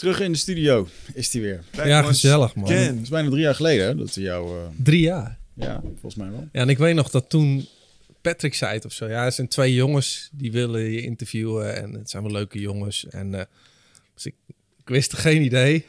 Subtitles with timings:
[0.00, 1.62] Terug in de studio is hij weer.
[1.84, 2.70] Ja, gezellig man.
[2.72, 4.48] Het is bijna drie jaar geleden hè, dat hij jou...
[4.58, 5.38] eh, Drie jaar.
[5.54, 6.48] ja, volgens mij wel.
[6.52, 7.66] Ja, en ik weet nog dat toen
[8.20, 9.08] Patrick zei het of zo.
[9.08, 13.06] Ja, er zijn twee jongens die willen je interviewen en het zijn wel leuke jongens.
[13.08, 13.44] En eh,
[14.14, 14.34] dus ik,
[14.78, 15.74] ik wist geen idee.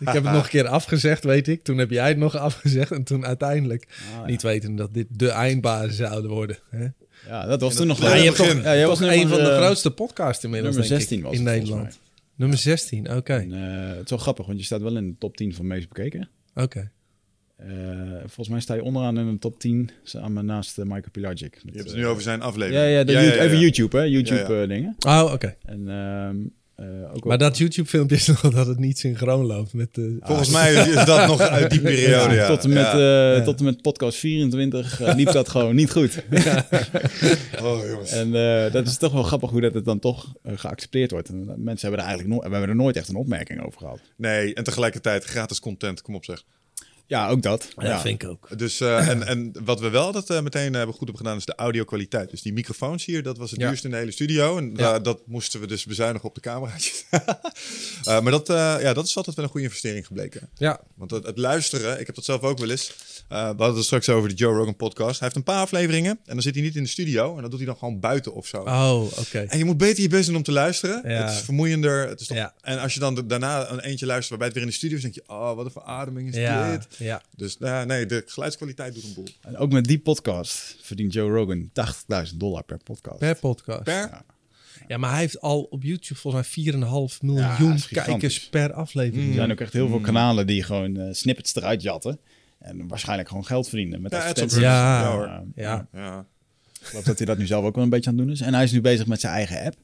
[0.00, 1.62] ik heb het nog een keer afgezegd, weet ik.
[1.64, 3.86] Toen heb jij het nog afgezegd en toen uiteindelijk
[4.20, 6.58] Ah, niet weten dat dit de eindbazen zouden worden.
[6.70, 6.86] Hè?
[7.28, 9.28] Ja, dat was toen nog Ja, wel je hebt toch, Ja, jij was toch een
[9.28, 11.98] van de eh, grootste podcasts inmiddels, nummer denk ik, 16 was in Nederland.
[12.36, 13.34] Nummer 16, oké.
[13.34, 15.88] Eh, het is wel grappig, want je staat wel in de top 10 van meest
[15.88, 16.28] bekeken.
[16.54, 16.90] Oké.
[17.56, 17.68] Eh,
[18.18, 21.58] volgens mij sta je onderaan in de top 10 samen naast uh, Michael Pilagic.
[21.64, 22.82] Je hebt het nu over zijn aflevering.
[22.84, 23.58] Ja, ja, de Ja, You- ja, ja, even.
[23.58, 24.02] YouTube, hè?
[24.02, 24.62] YouTube Ja, ja.
[24.62, 24.96] eh, dingen.
[25.06, 25.56] Oh, oké.
[25.62, 25.80] En
[26.76, 30.16] eh, ook Maar dat YouTube-filmpje is nog dat het niet synchroon loopt met de...
[30.20, 32.46] Volgens mij is dat nog uit die periode, ja.
[32.46, 33.34] Tot, en met, Ja.
[33.36, 36.22] eh, tot en met podcast 24 eh, liep dat gewoon niet goed.
[37.62, 38.10] Oh, jongens.
[38.10, 41.28] En eh, dat is toch wel grappig hoe dat het dan toch geaccepteerd wordt.
[41.28, 44.00] En, mensen hebben er eigenlijk nooit, we hebben er nooit echt een opmerking over gehad.
[44.16, 46.44] Nee, en tegelijkertijd gratis content, kom op zeg.
[47.08, 47.68] Ja, ook dat.
[47.76, 48.58] Ja, dat vind ik ook.
[48.58, 51.44] Dus, eh, en, en wat we wel dat eh, meteen hebben goed hebben gedaan, is
[51.44, 52.30] de audio-kwaliteit.
[52.30, 53.66] Dus die microfoons hier, dat was het Ja.
[53.68, 54.58] duurste in de hele studio.
[54.58, 54.94] En Ja.
[54.94, 57.04] eh, dat moesten we dus bezuinigen op de cameraatjes.
[58.04, 60.48] Eh, maar dat, eh, ja, dat is altijd wel een goede investering gebleken.
[60.54, 62.92] Ja, Want het, het luisteren, ik heb dat zelf ook wel eens.
[63.28, 65.10] Eh, we hadden het straks over de Joe Rogan podcast.
[65.10, 67.34] Hij heeft een paar afleveringen en dan zit hij niet in de studio.
[67.34, 68.56] En dan doet hij dan gewoon buiten of zo.
[68.56, 69.38] oh, oké.
[69.38, 71.10] En je moet beter je best doen om te luisteren.
[71.10, 71.22] Ja.
[71.24, 72.08] Het is vermoeiender.
[72.08, 72.36] Het is toch...
[72.36, 72.54] Ja.
[72.60, 74.96] En als je dan de- daarna een eentje luistert waarbij het weer in de studio
[74.96, 76.86] is, denk je, oh, wat een verademing is Ja, dit.
[76.98, 77.22] ja.
[77.36, 79.28] Dus nou, nee, de geluidskwaliteit doet een boel.
[79.40, 81.70] En ook met die podcast verdient Joe Rogan
[82.30, 83.18] 80.000 dollar per podcast.
[83.18, 83.82] Per podcast.
[83.82, 84.10] Per?
[84.88, 89.28] Ja, maar hij heeft al op YouTube volgens mij 4,5 Ja, miljoen kijkers per aflevering.
[89.28, 92.18] Er zijn ook echt heel veel kanalen die gewoon eh, snippets eruit jatten.
[92.66, 94.32] En waarschijnlijk gewoon geld verdienen met Ja.
[94.36, 95.30] Ja, Ja, hoor.
[95.54, 95.86] ja.
[95.92, 96.26] Ja.
[96.80, 98.40] Ik geloof dat hij dat nu zelf ook wel een beetje aan het doen is.
[98.40, 99.74] En hij is nu bezig met zijn eigen app.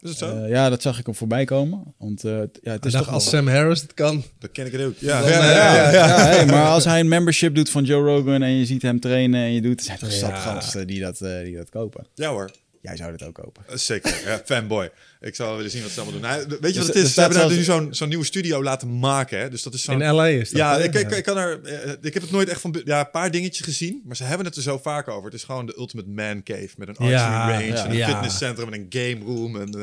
[0.00, 0.36] Is het zo?
[0.42, 1.94] Eh, ja, dat zag ik hem voorbij komen.
[1.98, 4.24] Want eh, ja, het Ik is dacht, toch als wel- Sam Harris het kan.
[4.38, 4.96] Dan ken ik het ook.
[4.98, 6.16] Ja, Dan, ja, ja, ja, Ja, ja.
[6.26, 9.40] hey, maar als hij een membership doet van Joe Rogan en je ziet hem trainen
[9.40, 10.16] en je doet, zijn toch Ja.
[10.16, 12.06] zat gasten die dat, eh, die dat kopen.
[12.14, 12.50] Ja, hoor.
[12.80, 13.78] Jij zou dat ook kopen.
[13.78, 14.22] Zeker.
[14.26, 14.90] Ja, fanboy.
[15.24, 16.30] Ik zal wel willen zien wat ze allemaal doen.
[16.30, 17.14] Hij- weet je Dus wat het is?
[17.14, 19.38] Ze hebben daar nu zo'n zo'n nieuwe studio laten maken.
[19.38, 19.50] Hè?
[19.50, 20.02] Dus dat is zo'n...
[20.02, 20.58] In LA is dat.
[20.58, 22.80] Ja, ik, ik, ik, kan er, eh, ik heb het nooit echt van...
[22.84, 24.02] Ja, een paar dingetjes gezien.
[24.04, 25.24] Maar ze hebben het er zo vaak over.
[25.24, 26.68] Het is gewoon de ultimate man cave.
[26.76, 27.66] Met een archery Ja, range.
[27.66, 27.84] ja.
[27.84, 28.08] En een Ja.
[28.08, 28.72] fitnesscentrum.
[28.72, 29.60] En een game room.
[29.60, 29.82] En, eh,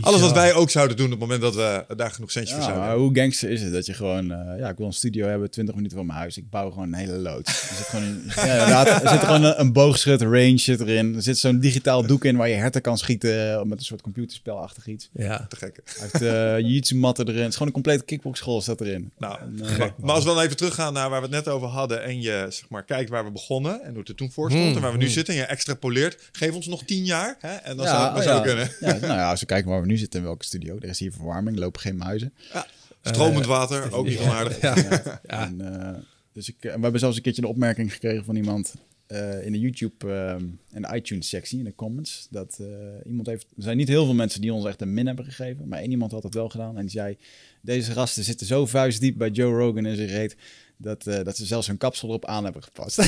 [0.00, 2.62] alles wat wij ook zouden doen op het moment dat we daar genoeg centjes voor
[2.64, 5.26] zouden maar hoe gangster is het dat je gewoon, eh, ja, ik wil een studio
[5.28, 6.36] hebben, 20 minuten van mijn huis.
[6.36, 7.70] Ik bouw gewoon een hele loods.
[7.70, 8.22] Er zit gewoon een,
[8.68, 11.14] ja, er zit gewoon een, een boogschut range zit erin.
[11.14, 14.00] Er zit zo'n digitaal doek in waar je herten kan schieten met een soort
[14.86, 15.10] iets.
[15.12, 15.46] Ja.
[15.48, 15.80] Te gek.
[15.84, 17.38] Hij heeft eh jiu-jitsu matten erin.
[17.40, 19.12] Het is gewoon een complete kickboxschool staat erin.
[19.18, 21.68] Nou, eh, maar, maar als we dan even teruggaan naar waar we het net over
[21.68, 24.50] hadden en je zeg maar, kijkt waar we begonnen en hoe het er toen voor
[24.50, 27.36] stond Hmm, en waar we nu zitten en je extrapoleert, geef ons nog tien jaar
[27.38, 27.54] hè?
[27.54, 28.36] en dan Ja, zou het maar ja.
[28.36, 28.70] zo kunnen.
[28.80, 30.76] Ja, nou ja, als we kijken waar we nu zitten in welke studio.
[30.76, 32.32] Er is hier verwarming, lopen geen muizen.
[33.02, 34.60] Stromend water, ook niet onaardig.
[34.60, 34.74] Ja.
[34.76, 35.20] Ja.
[35.22, 35.98] En, eh,
[36.32, 38.74] dus ik, eh, we hebben zelfs een keertje een opmerking gekregen van iemand
[39.12, 42.26] eh, in de YouTube ehm en de iTunes sectie, in de comments.
[42.30, 42.66] Dat eh,
[43.06, 45.68] iemand heeft, er zijn niet heel veel mensen die ons echt een min hebben gegeven,
[45.68, 46.76] maar één iemand had het wel gedaan.
[46.76, 47.16] En die zei,
[47.60, 50.36] deze gasten zitten zo vuistdiep bij Joe Rogan in zijn reet,
[50.76, 52.96] dat, eh, dat ze zelfs hun kapsel erop aan hebben gepast.
[52.96, 53.06] dus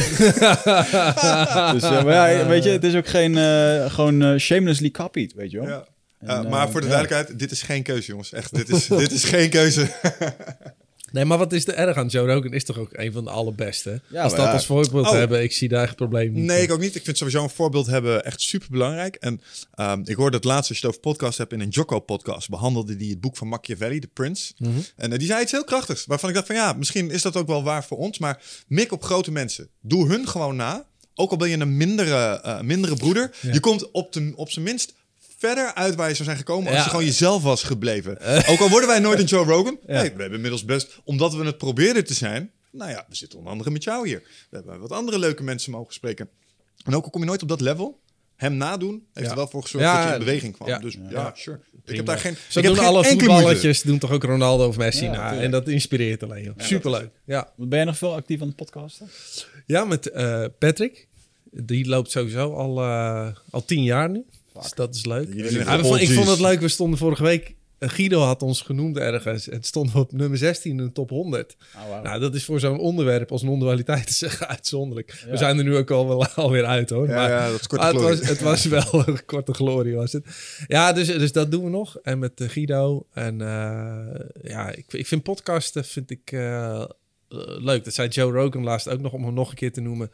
[1.82, 5.50] eh, maar ja, weet je, het is ook geen, eh, gewoon eh, shamelessly copied, weet
[5.50, 5.68] je wel.
[5.68, 5.86] Ja.
[6.18, 6.92] En, eh, maar voor de ja.
[6.92, 8.32] duidelijkheid, dit is geen keuze, jongens.
[8.32, 9.88] Echt, dit is, dit is geen keuze.
[11.14, 12.52] Nee, maar wat is er erg aan Joe Rogan?
[12.52, 14.00] Is toch ook een van de allerbeste?
[14.08, 14.52] Ja, Als dat ja.
[14.52, 15.12] als voorbeeld Oh.
[15.12, 16.44] hebben, ik zie daar echt probleem niet.
[16.44, 16.94] Nee, ik ook niet.
[16.94, 19.14] Ik vind sowieso een voorbeeld hebben echt super belangrijk.
[19.14, 19.40] En
[19.74, 22.96] ehm, ik hoorde het laatst, als je het over podcast hebt, in een Jocko-podcast behandelde
[22.96, 24.52] die het boek van Machiavelli, The Prince.
[24.96, 27.36] En eh, die zei iets heel krachtigs, waarvan ik dacht van ja, misschien is dat
[27.36, 28.18] ook wel waar voor ons.
[28.18, 29.68] Maar mik op grote mensen.
[29.80, 30.86] Doe hun gewoon na.
[31.14, 33.36] Ook al ben je een mindere, eh, mindere broeder.
[33.52, 34.94] Je komt op, de, op zijn minst
[35.46, 38.18] verder uit waar je zou zijn gekomen als je gewoon jezelf was gebleven.
[38.48, 39.78] Ook al worden wij nooit een Joe Rogan.
[39.86, 42.50] Nee, we hebben inmiddels best, omdat we het probeerden te zijn.
[42.72, 44.22] Nou ja, we zitten onder andere met jou hier.
[44.50, 46.28] We hebben wat andere leuke mensen mogen spreken.
[46.84, 48.00] En ook al kom je nooit op dat level,
[48.36, 49.32] hem nadoen heeft Ja.
[49.32, 50.68] er wel voor gezorgd Ja, dat je in beweging kwam.
[50.68, 50.78] ja.
[50.78, 51.32] Dus ja, Ja.
[51.34, 51.60] sure.
[51.84, 52.36] Ik heb daar geen.
[52.52, 55.16] Heb doen alle voetballetjes, doen toch ook Ronaldo of Messi Ja, na.
[55.22, 55.42] tuurlijk.
[55.42, 56.54] En dat inspireert alleen.
[56.56, 57.10] Superleuk.
[57.24, 57.52] Ja.
[57.56, 59.08] Ben je nog veel actief aan het podcasten?
[59.66, 61.08] ja, met eh, Patrick.
[61.56, 64.24] Die loopt sowieso al, eh, al tien jaar nu.
[64.62, 65.34] Dus dat is leuk.
[65.34, 66.60] Ja, vond- ik vond het leuk.
[66.60, 69.48] We stonden vorige week En Guido had ons genoemd ergens.
[69.48, 71.56] En het stond op nummer 16 in de top 100.
[71.76, 72.02] Oh, wauw.
[72.02, 75.22] Nou, dat is voor zo'n onderwerp als non-dualiteit te zeggen uitzonderlijk.
[75.24, 75.30] Ja.
[75.30, 77.08] We zijn er nu ook al wel alweer uit hoor.
[77.08, 79.94] Ja, maar ja, dat is korte maar het, was, het was wel een korte glorie
[79.94, 80.26] was het.
[80.66, 81.96] Ja, dus, dus dat doen we nog.
[82.02, 83.06] En met eh, Guido.
[83.12, 86.86] En eh, ja, ik, ik vind podcasten vind ik eh, eh,
[87.58, 87.84] leuk.
[87.84, 90.10] Dat zei Joe Rogan laatst ook nog om hem nog een keer te noemen.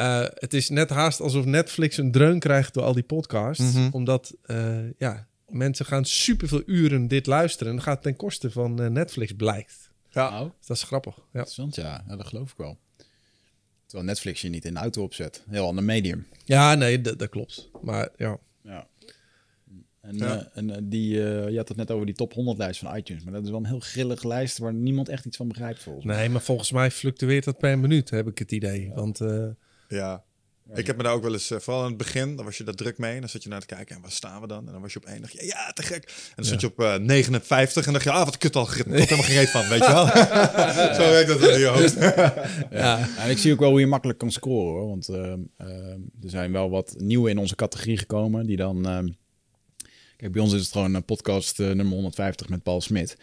[0.00, 3.72] Eh, het is net haast alsof Netflix een dreun krijgt door al die podcasts.
[3.72, 3.88] Mhm.
[3.92, 7.68] Omdat eh, ja, mensen gaan superveel uren dit luisteren.
[7.68, 9.90] En dat gaat ten koste van eh, Netflix, blijkt.
[10.14, 11.16] Oh, Dus dat is grappig.
[11.16, 11.24] Ja.
[11.32, 12.04] interessant, ja.
[12.08, 12.16] ja.
[12.16, 12.78] Dat geloof ik wel.
[13.86, 15.42] Terwijl Netflix je niet in de auto opzet.
[15.48, 16.26] Heel ander medium.
[16.44, 17.70] Ja, nee, dat, dat klopt.
[17.82, 18.38] Maar ja.
[18.62, 18.86] Ja.
[20.00, 20.48] En, Ja.
[20.54, 23.24] en die, eh, je had het net over die top 100 lijst van iTunes.
[23.24, 26.04] Maar dat is wel een heel grillige lijst waar niemand echt iets van begrijpt volgens
[26.04, 26.16] mij.
[26.16, 28.90] Nee, maar volgens mij fluctueert dat per minuut, heb ik het idee.
[28.94, 29.20] Want
[29.90, 30.24] eh, Ja.
[30.74, 32.64] Ik heb me daar ook wel eens, eh, vooral in het begin, dan was je
[32.64, 33.14] daar druk mee.
[33.14, 34.66] En dan zat je naar te kijken, en waar staan we dan?
[34.66, 36.04] En dan was je op één, dacht je, ja, te gek.
[36.04, 38.76] En dan zat je op eh, 59 en dacht je, ah, wat kut al, er
[38.84, 40.06] komt helemaal geen reet van, weet je wel?
[41.04, 41.94] Zo werkt dat in je hoofd.
[42.70, 44.88] ja, En ik zie ook wel hoe je makkelijk kan scoren hoor.
[44.88, 48.46] Want ehm, ehm, er zijn wel wat nieuwe in onze categorie gekomen.
[48.46, 48.86] Die dan.
[48.88, 49.08] ehm,
[50.16, 53.16] kijk, bij ons is het gewoon een podcast eh, nummer 150 met Paul Smit.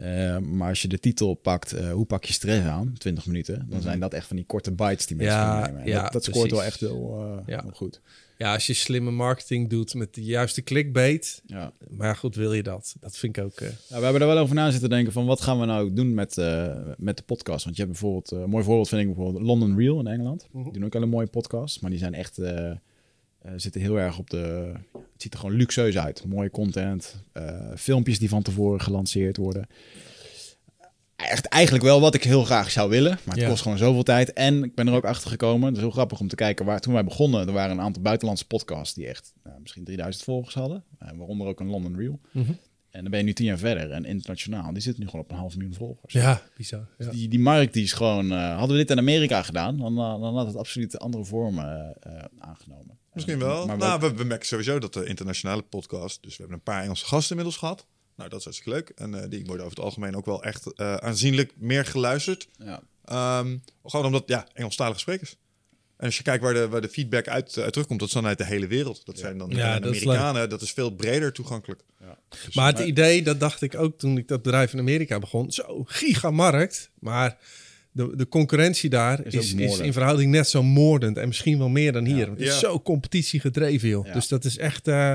[0.00, 2.94] Eh, maar als je de titel pakt, eh, hoe pak je stress aan?
[2.98, 3.66] 20 minuten.
[3.68, 5.80] Dan zijn dat echt van die korte bites die mensen Ja, nemen.
[5.80, 7.60] En ja, dat, dat scoort wel echt heel, eh, Ja.
[7.62, 8.00] heel goed.
[8.38, 11.42] ja, als je slimme marketing doet met de juiste clickbait.
[11.46, 11.72] Ja.
[11.90, 12.94] Maar goed, wil je dat?
[13.00, 13.58] Dat vind ik ook...
[13.58, 16.36] we hebben er wel over na zitten denken van wat gaan we nou doen met,
[16.96, 17.64] met de podcast.
[17.64, 20.48] Want je hebt bijvoorbeeld, een mooi voorbeeld vind ik bijvoorbeeld London Real in Engeland.
[20.52, 22.38] Die doen ook al een mooie podcast, maar die zijn echt,
[23.42, 26.24] eh, zitten heel erg op de, het ziet er gewoon luxueus uit.
[26.26, 29.66] Mooie content, eh, filmpjes die van tevoren gelanceerd worden.
[31.16, 33.48] Echt eigenlijk wel wat ik heel graag zou willen, maar het Ja.
[33.48, 34.32] kost gewoon zoveel tijd.
[34.32, 36.80] En ik ben er ook achter gekomen, het is heel grappig om te kijken waar
[36.80, 40.54] toen wij begonnen, er waren een aantal buitenlandse podcasts die echt nou, misschien 3000 volgers
[40.54, 42.20] hadden, eh, waaronder ook een London Real.
[42.32, 42.52] mhm.
[42.90, 43.90] En dan ben je nu tien jaar verder.
[43.90, 46.12] En internationaal, die zitten nu gewoon op een half miljoen volgers.
[46.12, 46.88] Ja, bizar.
[46.98, 47.10] Ja.
[47.10, 48.30] Die, die markt die is gewoon...
[48.30, 51.96] hadden we dit in Amerika gedaan, dan, dan had het absoluut andere vormen
[52.38, 52.98] aangenomen.
[53.12, 53.66] Misschien Eh, wel.
[53.66, 56.22] Maar nou, we- we, we merken sowieso dat de internationale podcast...
[56.22, 57.86] Dus we hebben een paar Engelse gasten inmiddels gehad.
[58.16, 58.88] Nou, dat is hartstikke leuk.
[58.88, 62.48] En eh, die worden over het algemeen ook wel echt eh, aanzienlijk meer geluisterd.
[62.58, 62.82] ja.
[63.04, 65.36] Ehm, gewoon omdat, ja, Engelstalige sprekers.
[65.96, 68.26] En als je kijkt waar de, waar de feedback uit, uit terugkomt, dat is dan
[68.26, 69.06] uit de hele wereld.
[69.06, 70.48] Dat zijn dan Ja, is Amerikanen.
[70.48, 71.82] Dat is veel breder toegankelijk.
[72.44, 75.50] Dus- Maar het idee, dat dacht ik ook toen ik dat bedrijf in Amerika begon.
[75.52, 76.90] Zo, gigamarkt.
[76.98, 77.38] Maar
[77.92, 81.16] de, de concurrentie daar Is in verhouding net zo moordend.
[81.16, 82.26] En misschien wel meer dan hier.
[82.26, 84.06] Want het is zo competitiegedreven, joh.
[84.06, 84.12] Ja.
[84.12, 84.88] Dus dat is echt...
[84.88, 85.14] eh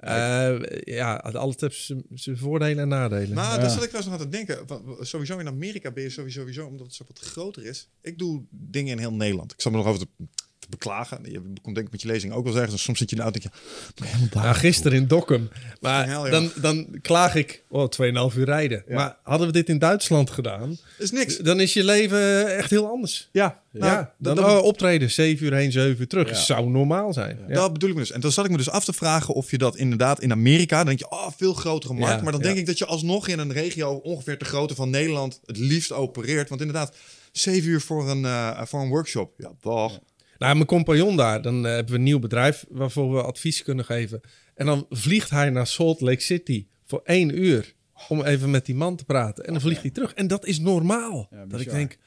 [0.00, 3.34] eh, ja, alles heeft zijn- voordelen en nadelen.
[3.34, 3.58] Nou, Ja.
[3.58, 4.66] daar zat ik wel eens nog aan te denken.
[4.66, 7.88] Want Sowieso in Amerika ben je sowieso, sowieso, omdat het zo wat groter is.
[8.02, 9.52] Ik doe dingen in heel Nederland.
[9.52, 10.08] Ik zal me nog over te,
[10.58, 11.18] te beklagen.
[11.22, 12.72] Je komt denk ik met je lezing ook wel zeggen.
[12.72, 14.44] Dus soms zit je in de auto en denk je, "Maar helemaal daar.
[14.44, 15.48] Ja, gisteren in Dokkum.
[15.80, 17.88] Maar Hel, dan, dan klaag ik, oh,
[18.30, 18.84] 2,5 uur rijden.
[18.88, 18.94] Ja.
[18.94, 21.36] Maar hadden we dit in Duitsland gedaan, is niks.
[21.36, 23.28] dan is je leven echt heel anders.
[23.32, 26.28] Ja, Ja, nou, dan dat, oh, optreden, 7 uur heen, 7 uur terug.
[26.28, 26.34] Ja.
[26.34, 27.38] Zou normaal zijn.
[27.48, 27.54] Ja.
[27.54, 28.10] dat bedoel ik me dus.
[28.12, 30.76] En toen zat ik me dus af te vragen of je dat inderdaad in Amerika...
[30.76, 32.22] Dan denk je, oh, veel grotere markt.
[32.22, 35.40] Maar dan denk ik dat je alsnog in een regio ongeveer te grootte van Nederland...
[35.46, 36.48] het liefst opereert.
[36.48, 36.96] Want inderdaad,
[37.32, 39.32] zeven uur voor een, eh, voor een workshop.
[39.36, 40.00] Ja, toch.
[40.38, 43.84] Nou, mijn compagnon daar, dan eh, hebben we een nieuw bedrijf waarvoor we advies kunnen
[43.84, 44.20] geven.
[44.54, 47.74] En dan vliegt hij naar Salt Lake City voor één uur
[48.08, 49.44] om even met die man te praten.
[49.44, 50.14] En dan vliegt hij terug.
[50.14, 51.26] En dat is normaal.
[51.30, 51.98] Ja, dat ik denk,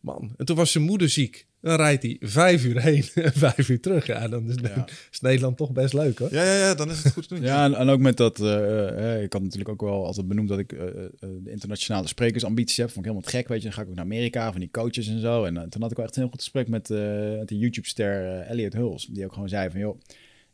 [0.00, 0.34] man.
[0.36, 1.46] En toen was zijn moeder ziek.
[1.64, 4.06] Dan rijdt hij vijf uur heen en vijf uur terug.
[4.06, 4.86] Ja, dan is, Ja.
[5.12, 6.32] is Nederland toch best leuk hoor.
[6.32, 7.44] Ja, ja, ja, dan is het goed te doen.
[7.44, 10.48] Ja, en, en ook met dat, eh, eh, ik had natuurlijk ook wel altijd benoemd
[10.48, 12.86] dat ik eh, eh, de internationale sprekersambities heb.
[12.90, 13.64] Vond ik helemaal gek, weet je.
[13.64, 15.44] Dan ga ik ook naar Amerika, van die coaches en zo.
[15.44, 16.98] En eh, toen had ik wel echt een heel goed gesprek met, eh,
[17.38, 19.06] met de YouTube-ster eh, Elliot Huls.
[19.06, 20.00] Die ook gewoon zei van, joh,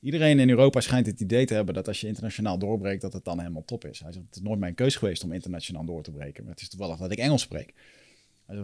[0.00, 3.24] iedereen in Europa schijnt het idee te hebben dat als je internationaal doorbreekt, dat het
[3.24, 4.00] dan helemaal top is.
[4.00, 6.42] Hij zegt, het is nooit mijn keus geweest om internationaal door te breken.
[6.44, 7.74] Maar het is toevallig dat ik Engels spreek.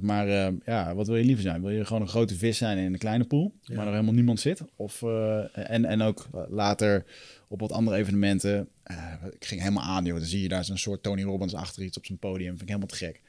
[0.00, 1.60] Maar eh, ja, wat wil je liever zijn?
[1.62, 4.40] Wil je gewoon een grote vis zijn in een kleine pool, waar er helemaal niemand
[4.40, 4.62] zit?
[4.76, 7.04] Of, eh, en, en ook later
[7.48, 8.68] op wat andere evenementen.
[8.82, 10.16] eh, ik ging helemaal aan, joh.
[10.18, 12.48] Dan zie je daar zo'n soort Tony Robbins achter iets op zijn podium.
[12.48, 13.20] Vind ik helemaal te gek.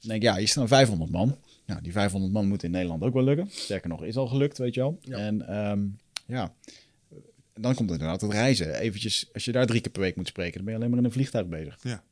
[0.00, 1.36] Dan denk ik, ja, hier staan 500 man.
[1.66, 3.48] Nou, die 500 man moet in Nederland ook wel lukken.
[3.50, 4.98] Sterker nog, is al gelukt, weet je wel.
[5.08, 5.80] En ehm,
[6.26, 6.54] ja,
[7.54, 8.74] dan komt inderdaad het reizen.
[8.74, 10.98] Eventjes, als je daar drie keer per week moet spreken, dan ben je alleen maar
[10.98, 11.78] in een vliegtuig bezig.
[11.82, 12.02] Ja.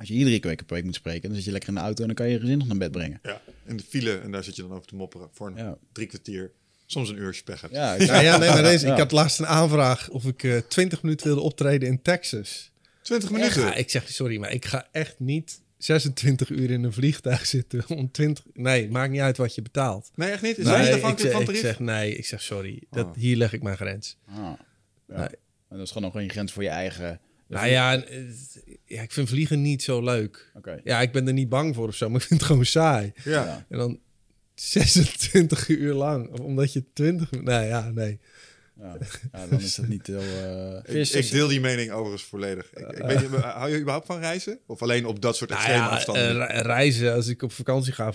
[0.00, 1.80] Als je hier drie keer per week moet spreken, dan zit je lekker in de
[1.80, 3.20] auto en dan kan je je gezin nog naar bed brengen.
[3.22, 4.18] Ja, in de file.
[4.18, 5.78] En daar zit je dan over te mopperen voor een Ja.
[5.92, 6.52] drie kwartier.
[6.86, 7.74] Soms een uur als je pech hebt.
[7.74, 8.92] Ja, Ja, ja, nee, maar deze, Ja.
[8.92, 12.70] ik had laatst een aanvraag of ik eh 20 minuten wilde optreden in Texas.
[13.02, 13.60] 20 minuten.
[13.60, 17.84] Ja, ik zeg, sorry, maar ik ga echt niet 26 uur in een vliegtuig zitten
[17.88, 18.44] om 20...
[18.52, 20.10] Nee, maakt niet uit wat je betaalt.
[20.14, 20.58] Nee, echt niet?
[20.58, 22.82] Is Nee, dat niet ik, van ik zeg nee, ik zeg sorry.
[22.90, 23.14] Dat, Oh.
[23.14, 24.16] Hier leg ik mijn grens.
[24.26, 24.56] Ah, ja.
[25.06, 25.28] Nee.
[25.68, 28.18] En dat is gewoon nog een grens voor je eigen Nou ja, eh,
[28.84, 30.52] ja, ik vind vliegen niet zo leuk.
[30.84, 33.12] Ja, ik ben er niet bang voor of zo, maar ik vind het gewoon saai.
[33.24, 33.66] Ja.
[33.68, 33.98] En dan
[34.54, 37.30] 26 uur lang, of omdat je 20...
[37.30, 38.20] Nee, ja, nee.
[38.82, 38.96] Ja.
[39.32, 40.20] ja, dan is dat niet heel...
[40.20, 42.70] eh Ik, deel die mening overigens volledig.
[42.74, 44.58] Ik, ik weet niet, hou je überhaupt van reizen?
[44.66, 46.28] Of alleen op dat soort Nou extreme ja, afstanden?
[46.28, 48.12] eh, re- reizen, als ik op vakantie ga,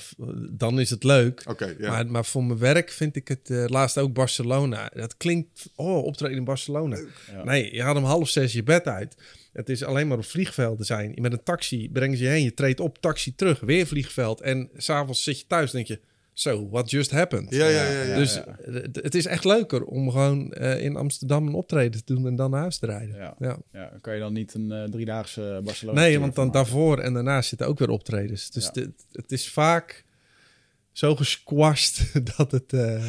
[0.51, 1.43] dan is het leuk.
[1.47, 1.89] Oké, ja.
[1.89, 4.91] Maar, maar voor mijn werk vind ik het eh, laatst ook Barcelona.
[4.93, 6.97] Dat klinkt, oh, optreden in Barcelona.
[7.31, 7.43] Ja.
[7.43, 9.15] Nee, je gaat om half zes je bed uit.
[9.53, 11.13] Het is alleen maar op vliegvelden zijn.
[11.21, 12.43] Met een taxi brengen ze je heen.
[12.43, 14.41] Je treedt op, taxi terug, weer vliegveld.
[14.41, 15.99] En s'avonds zit je thuis en denk je,
[16.37, 17.51] so, what just happened?
[17.51, 18.15] ja, ja, ja, ja.
[18.15, 18.57] dus ja.
[18.93, 22.51] het- is echt leuker om gewoon eh, in Amsterdam een optreden te doen en dan
[22.51, 23.15] naar huis te rijden.
[23.15, 23.35] Ja.
[23.39, 23.57] Ja.
[23.71, 26.61] Ja, kan je dan niet een eh, driedaagse Barcelona Nee, want dan maken?
[26.61, 28.49] daarvoor en daarna zitten ook weer optredens.
[28.51, 30.03] Dus dit- het is vaak
[30.91, 32.73] zo gesquashed dat het...
[32.73, 33.07] eh,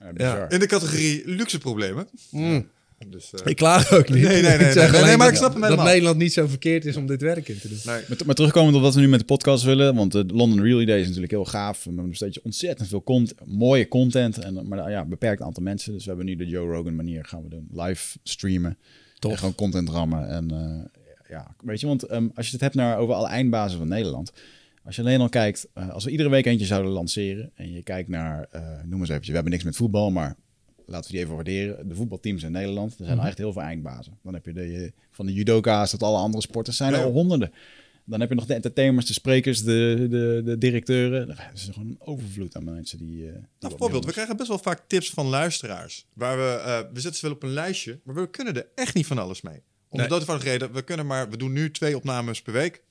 [0.00, 0.52] Ja, bizar.
[0.52, 2.08] In de categorie luxe problemen.
[2.30, 2.68] mm.
[3.10, 4.22] Dus, eh, Ik klaag ook niet.
[4.22, 5.84] Nee, nee, nee, Ik zeg nee, maar ik snap hem Dat.
[5.84, 7.78] Nederland niet zo verkeerd is om dit werk in te doen.
[7.84, 8.02] nee.
[8.08, 10.86] Maar, maar terugkomend op wat we nu met de podcast willen, want de London Real
[10.86, 11.84] Day is natuurlijk heel gaaf.
[11.84, 15.92] We hebben steeds ontzettend veel content, mooie content, en, maar ja, beperkt aantal mensen.
[15.92, 17.68] Dus we hebben nu de Joe Rogan manier gaan we doen.
[17.72, 18.78] Live streamen,
[19.18, 19.32] Tof.
[19.32, 20.28] en gewoon content rammen.
[20.28, 23.78] En eh, ja, weet je, want ehm, als je het hebt naar over alle eindbazen
[23.78, 24.32] van Nederland.
[24.84, 27.82] Als je alleen al kijkt, eh, als we iedere week eentje zouden lanceren en je
[27.82, 30.36] kijkt naar, eh, noem eens eventjes, we hebben niks met voetbal, maar
[30.86, 31.88] laten we die even waarderen.
[31.88, 33.26] De voetbalteams in Nederland, er zijn Mhm.
[33.26, 34.18] echt heel veel eindbazen.
[34.22, 37.52] Dan heb je de, van de judoka's tot alle andere sporters, zijn er al honderden.
[38.04, 41.30] Dan heb je nog de entertainers, de sprekers, de, de, de directeuren.
[41.30, 43.26] Er is gewoon een overvloed aan mensen die...
[43.26, 46.06] eh, die wat Nou, voorbeeld, we krijgen best wel vaak tips van luisteraars.
[46.12, 48.94] Waar we, eh, we zetten ze wel op een lijstje, maar we kunnen er echt
[48.94, 49.62] niet van alles mee.
[49.88, 50.08] Om Nee.
[50.08, 52.82] de reden, we kunnen maar, we doen nu twee opnames per week.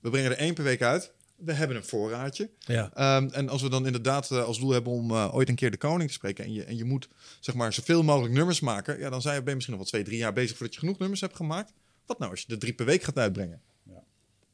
[0.00, 1.12] We brengen er één per week uit.
[1.38, 2.50] We hebben een voorraadje.
[2.58, 2.90] Ja.
[2.94, 5.70] Ehm, en als we dan inderdaad eh, als doel hebben om eh, ooit een keer
[5.70, 7.08] de koning te spreken en je, en je moet
[7.40, 10.02] zeg maar zoveel mogelijk nummers maken, ja, dan zijn, ben je misschien nog wel twee,
[10.04, 11.72] drie jaar bezig voordat je genoeg nummers hebt gemaakt.
[12.06, 13.60] Wat nou als je er drie per week gaat uitbrengen?
[13.82, 14.02] Ja.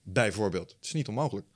[0.03, 0.71] Bijvoorbeeld.
[0.77, 1.47] Het is niet onmogelijk.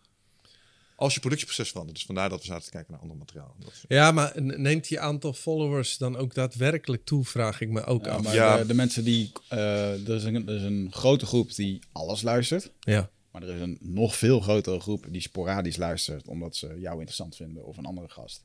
[0.97, 1.97] Als je productieproces verandert.
[1.97, 3.55] Dus vandaar dat we zaten te kijken naar ander materiaal.
[3.59, 7.85] Dat is- ja, maar neemt je aantal followers dan ook daadwerkelijk toe, vraag ik me
[7.85, 8.23] ook Ja, af.
[8.23, 8.57] maar Ja.
[8.57, 9.33] De, de mensen die...
[9.49, 12.71] eh, er, is een, er is een grote groep die alles luistert.
[12.81, 13.11] Ja.
[13.31, 16.29] Maar er is een nog veel grotere groep die sporadisch luistert...
[16.29, 18.45] omdat ze jou interessant vinden of een andere gast.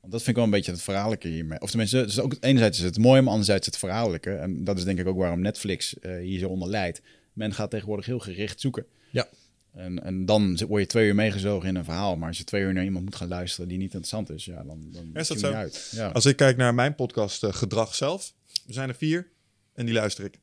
[0.00, 1.60] Want dat vind ik wel een beetje het verhaallijke hiermee.
[1.60, 4.34] Of tenminste, het is ook, enerzijds is het mooi, maar anderzijds het verhaallijke.
[4.34, 7.02] En dat is denk ik ook waarom Netflix eh, hier zo onder leidt.
[7.32, 8.86] Men gaat tegenwoordig heel gericht zoeken.
[9.10, 9.28] Ja.
[9.72, 12.16] En, en dan word je twee uur meegezogen in een verhaal.
[12.16, 14.44] Maar als je twee uur naar iemand moet gaan luisteren die niet interessant is...
[14.44, 15.52] ja, dan, dan Is dat zo?
[15.52, 15.90] uit.
[15.94, 16.08] Ja.
[16.08, 18.34] Als ik kijk naar mijn podcast eh, Gedrag zelf.
[18.66, 19.28] Er zijn er vier
[19.74, 20.38] en die luister ik.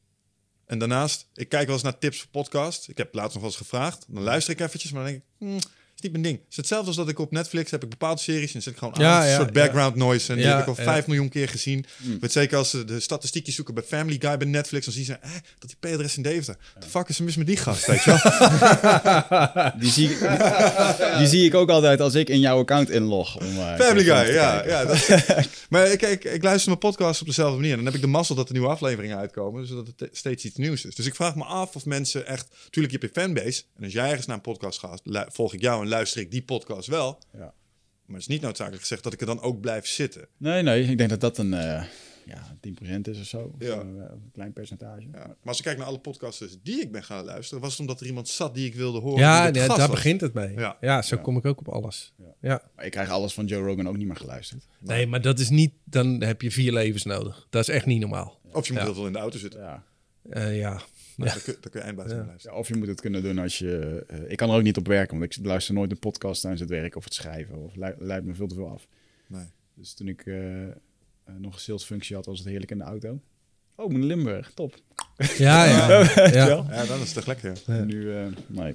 [0.70, 2.88] En daarnaast, ik kijk wel eens naar tips voor podcast.
[2.90, 4.06] Ik heb laatst nog wel eens gevraagd.
[4.08, 5.30] Dan luister ik eventjes, maar dan denk ik...
[5.48, 5.60] Hmm,
[6.00, 6.38] is niet mijn ding.
[6.38, 8.54] Het is hetzelfde als dat ik op Netflix heb ik bepaalde series...
[8.54, 10.30] en zit ik gewoon Ja, aan, een ja, soort background noise...
[10.30, 10.84] en die Ja, heb ik al ja.
[10.84, 11.86] vijf miljoen keer gezien.
[12.14, 14.86] Ik weet zeker als ze de statistiekjes zoeken bij Family Guy bij Netflix...
[14.86, 16.58] dan zien ze eh, dat die Pedro in Deventer.
[16.80, 19.72] De fuck is er mis met die gast, weet je wel?
[19.80, 23.38] Die zie, ik, die, die zie ik ook altijd als ik in jouw account inlog.
[23.40, 24.66] Om, eh, Family Guy, ja.
[24.66, 25.08] ja dat,
[25.70, 27.72] maar ik, ik, ik luister mijn podcast op dezelfde manier.
[27.72, 29.68] En dan heb ik de mazzel dat er nieuwe afleveringen uitkomen.
[29.68, 30.96] Zodat het te- steeds iets nieuws is.
[30.96, 32.48] Dus ik vraag me af of mensen echt...
[32.70, 33.64] Tuurlijk, je hebt je fanbase.
[33.78, 35.02] En als jij ergens naar een podcast gaat,
[35.32, 37.20] volg ik jou en luister ik die podcast wel.
[37.34, 37.54] Ja.
[38.06, 40.28] Maar het is niet noodzakelijk gezegd dat ik er dan ook blijf zitten.
[40.38, 41.84] Nee, nee, ik denk dat dat een eh,
[42.26, 42.58] ja,
[42.98, 43.56] 10% is of zo.
[43.60, 43.68] Ja.
[43.74, 45.02] Eh, een klein percentage.
[45.02, 45.10] Ja.
[45.12, 47.62] Maar als ik kijk naar alle podcasters die ik ben gaan luisteren...
[47.62, 49.20] was het omdat er iemand zat die ik wilde horen.
[49.20, 49.90] Ja, daar was.
[49.90, 50.54] begint het mee.
[50.54, 50.78] Ja.
[50.82, 51.22] Ja, zo Ja.
[51.22, 52.14] kom ik ook op alles.
[52.18, 52.34] Ja.
[52.42, 52.62] Ja.
[52.76, 54.68] Maar ik krijg alles van Joe Rogan ook niet meer geluisterd.
[54.80, 55.74] Nee, maar dat is niet...
[55.84, 57.48] Dan heb je vier levens nodig.
[57.50, 58.40] Dat is echt niet normaal.
[58.52, 58.88] Of je moet Ja.
[58.88, 59.60] heel veel in de auto zitten.
[59.62, 59.84] Ja.
[60.30, 60.82] Eh, ja.
[61.26, 62.16] Dan, kun, dan kun je eindbaas Ja.
[62.18, 62.54] naar luisteren.
[62.56, 64.04] Ja, of je moet het kunnen doen als je...
[64.08, 66.62] eh, ik kan er ook niet op werken, want ik luister nooit een podcast tijdens
[66.62, 67.56] het werk of het schrijven.
[67.64, 68.88] Of leidt me veel te veel af.
[69.28, 69.46] Nee.
[69.74, 70.72] Dus toen ik eh, eh,
[71.38, 73.20] nog een salesfunctie had, was het heerlijk in de auto.
[73.76, 74.76] Oh, in Limburg, top.
[75.38, 75.90] Ja, ja.
[76.32, 76.46] ja.
[76.48, 76.66] wel?
[76.70, 77.54] Ja, dan is het echt lekker.
[77.68, 77.84] ja.
[77.84, 78.74] Nu, eh, nee.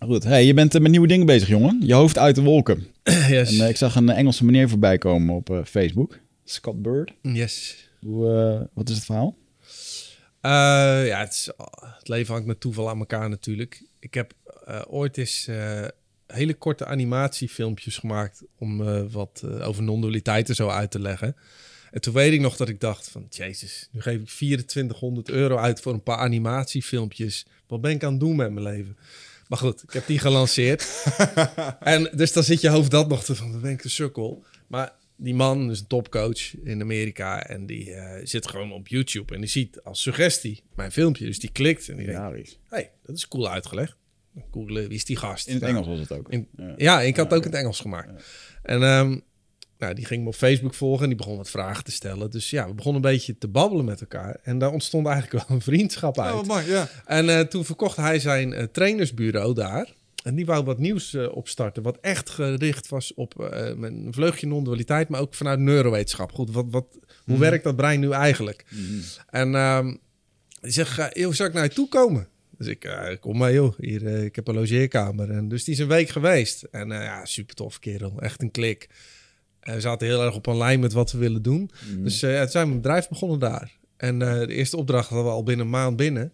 [0.00, 1.80] Goed, hey, je bent met nieuwe dingen bezig, jongen.
[1.86, 2.86] Je hoofd uit de wolken.
[3.28, 3.58] Yes.
[3.58, 6.18] En ik zag een Engelse meneer voorbij komen op eh, Facebook.
[6.44, 7.12] Scott Bird.
[7.22, 7.88] yes.
[8.00, 9.36] Hoe, wat is het verhaal?
[10.44, 13.82] Eh, ja, het, is, het leven hangt met toeval aan elkaar natuurlijk.
[13.98, 14.32] Ik heb
[14.64, 15.86] eh, ooit eens eh,
[16.26, 21.36] hele korte animatiefilmpjes gemaakt om wat over non-dualiteit en zo uit te leggen.
[21.90, 25.56] En toen weet ik nog dat ik dacht van, jezus, nu geef ik 2400 euro
[25.56, 27.46] uit voor een paar animatiefilmpjes.
[27.66, 28.96] Wat ben ik aan het doen met mijn leven?
[29.48, 31.04] Maar goed, ik heb die gelanceerd.
[31.80, 34.44] en dus dan zit je hoofd dat nog te van, dan ben ik een sukkel.
[34.66, 39.34] Maar die man is een topcoach in Amerika en die eh, zit gewoon op YouTube
[39.34, 41.24] en die ziet als suggestie mijn filmpje.
[41.26, 42.58] Dus die klikt en die denkt, Hilarisch.
[42.68, 43.96] hey, dat is cool uitgelegd.
[44.52, 45.46] Googelen, wie is die gast?
[45.46, 46.30] In het Nou, Engels was het ook.
[46.30, 46.74] in- Ja.
[46.76, 48.24] ja, ik had het ook in het Engels gemaakt.
[48.62, 49.18] En ehm,
[49.78, 52.30] Nou, die ging me op Facebook volgen en die begon wat vragen te stellen.
[52.30, 54.38] Dus ja, we begonnen een beetje te babbelen met elkaar.
[54.42, 56.34] En daar ontstond eigenlijk wel een vriendschap uit.
[56.34, 56.88] Oh, mooi, ja.
[57.04, 59.94] En eh, toen verkocht hij zijn eh, trainersbureau daar.
[60.24, 61.82] En die wou wat nieuws eh, opstarten.
[61.82, 65.08] Wat echt gericht was op eh, een vleugje non-dualiteit.
[65.08, 66.32] Maar ook vanuit neurowetenschap.
[66.32, 66.86] Goed, wat, wat,
[67.24, 68.64] hoe werkt dat brein nu eigenlijk?
[69.30, 69.94] En ehm
[70.64, 72.28] die zegt, uh, joh, zou ik naar je toe komen?
[72.58, 75.30] Dus ik, eh, kom maar joh, hier, ik heb een logeerkamer.
[75.30, 76.62] En dus die is een week geweest.
[76.62, 78.88] En ja, super tof kerel, echt een klik.
[79.60, 81.70] En we zaten heel erg op een lijn met wat we willen doen.
[81.98, 83.72] Dus eh, ja, toen zijn we een bedrijf begonnen daar.
[83.96, 86.32] En de eerste opdracht hadden we al binnen een maand binnen.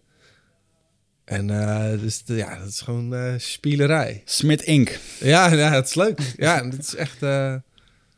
[1.25, 4.21] En eh, dus de- ja, dat is gewoon eh spielerij.
[4.25, 4.99] Smit Inc.
[5.19, 6.33] Ja, ja, het is leuk.
[6.37, 7.23] Ja, het is echt...
[7.23, 7.51] eh,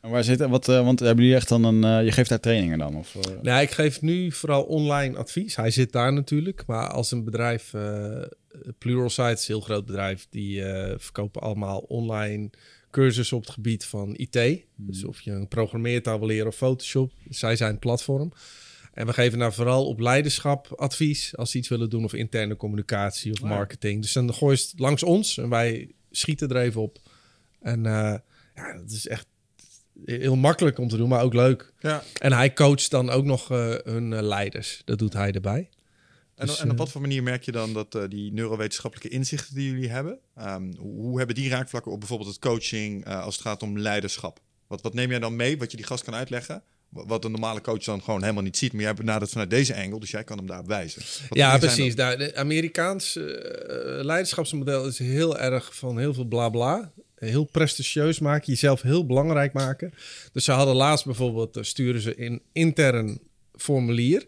[0.00, 0.66] En waar zit wat?
[0.66, 2.04] want hebben jullie echt dan een?
[2.04, 3.14] je geeft daar trainingen dan of?
[3.14, 3.32] eh?
[3.42, 5.56] Nou, ik geef nu vooral online advies.
[5.56, 6.62] Hij zit daar natuurlijk.
[6.66, 7.72] Maar als een bedrijf,
[8.78, 10.62] Pluralsight is een heel groot bedrijf, die
[10.96, 12.50] verkopen allemaal online
[12.90, 14.38] cursussen op het gebied van IT.
[14.76, 17.12] Dus of je een programmeertaal wil leren of Photoshop.
[17.28, 18.32] Zij zijn platform.
[18.94, 22.56] En we geven daar vooral op leiderschap advies als ze iets willen doen of interne
[22.56, 24.02] communicatie of marketing.
[24.02, 26.98] Dus dan gooi je het langs ons en wij schieten er even op.
[27.60, 28.14] En eh,
[28.54, 29.26] ja, dat is echt
[30.04, 31.72] heel makkelijk om te doen, maar ook leuk.
[31.80, 32.02] ja.
[32.20, 34.82] En hij coacht dan ook nog eh, hun eh, leiders.
[34.84, 35.68] Dat doet hij erbij.
[36.34, 39.70] En, Dus, en op wat voor manier merk je dan dat die neurowetenschappelijke inzichten die
[39.70, 43.78] jullie hebben, ehm, hoe, hebben die raakvlakken op bijvoorbeeld het coaching als het gaat om
[43.78, 44.40] leiderschap?
[44.66, 46.62] Wat, wat neem jij dan mee, wat je die gast kan uitleggen?
[46.94, 49.76] Wa- Wat een normale coach dan gewoon helemaal niet ziet, maar jij benadert vanuit deze
[49.76, 51.02] angle, dus jij kan hem daar wijzen.
[51.28, 51.94] Wat ja, precies.
[51.94, 56.92] Daar, de Amerikaanse eh, leiderschapsmodel is heel erg van heel veel bla bla.
[57.14, 59.92] Heel prestigieus maken, jezelf heel belangrijk maken.
[60.32, 63.18] Dus ze hadden laatst bijvoorbeeld, eh, sturen ze in intern
[63.54, 64.26] formulier.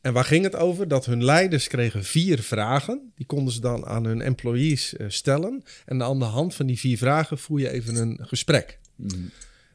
[0.00, 0.88] En waar ging het over?
[0.88, 3.12] Dat hun leiders kregen vier vragen.
[3.16, 5.62] Die konden ze dan aan hun employees eh, stellen.
[5.86, 8.78] En aan de hand van die vier vragen voer je even een gesprek.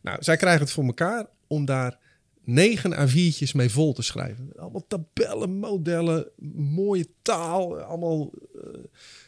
[0.02, 1.98] Nou, zij krijgen het voor elkaar om daar
[2.44, 4.50] negen A4'tjes mee vol te schrijven.
[4.58, 8.70] Allemaal tabellen, modellen, mooie taal, allemaal eh,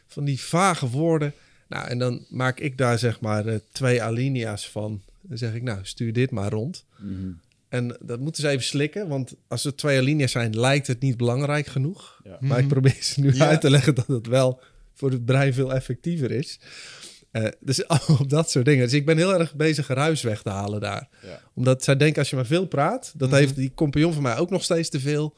[0.07, 1.33] van die vage woorden.
[1.67, 5.01] Nou, en dan maak ik daar zeg maar eh, twee alinea's van.
[5.21, 6.85] Dan zeg ik, nou, stuur dit maar rond.
[7.69, 11.17] En dat moeten ze even slikken, want als er twee alinea's zijn, lijkt het niet
[11.17, 12.21] belangrijk genoeg.
[12.23, 12.37] Ja.
[12.41, 13.47] Maar ik probeer ze nu Ja.
[13.47, 14.59] uit te leggen dat het wel
[14.93, 16.59] voor het brein veel effectiever is.
[17.35, 17.85] Eh, dus
[18.19, 18.83] op dat soort dingen.
[18.83, 21.07] Dus ik ben heel erg bezig ruis weg te halen daar.
[21.21, 21.39] Ja.
[21.53, 24.49] Omdat zij denken, als je maar veel praat, dat heeft die compagnon van mij ook
[24.49, 25.35] nog steeds te veel.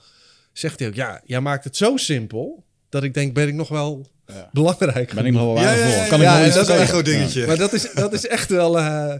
[0.53, 3.69] Zegt hij ook, ja, jij maakt het zo simpel, dat ik denk, ben ik nog
[3.69, 4.49] wel Ja.
[4.53, 5.89] belangrijk Ben ik nog wel waardevol?
[5.89, 6.07] ja, ja.
[6.07, 6.83] Kan ik nog dat is een verkopen?
[6.83, 7.47] ego-dingetje.
[7.47, 8.77] Maar dat is, dat is echt wel...
[8.79, 9.13] eh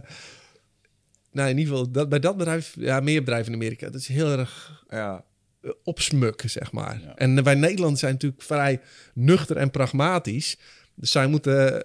[1.32, 4.08] nou, in ieder geval, dat, bij dat bedrijf, ja, meer bedrijven in Amerika, dat is
[4.08, 5.24] heel erg Ja.
[5.62, 7.00] eh, opsmukken, zeg maar.
[7.04, 7.14] Ja.
[7.16, 8.80] En wij Nederland zijn natuurlijk vrij
[9.14, 10.56] nuchter en pragmatisch.
[10.94, 11.84] Dus zij moeten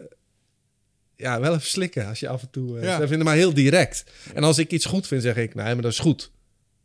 [1.16, 2.78] ja, wel even slikken als je af en toe...
[2.78, 2.98] eh Ja.
[2.98, 4.04] Zij vinden mij heel direct.
[4.34, 6.32] En als ik iets goed vind, zeg ik, nee, maar dat is goed.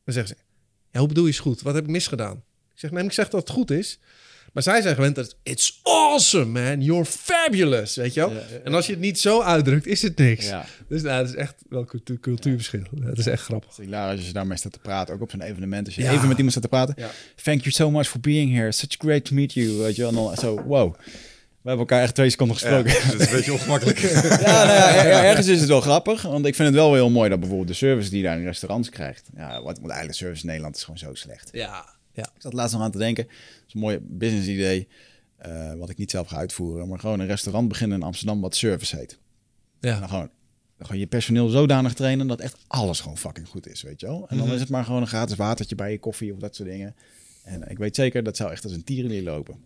[0.05, 0.43] Dan zeggen ze,
[0.93, 1.63] ja, hoe bedoel je is goed?
[1.63, 2.43] Wat heb ik misgedaan?
[2.75, 3.99] Ik zeg, nee, ik zeg dat het goed is.
[4.53, 6.83] Maar zij zijn gewend dat it's awesome, man.
[6.83, 8.31] You're fabulous, weet je wel?
[8.31, 8.59] Ja, ja, ja.
[8.65, 10.51] En als je het niet zo uitdrukt, is het niks.
[10.89, 12.83] Dus nou, dat is echt wel cultuur, cultuurverschil.
[12.91, 13.71] Dat is echt grappig.
[13.71, 15.87] Het is hilarisch als je daarmee staat te praten, ook op zo'n evenement.
[15.87, 16.95] Als je even met iemand staat te praten.
[17.43, 18.73] Thank you so much for being here.
[18.73, 19.73] Such great to meet you.
[19.73, 20.11] Weet je wel.
[20.11, 20.95] En dan zo, wow.
[21.63, 23.11] We hebben elkaar echt twee seconden Ja, gesproken.
[23.11, 23.99] dat is een beetje ongemakkelijk.
[24.45, 26.23] Ja, nou ja, er- ergens is het wel grappig.
[26.23, 28.45] Want ik vind het wel heel mooi dat bijvoorbeeld de service die je daar in
[28.45, 29.29] restaurants krijgt.
[29.37, 31.49] Ja, wat, want eigenlijk de service in Nederland is gewoon zo slecht.
[31.53, 32.23] Ja, ja.
[32.35, 33.25] Ik zat laatst nog aan te denken.
[33.25, 33.35] Dat
[33.67, 34.89] is een mooi business idee.
[35.37, 36.89] eh, wat ik niet zelf ga uitvoeren.
[36.89, 39.19] Maar gewoon een restaurant beginnen in Amsterdam wat service heet.
[39.81, 39.99] Ja.
[39.99, 40.31] dan gewoon,
[40.77, 44.07] dan gewoon je personeel zodanig trainen dat echt alles gewoon fucking goed is, weet je
[44.07, 44.27] wel.
[44.29, 44.55] En dan Mhm.
[44.55, 46.95] is het maar gewoon een gratis watertje bij je koffie of dat soort dingen.
[47.45, 49.57] En ik weet zeker, dat zou echt als een tierenlier lopen.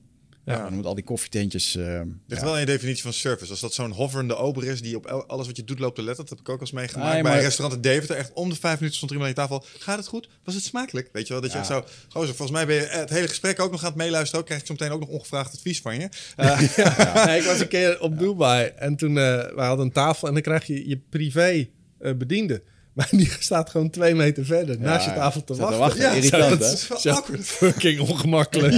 [0.45, 0.53] Ja.
[0.53, 0.63] Ja.
[0.63, 1.77] dan moet al die koffietentjes...
[1.77, 2.47] eh, ligt ja.
[2.47, 3.51] wel in je definitie van service.
[3.51, 6.25] Als dat zo'n hoverende ober is die op alles wat je doet loopt te letten.
[6.25, 7.13] Dat heb ik ook al eens meegemaakt.
[7.13, 8.17] Nee, Bij maar- een restaurant in Deventer.
[8.17, 9.67] Echt om de vijf minuten stond er iemand aan je tafel.
[9.79, 10.29] Gaat het goed?
[10.45, 11.09] Was het smakelijk?
[11.13, 11.43] Weet je wel?
[11.43, 11.85] Dat je echt zo...
[12.09, 14.41] Gozer, volgens mij ben je het hele gesprek ook nog aan het meeluisteren.
[14.41, 16.09] Ook krijg ik zo meteen ook nog ongevraagd advies van je.
[16.37, 19.17] Eh, Nee, ik was een keer op Dubai en toen uh,
[19.55, 21.69] we hadden een tafel en dan krijg je je privé
[22.01, 22.63] uh, bediende.
[22.93, 26.15] Maar die staat gewoon twee meter verder Ja, naast je tafel te wachten.
[26.15, 27.47] Irritant, dat is wel Zo awkward.
[27.47, 28.75] Fucking ongemakkelijk.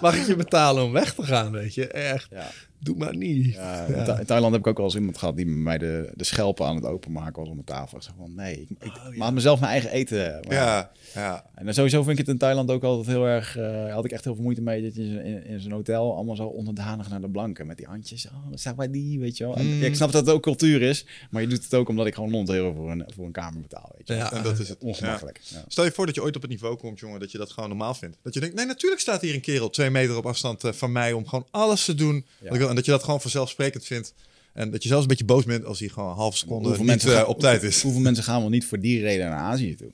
[0.00, 1.86] Mag ik je betalen om weg te gaan, weet je?
[1.86, 2.50] Echt, Ja.
[2.82, 3.54] Doe maar niet.
[3.54, 6.10] Ja, in Tha- In Thailand heb ik ook wel eens iemand gehad die mij de,
[6.14, 7.96] de schelpen aan het openmaken was om de tafel.
[7.96, 10.40] Ik zeg van nee, ik, ik maak mezelf mijn eigen eten.
[10.48, 11.44] Maar- ja, ja.
[11.54, 13.56] En dan sowieso vind ik het in Thailand ook altijd heel erg.
[13.56, 16.36] eh, had ik echt heel veel moeite mee dat je in, in zo'n hotel allemaal
[16.36, 18.26] zo onderdanig naar de blanken met die handjes.
[18.26, 19.56] Oh, wat staat bij die, weet je wel.
[19.56, 19.80] En, Mm.
[19.80, 22.14] ja, ik snap dat het ook cultuur is, maar je doet het ook omdat ik
[22.14, 24.14] gewoon 100 euro voor een, voor een kamer betaal, weet je.
[24.14, 24.32] Ja.
[24.32, 24.78] En dat is het.
[24.82, 25.40] Ongemakkelijk.
[25.68, 27.68] Stel je voor dat je ooit op het niveau komt, jongen, dat je dat gewoon
[27.68, 28.16] normaal vindt.
[28.22, 30.92] Dat je denkt, nee, natuurlijk staat hier een kerel twee meter op afstand eh, van
[30.92, 32.24] mij om gewoon alles te doen.
[32.42, 32.70] wat ik wil.
[32.72, 34.14] En dat je dat gewoon vanzelfsprekend vindt.
[34.52, 36.84] En dat je zelfs een beetje boos bent als hij gewoon een halve seconde Hoeveel
[36.84, 37.82] niet mensen eh, op tijd is.
[37.82, 39.92] Hoeveel mensen gaan wel niet voor die reden naar Azië toe?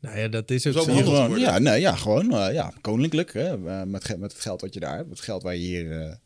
[0.00, 3.32] Nou ja, dat is ook Zo Gewoon, ja, nee, ja, gewoon eh, ja, koninklijk.
[3.32, 5.10] Hè, eh, met, met het geld wat je daar hebt.
[5.10, 6.18] Het geld waar je hier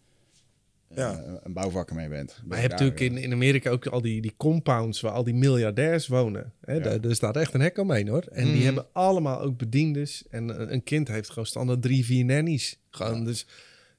[0.94, 1.40] Ja.
[1.42, 2.40] een bouwvakker mee bent.
[2.44, 5.34] Maar je hebt natuurlijk in, in Amerika ook al die, die compounds waar al die
[5.34, 6.52] miljardairs wonen.
[6.60, 6.80] Hè?
[6.80, 8.22] Daar, daar staat echt een hek omheen hoor.
[8.32, 8.64] En die Mhm.
[8.64, 10.24] hebben allemaal ook bediendes.
[10.30, 12.78] En een, een kind heeft gewoon standaard drie, vier nannies.
[12.90, 13.46] Gewoon, dus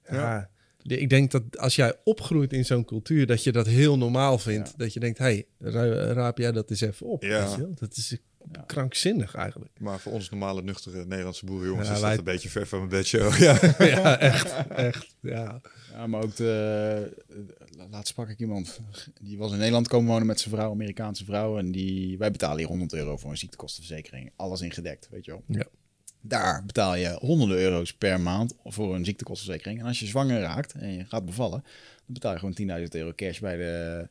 [0.09, 0.49] ja.
[0.87, 4.73] Ik denk dat als jij opgroeit in zo'n cultuur, dat je dat heel normaal vindt.
[4.77, 5.25] Dat je denkt, hé,
[5.59, 7.23] hey, raap jij dat eens even op.
[7.23, 7.41] Ja.
[7.45, 7.73] weet je wel?
[7.79, 8.17] Dat is
[8.65, 9.71] krankzinnig eigenlijk.
[9.79, 12.77] Maar voor ons normale, nuchtere Nederlandse boerenjongens Ja, is wij- dat een beetje ver van
[12.77, 13.33] mijn bedshow.
[13.45, 13.59] Ja.
[13.85, 15.61] ja, echt, echt, ja.
[15.91, 17.11] Ja, maar ook de...
[17.29, 18.79] eh, Laatst sprak ik iemand,
[19.21, 21.57] die was in Nederland komen wonen met zijn vrouw, Amerikaanse vrouw.
[21.57, 24.31] En die, wij betalen hier 100 euro voor een ziektekostenverzekering.
[24.35, 25.43] Alles ingedekt, weet je wel.
[25.47, 25.65] Ja.
[26.27, 29.79] Daar betaal je honderden euro's per maand voor een ziektekostenverzekering.
[29.79, 31.61] En als je zwanger raakt en je gaat bevallen,
[32.05, 34.07] dan betaal je gewoon 10.000 euro cash bij, de,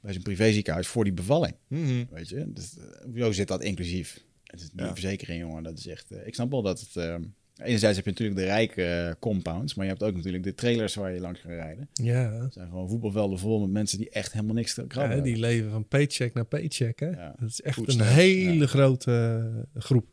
[0.00, 1.54] bij zijn privéziekenhuis voor die bevalling.
[1.68, 2.04] Mhm.
[2.10, 4.24] Weet je, dus, eh, zo zit dat inclusief.
[4.44, 4.92] Het is Ja.
[4.92, 6.10] verzekering, jongen, dat is echt...
[6.10, 6.96] eh, ik snap wel dat het...
[6.96, 7.14] eh,
[7.62, 10.94] enerzijds heb je natuurlijk de rijke eh, compounds, maar je hebt ook natuurlijk de trailers
[10.94, 11.88] waar je langs kan rijden.
[11.92, 12.32] Ja.
[12.42, 15.36] Het zijn gewoon voetbalvelden vol met mensen die echt helemaal niks te Ja, krabben die
[15.36, 17.00] leven van paycheck naar paycheck.
[17.00, 17.08] Hè?
[17.10, 17.34] Ja.
[17.40, 18.66] Dat is echt Goed een hele Ja.
[18.66, 20.06] grote groep.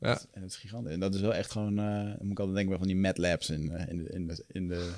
[0.00, 0.20] Ja.
[0.32, 0.92] En het is gigantisch.
[0.92, 1.78] En dat is wel echt gewoon...
[1.78, 4.10] eh dan moet ik altijd denken bij van die Mad Labs in, eh, in, de,
[4.12, 4.88] in, de, in, de,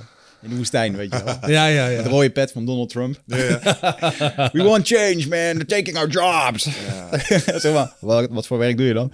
[0.42, 1.36] in de woestijn, weet je wel.
[1.50, 2.02] Ja, ja, Met ja.
[2.02, 3.22] de rode pet van Donald Trump.
[3.26, 4.50] Ja, ja.
[4.52, 5.28] We want change, man.
[5.28, 6.62] They're taking our jobs.
[7.62, 9.10] zeg maar, wat, wat voor werk doe je dan?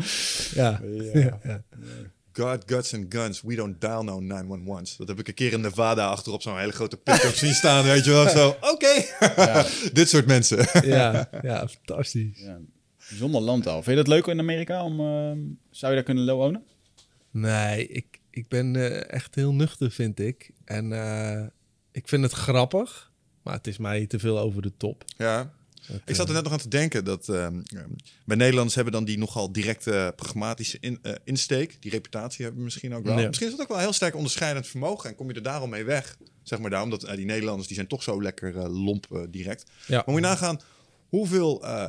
[0.54, 0.80] ja.
[2.32, 3.42] God, guts and guns.
[3.42, 4.96] We don't dial no 911's.
[4.96, 7.84] Dat heb ik een keer in Nevada achterop zo'n hele grote pick-up zien staan.
[7.84, 8.56] Weet je wel, zo.
[8.60, 9.04] Oké.
[9.92, 10.66] Dit soort mensen.
[10.88, 12.40] Ja, ja, fantastisch.
[13.18, 13.82] Land al.
[13.82, 14.84] Vind je dat leuk in Amerika?
[14.84, 15.32] Om, eh,
[15.70, 16.62] zou je daar kunnen wonen?
[17.30, 20.50] Nee, ik, ik ben eh, echt heel nuchter, vind ik.
[20.64, 21.46] En eh,
[21.92, 25.04] ik vind het grappig, maar het is mij te veel over de top.
[25.16, 25.56] Ja.
[25.86, 27.90] Dat, Ik zat er eh, net nog aan te denken dat ehm, ehm,
[28.24, 31.82] bij Nederlanders hebben dan die nogal directe pragmatische in, insteek.
[31.82, 33.18] Die reputatie hebben we misschien ook wel.
[33.18, 33.26] Ja.
[33.26, 35.84] Misschien is dat ook wel heel sterk onderscheidend vermogen en kom je er daarom mee
[35.84, 36.16] weg.
[36.42, 39.70] Zeg maar daarom dat die Nederlanders die zijn toch zo lekker lomp direct.
[39.86, 39.96] Ja.
[39.96, 40.60] Maar moet je nagaan
[41.08, 41.86] hoeveel eh,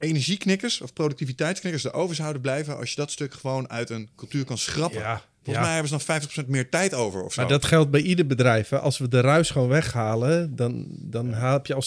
[0.00, 4.44] energieknikkers of productiviteitsknikkers er over zouden blijven als je dat stuk gewoon uit een cultuur
[4.44, 5.00] kan schrappen.
[5.00, 5.70] Ja, Volgens ja.
[5.72, 7.40] mij hebben ze dan 50% meer tijd over of zo.
[7.40, 8.68] Maar dat geldt bij ieder bedrijf.
[8.68, 8.78] Hè.
[8.78, 11.82] Als we de ruis gewoon weghalen, dan, dan heb je al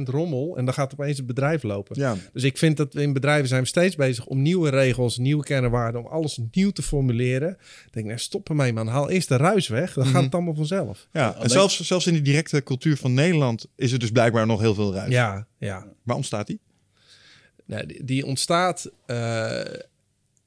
[0.00, 2.00] 70% rommel en dan gaat opeens het bedrijf lopen.
[2.00, 2.16] ja.
[2.32, 5.44] Dus ik vind dat we in bedrijven zijn we steeds bezig om nieuwe regels, nieuwe
[5.44, 7.50] kernwaarden, om alles nieuw te formuleren.
[7.86, 10.54] Ik denk, nou, stop ermee man, haal eerst de ruis weg, dan gaat het allemaal
[10.54, 11.08] vanzelf.
[11.12, 14.46] Ja, en alleen- zelfs, zelfs in die directe cultuur van Nederland is er dus blijkbaar
[14.46, 15.12] nog heel veel ruimte.
[15.12, 15.86] Ja, ja.
[16.02, 16.60] Waar ontstaat die?
[17.66, 19.60] Nou, die, die ontstaat eh,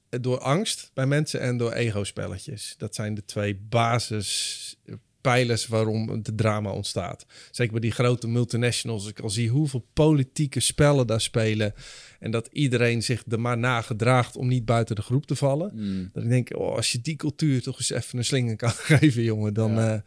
[0.09, 2.75] door angst bij mensen en door ego-spelletjes.
[2.77, 7.25] Dat zijn de twee basispijlers waarom het drama ontstaat.
[7.51, 9.01] Zeker bij die grote multinationals.
[9.01, 11.73] Als ik al zie hoeveel politieke spellen daar spelen.
[12.19, 15.69] En dat iedereen zich er maar na gedraagt om niet buiten de groep te vallen.
[15.69, 16.09] Hmm.
[16.13, 19.23] Dat ik denk, oh, als je die cultuur toch eens even een slinger kan geven,
[19.23, 19.71] jongen, dan...
[19.71, 20.03] Ja.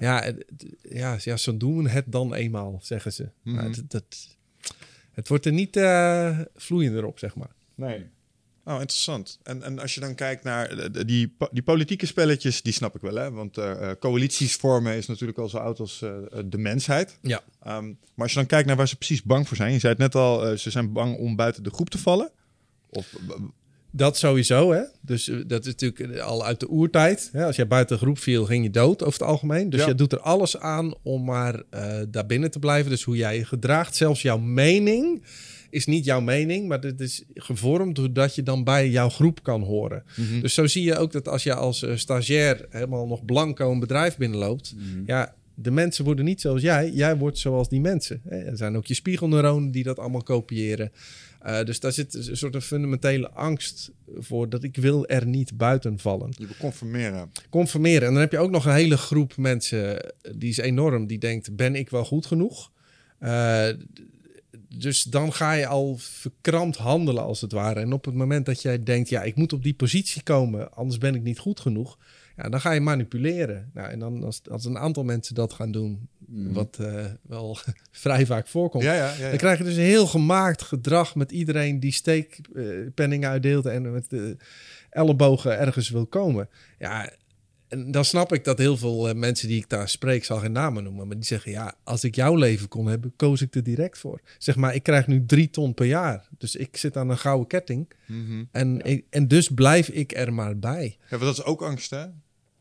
[0.00, 0.24] Ja.
[0.24, 0.32] Ja,
[0.82, 3.28] ja, ja, zo doen we het dan eenmaal, zeggen ze.
[3.42, 4.33] Maar het, dat,
[5.14, 7.50] het wordt er niet eh, vloeiender op, zeg maar.
[7.74, 8.06] Nee.
[8.66, 9.38] Oh, interessant.
[9.42, 13.00] En, en als je dan kijkt naar de- die, die politieke spelletjes, die snap ik
[13.00, 13.30] wel, hè?
[13.30, 17.18] Want eh, eh, coalities vormen is natuurlijk al zo oud als eh, eh, de mensheid.
[17.22, 17.42] Ja.
[17.62, 19.92] Ehm, maar als je dan kijkt naar waar ze precies bang voor zijn, je zei
[19.92, 22.30] het net al, eh, ze zijn bang om buiten de groep te vallen.
[22.90, 23.36] Of, eh,
[23.96, 24.80] Dat sowieso, hè.
[25.00, 27.28] Dus eh, dat is natuurlijk eh, al uit de oertijd.
[27.32, 27.44] Hè?
[27.44, 29.70] Als jij buiten de groep viel, ging je dood over het algemeen.
[29.70, 29.86] Dus Ja.
[29.86, 32.90] je doet er alles aan om maar eh daar binnen te blijven.
[32.90, 35.22] Dus hoe jij je gedraagt, zelfs jouw mening
[35.70, 39.62] is niet jouw mening, maar dit is gevormd doordat je dan bij jouw groep kan
[39.62, 40.02] horen.
[40.16, 40.40] Mhm.
[40.40, 43.80] Dus zo zie je ook dat als je als eh, stagiair helemaal nog blanco een
[43.80, 44.74] bedrijf binnenloopt,
[45.06, 48.22] ja, de mensen worden niet zoals jij, jij wordt zoals die mensen.
[48.28, 50.92] Er zijn ook je spiegelneuronen die dat allemaal kopiëren.
[51.44, 55.56] Eh, dus daar zit een soort een fundamentele angst voor dat ik wil er niet
[55.56, 56.32] buiten vallen.
[56.36, 57.30] je wil conformeren.
[57.50, 58.06] Conformeren.
[58.06, 61.18] En dan heb je ook nog een hele groep mensen, eh, die is enorm, die
[61.18, 62.70] denkt, ben ik wel goed genoeg?
[63.18, 63.68] Eh,
[64.68, 67.80] dus dan ga je al verkrampt handelen als het ware.
[67.80, 70.98] En op het moment dat jij denkt, ja, ik moet op die positie komen, anders
[70.98, 71.98] ben ik niet goed genoeg.
[72.36, 73.70] Ja, dan ga je manipuleren.
[73.74, 77.58] Nou, en dan als, als een aantal mensen dat gaan doen, wat eh, wel
[77.90, 79.16] vrij vaak voorkomt, Ja, ja, ja.
[79.18, 79.28] ja.
[79.28, 84.36] dan krijg je dus heel gemaakt gedrag met iedereen die steekpenningen uitdeelt en met de
[84.90, 86.48] ellebogen ergens wil komen.
[86.78, 87.10] Ja,
[87.68, 90.52] en dan snap ik dat heel veel eh, mensen die ik daar spreek, zal geen
[90.52, 93.62] namen noemen, maar die zeggen ja, als ik jouw leven kon hebben, koos ik er
[93.62, 94.20] direct voor.
[94.38, 97.46] Zeg maar, ik krijg nu drie ton per jaar, dus ik zit aan een gouden
[97.46, 98.44] ketting Mhm.
[98.52, 100.96] en, en dus blijf ik er maar bij.
[101.00, 102.04] Ja, want dat is ook angst, hè?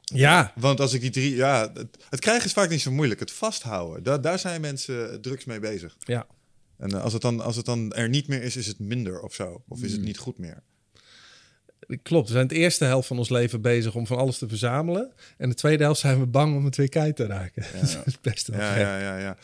[0.03, 1.35] Ja, Want als ik die drie...
[1.35, 3.19] Ja, het, het krijgen is vaak niet zo moeilijk.
[3.19, 5.97] Het vasthouden, daar, daar zijn mensen drugs mee bezig.
[5.99, 6.27] ja.
[6.77, 9.21] En eh, als, het dan, als het dan er niet meer is, is het minder
[9.21, 9.63] of zo.
[9.67, 10.63] Of is het niet goed meer.
[12.03, 15.11] Klopt, we zijn de eerste helft van ons leven bezig om van alles te verzamelen.
[15.37, 17.65] En de tweede helft zijn we bang om het weer kwijt te raken.
[17.81, 19.37] dat is best wel Ja, ja, ja, ja.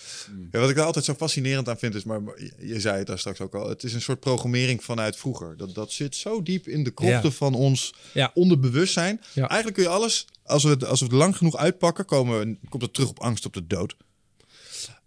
[0.51, 0.59] ja.
[0.59, 2.21] Wat ik daar altijd zo fascinerend aan vind is, maar
[2.59, 5.57] je- zei het daar straks ook al, het is een soort programmering vanuit vroeger.
[5.57, 7.35] Dat, dat zit zo diep in de krochten Ja.
[7.35, 8.31] van ons Ja.
[8.33, 9.21] onderbewustzijn.
[9.33, 9.47] Ja.
[9.47, 12.83] Eigenlijk kun je alles, als we, het, als we het lang genoeg uitpakken, komen, komt
[12.83, 13.95] het terug op angst op de dood.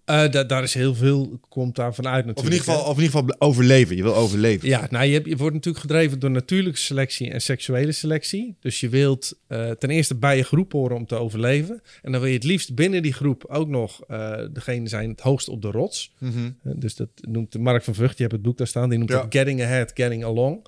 [0.04, 2.38] Eh, da- daar is heel veel, komt daar vanuit natuurlijk.
[2.38, 3.96] Of in, ieder geval, of in ieder geval overleven.
[3.96, 4.68] Je wil overleven.
[4.68, 8.56] Ja, nou, je, hebt, je wordt natuurlijk gedreven door natuurlijke selectie en seksuele selectie.
[8.60, 11.82] Dus je wilt eh, ten eerste bij je groep horen om te overleven.
[12.02, 15.20] En dan wil je het liefst binnen die groep ook nog eh, degene zijn het
[15.20, 16.12] hoogst op de rots.
[16.18, 16.50] Mhm.
[16.62, 19.20] Dus dat noemt Mark van Vught, je hebt het boek daar staan, die noemt Ja.
[19.22, 20.66] dat Getting Ahead, Getting Along.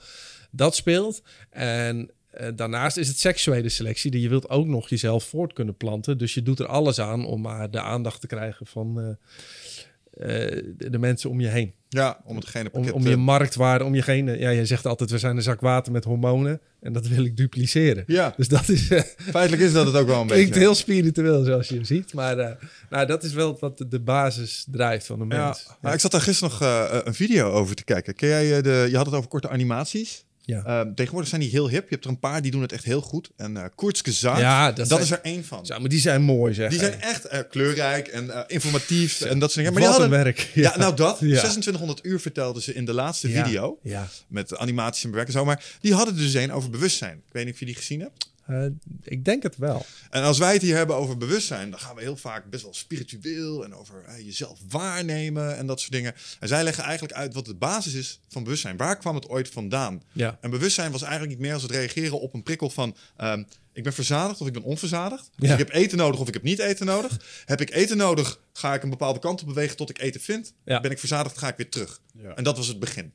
[0.51, 1.23] Dat speelt.
[1.51, 5.77] En eh, daarnaast is het seksuele selectie, die je wilt ook nog jezelf voort kunnen
[5.77, 6.19] planten.
[6.19, 10.65] Dus je doet er alles aan om maar de aandacht te krijgen van eh, eh,
[10.77, 11.75] de, mensen om je heen.
[11.89, 14.39] Ja, om het gene Om, om je marktwaarde, om je gene.
[14.39, 16.61] Ja, je zegt altijd, we zijn een zak water met hormonen.
[16.81, 18.05] En dat wil ik dupliceren.
[18.07, 20.61] ja, Dus dat is, feitelijk is dat het ook wel een klinkt beetje.
[20.61, 22.15] heel spiritueel zoals je ziet.
[22.15, 22.59] Maar
[22.91, 25.67] nou, dat is wel wat de, basis drijft van de Ja, mens.
[25.81, 28.15] nou, ik zat daar gisteren nog een video over te kijken.
[28.15, 30.25] Ken jij de, je had het over korte animaties.
[30.47, 30.65] Ja.
[30.65, 31.83] Ehm, tegenwoordig zijn die heel hip.
[31.83, 33.31] Je hebt er een paar die doen het echt heel goed.
[33.37, 35.67] En eh Kurzgesagt, Ja, dat, dat is er één van.
[35.67, 36.71] Zo, maar die zijn mooi, zeg.
[36.71, 39.73] Die zijn echt eh, kleurrijk en eh, informatief en dat soort dingen.
[39.81, 40.51] Maar Wat die hadden, werk.
[40.55, 40.77] ja.
[40.77, 41.13] nou dat.
[41.21, 41.39] Ja.
[41.39, 43.45] 2600 uur vertelden ze in de laatste Ja.
[43.45, 43.79] video.
[43.83, 44.09] Ja.
[44.29, 45.45] Met animaties en bewerken en zo.
[45.47, 47.17] Maar die hadden dus een over bewustzijn.
[47.27, 48.33] Ik weet niet of je die gezien hebt.
[48.47, 48.65] Eh,
[49.03, 49.87] ik denk het wel.
[50.11, 52.75] En als wij het hier hebben over bewustzijn, dan gaan we heel vaak best wel
[52.75, 56.15] spiritueel en over eh, jezelf waarnemen en dat soort dingen.
[56.41, 58.77] En zij leggen eigenlijk uit wat de basis is van bewustzijn.
[58.77, 60.03] Waar kwam het ooit vandaan?
[60.13, 60.39] Ja.
[60.41, 62.97] En bewustzijn was eigenlijk niet meer als het reageren op een prikkel van...
[63.17, 65.31] ehm, ik ben verzadigd of ik ben onverzadigd.
[65.37, 65.53] Dus Ja.
[65.53, 67.19] ik heb eten nodig of ik heb niet eten nodig.
[67.45, 70.53] Heb ik eten nodig, ga ik een bepaalde kant op bewegen tot ik eten vind.
[70.65, 70.81] Ja.
[70.81, 72.01] Ben ik verzadigd, ga ik weer terug.
[72.23, 72.35] Ja.
[72.35, 73.13] En dat was het begin.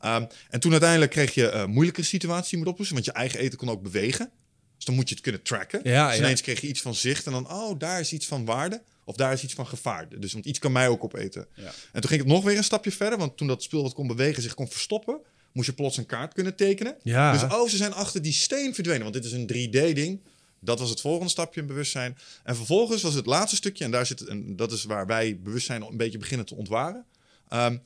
[0.00, 2.94] Ehm, en toen uiteindelijk kreeg je eh moeilijkere situaties die je moet oplossen.
[2.94, 4.30] Want je eigen eten kon ook bewegen.
[4.76, 5.80] Dus dan moet je het kunnen tracken.
[5.82, 6.22] Ja, dus ja.
[6.22, 7.26] ineens kreeg je iets van zicht.
[7.26, 8.82] En dan, oh, daar is iets van waarde.
[9.04, 10.08] Of daar is iets van gevaar.
[10.18, 11.46] Dus want iets kan mij ook opeten.
[11.54, 11.72] Ja.
[11.92, 13.18] En toen ging het nog weer een stapje verder.
[13.18, 15.20] Want toen dat spul wat kon bewegen zich kon verstoppen...
[15.52, 16.96] moest je plots een kaart kunnen tekenen.
[17.02, 17.32] Ja.
[17.32, 19.02] Dus oh, ze zijn achter die steen verdwenen.
[19.02, 20.20] Want dit is een 3D-ding.
[20.60, 22.18] Dat was het volgende stapje in bewustzijn.
[22.44, 23.84] En vervolgens was het laatste stukje...
[23.84, 27.04] en daar zit het, en dat is waar wij bewustzijn een beetje beginnen te ontwaren.
[27.48, 27.76] Ehm,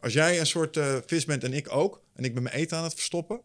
[0.00, 2.02] als jij een soort eh, vis bent en ik ook...
[2.14, 3.40] en ik ben mijn eten aan het verstoppen...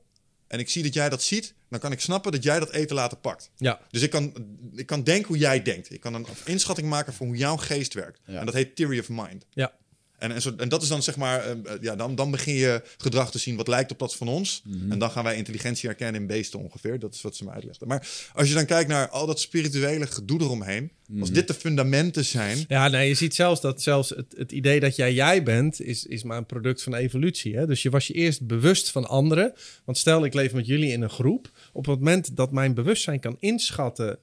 [0.51, 1.53] en ik zie dat jij dat ziet...
[1.69, 3.49] dan kan ik snappen dat jij dat eten later pakt.
[3.57, 3.79] Ja.
[3.89, 4.33] Dus ik kan,
[4.75, 5.93] ik kan denken hoe jij denkt.
[5.93, 8.19] Ik kan een inschatting maken van hoe jouw geest werkt.
[8.25, 8.39] Ja.
[8.39, 9.45] En dat heet theory of mind.
[9.49, 9.73] Ja.
[10.21, 12.53] En, en, zo, en dat is dan zeg maar, eh, eh, ja, dan, dan begin
[12.53, 14.61] je gedrag te zien wat lijkt op dat van ons.
[14.65, 14.91] Mhm.
[14.91, 16.99] En dan gaan wij intelligentie herkennen in beesten ongeveer.
[16.99, 17.87] Dat is wat ze me uitlegden.
[17.87, 20.91] Maar als je dan kijkt naar al dat spirituele gedoe eromheen.
[21.19, 22.65] Als dit de fundamenten zijn.
[22.67, 26.05] Ja, nee, je ziet zelfs dat zelfs het, het idee dat jij jij bent, is,
[26.05, 27.55] is maar een product van evolutie.
[27.55, 27.67] Hè?
[27.67, 29.53] Dus je was je eerst bewust van anderen.
[29.85, 31.49] Want stel, ik leef met jullie in een groep.
[31.73, 34.19] Op het moment dat mijn bewustzijn kan inschatten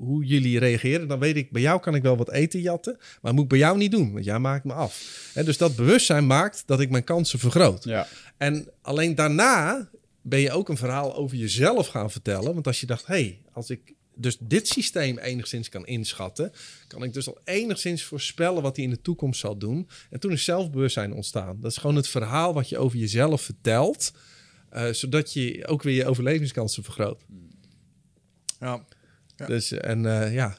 [0.00, 3.34] hoe jullie reageren, dan weet ik, bij jou kan ik wel wat eten jatten, maar
[3.34, 5.30] moet ik bij jou niet doen, want jij maakt me af.
[5.34, 7.84] Hè, dus dat bewustzijn maakt dat ik mijn kansen vergroot.
[7.84, 8.06] Ja.
[8.36, 9.90] En alleen daarna
[10.22, 12.54] ben je ook een verhaal over jezelf gaan vertellen.
[12.54, 16.52] Want als je dacht, hé, hey, als ik dus dit systeem enigszins kan inschatten,
[16.86, 19.88] kan ik dus al enigszins voorspellen wat hij in de toekomst zal doen.
[20.10, 21.60] En toen is zelfbewustzijn ontstaan.
[21.60, 24.12] Dat is gewoon het verhaal wat je over jezelf vertelt,
[24.70, 27.24] eh, zodat je ook weer je overlevingskansen vergroot.
[28.60, 28.84] Ja.
[29.40, 29.46] Ja.
[29.46, 30.56] Dus, en eh, ja,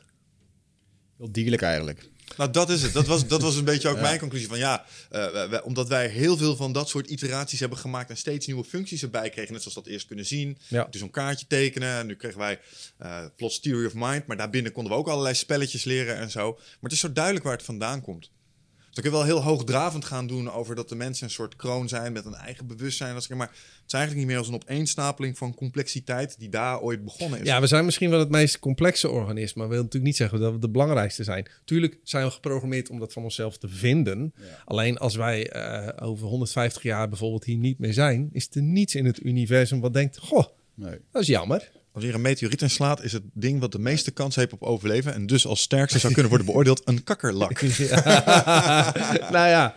[1.17, 2.10] Heel dierlijk eigenlijk.
[2.38, 2.94] Nou, dat is het.
[2.94, 4.48] Dat was, dat was een beetje ook mijn conclusie.
[4.48, 8.17] Van ja, eh, wij- omdat wij heel veel van dat soort iteraties hebben gemaakt en
[8.17, 9.52] steeds nieuwe functies erbij kregen.
[9.54, 10.58] Net zoals dat eerst kunnen zien.
[10.67, 10.88] Ja.
[10.89, 11.98] Dus zo'n kaartje tekenen.
[12.00, 12.60] En nu kregen wij
[12.98, 14.26] eh plots Theory of Mind.
[14.26, 16.52] Maar daarbinnen konden we ook allerlei spelletjes leren en zo.
[16.54, 18.32] Maar het is zo duidelijk waar het vandaan komt.
[18.91, 21.56] Dus dan kun je wel heel hoogdravend gaan doen over dat de mensen een soort
[21.56, 23.13] kroon zijn met een eigen bewustzijn.
[23.13, 23.30] Dat.
[23.30, 27.39] Maar het is eigenlijk niet meer als een opeenstapeling van complexiteit die daar ooit begonnen
[27.39, 27.45] is.
[27.45, 30.54] Ja, we zijn misschien wel het meest complexe organisme, maar wil natuurlijk niet zeggen dat
[30.54, 31.49] we de belangrijkste zijn.
[31.65, 34.34] Tuurlijk zijn we geprogrammeerd om dat van onszelf te vinden.
[34.65, 38.95] Alleen als wij eh, over 150 jaar bijvoorbeeld hier niet meer zijn, is er niets
[38.95, 40.99] in het universum wat denkt: Goh, Nee.
[41.12, 41.71] dat is jammer.
[41.93, 44.62] Als hier een meteoriet in slaat, is het ding wat de meeste kans heeft op
[44.63, 45.13] overleven.
[45.13, 47.62] En dus als sterkste zou kunnen worden beoordeeld een kakkerlak.
[49.36, 49.75] nou ja,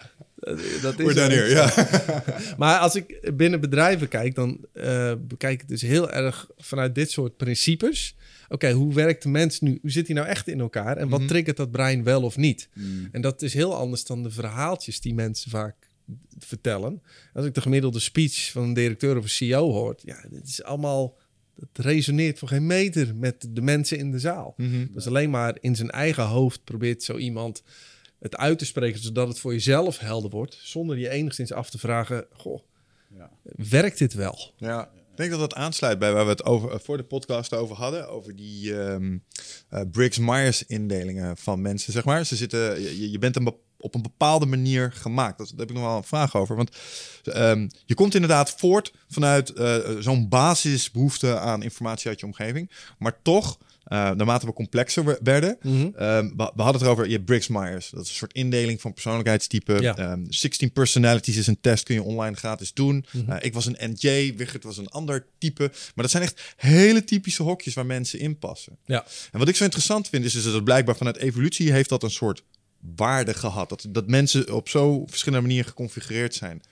[0.83, 1.15] dat is.
[1.15, 1.21] Zo.
[1.21, 1.73] here, ja.
[2.59, 6.95] Maar als ik binnen bedrijven kijk, dan eh, bekijk ik het dus heel erg vanuit
[6.95, 8.17] dit soort principes.
[8.49, 9.79] Oké, hoe werkt de mens nu?
[9.83, 10.97] Hoe zit hij nou echt in elkaar?
[10.97, 11.29] En wat Mhm.
[11.29, 12.69] triggert dat brein wel of niet?
[12.75, 13.09] Mm.
[13.13, 15.75] En dat is heel anders dan de verhaaltjes die mensen vaak
[16.39, 17.03] vertellen.
[17.35, 20.63] Als ik de gemiddelde speech van een directeur of een CEO hoor, ja, dit is
[20.63, 21.17] allemaal
[21.57, 24.55] dat resoneert voor geen meter met de mensen in de zaal.
[24.91, 27.63] Dus alleen maar in zijn eigen hoofd probeert zo iemand
[28.19, 31.79] het uit te spreken, zodat het voor jezelf helder wordt, zonder je enigszins af te
[31.79, 32.61] vragen, goh,
[33.17, 33.31] Ja.
[33.69, 34.53] werkt dit wel?
[34.57, 37.53] Ja, ik denk dat dat aansluit bij waar we het over, eh, voor de podcast
[37.55, 38.09] over hadden.
[38.09, 39.19] Over die ehm
[39.69, 42.27] eh, Briggs-Myers indelingen van mensen, zeg maar.
[42.27, 43.45] Ze zitten, je, je bent een
[43.85, 45.39] op een bepaalde manier gemaakt.
[45.39, 46.57] Dat, daar heb ik nog wel een vraag over.
[46.57, 46.71] Want
[47.25, 52.71] ehm, je komt inderdaad voort vanuit eh, zo'n basisbehoefte aan informatie uit je omgeving.
[52.99, 55.89] Maar toch, eh, naarmate we complexer we- werden, Mhm.
[55.97, 57.91] Ehm, we, we hadden het erover je Briggs-Myers.
[57.91, 59.81] Dat is een soort indeling van persoonlijkheidstypen.
[59.83, 59.97] Ja.
[59.97, 63.05] Ehm, 16 personalities is een test, kun je online gratis doen.
[63.13, 63.31] Mhm.
[63.31, 65.63] Eh, ik was een NJ, Wigert was een ander type.
[65.69, 68.79] Maar dat zijn echt hele typische hokjes waar mensen in passen.
[68.85, 69.05] Ja.
[69.33, 72.11] En wat ik zo interessant vind, is, is dat blijkbaar vanuit evolutie heeft dat een
[72.11, 72.43] soort
[72.97, 73.69] waarde gehad.
[73.69, 76.63] Dat, dat mensen op zo verschillende manieren geconfigureerd zijn.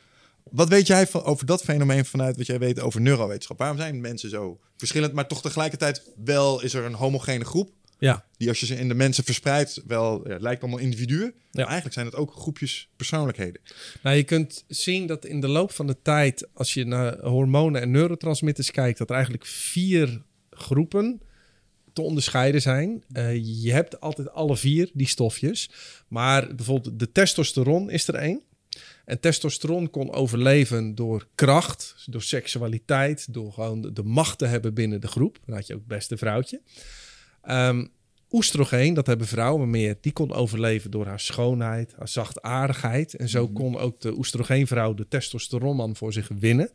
[0.50, 3.58] Wat weet jij van, over dat fenomeen vanuit wat jij weet over neurowetenschap?
[3.58, 7.70] Waarom zijn mensen zo verschillend, maar toch tegelijkertijd wel is er een homogene groep?
[7.98, 11.24] Ja, Die als je ze in de mensen verspreidt, wel ja, het lijkt allemaal individuen.
[11.24, 11.32] Ja.
[11.50, 13.60] Maar eigenlijk zijn het ook groepjes persoonlijkheden.
[14.02, 17.80] nou je kunt zien dat in de loop van de tijd, als je naar hormonen
[17.80, 21.20] en neurotransmitters kijkt, dat er eigenlijk vier groepen
[21.92, 23.04] te onderscheiden zijn.
[23.12, 25.70] Eh, je hebt altijd alle vier die stofjes,
[26.08, 28.42] maar bijvoorbeeld de testosteron is er één.
[29.04, 35.00] En testosteron kon overleven door kracht, door seksualiteit, door gewoon de, macht te hebben binnen
[35.00, 35.38] de groep.
[35.46, 36.60] Dan had je ook het beste vrouwtje.
[37.42, 37.84] Ehm
[38.32, 43.14] oestrogeen, dat hebben vrouwen meer, die kon overleven door haar schoonheid, haar zachtaardigheid.
[43.14, 46.70] En zo kon ook de oestrogeenvrouw de testosteronman voor zich winnen.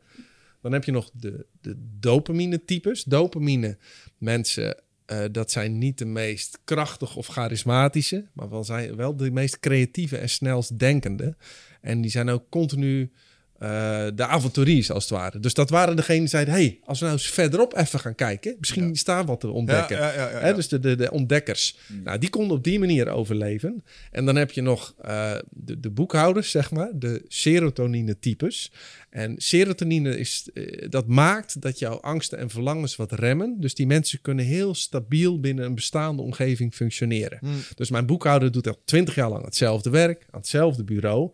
[0.62, 3.03] Dan heb je nog de, de dopamine-types.
[3.03, 3.77] Dopamine,
[4.17, 9.32] mensen, eh, dat zijn niet de meest krachtige of charismatische, maar wel, zijn wel de
[9.32, 11.36] meest creatieve en snelst denkende.
[11.82, 13.12] En die zijn ook continu
[13.60, 15.39] eh, de avonturiers, als het ware.
[15.39, 18.56] Dus dat waren degenen die zeiden: hey, als we nou eens verderop even gaan kijken,
[18.60, 19.98] misschien is daar wat te ontdekken.
[19.98, 21.78] Ja, ja, dus de, de, de ontdekkers.
[22.04, 23.84] Nou, die konden op die manier overleven.
[24.12, 28.72] En dan heb je nog eh, de, de boekhouders, zeg maar, de serotonine-types.
[29.10, 33.56] En serotonine is, eh, dat maakt dat jouw angsten en verlangens wat remmen.
[33.60, 37.38] Dus die mensen kunnen heel stabiel binnen een bestaande omgeving functioneren.
[37.41, 37.62] Hmm.
[37.76, 41.32] Dus mijn boekhouder doet al twintig jaar lang hetzelfde werk, aan hetzelfde bureau.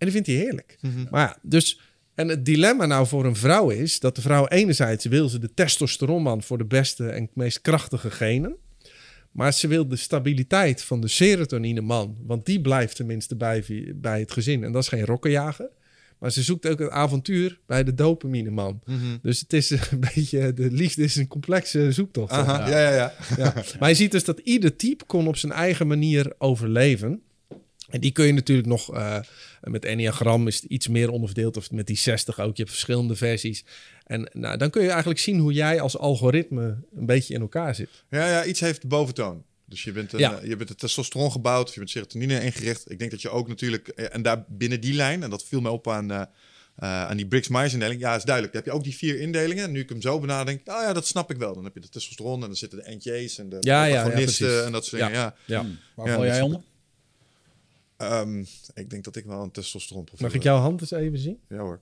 [0.00, 0.78] En die vindt hij heerlijk.
[0.80, 1.06] Mhm.
[1.10, 1.80] Maar ja, dus...
[2.14, 5.54] En het dilemma nou voor een vrouw is dat de vrouw enerzijds wil ze de
[5.54, 8.56] testosteronman voor de beste en meest krachtige genen.
[9.30, 12.16] Maar ze wil de stabiliteit van de serotonine man.
[12.26, 14.64] Want die blijft tenminste bij, bij het gezin.
[14.64, 15.68] En dat is geen rokkenjager.
[16.18, 18.80] Maar ze zoekt ook het avontuur bij de dopamine man.
[18.84, 18.98] Mhm.
[19.22, 20.54] Dus het is een beetje...
[20.54, 22.32] De liefde is een complexe zoektocht.
[22.32, 23.14] Aha, ja, ja, ja.
[23.36, 23.54] ja.
[23.78, 27.22] Maar je ziet dus dat ieder type kon op zijn eigen manier overleven.
[27.88, 29.18] En die kun je natuurlijk nog eh,
[29.60, 31.56] met Enneagram is het iets meer onderverdeeld.
[31.56, 32.56] Of met die 60 ook.
[32.56, 33.64] Je hebt verschillende versies.
[34.04, 37.74] En nou, dan kun je eigenlijk zien hoe jij als algoritme een beetje in elkaar
[37.74, 37.88] zit.
[38.10, 39.44] Ja, ja, iets heeft de boventoon.
[39.66, 40.38] Dus je bent, een, Ja.
[40.38, 42.90] eh, je bent het testosteron gebouwd, of je bent serotonine ingericht.
[42.90, 45.60] Ik denk dat je ook natuurlijk, eh, en daar binnen die lijn, en dat viel
[45.60, 46.22] me op aan, eh,
[46.76, 48.00] aan die Briggs-Myers-indeling.
[48.00, 48.54] Ja, is duidelijk.
[48.54, 49.72] Dan heb je ook die vier indelingen.
[49.72, 51.54] Nu ik hem zo benadenk, oh ja, dat snap ik wel.
[51.54, 54.84] Dan heb je de testosteron en dan zitten de NJ's en de Ja, en dat
[54.86, 55.10] soort dingen.
[55.18, 55.34] Ja.
[55.46, 55.66] Ja.
[55.94, 56.60] Waar Ja, val jij onder?
[58.00, 58.38] Ehm,
[58.74, 61.38] ik denk dat ik wel een testosteron profiel Mag ik jouw hand eens even zien?
[61.48, 61.80] Ja hoor.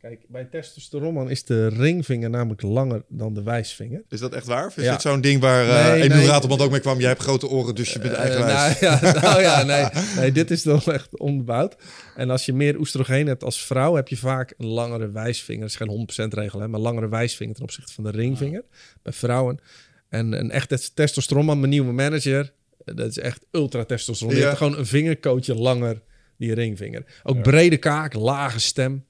[0.00, 4.02] Kijk, bij testosteronman is de ringvinger namelijk langer dan de wijsvinger.
[4.08, 4.66] Is dat echt waar?
[4.66, 4.92] Of is Ja.
[4.92, 6.26] dit zo'n ding waar uh, Nee, Emiel nee.
[6.26, 6.98] Ratelband ook mee kwam?
[6.98, 8.80] Jij hebt grote oren, dus je bent Eh, eigenwijs.
[8.80, 11.76] nou, ja, nou ja, nee, nee, dit is toch echt onbebouwd.
[12.16, 15.60] En als je meer oestrogeen hebt als vrouw, heb je vaak een langere wijsvinger.
[15.62, 18.64] Dat is geen 100% regel, hè, maar langere wijsvinger ten opzichte van de ringvinger
[19.02, 19.60] bij vrouwen.
[20.08, 22.52] En een echt testosteronman, mijn nieuwe manager,
[22.84, 24.36] dat is echt ultra testosteron.
[24.36, 24.54] Ja.
[24.54, 26.00] gewoon een vingerkootje langer
[26.36, 27.04] die ringvinger.
[27.22, 29.04] Ook brede kaak, lage stem.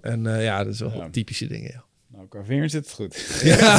[0.00, 1.08] En eh, ja, dat is wel Ja.
[1.10, 1.70] typische dingen.
[1.72, 1.84] Ja.
[2.06, 3.40] Nou, qua vinger zit het goed.
[3.42, 3.78] ja.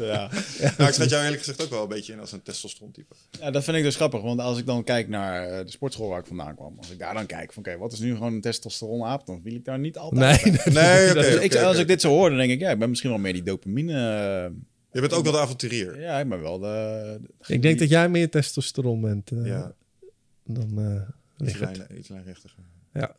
[0.78, 3.14] Nou, ik zet jou eerlijk gezegd ook wel een beetje in als een testosteron type.
[3.40, 4.20] ja, dat vind ik dus grappig.
[4.22, 6.74] Want als ik dan kijk naar eh, de sportschool waar ik vandaan kwam.
[6.78, 9.26] Als ik daar dan kijk van, oké, wat is nu gewoon een testosteronaap?
[9.26, 11.14] Dan viel ik daar niet altijd Nee, nee, Nee.
[11.14, 13.18] Dus ik, als ik dit zo hoor, dan denk ik, ja, ik ben misschien wel
[13.18, 14.52] meer die dopamine.
[14.92, 16.00] Je bent ook wel de avonturier.
[16.00, 17.18] ja, ik ben wel de...
[17.22, 19.72] de- Ik denk dat jij meer testosteron bent eh, Ja,
[20.44, 21.76] dan eh iets, Richard.
[21.76, 22.58] lijn, iets lijnrechtiger.
[22.94, 23.14] Ja.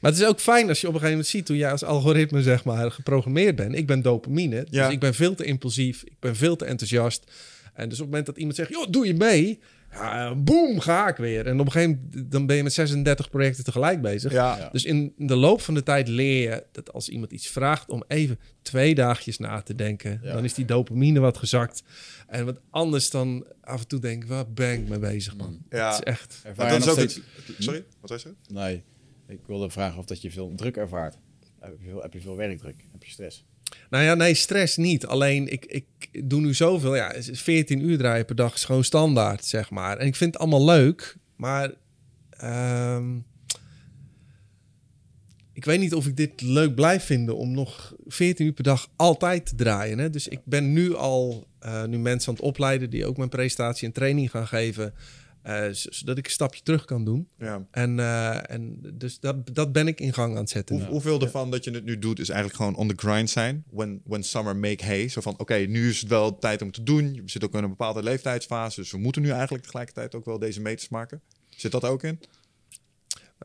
[0.00, 1.84] Maar het is ook fijn als je op een gegeven moment ziet hoe jij als
[1.84, 3.74] algoritme zeg maar geprogrammeerd bent.
[3.74, 4.84] Ik ben dopamine, Ja.
[4.84, 7.32] dus ik ben veel te impulsief, ik ben veel te enthousiast.
[7.74, 9.58] En dus op het moment dat iemand zegt, joh, doe je mee?
[9.96, 11.46] Ja, boom, ga ik weer.
[11.46, 14.32] En op een gegeven moment dan ben je met 36 projecten tegelijk bezig.
[14.32, 14.68] Ja, Ja.
[14.72, 18.04] Dus in de loop van de tijd leer je dat als iemand iets vraagt om
[18.08, 20.32] even twee dagjes na te denken, Ja.
[20.32, 21.82] dan is die dopamine wat gezakt.
[22.26, 25.58] En wat anders dan af en toe denken, waar ben ik mee bezig man?
[25.70, 25.86] Ja.
[25.90, 26.40] Het is echt...
[26.44, 27.56] Ervaar maar je dat is nog ook steeds- het...
[27.64, 28.34] Sorry, wat was je?
[28.52, 28.82] Nee,
[29.28, 31.18] ik wilde vragen of dat je veel druk ervaart.
[31.60, 32.84] heb je veel, heb je veel werkdruk?
[32.92, 33.44] Heb je stress?
[33.90, 35.06] Nou ja, nee, stress niet.
[35.06, 35.84] Alleen ik, ik
[36.30, 36.94] doe nu zoveel.
[36.94, 39.96] Ja, 14 uur draaien per dag is gewoon standaard, zeg maar.
[39.96, 41.72] En ik vind het allemaal leuk, maar
[42.30, 43.16] ehm,
[45.52, 48.90] ik weet niet of ik dit leuk blijf vinden om nog 14 uur per dag
[48.96, 49.98] altijd te draaien.
[49.98, 50.10] Hè?
[50.10, 53.86] Dus ik ben nu al uh, nu mensen aan het opleiden die ook mijn presentatie
[53.86, 54.94] en training gaan geven.
[55.46, 57.28] Uh, zodat ik een stapje terug kan doen.
[57.38, 57.66] Ja.
[57.70, 60.76] En, uh, en dus dat, dat ben ik in gang aan het zetten.
[60.76, 63.64] Hoe, hoeveel ervan dat je het nu doet is eigenlijk gewoon on the grind zijn?
[63.70, 65.08] When, when summer make hay.
[65.08, 67.14] Zo van, oké, okay, nu is het wel tijd om te doen.
[67.14, 68.80] Je zit ook in een bepaalde leeftijdsfase.
[68.80, 71.20] Dus we moeten nu eigenlijk tegelijkertijd ook wel deze meters maken.
[71.48, 72.20] Zit dat ook in?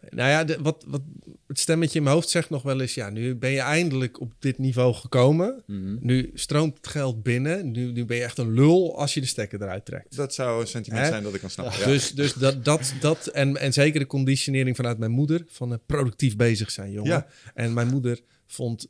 [0.10, 1.02] Nou ja, de, wat, wat
[1.48, 2.94] het stemmetje in mijn hoofd zegt nog wel eens...
[2.94, 5.64] ja, nu ben je eindelijk op dit niveau gekomen.
[5.66, 5.98] Mm -hmm.
[6.02, 7.72] Nu stroomt het geld binnen.
[7.72, 10.16] Nu, nu ben je echt een lul als je de stekker eruit trekt.
[10.16, 11.10] Dat zou een sentiment Hè?
[11.10, 11.80] zijn dat ik kan snappen.
[11.80, 11.86] Ja.
[11.86, 15.46] Dus, dus dat, dat, dat en, en zeker de conditionering vanuit mijn moeder...
[15.48, 17.12] van uh, productief bezig zijn, jongen.
[17.12, 17.28] Ja.
[17.54, 18.88] En mijn moeder vond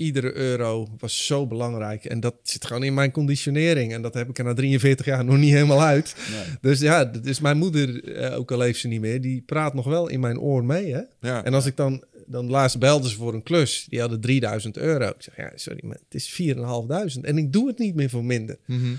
[0.00, 2.04] iedere euro was zo belangrijk.
[2.04, 3.92] En dat zit gewoon in mijn conditionering.
[3.92, 6.14] En dat heb ik er na 43 jaar nog niet helemaal uit.
[6.30, 6.56] Nee.
[6.60, 9.84] Dus ja, is mijn moeder, eh, ook al leeft ze niet meer, die praat nog
[9.84, 10.92] wel in mijn oor mee.
[10.92, 11.02] Hè?
[11.20, 11.44] Ja.
[11.44, 15.08] En als ik dan, dan laatst belde ze voor een klus, die hadden 3000 euro.
[15.08, 17.24] Ik zeg, ja, sorry, maar het is 4.500.
[17.24, 18.58] En ik doe het niet meer voor minder.
[18.64, 18.94] Mhm.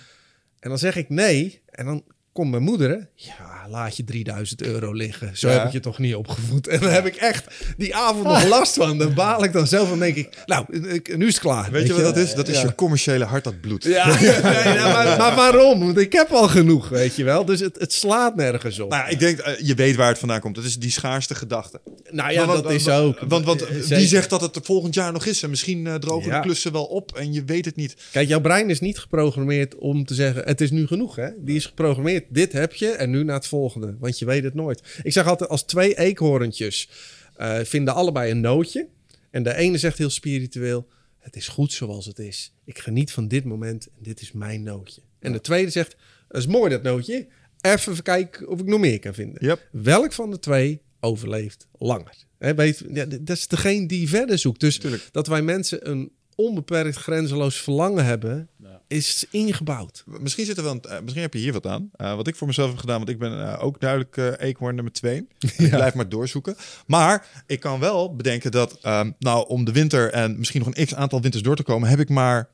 [0.59, 1.61] En dan zeg ik nee.
[1.65, 2.95] En dan komt mijn moeder, hè?
[3.15, 5.37] ja, laat je 3000 euro liggen.
[5.37, 5.53] Zo Ja.
[5.57, 6.67] heb ik je toch niet opgevoed.
[6.67, 8.97] En dan heb ik echt die avond nog last van.
[8.97, 11.71] Dan baal ik dan zelf van, denk ik, nou, ik- nu is het klaar.
[11.71, 12.33] Weet je wat dat is?
[12.33, 12.67] Dat is Ja.
[12.67, 13.83] je commerciële hart dat bloedt.
[13.83, 14.27] Ja, nee,
[14.75, 15.79] nou, maar, maar waarom?
[15.79, 17.45] Want ik heb al genoeg, weet je wel.
[17.45, 18.89] Dus het, het slaat nergens op.
[18.89, 20.55] Nou, ja, ik denk, eh, je weet waar het vandaan komt.
[20.55, 21.81] Het is die schaarste gedachte.
[22.09, 23.19] nou ja, Maar wat- dat is ook.
[23.27, 25.43] Want, want Eh, wie zegt dat het volgend jaar nog is?
[25.43, 26.35] En misschien eh, drogen Ja.
[26.35, 27.95] de klussen wel op en je weet het niet.
[28.11, 31.15] Kijk, jouw brein is niet geprogrammeerd om te zeggen: het is nu genoeg.
[31.15, 31.27] Hè?
[31.37, 33.95] Die is geprogrammeerd: dit heb je en nu naar het volgende.
[33.99, 34.99] Want je weet het nooit.
[35.03, 36.89] Ik zeg altijd: als twee eekhoorntjes
[37.35, 38.87] eh, vinden allebei een nootje.
[39.29, 40.87] En de ene zegt heel spiritueel:
[41.19, 42.53] het is goed zoals het is.
[42.65, 45.01] Ik geniet van dit moment en dit is mijn nootje.
[45.19, 45.95] En de tweede zegt:
[46.27, 47.27] dat is mooi dat nootje.
[47.61, 49.45] Even kijken of ik nog meer kan vinden.
[49.45, 49.67] Yep.
[49.71, 52.25] Welk van de twee overleeft langer?
[52.37, 54.59] Weet, ja, dat is degene die verder zoekt.
[54.59, 55.09] Dus Tuurlijk.
[55.11, 56.11] dat wij mensen een
[56.45, 58.81] onbeperkt grenzeloos verlangen hebben, Ja.
[58.87, 60.03] is ingebouwd.
[60.05, 61.89] Misschien, zit er wel een- eh, misschien heb je hier wat aan.
[61.95, 64.75] Eh, wat ik voor mezelf heb gedaan, want ik ben eh, ook duidelijk eh eekhoorn
[64.75, 65.27] nummer twee.
[65.57, 66.55] Ik blijf maar doorzoeken.
[66.87, 70.85] Maar ik kan wel bedenken dat, ehm, nou, om de winter en misschien nog een
[70.85, 72.49] x aantal winters door te komen, heb ik maar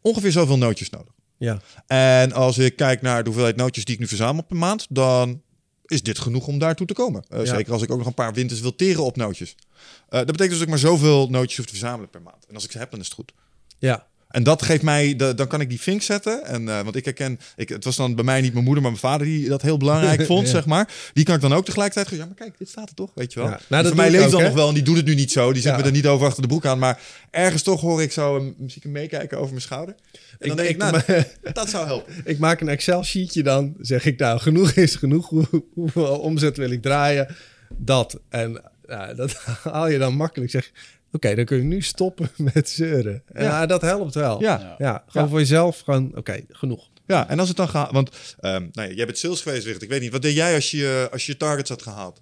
[0.00, 1.12] ongeveer zoveel nootjes nodig.
[1.38, 1.60] Ja.
[1.86, 5.42] En als ik kijk naar de hoeveelheid nootjes die ik nu verzamel per maand, dan
[5.90, 7.24] is dit genoeg om daartoe te komen.
[7.28, 7.54] Eh, Ja.
[7.54, 9.54] Zeker als ik ook nog een paar winters wil teren op nootjes.
[9.54, 12.46] Eh, dat betekent dus dat ik maar zoveel nootjes hoef te verzamelen per maand.
[12.48, 13.32] En als ik ze heb, dan is het goed.
[13.78, 14.06] Ja.
[14.30, 16.44] En dat geeft mij, de, dan kan ik die vink zetten.
[16.44, 18.92] En, eh, want ik herken, ik, het was dan bij mij niet mijn moeder, maar
[18.92, 20.52] mijn vader die dat heel belangrijk vond, Ja.
[20.52, 20.88] zeg maar.
[21.12, 23.38] Die kan ik dan ook tegelijkertijd ja, maar kijk, dit staat er toch, weet je
[23.40, 23.48] wel.
[23.48, 23.60] Ja.
[23.68, 25.32] Nou, dat voor mij leeft ook, dan nog wel, en die doet het nu niet
[25.32, 25.52] zo.
[25.52, 25.78] Die zet Ja.
[25.78, 26.78] me er niet over achter de broek aan.
[26.78, 27.00] Maar
[27.30, 29.94] ergens toch hoor ik zo een muziek meekijken over mijn schouder.
[30.38, 32.12] En dan Ik- denk ik, nou, dat zou helpen.
[32.24, 33.74] Ik maak een Excel-sheetje dan.
[33.80, 35.28] Zeg ik nou, genoeg is genoeg.
[35.28, 37.36] Hoe- Hoeveel omzet wil ik draaien?
[37.76, 38.20] Dat.
[38.28, 40.50] En ja, dat haal je dan makkelijk.
[40.50, 40.70] Zeg,
[41.12, 43.22] oké, dan kun je nu stoppen met zeuren.
[43.26, 43.48] En Ja.
[43.50, 44.40] ja, dat helpt wel.
[44.40, 44.58] Ja.
[44.60, 44.74] Ja.
[44.78, 45.30] Ja, gewoon Ja.
[45.30, 45.80] voor jezelf.
[45.80, 46.88] Gewoon, oké, genoeg.
[47.06, 49.82] Ja, en als het dan gaat, want ehm, nou ja, jij bent sales geweest, Richard.
[49.82, 52.20] Ik weet niet, wat deed jij als je, als je targets had gehaald?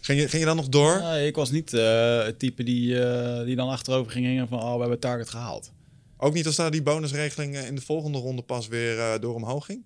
[0.00, 1.00] Ging je, ging je dan nog door?
[1.02, 4.58] Nee, ik was niet eh, het type die, eh, die dan achterover ging hingen van...
[4.58, 5.72] oh, we hebben het target gehaald.
[6.16, 9.34] Ook niet als daar die bonusregeling eh, in de volgende ronde pas weer eh, door
[9.34, 9.84] omhoog ging?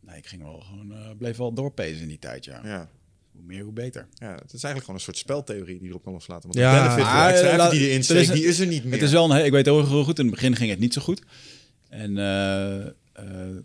[0.00, 2.60] Nee, ik ging wel gewoon, eh, bleef wel doorpezen in die tijd, ja.
[2.64, 2.88] Ja.
[3.38, 4.08] Hoe meer, hoe beter.
[4.14, 6.42] ja, het is eigenlijk gewoon een soort speltheorie die erop kan loslaten.
[6.42, 8.66] Want Ja, de benefit, maar, de extra eh, die erin er steekt, die is er
[8.66, 8.92] niet meer.
[8.92, 10.92] Het is wel een, ik weet heel heel goed, in het begin ging het niet
[10.92, 11.22] zo goed.
[11.88, 13.56] En eh, eh,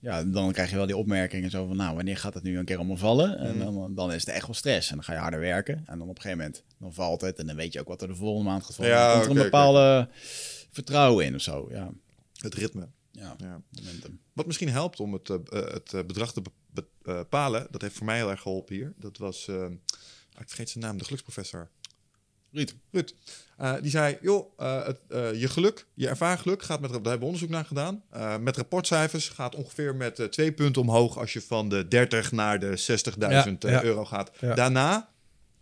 [0.00, 2.64] ja, dan krijg je wel die opmerkingen zo van, nou, wanneer gaat het nu een
[2.64, 3.38] keer allemaal vallen?
[3.38, 4.88] En dan, dan is het echt wel stress.
[4.90, 5.74] En dan ga je harder werken.
[5.86, 7.38] En dan op een gegeven moment, dan valt het.
[7.38, 8.90] En dan weet je ook wat er de volgende maand gaat vallen.
[8.90, 10.08] Ja, dan komt er een bepaalde
[10.70, 11.68] vertrouwen in of zo.
[11.70, 11.90] Ja,
[12.36, 12.88] Het ritme.
[13.10, 13.60] ja, Ja.
[13.80, 14.20] momentum.
[14.32, 16.65] Wat misschien helpt om het, het bedrag te be- be- eh,
[17.02, 18.92] bepalen, dat heeft voor mij heel erg geholpen hier.
[18.96, 19.70] Dat was, eh, ah,
[20.40, 21.68] ik vergeet zijn naam, de geluksprofessor.
[22.52, 22.74] Ruud.
[22.90, 23.14] Ruud.
[23.56, 27.00] Eh, die zei, joh, eh, het, eh, je geluk, je ervaren geluk gaat met, daar
[27.00, 28.02] hebben we onderzoek naar gedaan.
[28.10, 32.32] Eh, met rapportcijfers gaat ongeveer met eh, twee punten omhoog als je van de 30
[32.32, 33.82] naar de 60.000 Ja, eh, ja.
[33.82, 34.30] euro gaat.
[34.40, 34.54] Ja.
[34.54, 35.08] Daarna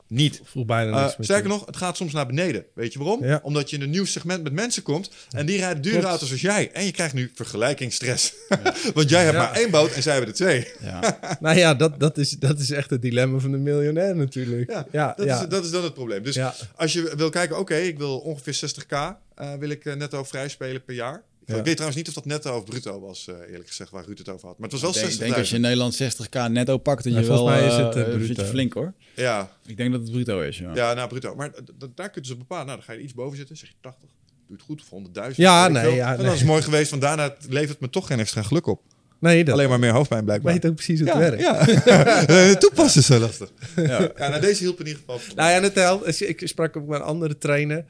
[0.08, 0.40] niet.
[0.44, 2.64] Voel bijna Eh, niks sterker nog, het gaat soms naar beneden.
[2.74, 3.24] Weet je waarom?
[3.24, 3.40] Ja.
[3.42, 6.40] Omdat je in een nieuw segment met mensen komt en die rijden dure auto's als
[6.40, 6.70] jij.
[6.72, 8.32] En je krijgt nu vergelijkingsstress.
[8.94, 9.42] Want jij hebt Ja.
[9.42, 10.68] maar één boot en zij hebben er twee.
[10.80, 11.18] Ja.
[11.40, 14.70] Nou ja, dat, dat, is, dat is echt het dilemma van de miljonair natuurlijk.
[14.70, 15.40] Ja, ja, dat, ja.
[15.42, 16.22] Is, dat is dan het probleem.
[16.22, 16.54] Dus Ja.
[16.76, 18.88] als je wil kijken, oké, ik wil ongeveer 60k,
[19.34, 21.22] eh, wil ik eh, netto vrij spelen per jaar.
[21.46, 21.54] Ja.
[21.56, 24.18] Ik weet trouwens niet of dat netto of bruto was, eh, eerlijk gezegd, waar Ruud
[24.18, 24.58] het over had.
[24.58, 25.18] Maar het was wel Ik denk, 60.000.
[25.28, 27.72] denk als je in Nederland 60k netto pakt, dat Ja, je wel volgens mij is
[27.74, 28.42] eh, het, eh, zit bruto.
[28.42, 28.92] je flink hoor.
[29.14, 30.70] Ja, Ik denk dat het bruto is, ja.
[30.74, 31.34] ja, nou bruto.
[31.34, 31.50] Maar
[31.94, 32.66] daar kunnen ze bepalen.
[32.66, 33.56] Nou, dan ga je iets boven zitten.
[33.56, 34.08] Zeg je 80.
[34.48, 34.82] Doe het goed.
[34.82, 34.88] Of
[35.30, 35.36] 100.000.
[35.36, 36.90] Ja, nee, ja, en dat is mooi geweest.
[36.90, 38.80] Want daarna levert het me toch geen extra geluk op.
[39.18, 40.52] Nee, dat Alleen maar meer hoofdpijn blijkbaar.
[40.52, 41.42] weet ook precies hoe het ja, werkt.
[41.84, 42.26] ja.
[42.26, 43.52] Eh, Toepassen is zo lastig.
[43.76, 44.00] Ja.
[44.16, 45.20] Ja, nou, deze hielp in ieder geval.
[45.36, 47.84] Nou ja, net al, ik sprak ook met een andere trainer.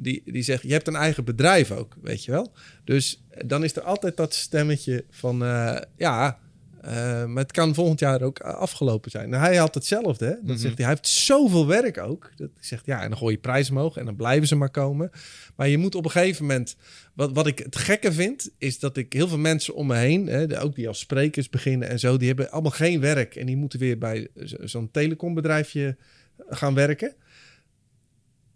[0.00, 2.52] Die, die zegt, je hebt een eigen bedrijf ook, weet je wel.
[2.84, 6.38] Dus dan is er altijd dat stemmetje van, eh, ja,
[6.80, 9.28] eh, maar het kan volgend jaar ook afgelopen zijn.
[9.28, 10.34] Nou, hij had hetzelfde, hè.
[10.42, 12.30] Dat zegt hij, hij heeft zoveel werk ook.
[12.36, 15.10] Dat zegt, ja, en dan gooi je prijs omhoog en dan blijven ze maar komen.
[15.56, 16.76] Maar je moet op een gegeven moment,
[17.14, 20.26] wat, wat ik het gekke vind, is dat ik heel veel mensen om me heen,
[20.26, 23.36] hè, ook die als sprekers beginnen en zo, die hebben allemaal geen werk.
[23.36, 25.96] En die moeten weer bij zo- zo'n telecombedrijfje
[26.48, 27.14] gaan werken.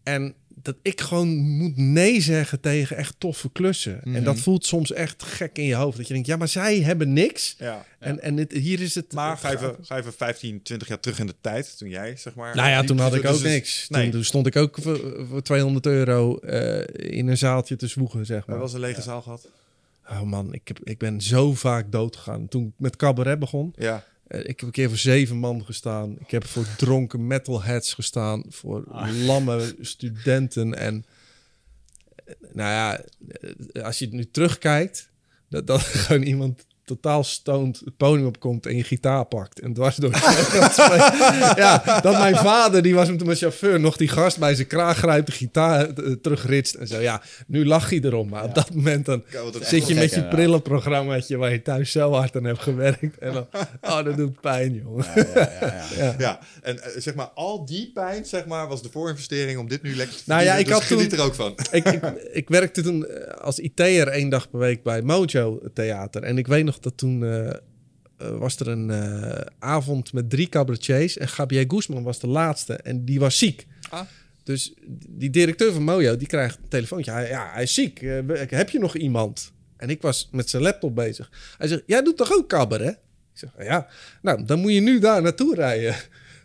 [0.03, 4.03] En dat ik gewoon moet nee zeggen tegen echt toffe klussen.
[4.05, 5.97] En dat voelt soms echt gek in je hoofd.
[5.97, 7.55] Dat je denkt, ja, maar zij hebben niks.
[7.59, 7.85] Ja.
[7.99, 9.13] En, en het, hier is het...
[9.13, 11.79] Maar ga even, ga even 15, 20 jaar terug in de tijd.
[11.79, 12.57] Toen jij, zeg maar...
[12.57, 13.87] Nou ja, die- toen had ik dus- ook dus- niks.
[13.89, 17.87] Nee, Toen, toen stond ik ook voor, voor 200 euro eh, in een zaaltje te
[17.87, 18.61] zwoegen, zeg maar.
[18.61, 19.49] eens een lege zaal gehad.
[20.11, 22.49] Oh man, ik, heb, ik ben zo vaak dood gegaan.
[22.49, 24.05] Toen ik met cabaret begon, Ja.
[24.33, 26.17] Eh, ik heb een keer voor zeven man gestaan.
[26.19, 28.45] Ik heb voor dronken metalheads gestaan.
[28.49, 28.85] Voor
[29.25, 30.75] lamme studenten.
[30.75, 31.05] En
[32.15, 35.11] eh, nou ja, eh, als je het nu terugkijkt,
[35.49, 39.97] dat, dat gewoon iemand totaal stoned het podium opkomt en je gitaar pakt en dwars
[39.97, 40.11] door.
[41.57, 44.97] Ja, dat mijn vader, die was met mijn chauffeur, nog die gast bij zijn kraag
[44.99, 47.01] grijpt, de gitaar eh, terugritst en zo.
[47.01, 49.23] Ja, nu lach je erom, maar op dat moment dan
[49.61, 53.19] zit je met je prillenprogrammaatje waar je thuis zo hard aan hebt gewerkt.
[53.19, 53.47] En dan,
[53.83, 55.05] oh, dat doet pijn, jongen.
[55.15, 56.15] Ja, ja, ja, ja.
[56.19, 59.83] Ja, en eh, zeg maar, al die pijn, zeg maar, was de voorinvestering om dit
[59.83, 61.55] nu lekker te Nou ja, ik dus had toen- er ook van.
[61.71, 62.03] ik, ik,
[62.33, 66.23] ik werkte toen eh, als IT'er één dag per week bij Mojo Theater.
[66.23, 67.57] En ik weet nog dat toen eh, eh,
[68.17, 71.19] was er een eh, avond met drie cabaretiers.
[71.19, 73.67] En Gabriel Guzman was de laatste en die was ziek.
[73.91, 74.01] Ah.
[74.43, 74.75] Dus
[75.09, 77.11] die directeur van Mojo, die krijgt een telefoontje.
[77.11, 78.01] Hij, ja, hij is ziek.
[78.49, 79.53] Heb je nog iemand?
[79.77, 81.31] En ik was met zijn laptop bezig.
[81.59, 82.99] Hij zegt, jij doet toch ook cabaret?
[83.33, 83.89] Ik zeg, ja.
[84.23, 85.95] Nou, dan moet je nu daar naartoe rijden.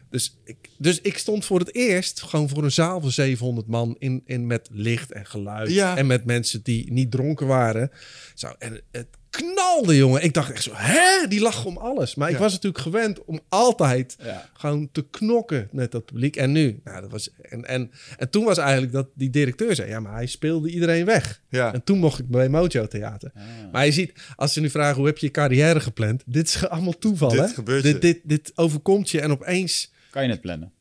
[0.09, 3.95] Dus ik, dus ik stond voor het eerst gewoon voor een zaal van 700 man
[3.99, 5.69] in, in met licht en geluid.
[5.69, 5.97] Ja.
[5.97, 7.91] En met mensen die niet dronken waren.
[8.36, 10.23] Zo, en het knalde, jongen.
[10.23, 11.28] Ik dacht echt zo, hè?
[11.28, 12.15] Die lachen om alles.
[12.15, 12.41] Maar ik Ja.
[12.41, 14.49] was natuurlijk gewend om altijd Ja.
[14.53, 16.36] gewoon te knokken met dat publiek.
[16.36, 17.30] En nu, nou, dat was...
[17.41, 21.05] En, en, en toen was eigenlijk dat die directeur zei, ja, maar hij speelde iedereen
[21.05, 21.41] weg.
[21.49, 21.73] Ja.
[21.73, 23.32] En toen mocht ik bij Mojo Theater.
[23.71, 26.23] Maar je ziet, als ze nu vragen, hoe heb je je carrière gepland?
[26.25, 27.47] Dit is allemaal toeval, Dit hè?
[27.47, 29.91] gebeurt dit, dit, dit overkomt je en opeens...
[30.09, 30.71] Kan je het plannen?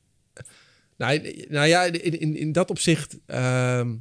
[0.96, 3.16] Nou, nou ja, in, in, in dat opzicht.
[3.26, 3.94] ehm,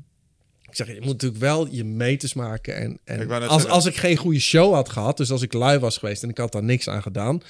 [0.77, 2.75] ik zeg, je moet natuurlijk wel je meters maken.
[2.75, 3.69] En, en als, zeggen.
[3.69, 6.37] als ik geen goede show had gehad, dus als ik lui was geweest en ik
[6.37, 7.41] had daar niks aan gedaan,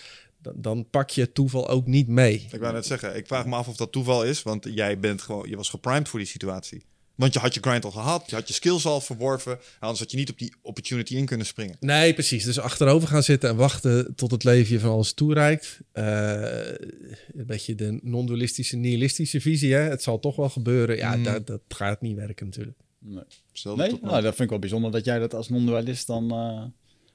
[0.56, 2.48] dan, pak je het toeval ook niet mee.
[2.52, 5.22] Ik wou net zeggen, ik vraag me af of dat toeval is, want jij bent
[5.22, 6.86] gewoon, je was geprimed voor die situatie.
[7.16, 10.12] Want je had je grind al gehad, je had je skills al verworven, anders had
[10.12, 11.78] je niet op die opportunity in kunnen springen.
[11.80, 12.44] Nee, precies.
[12.44, 15.80] Dus achterover gaan zitten en wachten tot het leven je van alles toereikt.
[15.92, 16.04] Eh,
[17.34, 19.74] een beetje de non-dualistische, nihilistische visie.
[19.74, 19.80] Hè?
[19.80, 20.98] Het zal toch wel gebeuren.
[20.98, 22.78] Ja, dat, dat gaat niet werken natuurlijk.
[23.06, 24.00] Nee, nee?
[24.02, 26.32] Nou, dat vind ik wel bijzonder dat jij dat als non-dualist dan...
[26.32, 26.64] eh,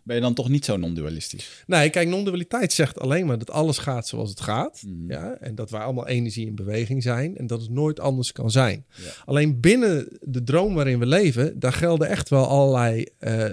[0.03, 1.65] ben je dan toch niet zo non-dualistisch?
[1.67, 4.85] Nee, kijk, non-dualiteit zegt alleen maar dat alles gaat zoals het gaat.
[5.09, 7.37] Ja, en dat wij allemaal energie in beweging zijn.
[7.37, 8.85] En dat het nooit anders kan zijn.
[8.97, 9.11] Ja.
[9.25, 13.53] Alleen binnen de droom waarin we leven, daar gelden echt wel allerlei eh, eh,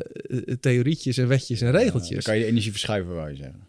[0.59, 2.23] theorietjes en wetjes en dan regeltjes.
[2.23, 3.67] kan je de energie verschuiven, wou je zeggen.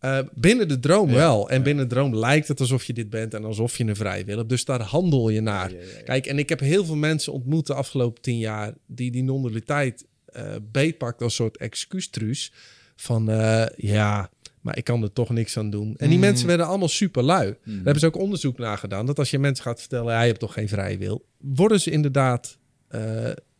[0.00, 1.50] Eh, binnen de droom Ja, wel.
[1.50, 4.24] En binnen de droom lijkt het alsof je dit bent en alsof je een vrij
[4.24, 4.46] wil.
[4.46, 5.72] Dus daar handel je naar.
[5.72, 5.78] Ja.
[6.04, 10.06] Kijk, en ik heb heel veel mensen ontmoet de afgelopen tien jaar die die non-dualiteit
[10.26, 12.52] eh beetpakt als soort excuustruus.
[12.96, 14.30] Van eh, ja,
[14.60, 15.94] maar ik kan er toch niks aan doen.
[15.96, 16.24] En die Mm.
[16.24, 17.46] mensen werden allemaal super lui.
[17.48, 17.54] Mm.
[17.64, 19.06] Daar hebben ze ook onderzoek naar gedaan.
[19.06, 21.24] Dat als je mensen gaat vertellen, je hebt toch geen vrije wil.
[21.38, 22.58] Worden ze inderdaad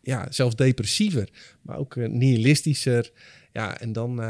[0.01, 1.29] ja, zelfs depressiever.
[1.61, 3.11] Maar ook nihilistischer.
[3.53, 4.21] Ja, en dan...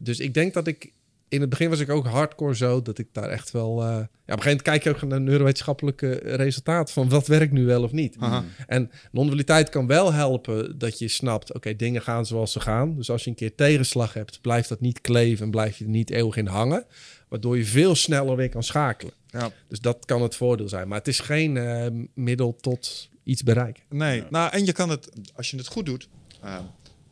[0.00, 0.92] dus ik denk dat ik...
[1.32, 3.82] In het begin was ik ook hardcore zo dat ik daar echt wel...
[3.82, 7.52] eh, ja, op een gegeven moment kijk je ook naar neurowetenschappelijke resultaten van wat werkt
[7.52, 8.16] nu wel of niet.
[8.18, 8.44] Aha.
[8.66, 12.96] En non-dualiteit kan wel helpen dat je snapt, oké, dingen gaan zoals ze gaan.
[12.96, 15.90] Dus als je een keer tegenslag hebt, blijft dat niet kleven en blijf je er
[15.90, 16.84] niet eeuwig in hangen.
[17.28, 19.14] Waardoor je veel sneller weer kan schakelen.
[19.26, 19.50] Ja.
[19.68, 20.88] Dus dat kan het voordeel zijn.
[20.88, 23.82] Maar het is geen eh, middel tot iets bereiken.
[23.88, 26.08] Nee, nou en je kan het, als je het goed doet,
[26.40, 26.58] eh,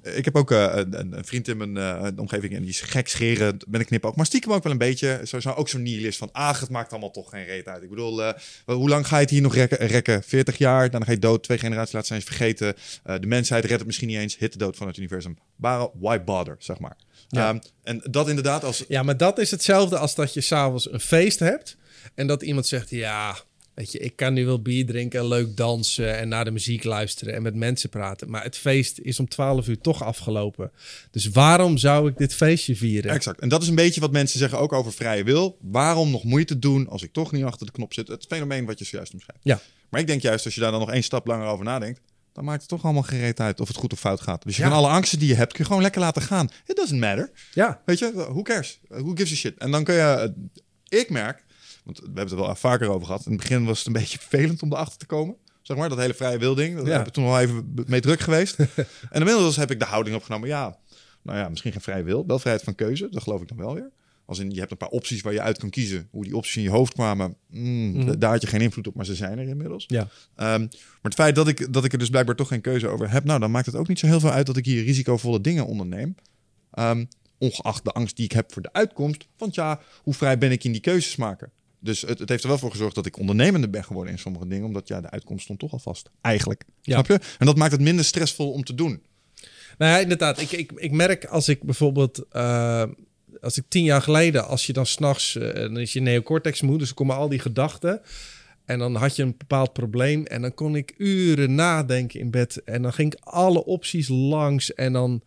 [0.02, 3.08] ik heb ook uh, een, een, vriend in mijn uh, omgeving en die is gek
[3.08, 4.16] scheren ben ik knip ook.
[4.16, 6.90] Maar stiekem ook wel een beetje, zo, zo, ook zo'n nihilist van, ah, het maakt
[6.90, 7.82] allemaal toch geen reet uit.
[7.82, 8.32] Ik bedoel, uh,
[8.64, 9.86] hoe lang ga je het hier nog rekken?
[9.86, 10.22] rekken?
[10.22, 12.74] 40 jaar, dan ga je dood, twee generaties laten zijn vergeten.
[13.02, 15.38] de mensheid redt het misschien niet eens, hit de dood van het universum.
[15.56, 16.96] Why bother, zeg maar.
[17.28, 17.48] Ja.
[17.48, 18.84] Um, en dat inderdaad als...
[18.88, 21.76] Ja, maar dat is hetzelfde als dat je s'avonds een feest hebt
[22.14, 23.36] en dat iemand zegt, ja,
[23.80, 27.34] Weet je, ik kan nu wel bier drinken, leuk dansen en naar de muziek luisteren
[27.34, 28.30] en met mensen praten.
[28.30, 30.70] Maar het feest is om 12 uur toch afgelopen.
[31.10, 33.10] Dus waarom zou ik dit feestje vieren?
[33.10, 33.40] Exact.
[33.40, 35.58] En dat is een beetje wat mensen zeggen ook over vrije wil.
[35.60, 38.08] Waarom nog moeite doen als ik toch niet achter de knop zit?
[38.08, 39.42] Het fenomeen wat je zojuist omschrijft.
[39.44, 39.60] Ja.
[39.88, 42.00] Maar ik denk juist, als je daar dan nog één stap langer over nadenkt,
[42.32, 44.42] dan maakt het toch allemaal gereed uit of het goed of fout gaat.
[44.42, 46.50] Dus je kan alle angsten die je hebt, kun je gewoon lekker laten gaan.
[46.66, 47.30] It doesn't matter.
[47.54, 47.82] Ja.
[47.84, 48.80] Weet je, who cares?
[48.88, 49.58] Who gives a shit?
[49.58, 50.34] En dan kun je,
[50.88, 51.44] ik merk,
[51.90, 53.26] want we hebben het er wel vaker over gehad.
[53.26, 55.36] In het begin was het een beetje vervelend om erachter te komen.
[55.62, 56.74] Zeg maar, dat hele vrije wilding.
[56.74, 56.90] Daar ja.
[56.90, 58.58] hebben we toen wel even mee druk geweest.
[59.10, 60.48] en inmiddels heb ik de houding opgenomen.
[60.48, 60.78] Ja,
[61.22, 62.26] nou ja, misschien geen vrije wil.
[62.26, 63.08] Wel vrijheid van keuze.
[63.10, 63.90] Dat geloof ik dan wel weer.
[64.24, 66.08] Als in, je hebt een paar opties waar je uit kan kiezen.
[66.10, 68.18] Hoe die opties in je hoofd kwamen, mm, mhm.
[68.18, 69.84] daar had je geen invloed op, maar ze zijn er inmiddels.
[69.86, 70.00] Ja.
[70.00, 70.68] Um, maar
[71.02, 73.40] het feit dat ik, dat ik er dus blijkbaar toch geen keuze over heb, nou,
[73.40, 76.14] dan maakt het ook niet zo heel veel uit dat ik hier risicovolle dingen onderneem.
[76.78, 79.26] Um, ongeacht de angst die ik heb voor de uitkomst.
[79.38, 81.52] Want ja, hoe vrij ben ik in die keuzes maken?
[81.80, 84.46] Dus het, het, heeft er wel voor gezorgd dat ik ondernemender ben geworden in sommige
[84.46, 84.66] dingen.
[84.66, 86.10] Omdat ja, de uitkomst stond toch al vast.
[86.20, 86.64] Eigenlijk.
[86.82, 86.92] Ja.
[86.92, 87.26] Snap je?
[87.38, 89.02] En dat maakt het minder stressvol om te doen.
[89.78, 90.40] Nou ja, inderdaad.
[90.40, 92.24] Ik, ik, ik merk als ik bijvoorbeeld...
[92.32, 92.82] Uh,
[93.40, 95.34] als ik tien jaar geleden, als je dan s'nachts...
[95.34, 98.02] Uh, dan is je neocortex moe, dus er komen al die gedachten...
[98.70, 102.62] En dan had je een bepaald probleem en dan kon ik uren nadenken in bed.
[102.64, 105.22] En dan ging ik alle opties langs en dan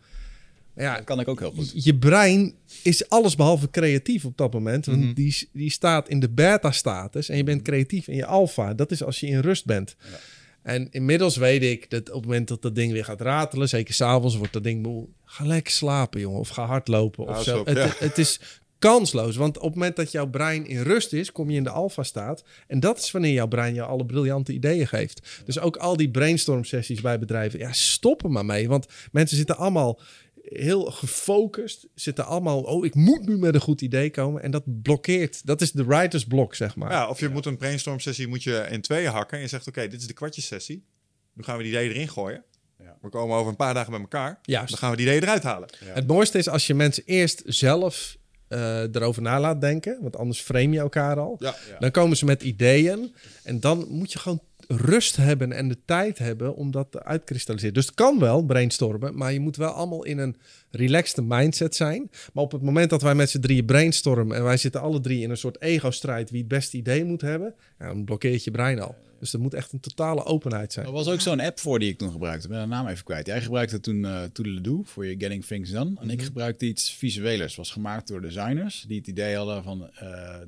[0.76, 1.84] ja, dat kan ik ook heel goed.
[1.84, 4.86] Je brein is alles behalve creatief op dat moment.
[4.86, 5.12] Want mhm.
[5.12, 8.74] die, die staat in de beta-status en je bent creatief in je alfa.
[8.74, 9.96] Dat is als je in rust bent.
[9.98, 10.18] Ja.
[10.62, 13.94] En inmiddels weet ik dat op het moment dat dat ding weer gaat ratelen, zeker
[13.94, 15.06] s'avonds, wordt dat ding moe.
[15.24, 16.40] Ga lekker slapen, jongen.
[16.40, 17.26] Of ga hardlopen.
[17.28, 17.62] Of zo.
[17.64, 18.40] het, het, is
[18.78, 19.36] kansloos.
[19.36, 22.44] Want op het moment dat jouw brein in rust is, kom je in de alfa-staat.
[22.66, 25.42] En dat is wanneer jouw brein je alle briljante ideeën geeft.
[25.44, 28.68] Dus ook al die brainstorm sessies bij bedrijven, ja, stoppen maar mee.
[28.68, 30.00] Want mensen zitten allemaal
[30.44, 31.86] heel gefocust.
[31.94, 34.42] Zitten allemaal, oh, ik moet nu met een goed idee komen.
[34.42, 35.46] En dat blokkeert.
[35.46, 36.90] Dat is de writer's block, zeg maar.
[36.90, 39.36] Ja, of je moet een brainstorm sessie moet je in tweeën hakken.
[39.36, 40.84] En je zegt, oké, dit is de kwartjes sessie.
[41.32, 42.44] Nu gaan we die idee erin gooien.
[42.78, 42.96] Ja.
[43.00, 44.38] We komen over een paar dagen bij elkaar.
[44.42, 44.64] Ja.
[44.64, 45.68] Dan gaan we die idee eruit halen.
[45.84, 48.16] Het mooiste is als je mensen eerst zelf
[48.48, 49.98] uh, erover na laat denken.
[50.00, 51.36] Want anders frame je elkaar al.
[51.38, 51.56] Ja.
[51.78, 53.14] Dan komen ze met ideeën.
[53.42, 57.74] En dan moet je gewoon rust hebben en de tijd hebben om dat te uitkristalliseren.
[57.74, 60.36] Dus het kan wel brainstormen, maar je moet wel allemaal in een
[60.70, 62.10] relaxed mindset zijn.
[62.32, 65.22] Maar op het moment dat wij met z'n drieën brainstormen en wij zitten alle drie
[65.22, 68.80] in een soort ego-strijd wie het beste idee moet hebben, ja, dan blokkeert je brein
[68.80, 68.94] al.
[69.18, 70.86] Dus er moet echt een totale openheid zijn.
[70.86, 72.46] Er was ook zo'n app voor die ik toen gebruikte.
[72.46, 73.26] Ik ben de naam even kwijt.
[73.26, 76.00] Jij gebruikte toen uh, Toodle-Doo voor je Getting Things Done.
[76.00, 76.26] En ik mhm.
[76.26, 77.54] gebruikte iets visuelers.
[77.54, 79.90] was gemaakt door designers die het idee hadden van uh,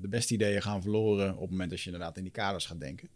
[0.01, 2.81] de beste ideeën gaan verloren op het moment dat je inderdaad in die kaders gaat
[2.81, 3.09] denken.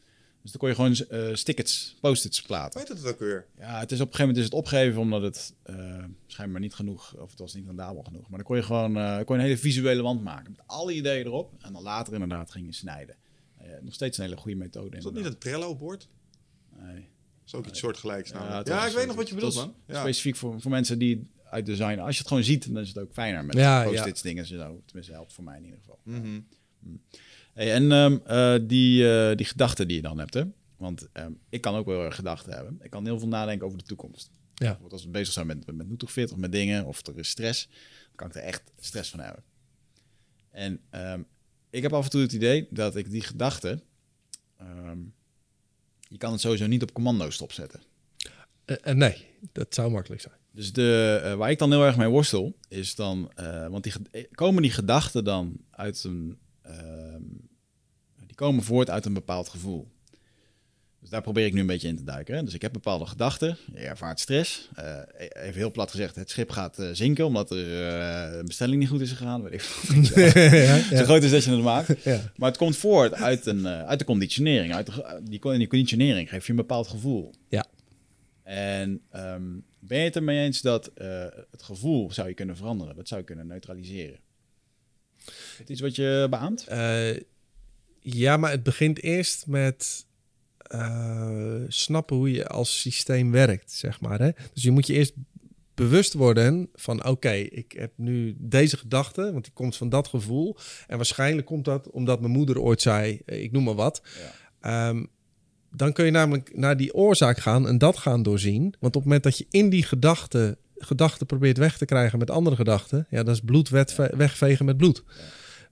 [0.43, 0.97] Dus dan kon je gewoon
[1.29, 2.81] uh, stickets, post-its platen.
[2.81, 3.47] Weet het ook weer?
[3.59, 6.75] Ja, het is op een gegeven moment is het opgegeven omdat het uh, schijnbaar niet
[6.75, 8.29] genoeg, of het was niet rendabel genoeg.
[8.29, 10.95] Maar dan kon je gewoon uh, kon je een hele visuele wand maken met alle
[10.95, 11.55] ideeën erop.
[11.61, 13.17] En dan later inderdaad ging je snijden.
[13.81, 14.97] nog steeds een hele goede methode.
[14.97, 16.09] Is dat niet een Trello-bord?
[16.77, 17.09] Nee.
[17.47, 18.31] is ook iets soortgelijks.
[18.31, 19.75] Ja, ja ik weet nog wat je bedoelt, man.
[19.87, 20.01] Ja.
[20.01, 21.99] Specifiek voor, voor mensen die uit design.
[21.99, 24.49] Als je het gewoon ziet, dan is het ook fijner met ja, post-its dingen en
[24.49, 24.83] zo.
[24.85, 25.99] Tenminste, helpt voor mij in ieder geval.
[26.03, 26.47] Mm -hmm.
[27.53, 30.45] Hey, en um, uh, die, uh, die gedachten die je dan hebt, hè?
[30.77, 32.79] Want um, ik kan ook wel erg gedachten hebben.
[32.83, 34.31] Ik kan heel veel nadenken over de toekomst.
[34.55, 34.79] Ja.
[34.81, 37.69] Want als we bezig zijn met, met Nutrofit of met dingen, of er is stress,
[38.07, 39.43] dan kan ik er echt stress van hebben.
[40.51, 41.27] En um,
[41.71, 43.83] ik heb af en toe het idee dat ik die gedachten,
[46.09, 47.81] je kan het sowieso niet op commando stopzetten.
[48.67, 50.35] Uh, nee, dat zou makkelijk zijn.
[50.53, 53.33] Dus de, uh, waar ik dan heel erg mee worstel, is dan,
[53.71, 53.93] want die,
[54.31, 56.39] komen die gedachten dan uit een
[58.41, 59.89] komen voort uit een bepaald gevoel.
[61.01, 62.37] Dus daar probeer ik nu een beetje in te duiken.
[62.37, 62.45] Hè.
[62.45, 63.57] Dus ik heb bepaalde gedachten.
[63.75, 64.69] Je ervaart stress.
[64.79, 68.79] Uh, even heel plat gezegd, het schip gaat uh, zinken omdat er uh, een bestelling
[68.81, 69.43] niet goed is gegaan.
[69.43, 69.63] Weet ik
[70.35, 70.97] ja, ja.
[70.97, 71.89] Zo groot is dat je het maakt.
[72.05, 72.33] Ja.
[72.37, 74.75] Maar het komt voort uit, een, uit de conditionering.
[74.75, 77.35] Uit de, die, die conditionering geeft je een bepaald gevoel.
[77.49, 77.67] Ja.
[78.43, 80.91] En um, ben je het ermee eens dat
[81.51, 82.97] het gevoel zou je kunnen veranderen?
[82.97, 84.19] Dat zou je kunnen neutraliseren?
[85.61, 86.67] Is het iets wat je beaamt?
[88.01, 90.07] Ja, maar het begint eerst met
[90.75, 94.19] uh, snappen hoe je als systeem werkt, zeg maar.
[94.19, 94.31] Hè?
[94.53, 95.13] Dus je moet je eerst
[95.75, 100.57] bewust worden van oké, ik heb nu deze gedachte, want die komt van dat gevoel.
[100.87, 104.03] En waarschijnlijk komt dat omdat mijn moeder ooit zei, eh, ik noem maar wat.
[104.63, 104.89] Ja.
[104.89, 105.09] Um,
[105.73, 108.63] dan kun je namelijk naar die oorzaak gaan en dat gaan doorzien.
[108.63, 112.31] Want op het moment dat je in die gedachte gedachten probeert weg te krijgen met
[112.31, 113.69] andere gedachten, ja, dat is bloed
[114.17, 115.05] wegvegen met bloed.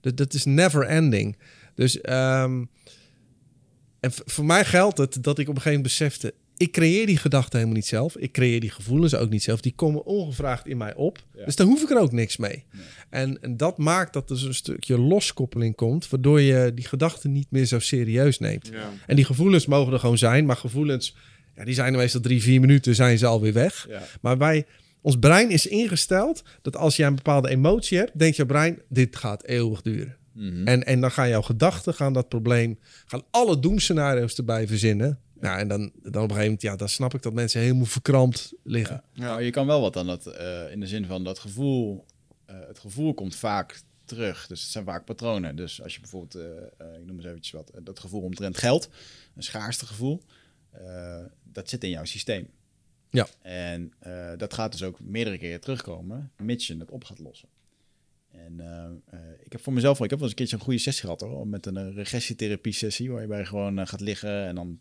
[0.01, 1.37] Dat, dat is never ending.
[1.75, 2.63] Dus ehm,
[3.99, 7.17] en voor mij geldt het dat ik op een gegeven moment besefte, ik creëer die
[7.17, 8.17] gedachten helemaal niet zelf.
[8.17, 9.61] Ik creëer die gevoelens ook niet zelf.
[9.61, 11.23] Die komen ongevraagd in mij op.
[11.35, 11.45] Ja.
[11.45, 12.65] Dus daar hoef ik er ook niks mee.
[13.09, 17.31] En, en dat maakt dat er dus een stukje loskoppeling komt, waardoor je die gedachten
[17.31, 18.69] niet meer zo serieus neemt.
[18.71, 18.89] Ja.
[19.05, 21.15] En die gevoelens mogen er gewoon zijn, maar gevoelens,
[21.55, 23.85] ja, die zijn er meestal drie, vier minuten, zijn ze alweer weg.
[23.89, 24.01] Ja.
[24.21, 24.65] Maar wij,
[25.01, 29.15] ons brein is ingesteld dat als je een bepaalde emotie hebt, denkt jouw brein, dit
[29.15, 30.17] gaat eeuwig duren.
[30.33, 30.67] Mhm.
[30.67, 35.19] En, en dan gaan jouw gedachten gaan dat probleem, gaan alle doemscenario's erbij verzinnen.
[35.39, 37.85] Nou, en dan, dan op een gegeven moment, ja, dan snap ik dat mensen helemaal
[37.85, 39.03] verkrampt liggen.
[39.13, 39.23] Ja.
[39.23, 42.05] Nou, je kan wel wat aan dat, eh, in de zin van dat gevoel.
[42.45, 44.47] eh, het gevoel komt vaak terug.
[44.47, 45.55] Dus het zijn vaak patronen.
[45.55, 48.89] Dus als je bijvoorbeeld, eh, ik noem eens eventjes wat, dat gevoel omtrent geld,
[49.35, 50.21] een schaarste gevoel,
[51.43, 52.49] dat zit in jouw systeem.
[53.09, 53.27] Ja.
[53.41, 57.49] En eh, dat gaat dus ook meerdere keren terugkomen, mits je het op gaat lossen.
[58.31, 60.61] En eh, eh, ik heb voor mezelf, wel- ik heb wel eens een keertje een
[60.71, 64.55] goede sessie gehad hoor, met een regressietherapie sessie, waarbij je gewoon eh, gaat liggen en
[64.55, 64.77] dan,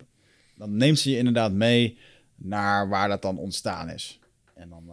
[0.55, 1.99] dan neemt ze je inderdaad mee
[2.35, 4.19] naar waar dat dan ontstaan is.
[4.55, 4.91] En dan,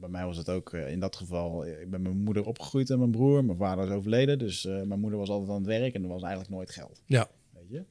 [0.00, 2.98] bij mij was het ook in dat geval, ik ben met mijn moeder opgegroeid en
[2.98, 6.02] mijn broer, mijn vader is overleden, dus mijn moeder was altijd aan het werk en
[6.02, 7.02] er was eigenlijk nooit geld.
[7.06, 7.28] Ja.
[7.52, 7.84] Weet je?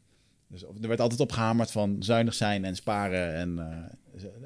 [0.47, 3.33] Dus er werd altijd opgehamerd van zuinig zijn en sparen.
[3.33, 3.57] En,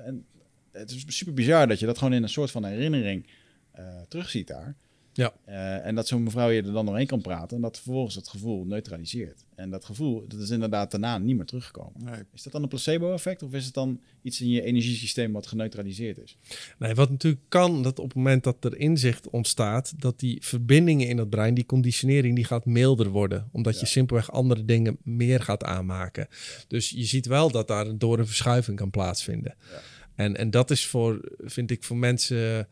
[0.05, 0.25] en
[0.71, 3.27] het is super bizar dat je dat gewoon in een soort van herinnering
[3.71, 4.75] eh terugziet daar.
[5.15, 5.33] Ja.
[5.45, 8.27] Eh, en dat zo'n mevrouw je er dan doorheen kan praten en dat vervolgens het
[8.27, 9.45] gevoel neutraliseert.
[9.55, 12.03] En dat gevoel, dat is inderdaad daarna niet meer teruggekomen.
[12.03, 12.21] Nee.
[12.33, 16.17] Is dat dan een placebo-effect of is het dan iets in je energiesysteem wat geneutraliseerd
[16.17, 16.37] is?
[16.77, 21.07] Nee, wat natuurlijk kan, dat op het moment dat er inzicht ontstaat, dat die verbindingen
[21.07, 23.49] in het brein, die conditionering, die gaat milder worden.
[23.51, 26.27] Omdat je simpelweg andere dingen meer gaat aanmaken.
[26.67, 29.55] Dus je ziet wel dat daar een- door een verschuiving kan plaatsvinden.
[29.71, 29.81] Ja.
[30.15, 32.67] En, en dat is voor, vind ik, voor mensen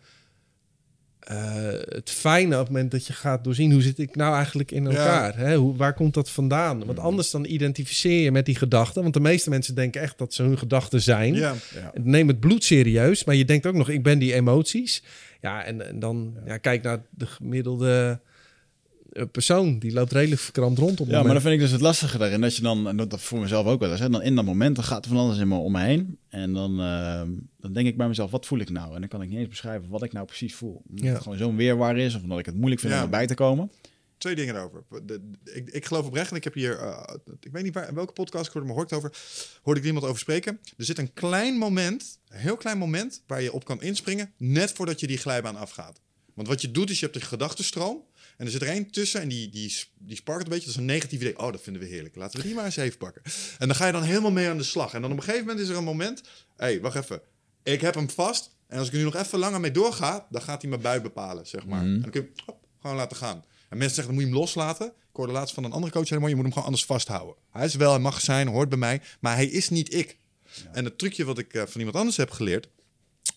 [1.89, 4.83] het fijne op het moment dat je gaat doorzien hoe zit ik nou eigenlijk in
[4.83, 4.89] Ja.
[4.89, 5.37] elkaar?
[5.37, 5.55] Hè?
[5.55, 6.85] Hoe, waar komt dat vandaan?
[6.85, 9.01] Want anders dan identificeer je met die gedachten.
[9.01, 11.33] Want de meeste mensen denken echt dat ze hun gedachten zijn.
[11.33, 11.53] Ja.
[11.73, 11.91] Ja.
[12.01, 15.03] Neem het bloed serieus, maar je denkt ook nog, ik ben die emoties.
[15.41, 16.57] Ja, en, en dan ja.
[16.57, 18.29] kijk naar de gemiddelde eh,
[19.31, 19.79] persoon.
[19.79, 21.33] Die loopt redelijk verkrampt rond op het Ja, maar moment.
[21.43, 22.41] dan vind ik dus het lastige daarin.
[22.41, 24.75] Dat je dan, en dat voor mezelf ook wel eens, hè, dan in dat moment
[24.75, 26.17] dan gaat er van alles in me om me heen.
[26.29, 27.21] En dan, eh,
[27.59, 28.93] dan denk ik bij mezelf, wat voel ik nou?
[28.93, 30.81] En dan kan ik niet eens beschrijven wat ik nou precies voel.
[30.89, 31.11] Omdat Ja.
[31.13, 32.99] het gewoon zo'n weerwaar is, of omdat ik het moeilijk vind Ja.
[32.99, 33.71] om erbij te komen.
[34.17, 34.69] Twee dingen.
[34.89, 37.87] De, de- ik, ik geloof oprecht, en ik heb hier, eh, ik weet niet waar,
[37.89, 39.21] in welke podcast ik hoorde, maar hoorde ik het over,
[39.61, 40.59] hoorde ik er iemand over spreken.
[40.77, 44.71] Er zit een klein moment, een heel klein moment, waar je op kan inspringen, net
[44.71, 45.99] voordat je die glijbaan afgaat.
[46.33, 48.03] Want wat je doet, is je hebt een gedachtenstroom.
[48.41, 50.65] En er zit er één tussen en die, die, die sparkt een beetje.
[50.65, 51.39] Dat is een negatief idee.
[51.39, 52.15] Oh, dat vinden we heerlijk.
[52.15, 53.21] Laten we die maar eens even pakken.
[53.57, 54.93] En dan ga je dan helemaal mee aan de slag.
[54.93, 56.21] En dan op een gegeven moment is er een moment.
[56.55, 57.21] Hé, hey, wacht even.
[57.63, 58.55] Ik heb hem vast.
[58.67, 61.01] En als ik er nu nog even langer mee doorga, dan gaat hij mijn bui
[61.01, 61.83] bepalen, zeg maar.
[61.83, 61.93] Mhm.
[61.93, 63.43] En dan kun je hem hop, gewoon laten gaan.
[63.69, 64.87] En mensen zeggen, dan moet je hem loslaten.
[64.87, 67.35] Ik hoorde laatst van een andere coach helemaal, je moet hem gewoon anders vasthouden.
[67.51, 70.17] Hij is wel, hij mag zijn, hoort bij mij, maar hij is niet ik.
[70.71, 72.69] En het trucje wat ik eh, van iemand anders heb geleerd,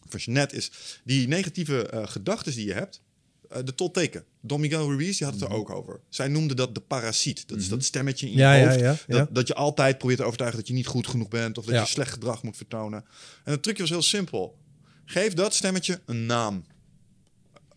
[0.08, 0.70] van Jeanette, is
[1.04, 3.02] die negatieve eh gedachten die je hebt,
[3.50, 4.24] eh, de tolteken.
[4.40, 6.00] Don Miguel Ruiz, die had het er ook over.
[6.08, 7.48] Zij noemde dat de parasiet.
[7.48, 8.80] Dat is dat stemmetje in je Ja, hoofd.
[8.80, 9.16] ja, ja.
[9.18, 11.58] Dat, dat je altijd probeert te overtuigen dat je niet goed genoeg bent...
[11.58, 13.04] of dat je slecht gedrag moet vertonen.
[13.44, 14.58] En het trucje was heel simpel.
[15.04, 16.64] Geef dat stemmetje een naam.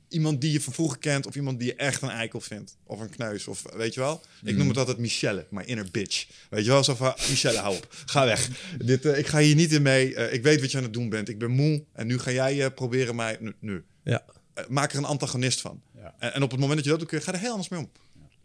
[0.10, 1.26] Iemand die je van vroeger kent...
[1.28, 2.78] of iemand die je echt een eikel vindt.
[2.84, 4.22] Of een kneus, of weet je wel.
[4.44, 6.28] Ik noem het altijd Michelle, my inner bitch.
[6.50, 7.14] Weet je wel, zo van...
[7.30, 7.88] Michelle, hou op.
[8.06, 8.50] Ga weg.
[8.86, 10.16] Dit, eh, ik ga hier niet in mee.
[10.16, 11.30] Eh, ik weet wat je aan het doen bent.
[11.30, 11.84] Ik ben moe.
[11.94, 13.38] En nu ga jij proberen mij...
[13.40, 13.54] Nu.
[13.60, 13.84] nu.
[14.04, 14.24] Ja.
[14.58, 15.82] Eh, maak er een antagonist van.
[15.96, 16.16] Ja.
[16.20, 17.70] En, en op het moment dat je dat doet, kun je, ga er heel anders
[17.70, 17.90] mee om.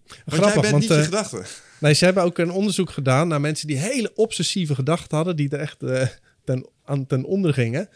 [0.06, 1.44] Want Grappig, jij bent want niet je eh, gedachten.
[1.78, 5.48] nee, ze hebben ook een onderzoek gedaan naar mensen die hele obsessieve gedachten hadden, die
[5.48, 6.06] er echt eh,
[6.44, 7.88] ten, aan, ten onder gingen.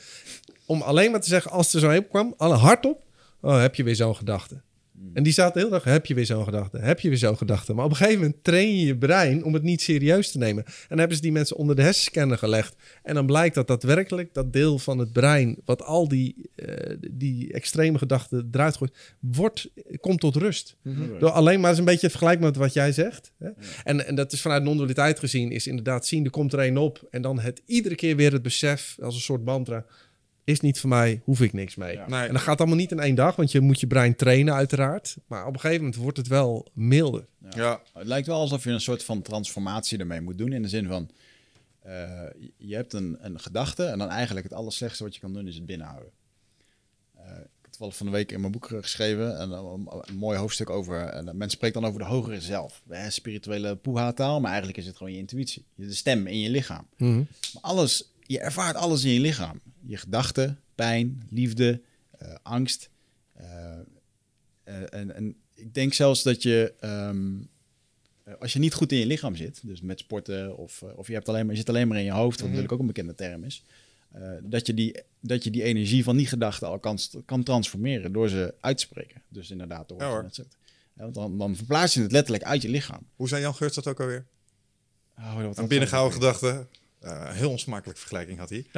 [0.66, 3.02] Om alleen maar te zeggen, als er zo heen kwam, alle hardop,
[3.40, 4.60] oh, heb je weer zo'n gedachte.
[5.12, 7.74] En die zaten heel dag, heb je weer zo'n gedachte, heb je weer zo'n gedachte.
[7.74, 10.64] Maar op een gegeven moment train je je brein om het niet serieus te nemen.
[10.64, 12.76] En dan hebben ze die mensen onder de hersenscanner gelegd.
[13.02, 17.52] En dan blijkt dat daadwerkelijk dat deel van het brein, wat al die, eh, die
[17.52, 19.70] extreme gedachten eruit gooit, wordt,
[20.00, 20.76] komt tot rust.
[21.18, 23.32] Door alleen maar eens een beetje vergelijk met wat jij zegt.
[23.38, 23.48] Hè?
[23.84, 27.06] En, en dat is vanuit non-dualiteit gezien, is inderdaad zien, er komt er één op.
[27.10, 29.84] En dan het iedere keer weer het besef, als een soort mantra,
[30.46, 31.92] is niet voor mij, hoef ik niks mee.
[31.96, 32.08] Ja.
[32.08, 32.26] Nee.
[32.26, 35.16] En dat gaat allemaal niet in één dag, want je moet je brein trainen uiteraard.
[35.26, 37.26] Maar op een gegeven moment wordt het wel milder.
[37.50, 37.80] Ja.
[37.92, 40.52] Het lijkt wel alsof je een soort van transformatie ermee moet doen.
[40.52, 41.10] In de zin van,
[41.80, 41.92] eh,
[42.56, 45.54] je- hebt een, een gedachte en dan eigenlijk het allerslechtste wat je kan doen is
[45.54, 46.10] het binnenhouden.
[47.16, 50.16] Eh, ik heb toevallig van de week in mijn boek eh, geschreven en een, een
[50.16, 52.82] mooi hoofdstuk over, en men spreekt dan over de hogere zelf.
[52.88, 55.64] Hè, spirituele poeha-taal, maar eigenlijk is het gewoon je intuïtie.
[55.74, 56.86] De stem in je lichaam.
[56.96, 57.24] Maar
[57.60, 59.60] alles, je ervaart alles in je lichaam.
[59.86, 61.80] Je gedachten, pijn, liefde,
[62.18, 62.90] eh, angst.
[63.32, 63.78] Eh,
[64.64, 67.32] eh, en, en ik denk zelfs dat je, ehm,
[68.24, 71.12] eh, als je niet goed in je lichaam zit, dus met sporten of, of je,
[71.12, 72.46] hebt alleen maar, je zit alleen maar in je hoofd, wat Mhm.
[72.48, 73.62] natuurlijk ook een bekende term is,
[74.42, 78.28] dat, je die, dat je die energie van die gedachten al kan, kan transformeren door
[78.28, 79.22] ze uit te spreken.
[79.28, 80.36] Dus inderdaad, door Ja, net.
[80.36, 83.00] Ja, want dan, dan verplaats je het letterlijk uit je lichaam.
[83.16, 84.26] Hoe zei Jan Geurts dat ook alweer?
[85.18, 86.66] Oh, Een binnengehouden gedachte.
[87.06, 88.64] Eh, een heel onsmakelijke vergelijking had hij.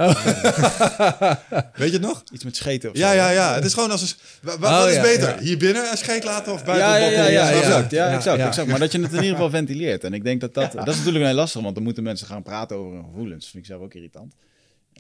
[1.75, 2.23] Weet je het nog?
[2.33, 3.17] Iets met scheten of Ja, zo.
[3.17, 3.55] ja, ja.
[3.55, 4.03] Het is gewoon als
[4.43, 4.51] een...
[4.51, 5.29] Oh, wat is ja, beter?
[5.29, 5.39] ja.
[5.41, 7.91] Hier binnen een scheet laten of buiten Ja, ja, ja, ja, exact.
[7.91, 8.47] Ja, exact, ja.
[8.47, 8.69] exact.
[8.69, 10.05] Maar dat je het in ieder geval ventileert.
[10.05, 10.73] En ik denk dat dat...
[10.73, 13.43] Dat is natuurlijk heel lastig, want dan moeten mensen gaan praten over hun gevoelens.
[13.43, 14.35] Dat vind ik zelf ook irritant.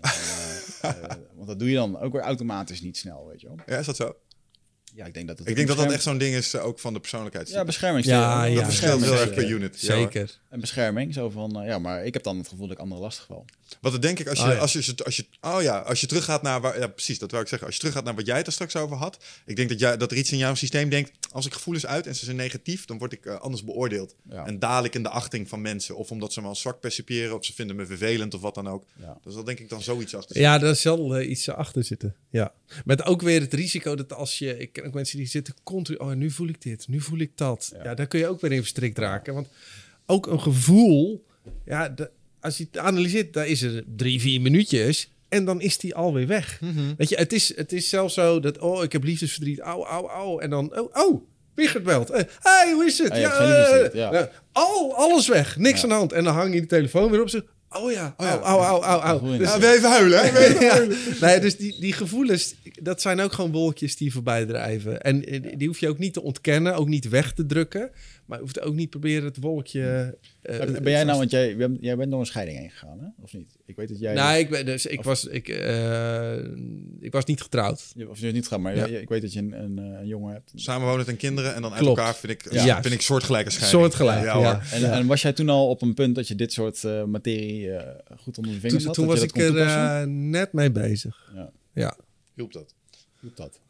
[0.80, 3.56] Eh, eh, want dat doe je dan ook weer automatisch niet snel, weet je wel.
[3.66, 4.16] Ja, is dat zo?
[4.98, 6.78] Ja, ik denk dat het Ik denk dat dat echt zo'n ding is, eh, ook
[6.78, 7.48] van de persoonlijkheid.
[7.48, 8.04] Ja, bescherming.
[8.04, 9.76] Ja, dat ja, verschilt heel erg per unit.
[9.78, 10.38] Zeker.
[10.48, 11.60] En bescherming, zo van...
[11.60, 13.44] eh, ja, maar ik heb dan het gevoel dat ik anderen lastig val.
[13.80, 14.58] Wat dan denk ik als je, Oh, ja.
[14.58, 17.42] als je, als je, oh ja, als je teruggaat naar waar, ja, precies, dat wou
[17.42, 17.66] ik zeggen.
[17.66, 19.24] Als je teruggaat naar wat jij het er straks over had.
[19.46, 22.06] Ik denk dat, jij, dat er iets in jouw systeem denkt, als ik gevoelens uit
[22.06, 24.14] en ze zijn negatief, dan word ik eh, anders beoordeeld.
[24.30, 24.46] Ja.
[24.46, 25.96] En daal ik in de achting van mensen.
[25.96, 28.68] Of omdat ze me als zwak percipiëren, of ze vinden me vervelend, of wat dan
[28.68, 28.84] ook.
[29.00, 29.18] Ja.
[29.24, 30.40] Dus dat denk ik dan zoiets achter.
[30.40, 32.14] Ja, daar zal eh, iets achter zitten.
[32.30, 32.52] Ja.
[32.84, 34.58] Met ook weer het risico dat als je...
[34.58, 35.98] Ik ken ook mensen die zitten continu...
[35.98, 37.70] Oh, nu voel ik dit, nu voel ik dat.
[37.76, 37.94] Ja, Ja.
[37.94, 39.34] daar kun je ook weer in verstrikt raken.
[39.34, 39.48] Want
[40.06, 41.26] ook een gevoel...
[41.64, 42.10] Ja, de-
[42.40, 45.10] als je het analyseert, dan is er drie, vier minuutjes...
[45.28, 46.60] En dan is die alweer weg.
[46.60, 46.94] Mhm.
[46.96, 48.58] Weet je, het is, het is zelfs zo dat...
[48.58, 49.60] Oh, ik heb liefdesverdriet.
[49.60, 50.42] Au, au, au.
[50.42, 50.78] En dan...
[50.78, 51.22] Oh, oh
[51.58, 52.08] Wigert belt.
[52.08, 53.10] Hé, hey, hoe is het?
[53.10, 53.18] Ah,
[53.92, 54.12] ja.
[54.12, 54.22] eh,
[54.52, 55.56] al, alles weg.
[55.56, 55.82] Niks Ja.
[55.82, 56.12] aan de hand.
[56.12, 57.28] En dan hang je de telefoon weer op.
[57.28, 59.32] Zo, oh ja, oh, au, au, au, au, au.
[59.32, 59.56] je Dus-.
[59.56, 60.38] Ja, even huilen, hè?
[60.38, 60.70] Even ja.
[60.70, 60.96] huilen?
[61.20, 65.00] Nee, dus die, die gevoelens, dat zijn ook gewoon wolkjes die voorbij drijven.
[65.00, 67.90] En eh, die hoef je ook niet te ontkennen, ook niet weg te drukken.
[68.28, 70.18] Maar je hoeft ook niet proberen het wolkje...
[70.42, 73.06] eh, ben jij nou, want jij, bent- jij bent door een scheiding heen gegaan, hè?
[73.22, 73.56] Of niet?
[73.66, 74.14] Ik weet dat jij...
[74.14, 76.36] Nee, ik, ben, dus, ik, Of- was, ik, eh,
[77.00, 77.92] ik was niet getrouwd.
[77.94, 78.86] Je- Of je niet gaan, maar Ja.
[78.86, 80.52] je- ik weet dat je een, een, een jongen hebt.
[80.54, 81.98] Samenwonend en kinderen en dan uit Klopt.
[81.98, 82.82] elkaar vind ik, Ja.
[82.82, 83.80] vind ik soortgelijke scheiding.
[83.80, 84.34] Soortgelijk, ja.
[84.34, 84.62] hoor.
[84.72, 87.70] En, en was jij toen al op een punt dat je dit soort eh, materie
[87.72, 88.94] eh, goed onder de vingers Toen, had?
[88.94, 91.30] toen was ik er eh, net mee bezig.
[91.34, 91.50] Ja.
[91.72, 91.96] Ja.
[92.34, 92.74] Hielp dat?
[93.20, 93.60] Hoe dat?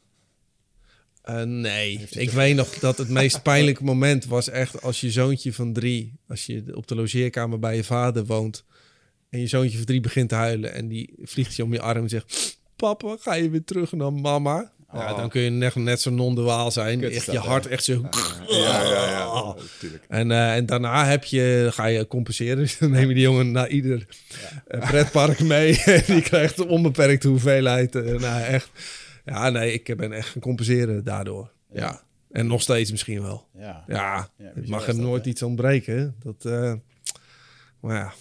[1.28, 5.52] Eh, nee, ik weet nog dat het meest pijnlijke moment was echt als je zoontje
[5.52, 8.64] van drie, als je op de logeerkamer bij je vader woont
[9.30, 12.02] en je zoontje van drie begint te huilen en die vliegt je om je arm
[12.02, 14.72] en zegt, papa, ga je weer terug naar mama?
[14.92, 15.16] Ja, Oh.
[15.16, 17.00] dan kun je net, net zo non-duaal zijn.
[17.00, 17.70] Kut Echt dat, je hart hè?
[17.70, 18.08] echt zo...
[18.48, 19.54] Ja, ja, ja.
[19.56, 20.04] Natuurlijk.
[20.20, 22.56] En, eh, en daarna heb je, ga je compenseren.
[22.62, 24.06] Dus dan neem je die jongen naar ieder
[24.66, 25.82] eh, pretpark mee.
[25.84, 27.94] en die krijgt een onbeperkte hoeveelheid.
[27.94, 28.70] nou, echt.
[29.28, 31.50] Ja, nee, ik ben echt gaan compenseren daardoor.
[31.72, 32.00] Ja.
[32.32, 33.46] En nog steeds misschien wel.
[33.58, 33.84] Ja.
[33.86, 35.30] Ja, Ja, het mag er dat, nooit hè?
[35.30, 36.14] iets ontbreken.
[36.22, 36.72] Dat, eh,
[37.80, 38.12] maar ja.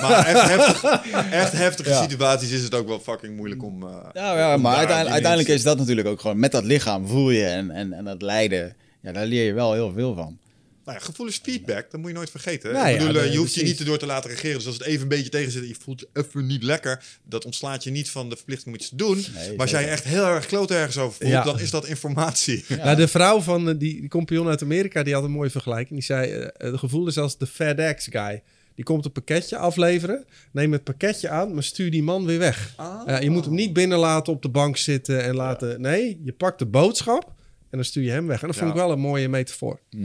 [0.00, 0.82] Maar echt, heftig,
[1.42, 2.02] echt heftige Ja.
[2.02, 3.82] situaties is het ook wel fucking moeilijk om...
[3.82, 7.06] eh, Ja, ja om maar uiteindelijk, uiteindelijk is dat natuurlijk ook gewoon met dat lichaam
[7.06, 8.76] voel je en, en, en dat lijden.
[9.00, 10.38] Ja, daar leer je wel heel veel van.
[10.84, 12.72] Nou ja, gevoel is feedback, dat moet je nooit vergeten.
[12.72, 14.56] Nou ik bedoel, eh, de- je hoeft je niet erdoor te laten regeren.
[14.56, 17.04] Dus als het even een beetje tegen zit en je voelt je even niet lekker,
[17.24, 19.24] dat ontslaat je niet van de verplichting om iets te doen.
[19.34, 21.44] maar als jij echt heel erg kloot ergens over voelt, Ja.
[21.44, 22.64] dan is dat informatie.
[22.84, 25.98] Nou, de vrouw van eh, die, die compagnon uit Amerika, die had een mooie vergelijking.
[25.98, 28.42] Die zei, eh, de gevoel is als de FedEx guy.
[28.74, 32.72] Die komt een pakketje afleveren, neem het pakketje aan, maar stuur die man weer weg.
[32.76, 33.02] Ah.
[33.06, 35.80] Ja, je moet hem niet binnen laten op de bank zitten en laten...
[35.80, 37.24] Nee, je pakt de boodschap
[37.70, 38.40] en dan stuur je hem weg.
[38.40, 39.80] En dat vond ik wel een mooie metafoor.
[39.90, 39.98] Ja,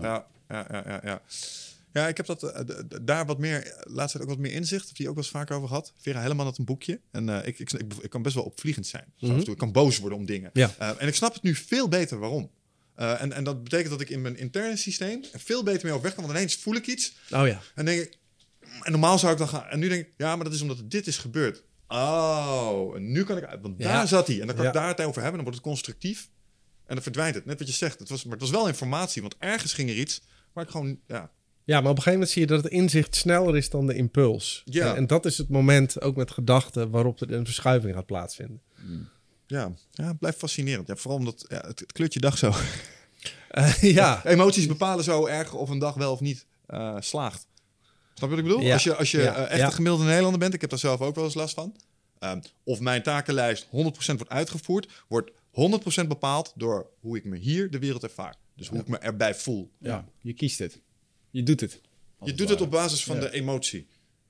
[0.00, 1.00] ja, ja, ja.
[1.04, 1.22] ja.
[1.92, 2.60] Ja, ik heb dat, eh,
[3.02, 4.86] daar wat meer, laatst ook wat meer inzicht.
[4.86, 5.92] Heb die ook wel eens vaker over gehad.
[5.96, 7.00] Vera Helleman had een boekje.
[7.10, 9.04] En eh, ik, ik, ik, ik kan best wel opvliegend zijn.
[9.20, 9.52] En toe.
[9.52, 10.50] Ik kan boos worden om dingen.
[10.52, 10.74] Ja.
[10.78, 12.50] Eh, en ik snap het nu veel beter waarom.
[12.94, 16.24] En, en dat betekent dat ik in mijn interne systeem veel beter mee overweg kan.
[16.24, 17.12] Want ineens voel ik iets.
[17.30, 17.60] Oh ja.
[17.74, 18.18] En denk ik,
[18.82, 19.64] en normaal zou ik dan gaan.
[19.66, 21.62] En nu denk ik, ja, maar dat is omdat dit is gebeurd.
[21.88, 23.60] Oh, en nu kan ik uit.
[23.62, 23.92] Want Ja.
[23.92, 24.40] daar zat hij.
[24.40, 25.32] En dan kan ik daar het over hebben.
[25.32, 26.28] Dan wordt het constructief.
[26.88, 27.44] En dan verdwijnt het.
[27.44, 27.98] Net wat je zegt.
[27.98, 29.22] Het was, maar het was wel informatie.
[29.22, 30.20] Want ergens ging er iets
[30.52, 31.30] waar ik gewoon, ja,
[31.64, 33.94] Ja, maar op een gegeven moment zie je dat het inzicht sneller is dan de
[33.94, 34.62] impuls.
[34.64, 34.90] Ja.
[34.90, 38.62] En, en dat is het moment, ook met gedachten, waarop er een verschuiving gaat plaatsvinden.
[39.46, 40.86] ja, ja het blijft fascinerend.
[40.88, 42.52] Ja, vooral omdat ja, het, het kleurt je dag zo.
[43.50, 44.24] Eh, ja.
[44.26, 47.46] Emoties bepalen zo erg of een dag wel of niet eh, slaagt.
[48.14, 48.60] Snap je wat ik bedoel?
[48.66, 48.72] Ja.
[48.72, 49.34] Als je, als je Ja.
[49.34, 49.66] eh, echt Ja.
[49.66, 51.76] een gemiddelde Nederlander bent, ik heb daar zelf ook wel eens last van.
[52.18, 55.30] Ehm, of mijn takenlijst 100% wordt uitgevoerd, wordt
[56.04, 58.36] 100% bepaald door hoe ik me hier de wereld ervaar.
[58.56, 59.70] Dus hoe ik me erbij voel.
[59.78, 60.80] Ja, je kiest het.
[61.30, 61.80] Je doet het.
[62.24, 63.22] Je doet het op basis van Ja.
[63.22, 63.86] de emotie.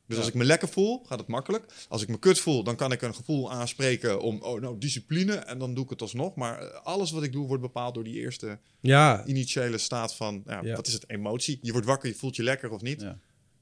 [0.06, 1.64] Dus als ik me lekker voel, gaat het makkelijk.
[1.88, 5.34] Als ik me kut voel, dan kan ik een gevoel aanspreken om, oh nou, discipline.
[5.34, 6.34] En dan doe ik het alsnog.
[6.34, 10.42] Maar eh, alles wat ik doe, wordt bepaald door die eerste Ja, initiële staat van,
[10.46, 10.74] ja, Ja.
[10.76, 11.58] wat is het, emotie?
[11.62, 13.06] Je wordt wakker, je voelt je lekker of niet.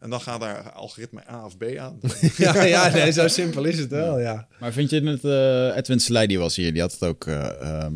[0.06, 1.98] En dan gaat daar algoritme A of B aan.
[2.36, 4.48] ja, ja nee, zo simpel is het wel, ja.
[4.60, 5.24] Maar vind je het...
[5.24, 7.92] eh Edwin Selei, die was hier, die had het ook eh, ehm,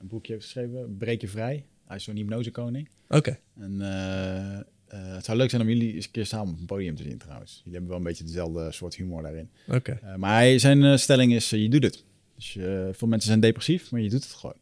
[0.00, 0.96] een boekje geschreven.
[0.98, 1.64] Breek je vrij.
[1.86, 2.88] Hij is zo'n hypnosekoning.
[3.08, 3.38] Oké.
[3.60, 6.66] En eh, eh, het zou leuk zijn om jullie eens een keer samen op een
[6.66, 7.56] podium te zien trouwens.
[7.56, 9.50] Jullie hebben wel een beetje dezelfde soort humor daarin.
[9.68, 9.98] Oké.
[10.02, 12.04] Eh, maar hij, zijn stelling is, je doet het.
[12.36, 14.56] Dus eh, veel mensen zijn depressief, maar je doet het gewoon.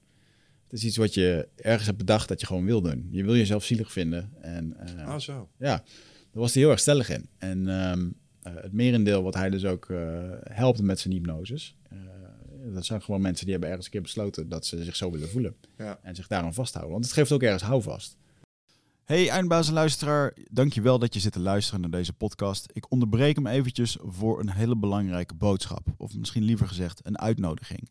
[0.68, 3.08] Het is iets wat je ergens hebt bedacht dat je gewoon wil doen.
[3.10, 4.32] Je wil jezelf zielig vinden.
[4.40, 5.48] En eh, Oh, zo.
[5.58, 5.82] ja,
[6.36, 7.28] daar was hij heel erg stellig in.
[7.38, 8.08] En ehm,
[8.42, 9.98] eh, het merendeel wat hij dus ook eh,
[10.42, 11.76] helpt met zijn hypnoses...
[11.88, 11.98] eh,
[12.74, 15.28] dat zijn gewoon mensen die hebben ergens een keer besloten dat ze zich zo willen
[15.28, 15.56] voelen.
[15.78, 15.98] Ja.
[16.02, 16.92] En zich daaraan vasthouden.
[16.92, 18.16] Want het geeft ook ergens houvast.
[19.04, 22.66] Hey eindbaas en luisteraar, dankjewel dat je zit te luisteren naar deze podcast.
[22.72, 25.86] Ik onderbreek hem eventjes voor een hele belangrijke boodschap.
[25.96, 27.90] Of misschien liever gezegd een uitnodiging.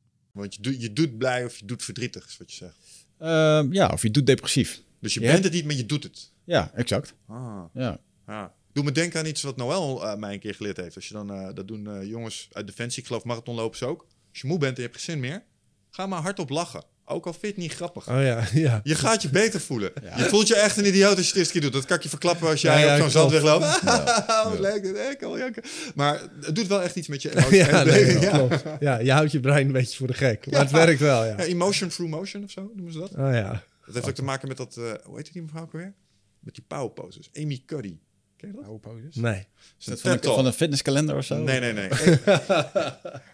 [0.31, 2.75] Want je, doet je doet blij of je doet verdrietig, is wat je zegt.
[3.17, 4.81] Ehm, ja, of je doet depressief.
[4.99, 5.31] Dus je Ja.
[5.31, 6.31] bent het niet, maar je doet het.
[6.43, 7.13] Ja, exact.
[7.27, 7.99] Ah, Ja.
[8.27, 8.53] ja.
[8.73, 10.95] Doe me denken aan iets wat Noël eh, mij een keer geleerd heeft.
[10.95, 14.07] Als je dan, eh, dat doen eh, jongens uit Defensie, ik geloof marathonlopers ook.
[14.31, 15.43] Als je moe bent en je hebt geen zin meer,
[15.89, 16.83] ga maar hardop lachen.
[17.11, 18.09] Ook al vind je het niet grappig.
[18.09, 18.79] Oh ja, ja.
[18.83, 19.91] Je gaat je beter voelen.
[20.17, 21.73] Je voelt je echt een idioot als je het eerste keer doet.
[21.73, 23.83] Dat kan ik je verklappen als jij Ja, ja, op zo'n zandweg loopt.
[24.43, 25.63] Wat leuk, dit, ik kan wel janken.
[25.95, 27.57] Maar het doet wel echt iets met je emotie.
[27.57, 28.29] Ja, nee, ja.
[28.37, 28.63] klopt.
[28.79, 30.51] Ja, je houdt je brein een beetje voor de gek.
[30.51, 31.35] Maar het werkt wel, ja.
[31.37, 33.11] Ja, emotion through motion of zo noemen ze dat.
[33.11, 33.63] Oh ja.
[33.85, 35.93] Dat heeft ook te maken met dat, eh, hoe heet die mevrouw ook weer?
[36.39, 37.29] Met die power poses.
[37.37, 37.97] Amy Cuddy.
[38.41, 38.79] Ken je
[39.13, 39.15] dat?
[39.23, 39.47] Nee.
[39.79, 41.37] Is dat van van een fitnesskalender of zo?
[41.37, 41.89] Nee, nee, nee.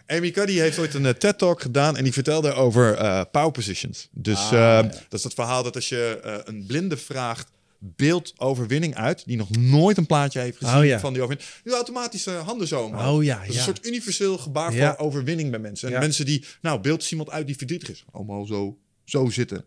[0.06, 4.08] Amy Cuddy heeft ooit een eh, TED-talk gedaan en die vertelde over eh power positions.
[4.10, 4.82] Dus Ah, eh, ja.
[4.82, 9.96] dat is het verhaal dat als je een blinde vraagt beeldoverwinning uit, die nog nooit
[9.96, 11.00] een plaatje heeft gezien Oh, ja.
[11.00, 13.16] van die overwinning, die automatisch handen zo omhoog.
[13.16, 13.58] Oh ja, Dat is ja.
[13.58, 14.94] een soort universeel gebaar Ja.
[14.96, 15.88] voor overwinning bij mensen.
[15.88, 16.00] En Ja.
[16.00, 18.04] mensen die, nou, beeld iemand uit die verdrietig is.
[18.12, 19.64] Allemaal zo, zo zitten.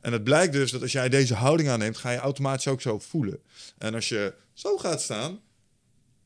[0.00, 2.98] En het blijkt dus dat als jij deze houding aanneemt, ga je automatisch ook zo
[2.98, 3.38] voelen.
[3.78, 5.40] En als je zo gaat staan,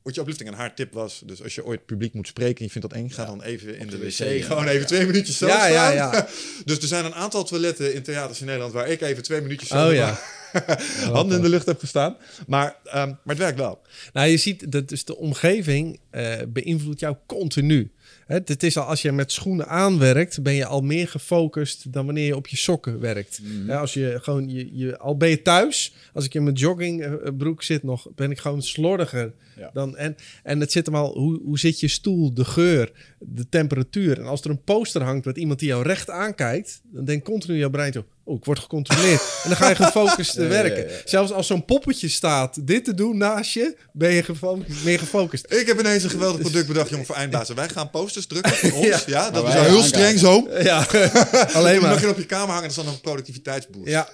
[0.03, 0.51] wordt je uplifting.
[0.51, 2.99] En haar tip was, dus als je ooit publiek moet spreken en je vindt dat
[2.99, 5.73] eng, ga dan even in de, de wc, gewoon even twee minuutjes zo Ja, staan.
[5.73, 6.29] ja, ja.
[6.65, 9.69] dus er zijn een aantal toiletten in theaters in Nederland waar ik even twee minuutjes
[9.69, 10.19] zo Oh ja.
[11.13, 12.17] handen in de lucht heb gestaan.
[12.47, 13.81] Maar, ehm, maar het werkt wel.
[14.13, 17.93] Nou, je ziet dat dus de omgeving eh, beïnvloedt jou continu.
[18.27, 22.05] Hè, Het is al als je met schoenen aanwerkt, ben je al meer gefocust dan
[22.05, 23.41] wanneer je op je sokken werkt.
[23.67, 27.63] Hè, als je gewoon, je, je, al ben je thuis, als ik in mijn joggingbroek
[27.63, 29.33] zit nog, ben ik gewoon slordiger.
[29.57, 29.71] Ja.
[29.73, 33.49] Dan, en, en het zit hem al, hoe, hoe zit je stoel, de geur, de
[33.49, 34.19] temperatuur.
[34.19, 37.59] En als er een poster hangt met iemand die jou recht aankijkt, dan denkt continu
[37.59, 39.21] jouw brein zo, oh, ik word gecontroleerd.
[39.43, 40.83] en dan ga je gefocust werken.
[40.89, 41.01] ja, ja.
[41.05, 45.53] Zelfs als zo'n poppetje staat, dit te doen naast je, ben je gefocust, meer gefocust.
[45.53, 47.55] Ik heb ineens een geweldig product bedacht, jongen, voor eindbazen.
[47.57, 48.87] Wij gaan posters drukken van ons.
[48.87, 49.31] Ja, Ja.
[49.31, 50.49] dat is heel streng zo.
[50.63, 50.87] Ja,
[51.53, 52.01] alleen mag maar.
[52.01, 53.89] je op je kamer hangen, dat is dan een productiviteitsboost.
[53.89, 54.09] Ja.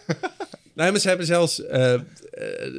[0.75, 2.01] Nee, maar ze hebben zelfs eh, eh,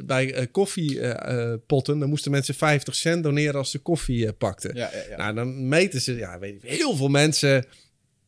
[0.05, 4.75] bij eh, koffiepotten, dan moesten mensen 50 cent doneren als ze koffie pakten.
[4.75, 5.17] Ja, ja, ja.
[5.17, 7.65] Nou, dan meten ze, ja, weet ik, heel veel mensen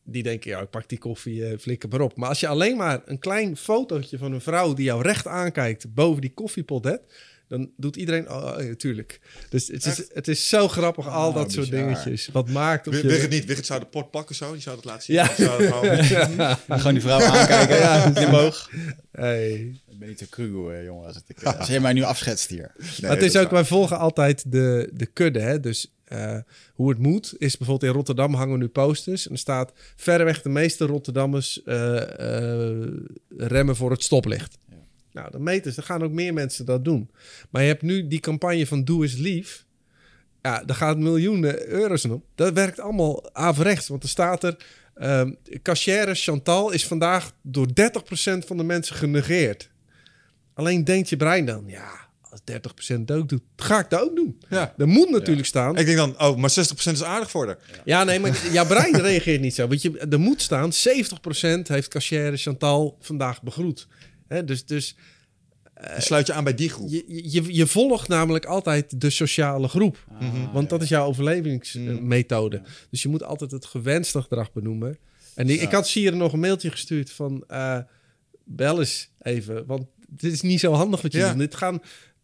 [0.04, 2.18] die denken, ja, ik pak die koffie, eh flikker maar op.
[2.18, 5.94] Maar als je alleen maar een klein fotootje van een vrouw die jou recht aankijkt
[5.94, 7.14] boven die koffiepot hebt,
[7.48, 9.20] dan doet iedereen, oh, oh, ja, tuurlijk.
[9.50, 12.30] Dus het is, het is zo grappig, al Oh, dat soort dingetjes.
[12.34, 13.08] Wat maakt of Wig- je...
[13.08, 13.46] Wigert niet.
[13.46, 14.52] Wigert zou de pot pakken zo.
[14.54, 15.16] Die zou dat laten zien.
[15.16, 15.36] Ja.
[15.36, 18.70] Zou het gewoon- Gewoon die vrouw aankijken, ja, die boog.
[19.12, 19.52] Hey.
[19.92, 22.72] Ik ben niet te cruw, eh, jongen, als, het, als jij mij nu afschetst hier.
[22.78, 23.54] Nee, maar het dat is ook, waar.
[23.54, 25.40] wij volgen altijd de, de kudde.
[25.40, 25.60] Hè?
[25.60, 26.38] Dus eh,
[26.74, 29.26] hoe het moet is bijvoorbeeld in Rotterdam hangen nu posters.
[29.26, 32.88] En er staat verreweg de meeste Rotterdammers eh, eh,
[33.38, 34.58] remmen voor het stoplicht.
[34.70, 34.76] Ja.
[35.12, 35.80] Nou, dan meten ze.
[35.80, 37.12] Er gaan ook meer mensen dat doen.
[37.50, 39.66] Maar je hebt nu die campagne van Doe eens lief.
[40.42, 42.26] Ja, daar gaat miljoenen euro's op.
[42.36, 43.88] Dat werkt allemaal averechts.
[43.88, 44.58] Want er staat er...
[45.62, 47.72] cachère Chantal is vandaag door 30%
[48.46, 49.70] van de mensen genegeerd.
[50.54, 51.64] Alleen denkt je brein dan...
[51.68, 52.01] Ja,
[52.32, 54.40] als 30% het ook doet, ga ik dat ook doen.
[54.50, 54.74] Ja.
[54.78, 55.78] Dat moet natuurlijk staan.
[55.78, 56.54] Ik denk dan, oh, maar 60%
[56.92, 57.58] is aardig voor haar.
[57.86, 59.68] Ja, nee, maar jouw brein reageert niet zo.
[59.68, 60.74] Want je, er moet staan, 70%
[61.68, 63.88] heeft cachère Chantal vandaag begroet.
[64.28, 64.96] Hè, dus dus
[65.74, 66.90] Dan sluit je aan bij die groep.
[66.90, 70.06] je, je, je volgt namelijk altijd de sociale groep.
[70.54, 72.62] want dat is jouw overlevingsmethode.
[72.90, 74.98] Dus je moet altijd het gewenste gedrag benoemen.
[75.36, 77.44] En ik, ik had Sieren nog een mailtje gestuurd van...
[77.48, 77.78] eh,
[78.44, 81.30] bel eens even, want dit is niet zo handig wat je Ja.
[81.30, 81.40] doet.
[81.40, 81.80] Dit gaan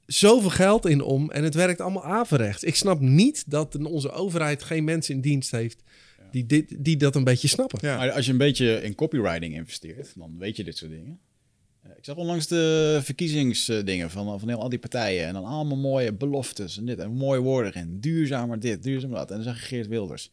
[0.08, 2.64] zoveel geld in om en het werkt allemaal averechts.
[2.64, 5.84] Ik snap niet dat onze overheid geen mensen in dienst heeft...
[6.32, 7.80] Die, dit, die dat een beetje snappen.
[7.82, 7.98] Ja.
[7.98, 11.20] Maar als je een beetje in copywriting investeert, dan weet je dit soort dingen.
[11.82, 15.26] Eh, Ik zag onlangs de verkiezingsdingen van, van heel al die partijen.
[15.28, 17.00] En dan allemaal mooie beloftes en dit.
[17.00, 18.00] En mooie woorden erin.
[18.00, 19.30] Duurzamer dit, duurzamer dat.
[19.30, 20.32] En dan zag je Geert Wilders.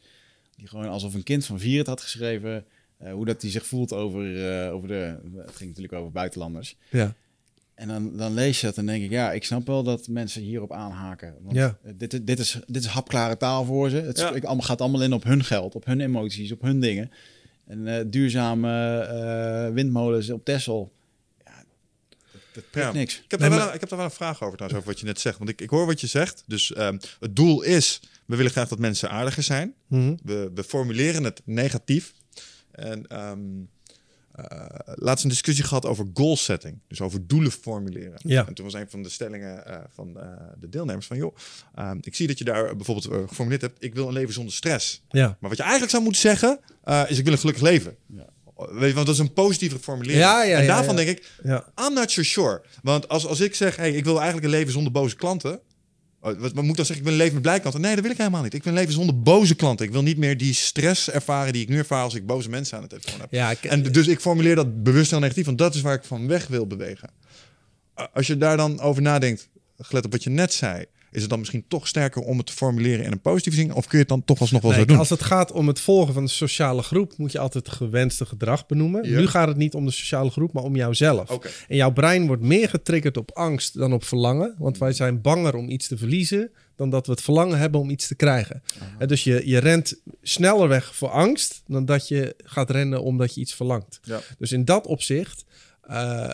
[0.56, 2.64] Die gewoon alsof een kind van vier het had geschreven.
[2.98, 5.16] eh, hoe dat hij zich voelt over, eh, over de...
[5.36, 6.76] Het ging natuurlijk over buitenlanders.
[6.90, 7.14] Ja.
[7.74, 10.42] En dan, dan lees je dat en denk ik, ja, ik snap wel dat mensen
[10.42, 11.34] hierop aanhaken.
[11.42, 11.78] Want Ja.
[11.84, 13.96] eh, dit, dit, is, dit is hapklare taal voor ze.
[13.96, 14.26] Het Ja.
[14.26, 17.10] spreekt allemaal, gaat allemaal in op hun geld, op hun emoties, op hun dingen.
[17.66, 20.92] En eh, duurzame eh, windmolens op Texel.
[21.44, 21.64] Ja,
[22.52, 22.92] dat, Ja.
[22.92, 23.14] niks.
[23.24, 24.80] Ik heb, Nee, daar wel, maar- een- ik heb daar wel een vraag over trouwens,
[24.80, 25.38] over wat je net zegt.
[25.38, 26.42] Want ik, ik hoor wat je zegt.
[26.46, 29.74] Dus ehm, het doel is, we willen graag dat mensen aardiger zijn.
[29.86, 30.14] Mhm.
[30.24, 32.14] We, we formuleren het negatief.
[32.70, 33.40] En ehm
[34.34, 36.78] eh, laatst een discussie gehad over goal setting.
[36.88, 38.18] Dus over doelen formuleren.
[38.22, 38.46] Ja.
[38.46, 40.26] En toen was een van de stellingen eh, van eh,
[40.58, 41.16] de deelnemers van...
[41.16, 41.36] joh,
[41.74, 43.84] ehm, ik zie dat je daar bijvoorbeeld geformuleerd hebt...
[43.84, 45.02] ik wil een leven zonder stress.
[45.08, 45.26] Ja.
[45.26, 46.60] Maar wat je eigenlijk zou moeten zeggen...
[46.84, 47.96] eh, is ik wil een gelukkig leven.
[48.06, 48.26] Ja.
[48.56, 50.22] Weet je, want dat is een positieve formulering.
[50.22, 51.04] Ja, ja, en ja, daarvan ja.
[51.04, 51.30] denk ik...
[51.42, 51.72] ja.
[51.86, 52.62] I'm not so sure.
[52.82, 55.60] Want als, als ik zeg, hey, ik wil eigenlijk een leven zonder boze klanten.
[56.24, 56.96] Oh, Wat, wat moet ik dan zeggen?
[56.96, 57.80] Ik wil een leven met blij klanten.
[57.80, 58.54] Nee, dat wil ik helemaal niet.
[58.54, 59.86] Ik wil een leven zonder boze klanten.
[59.86, 62.76] Ik wil niet meer die stress ervaren die ik nu ervaar als ik boze mensen
[62.76, 63.32] aan het telefoon heb.
[63.32, 66.04] Ja, ik- En dus ik formuleer dat bewust heel negatief, want dat is waar ik
[66.04, 67.10] van weg wil bewegen.
[68.12, 69.48] Als je daar dan over nadenkt,
[69.78, 70.84] gelet op wat je net zei,
[71.14, 73.74] is het dan misschien toch sterker om het te formuleren in een positieve zin?
[73.74, 74.98] Of kun je het dan toch alsnog wel Nee, zo doen?
[74.98, 78.26] als het gaat om het volgen van de sociale groep, moet je altijd het gewenste
[78.26, 79.08] gedrag benoemen.
[79.10, 79.18] Ja.
[79.18, 81.30] Nu gaat het niet om de sociale groep, maar om jouzelf.
[81.68, 84.54] En jouw brein wordt meer getriggerd op angst dan op verlangen.
[84.58, 87.90] Want wij zijn banger om iets te verliezen dan dat we het verlangen hebben om
[87.90, 88.62] iets te krijgen.
[88.98, 93.34] En dus je, je rent sneller weg voor angst dan dat je gaat rennen omdat
[93.34, 94.00] je iets verlangt.
[94.02, 94.20] Ja.
[94.38, 95.44] Dus in dat opzicht
[95.80, 96.28] eh,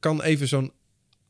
[0.00, 0.72] kan even zo'n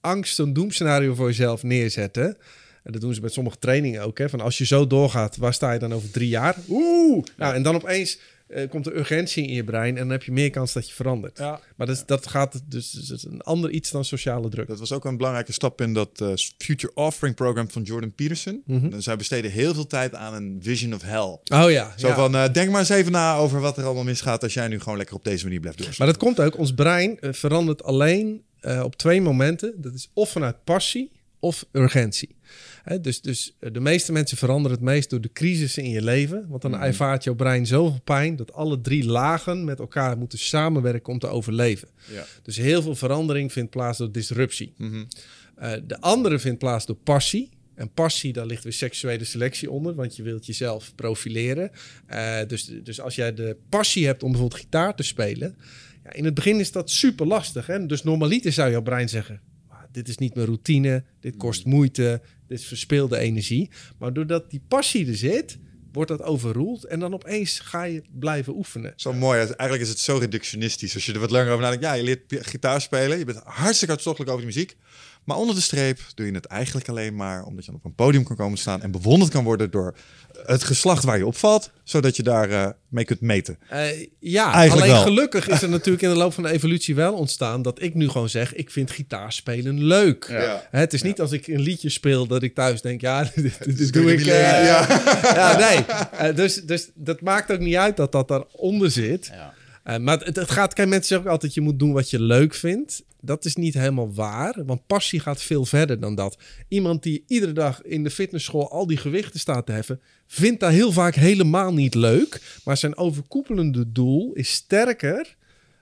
[0.00, 2.36] angst, zo'n doemscenario voor jezelf neerzetten.
[2.84, 4.18] En dat doen ze met sommige trainingen ook.
[4.18, 4.28] Hè?
[4.28, 6.56] Van als je zo doorgaat, waar sta je dan over drie jaar?
[6.68, 7.24] Oeh!
[7.36, 10.32] Nou, en dan opeens eh, komt er urgentie in je brein en dan heb je
[10.32, 11.38] meer kans dat je verandert.
[11.38, 11.60] Ja.
[11.76, 14.68] Maar dat, is- dat gaat dus, dus is een ander iets dan sociale druk.
[14.68, 16.28] Dat was ook een belangrijke stap in dat eh,
[16.58, 18.62] Future Offering Program van Jordan Peterson.
[18.66, 18.92] Mhm.
[18.92, 21.38] En zij besteden heel veel tijd aan een vision of hell.
[21.62, 21.92] Oh ja.
[21.96, 22.14] Zo ja.
[22.14, 24.80] van, eh, denk maar eens even na over wat er allemaal misgaat als jij nu
[24.80, 25.88] gewoon lekker op deze manier blijft doen.
[25.98, 29.74] Maar dat komt ook, ons brein verandert alleen eh, op twee momenten.
[29.76, 32.36] Dat is of vanuit passie of urgentie.
[32.84, 36.02] Hè, dus dus eh, de meeste mensen veranderen het meest door de crisissen in je
[36.02, 36.46] leven.
[36.48, 36.82] Want dan Mhm.
[36.82, 41.26] ervaart jouw brein zoveel pijn dat alle drie lagen met elkaar moeten samenwerken om te
[41.26, 41.88] overleven.
[42.12, 42.24] Ja.
[42.42, 44.72] Dus heel veel verandering vindt plaats door disruptie.
[44.76, 45.04] Mhm.
[45.56, 47.50] Eh, de andere vindt plaats door passie.
[47.74, 51.70] En passie, daar ligt weer seksuele selectie onder, want je wilt jezelf profileren.
[52.06, 55.56] Eh, dus, dus als jij de passie hebt om bijvoorbeeld gitaar te spelen,
[56.04, 57.66] ja, in het begin is dat super lastig.
[57.66, 57.86] Hè?
[57.86, 62.20] Dus normaliter zou jouw brein zeggen: "Ah, dit is niet meer routine, dit kost moeite,
[62.54, 63.70] is verspilde energie.
[63.98, 65.58] Maar doordat die passie er zit,
[65.92, 68.92] wordt dat overroeld en dan opeens ga je blijven oefenen.
[68.96, 69.38] Zo mooi.
[69.38, 70.94] Eigenlijk is het zo reductionistisch.
[70.94, 71.84] Als je er wat langer over nadenkt.
[71.84, 73.18] Ja, je leert gitaar spelen.
[73.18, 74.76] Je bent hartstikke hartstochtelijk over de muziek.
[75.24, 77.94] Maar onder de streep doe je het eigenlijk alleen maar omdat je dan op een
[77.94, 79.94] podium kan komen staan en bewonderd kan worden door
[80.46, 83.58] het geslacht waar je opvalt, zodat je daar eh, mee kunt meten.
[83.68, 85.12] Eh, ja, Eigenlijk alleen wel.
[85.14, 88.08] gelukkig is er natuurlijk in de loop van de evolutie wel ontstaan dat ik nu
[88.08, 90.26] gewoon zeg, ik vind gitaarspelen leuk.
[90.28, 90.66] Ja.
[90.70, 93.64] Hè, het is niet als ik een liedje speel dat ik thuis denk, ja, dit,
[93.64, 94.20] dit is doe ik.
[94.20, 94.86] eh, ja.
[95.40, 96.32] ja, nee.
[96.34, 99.26] Dus, dus dat maakt ook niet uit dat dat daaronder zit.
[99.32, 99.54] Ja.
[99.84, 102.20] Eh, maar het, het gaat, kijk, mensen zeggen ook altijd, je moet doen wat je
[102.20, 103.02] leuk vindt.
[103.24, 104.64] Dat is niet helemaal waar.
[104.64, 106.38] Want passie gaat veel verder dan dat.
[106.68, 110.70] Iemand die iedere dag in de fitnessschool al die gewichten staat te heffen, vindt dat
[110.70, 112.60] heel vaak helemaal niet leuk.
[112.64, 115.36] Maar zijn overkoepelende doel is sterker.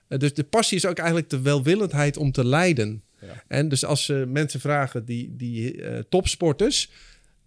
[0.07, 3.03] Eh, dus de passie is ook eigenlijk de welwillendheid om te leiden.
[3.21, 3.43] Ja.
[3.47, 6.89] En dus als ze mensen vragen, die, die eh, topsporters,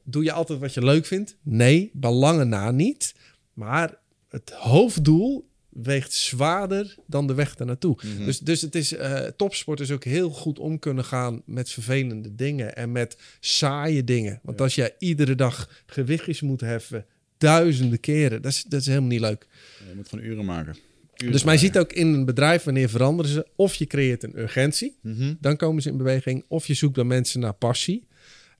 [0.04, 1.36] doe je altijd wat je leuk vindt?
[1.42, 3.14] Nee, belangen na niet.
[3.52, 3.94] Maar
[4.28, 5.48] het hoofddoel
[5.82, 7.96] weegt zwaarder dan de weg daarnaartoe.
[8.14, 8.24] Mhm.
[8.24, 12.34] Dus, dus het is eh topsport is ook heel goed om kunnen gaan met vervelende
[12.34, 14.40] dingen en met saaie dingen.
[14.42, 14.64] Want Ja.
[14.64, 17.06] als jij iedere dag gewichtjes moet heffen,
[17.38, 19.46] duizenden keren, dat is, dat is helemaal niet leuk.
[19.88, 20.76] Je moet gewoon uren maken.
[21.16, 24.38] Uren Dus mij ziet ook in een bedrijf wanneer veranderen ze, of je creëert een
[24.38, 25.34] urgentie, Mhm.
[25.40, 28.06] dan komen ze in beweging, of je zoekt dan mensen naar passie.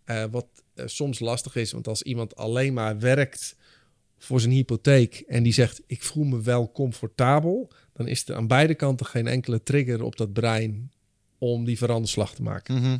[0.04, 3.56] Eh, wat eh, soms lastig is, want als iemand alleen maar werkt
[4.26, 8.46] voor zijn hypotheek en die zegt: Ik voel me wel comfortabel, dan is er aan
[8.46, 10.90] beide kanten geen enkele trigger op dat brein
[11.38, 12.74] om die veranderslag te maken.
[12.74, 12.98] Mhm.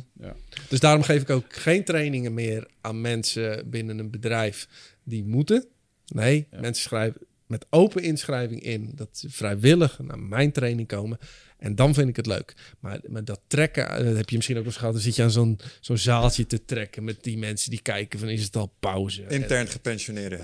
[0.69, 4.67] Dus daarom geef ik ook geen trainingen meer aan mensen binnen een bedrijf
[5.03, 5.65] die moeten.
[6.07, 6.59] Nee, Ja.
[6.59, 11.17] mensen schrijven met open inschrijving in dat ze vrijwillig naar mijn training komen.
[11.57, 12.53] En dan vind ik het leuk.
[12.79, 14.93] Maar, maar dat trekken, eh, dat heb je misschien ook nog eens gehad.
[14.93, 18.29] Dan zit je aan zo'n zo'n zaaltje te trekken met die mensen die kijken van
[18.29, 19.23] is het al pauze?
[19.27, 20.39] Intern gepensioneerden.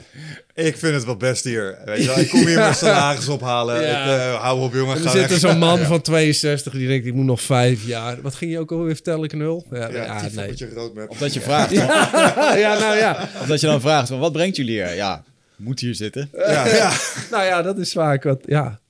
[0.54, 1.78] Ik vind het wel best hier.
[1.86, 3.82] Weet je wel, ik kom hier mijn salaris ophalen.
[3.82, 4.04] Ja.
[4.04, 6.88] Ik, eh, hou op jongen, En ga er zit er zo'n man van 62 die
[6.88, 8.22] denkt ik moet nog vijf jaar.
[8.22, 9.66] Wat ging je ook alweer vertellen, knul?
[9.72, 10.54] Ja, Ja, ja, nee.
[10.94, 11.08] met.
[11.08, 13.30] Of dat je vraagt, ja, nou ja.
[13.42, 14.96] of dat je dan vraagt, van, wat brengt jullie hier?
[14.96, 15.24] Ja,
[15.64, 16.30] moet hier zitten.
[16.34, 16.92] Ja, ja.
[17.32, 18.44] Nou ja, dat is vaak wat.
[18.46, 18.82] Ja,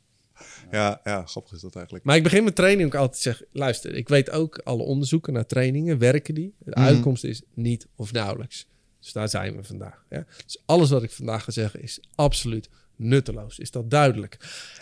[0.72, 2.06] Ja, ja, grappig is dat eigenlijk.
[2.06, 5.34] Maar ik begin mijn training ook altijd te zeggen: luister, ik weet ook alle onderzoeken
[5.34, 6.54] naar trainingen, werken die?
[6.60, 6.80] De Mhm.
[6.86, 8.68] uitkomst is niet of nauwelijks.
[9.00, 10.04] Dus daar zijn we vandaag.
[10.10, 10.26] Ja?
[10.46, 13.60] Dus alles wat ik vandaag ga zeggen is absoluut nutteloos.
[13.60, 14.38] Is dat duidelijk?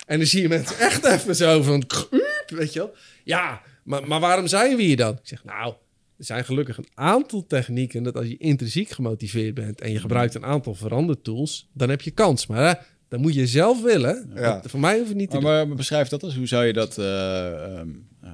[0.05, 1.83] En dan zie je mensen echt even zo van,
[2.47, 2.93] weet je wel?
[3.23, 5.13] Ja, maar, maar waarom zijn we hier dan?
[5.13, 5.73] Ik zeg, nou,
[6.21, 10.35] er zijn gelukkig een aantal technieken dat als je intrinsiek gemotiveerd bent en je gebruikt
[10.35, 12.47] een aantal verandertools, dan heb je kans.
[12.47, 12.73] Maar hè,
[13.07, 14.31] dan moet je zelf willen.
[14.35, 14.59] Ja.
[14.59, 16.35] Dat- voor mij hoef je niet te Maar, maar, maar beschrijf dat eens.
[16.35, 17.89] Hoe zou je dat, eh, ehm,
[18.21, 18.31] eh,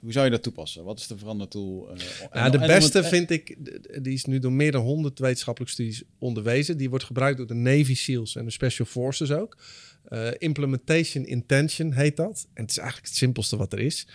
[0.00, 0.84] hoe zou je dat toepassen?
[0.84, 1.88] Wat is de verandertool?
[2.32, 3.56] Nou, de beste en- vind ik,
[4.02, 6.76] die is nu door meer dan 100 wetenschappelijke studies onderwezen.
[6.76, 9.56] Die wordt gebruikt door de Navy SEALs en de Special Forces ook.
[10.38, 12.46] Implementation Intention heet dat.
[12.54, 14.06] En het is eigenlijk het simpelste wat er is.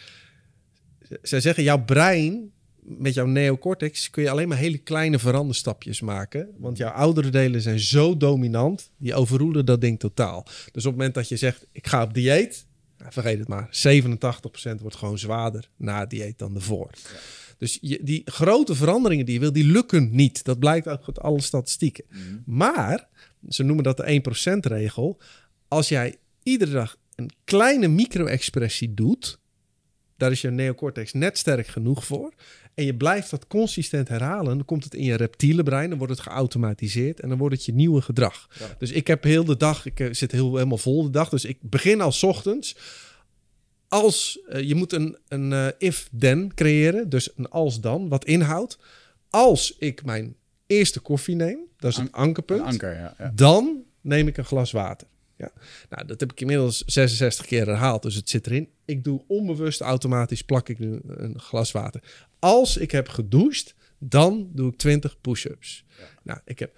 [1.22, 2.52] Zij zeggen, jouw brein
[2.88, 6.50] met jouw neocortex kun je alleen maar hele kleine veranderstapjes maken.
[6.58, 10.44] Want jouw oudere delen zijn zo dominant, die overroelen dat ding totaal.
[10.44, 12.66] Dus op het moment dat je zegt, ik ga op dieet,
[12.98, 13.70] nou, vergeet het maar.
[14.78, 16.90] 87% wordt gewoon zwaarder na het dieet dan ervoor.
[17.58, 20.44] Dus je, die grote veranderingen die je wil, die lukken niet.
[20.44, 22.06] Dat blijkt ook uit alle statistieken.
[22.46, 23.08] Maar,
[23.50, 24.22] ze noemen dat de
[24.58, 25.20] 1%-regel.
[25.68, 29.40] Als jij iedere dag een kleine micro-expressie doet,
[30.18, 32.34] daar is je neocortex net sterk genoeg voor.
[32.78, 36.14] En je blijft dat consistent herhalen, dan komt het in je reptiele brein, dan wordt
[36.14, 38.50] het geautomatiseerd en dan wordt het je nieuwe gedrag.
[38.60, 38.76] Ja.
[38.78, 41.46] Dus ik heb heel de dag, ik eh, zit heel, helemaal vol de dag, dus
[41.46, 42.78] ik begin al 's ochtends.
[43.88, 48.78] Als eh, je moet een, een eh, if-then creëren, dus een als-dan, wat inhoudt.
[49.30, 50.36] Als ik mijn
[50.68, 53.16] eerste koffie neem, dat is het ankerpunt, Een anker, ja.
[53.18, 53.32] ja.
[53.36, 55.08] dan neem ik een glas water.
[55.38, 55.52] Ja.
[55.90, 58.70] Nou, dat heb ik inmiddels 66 keer herhaald, dus het zit erin.
[58.86, 62.28] Ik doe onbewust automatisch plak ik nu een glas water.
[62.40, 65.86] Als ik heb gedoucht, dan doe ik 20 push-ups.
[66.24, 66.72] Nou, ik heb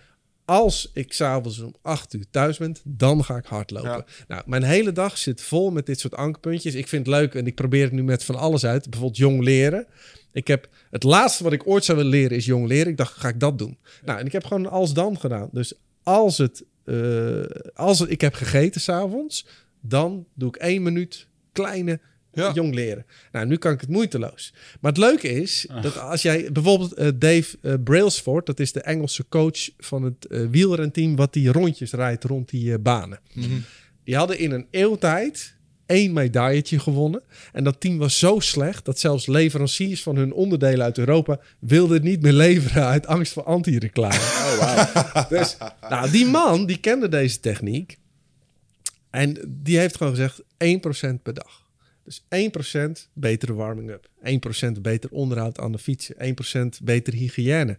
[0.50, 3.90] als ik s'avonds om 8 uur thuis ben, dan ga ik hardlopen.
[3.90, 4.06] Ja.
[4.28, 6.76] Nou, mijn hele dag zit vol met dit soort ankerpuntjes.
[6.76, 8.90] Ik vind het leuk en ik probeer het nu met van alles uit.
[8.90, 9.88] Bijvoorbeeld jong leren.
[10.32, 12.88] Ik heb het laatste wat ik ooit zou willen leren is jong leren.
[12.88, 13.78] Ik dacht, ga ik dat doen?
[14.06, 15.50] Nou, en ik heb gewoon als dan gedaan.
[15.52, 15.74] Dus
[16.04, 19.46] als het, eh, als ik heb gegeten s'avonds,
[19.82, 22.00] dan doe ik één minuut kleine
[22.34, 22.52] Ja.
[22.54, 23.06] jong leren.
[23.32, 24.54] Nou, nu kan ik het moeiteloos.
[24.80, 28.82] Maar het leuke is dat als jij bijvoorbeeld eh, Dave eh, Brailsford, dat is de
[28.82, 33.20] Engelse coach van het eh wielrenteam wat die rondjes rijdt rond die banen.
[34.04, 35.56] Die hadden in een eeuwtijd
[35.90, 37.22] één medailletje gewonnen.
[37.52, 41.96] En dat team was zo slecht dat zelfs leveranciers van hun onderdelen uit Europa wilden
[41.96, 44.18] het niet meer leveren uit angst voor anti-reclame.
[44.50, 45.26] Oh, wauw.
[45.30, 45.58] Dus
[45.90, 47.98] nou, die man die kende deze techniek.
[49.10, 51.69] En die heeft gewoon gezegd 1% per dag.
[52.10, 52.24] Dus
[53.08, 54.10] 1% betere warming-up.
[54.78, 56.16] 1% beter onderhoud aan de fietsen.
[56.80, 57.78] 1% betere hygiëne.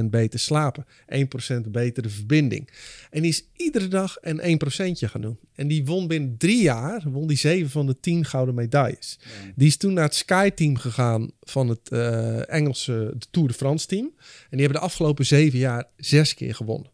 [0.00, 0.86] 1% beter slapen.
[0.86, 2.70] 1% betere verbinding.
[3.10, 4.60] En die is iedere dag een
[4.94, 5.38] 1% gaan doen.
[5.54, 9.18] En die won binnen drie jaar won die 7 van de 10 gouden medailles.
[9.54, 13.86] Die is toen naar het Sky-team gegaan van het eh, Engelse de Tour de France
[13.86, 14.12] team.
[14.16, 16.92] En die hebben de afgelopen zeven jaar zes keer gewonnen.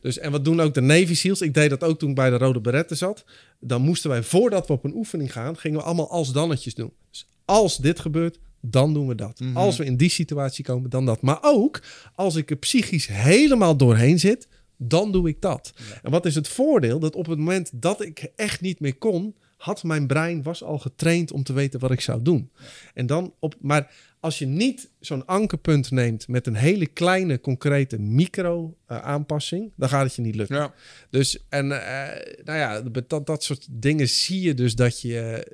[0.00, 1.40] Dus, en wat doen ook de Navy SEALs?
[1.40, 3.24] Ik deed dat ook toen ik bij de Rode Beretten zat.
[3.60, 6.92] Dan moesten wij, voordat we op een oefening gaan, gingen we allemaal als dannetjes doen.
[7.10, 9.40] Dus als dit gebeurt, dan doen we dat.
[9.40, 9.56] Mhm.
[9.56, 11.22] Als we in die situatie komen, dan dat.
[11.22, 11.82] Maar ook
[12.14, 15.72] als ik er psychisch helemaal doorheen zit, dan doe ik dat.
[16.02, 16.98] En wat is het voordeel?
[16.98, 20.78] Dat op het moment dat ik echt niet meer kon, had mijn brein was al
[20.78, 22.50] getraind om te weten wat ik zou doen.
[22.94, 23.92] En dan op, maar
[24.26, 30.14] als je niet zo'n ankerpunt neemt met een hele kleine, concrete micro-aanpassing, dan gaat het
[30.14, 30.56] je niet lukken.
[30.56, 30.74] Ja.
[31.10, 35.52] Dus, en eh, nou ja, dat, dat soort dingen zie je dus dat je eh,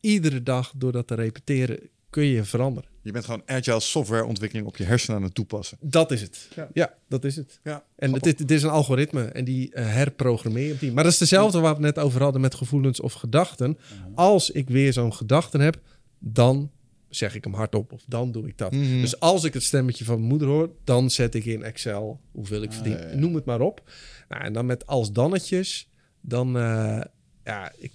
[0.00, 1.78] iedere dag door dat te repeteren,
[2.10, 2.90] kun je veranderen.
[3.02, 5.78] Je bent gewoon agile softwareontwikkeling op je hersenen aan het toepassen.
[5.80, 6.48] Dat is het.
[6.56, 6.68] Ja.
[6.72, 7.60] Ja, dat is het.
[7.64, 7.84] Ja.
[7.96, 10.92] En het, is- het is een algoritme en die eh, herprogrammeer je op die.
[10.92, 13.78] Maar dat is dezelfde waar we het net over hadden met gevoelens of gedachten.
[14.14, 15.80] Als ik weer zo'n gedachten heb,
[16.18, 16.70] dan
[17.16, 18.72] zeg ik hem hardop of dan doe ik dat.
[18.72, 19.00] Mhm.
[19.00, 22.62] Dus als ik het stemmetje van mijn moeder hoor, dan zet ik in Excel hoeveel
[22.62, 22.92] ik verdien.
[22.92, 23.14] ja, ja.
[23.14, 23.90] Noem het maar op.
[24.28, 25.88] Nou, en dan met als dannetjes,
[26.20, 27.00] dan eh,
[27.44, 27.92] ja, ik,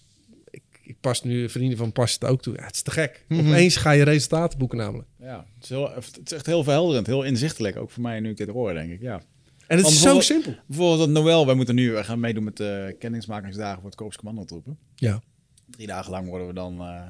[0.49, 2.55] ik, ik pas nu vrienden van pas het ook toe.
[2.55, 3.25] Ja, het is te gek.
[3.27, 3.47] Mhm.
[3.47, 5.07] Opeens ga je resultaten boeken namelijk.
[5.19, 7.77] Ja, het is, heel, het is echt heel verhelderend, heel inzichtelijk.
[7.77, 9.01] Ook voor mij nu ik dit hoor, denk ik.
[9.01, 9.21] Ja.
[9.67, 10.55] En het Want is zo simpel.
[10.67, 14.17] Bijvoorbeeld dat Noël, wij moeten nu we gaan meedoen met de kennismakingsdagen voor het Korps
[14.17, 14.77] Commandotroepen.
[14.95, 15.21] Ja.
[15.69, 17.03] Drie dagen lang worden we dan eh,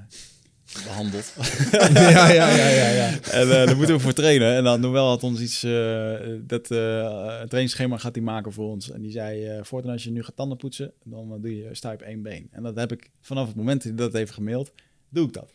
[0.84, 1.34] behandeld.
[1.94, 3.10] ja, ja, ja, ja, ja.
[3.32, 4.56] en eh, daar moeten we voor trainen.
[4.56, 6.78] En dan Noël had ons iets, eh, dat eh
[7.41, 8.91] een trainingsschema gaat hij maken voor ons.
[8.91, 11.90] En die zei, eh voortaan als je nu gaat tanden poetsen, dan doe je sta
[11.90, 12.48] je op één been.
[12.52, 14.72] En dat heb ik vanaf het moment dat hij dat heeft gemaild,
[15.10, 15.52] doe ik dat.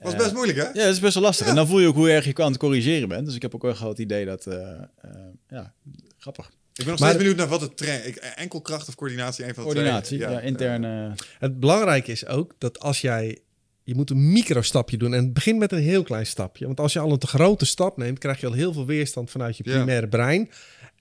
[0.00, 0.64] Was Eh, best moeilijk, hè?
[0.64, 1.46] Ja, dat is best wel lastig.
[1.46, 3.26] En dan voel je ook hoe erg je aan het corrigeren bent.
[3.26, 4.70] Dus ik heb ook wel het idee dat, eh,
[5.00, 5.10] eh,
[5.48, 5.72] ja,
[6.18, 6.46] grappig.
[6.46, 8.18] Ik ben nog Maar- steeds benieuwd naar wat het train...
[8.34, 9.82] Enkel kracht of coördinatie, een van de twee.
[9.82, 11.12] Coördinatie, ja, interne...
[11.38, 13.38] Het belangrijke is ook dat als jij...
[13.84, 15.14] Je moet een microstapje doen.
[15.14, 16.66] En het begint met een heel klein stapje.
[16.66, 18.18] Want als je al een te grote stap neemt...
[18.18, 19.74] krijg je al heel veel weerstand vanuit je Ja.
[19.76, 20.50] primaire brein.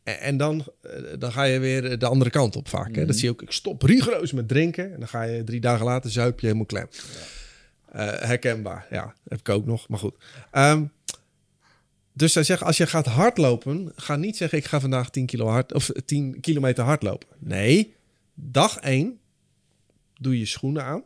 [0.03, 2.95] En, dan, eh, dan ga je weer de andere kant op vaak.
[2.95, 3.05] Hè?
[3.05, 3.41] Dat zie je ook.
[3.41, 4.93] Ik stop rigoureus met drinken.
[4.93, 6.88] En dan ga je drie dagen later zuip je helemaal klem.
[7.91, 8.88] Eh, herkenbaar.
[8.89, 9.88] Ja, heb ik ook nog.
[9.88, 10.15] Maar goed.
[10.51, 10.84] Ehm,
[12.14, 13.91] dus zij zeggen, als je gaat hardlopen...
[13.95, 17.27] ga niet zeggen, ik ga vandaag 10, kilo hard, of 10 kilometer hardlopen.
[17.39, 17.95] Nee,
[18.34, 19.19] dag 1
[20.19, 21.03] doe je schoenen aan,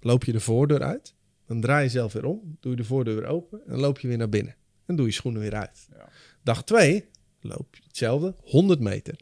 [0.00, 1.14] loop je de voordeur uit,
[1.46, 4.08] dan draai je zelf weer om, doe je de voordeur weer open en loop je
[4.08, 4.56] weer naar binnen.
[4.86, 5.86] En doe je schoenen weer uit.
[5.92, 6.08] Ja.
[6.42, 7.04] Dag 2
[7.40, 9.20] loop je hetzelfde, 100 meter.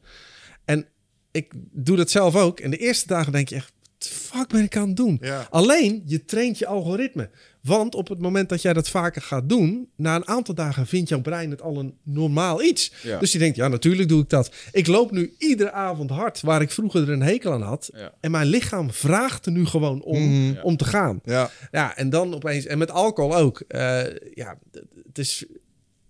[0.64, 0.86] En
[1.30, 2.60] ik doe dat zelf ook.
[2.60, 5.18] En de eerste dagen denk je echt, fuck ben ik aan het doen?
[5.20, 5.46] Ja.
[5.50, 7.30] Alleen, je traint je algoritme.
[7.64, 11.08] Want op het moment dat jij dat vaker gaat doen, na een aantal dagen vindt
[11.08, 12.92] jouw brein het al een normaal iets.
[13.02, 13.18] Ja.
[13.18, 14.54] Dus die denkt, ja, natuurlijk doe ik dat.
[14.72, 17.90] Ik loop nu iedere avond hard, waar ik vroeger er een hekel aan had.
[17.94, 18.12] Ja.
[18.20, 20.60] En mijn lichaam vraagt er nu gewoon om, Mhm.
[20.62, 21.20] om te gaan.
[21.24, 21.50] Ja.
[21.70, 23.60] Ja, en dan opeens, en met alcohol ook.
[23.60, 24.02] Eh,
[24.34, 24.58] ja,
[25.06, 25.44] het is,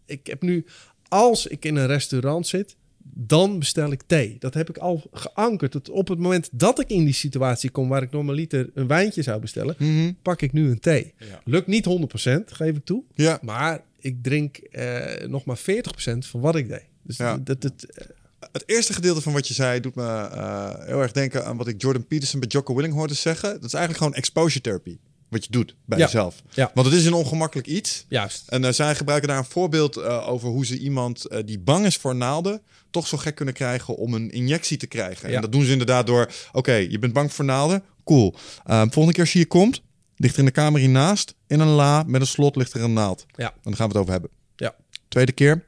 [0.06, 0.64] ik heb nu,
[1.08, 2.76] als ik in een restaurant zit,
[3.16, 4.36] dan bestel ik thee.
[4.38, 5.72] Dat heb ik al geankerd.
[5.72, 9.22] Dat op het moment dat ik in die situatie kom waar ik normaliter een wijntje
[9.22, 10.12] zou bestellen, Mhm.
[10.22, 11.14] pak ik nu een thee.
[11.18, 11.40] Ja.
[11.44, 13.02] Lukt niet 100%, geef ik toe.
[13.14, 13.38] Ja.
[13.42, 16.84] Maar ik drink eh, nog maar 40% van wat ik deed.
[17.02, 17.38] Dus Ja.
[17.38, 18.04] dat, dat, eh,
[18.52, 21.68] Het eerste gedeelte van wat je zei doet me eh, heel erg denken aan wat
[21.68, 23.52] ik Jordan Peterson bij Jocko Willing hoorde zeggen.
[23.52, 24.96] Dat is eigenlijk gewoon exposure therapy.
[25.34, 26.04] Wat je doet bij Ja.
[26.04, 26.42] jezelf.
[26.50, 26.70] Ja.
[26.74, 28.04] Want het is een ongemakkelijk iets.
[28.08, 28.48] juist.
[28.48, 31.86] En eh, zij gebruiken daar een voorbeeld eh, over hoe ze iemand eh, die bang
[31.86, 35.28] is voor naalden toch zo gek kunnen krijgen om een injectie te krijgen.
[35.28, 35.34] Ja.
[35.34, 38.34] En dat doen ze inderdaad door, oké, je bent bang voor naalden, cool.
[38.64, 39.82] Volgende keer als je hier komt,
[40.16, 42.92] ligt er in de kamer hiernaast, in een la met een slot ligt er een
[42.92, 43.26] naald.
[43.36, 43.50] Ja.
[43.50, 44.30] En dan gaan we het over hebben.
[44.56, 44.74] Ja.
[45.08, 45.64] Tweede keer,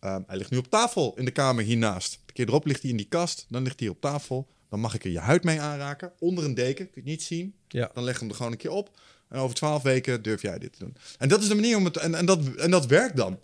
[0.00, 2.18] hij ligt nu op tafel in de kamer hiernaast.
[2.26, 4.48] De keer erop ligt hij in die kast, dan ligt hij op tafel.
[4.70, 7.22] Dan mag ik er je huid mee aanraken, onder een deken, kun je het niet
[7.22, 7.54] zien.
[7.68, 7.90] Ja.
[7.94, 8.90] Dan leg je hem er gewoon een keer op.
[9.28, 10.96] En over twaalf weken durf jij dit te doen.
[11.18, 11.96] En dat is de manier om het.
[11.96, 13.38] En, en, dat, en dat werkt dan.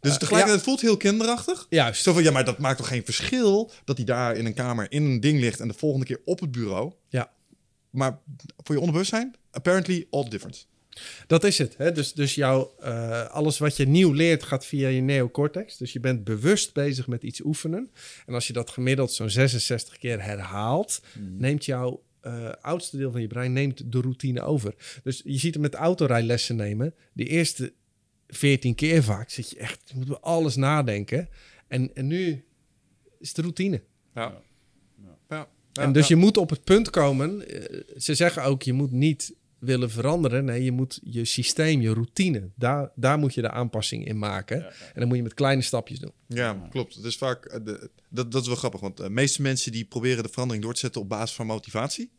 [0.00, 1.66] Dus tegelijkertijd het voelt heel kinderachtig.
[1.68, 2.02] Juist.
[2.02, 4.92] Zo van ja, maar dat maakt toch geen verschil dat hij daar in een kamer
[4.92, 6.92] in een ding ligt en de volgende keer op het bureau.
[7.08, 7.32] Ja.
[7.90, 8.18] Maar
[8.56, 10.64] voor je onderbewustzijn, apparently all the difference.
[11.26, 11.76] Dat is het.
[11.76, 11.92] Hè?
[11.92, 15.76] Dus, dus jouw, eh, alles wat je nieuw leert gaat via je neocortex.
[15.76, 17.90] Dus je bent bewust bezig met iets oefenen.
[18.26, 21.00] En als je dat gemiddeld zo'n 66 keer herhaalt,
[21.38, 24.74] neemt jouw eh, oudste deel van je brein neemt de routine over.
[25.02, 26.94] Dus je ziet het met autorijlessen nemen.
[27.12, 27.72] De eerste
[28.28, 31.28] 14 keer vaak zit je echt, je moet bij alles nadenken.
[31.68, 32.44] En, en nu
[33.18, 33.82] is het routine.
[34.14, 34.42] Ja.
[35.28, 35.48] ja.
[35.72, 37.48] en dus je moet op het punt komen.
[37.48, 39.34] eh, ze zeggen ook, je moet niet
[39.64, 40.44] willen veranderen.
[40.44, 44.64] Nee, je moet je systeem, je routine, daar, daar moet je de aanpassing in maken.
[44.66, 46.12] En dan moet je met kleine stapjes doen.
[46.28, 46.94] Ja, klopt.
[46.94, 49.84] Het is vaak, eh, de, dat, dat is wel grappig, want de meeste mensen die
[49.84, 52.10] proberen de verandering door te zetten op basis van motivatie.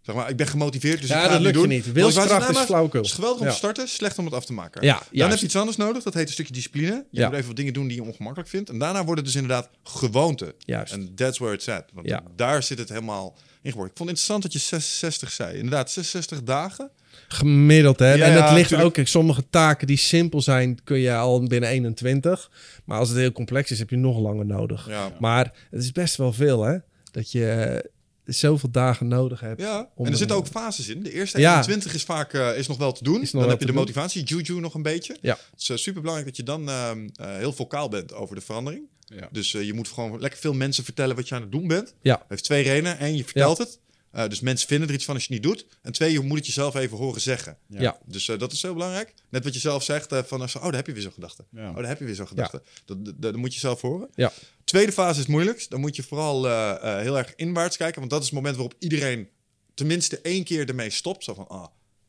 [0.00, 1.70] Zeg maar, ik ben gemotiveerd, dus Ja, ik ga dat het lukt je doen.
[1.70, 1.92] niet.
[1.92, 2.98] Wilskracht is maar flauwekul.
[3.00, 3.52] Het is geweldig om Ja.
[3.52, 4.82] te starten, slecht om het af te maken.
[4.82, 5.30] Ja, Dan juist.
[5.30, 7.06] heb je iets anders nodig, dat heet een stukje discipline.
[7.10, 7.26] Je Ja.
[7.26, 8.70] moet even wat dingen doen die je ongemakkelijk vindt.
[8.70, 10.54] En daarna wordt het dus inderdaad gewoonte.
[10.58, 10.92] Juist.
[10.92, 11.84] En that's where it's at.
[11.92, 12.22] Want Ja.
[12.36, 15.56] daar zit het helemaal Ik vond het interessant dat je 66 zei.
[15.56, 16.90] Inderdaad, 66 dagen.
[17.28, 18.12] Gemiddeld, hè?
[18.12, 18.88] Ja, en ja, het ligt tuurlijk.
[18.88, 18.94] ook...
[18.94, 22.50] kijk, Sommige taken die simpel zijn, kun je al binnen 21.
[22.84, 24.88] Maar als het heel complex is, heb je nog langer nodig.
[24.88, 25.12] Ja.
[25.20, 26.76] Maar het is best wel veel, hè?
[27.10, 27.90] Dat je
[28.24, 29.60] zoveel dagen nodig hebt.
[29.60, 31.02] Ja, Om en er zitten ook fases in.
[31.02, 31.52] De eerste Ja.
[31.52, 33.20] 21 is vaak eh, is nog wel te doen.
[33.20, 33.74] Nog dan heb je de doen.
[33.80, 35.16] motivatie, juju nog een beetje.
[35.20, 35.38] Ja.
[35.50, 38.40] Het is uh, super belangrijk dat je dan ehm, eh, heel vocaal bent over de
[38.40, 38.84] verandering.
[39.04, 39.28] Ja.
[39.32, 41.94] Dus eh, je moet gewoon lekker veel mensen vertellen wat je aan het doen bent.
[42.02, 42.16] Ja.
[42.16, 43.04] Dat heeft twee redenen.
[43.04, 43.78] Eén, je vertelt het.
[44.12, 45.66] Eh, dus mensen vinden er iets van als je het niet doet.
[45.82, 47.56] En twee, je moet het jezelf even horen zeggen.
[47.68, 47.80] Ja.
[47.80, 47.98] Ja.
[48.06, 49.14] Dus eh, dat is heel belangrijk.
[49.30, 51.44] Net wat je zelf zegt, eh, van als, oh, daar heb je weer zo'n gedachte.
[51.50, 51.68] Ja.
[51.70, 52.62] Oh, daar heb je weer zo'n gedachte.
[52.84, 54.08] Dat, dat, dat moet je zelf horen.
[54.14, 54.32] Ja.
[54.64, 55.70] Tweede fase is het moeilijkst.
[55.70, 57.98] Dan moet je vooral eh, eh, heel erg inwaarts kijken.
[57.98, 59.28] Want dat is het moment waarop iedereen
[59.74, 61.24] tenminste één keer ermee stopt.
[61.24, 61.66] Zo van, ah,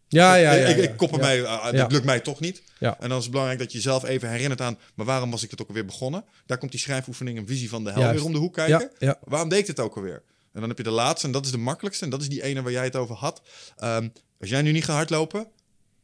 [0.07, 0.65] Ja, ja, ja.
[0.67, 0.89] ik, ik, ja.
[0.89, 1.17] ik kop Ja.
[1.17, 1.77] ermee, ah, Ja.
[1.81, 2.63] dat lukt mij toch niet.
[2.79, 2.97] Ja.
[2.99, 4.77] En dan is het belangrijk dat je jezelf even herinnert aan...
[4.95, 6.25] maar waarom was ik het ook alweer begonnen?
[6.45, 8.15] Daar komt die schrijfoefening en visie van de hel Juist.
[8.15, 8.79] weer om de hoek kijken.
[8.99, 9.19] Ja, ja.
[9.23, 10.23] Waarom deed ik het ook alweer?
[10.53, 12.03] En dan heb je de laatste, en dat is de makkelijkste.
[12.05, 13.41] En dat is die ene waar jij het over had.
[13.77, 14.07] Ehm,
[14.39, 15.47] als jij nu niet gaat hardlopen,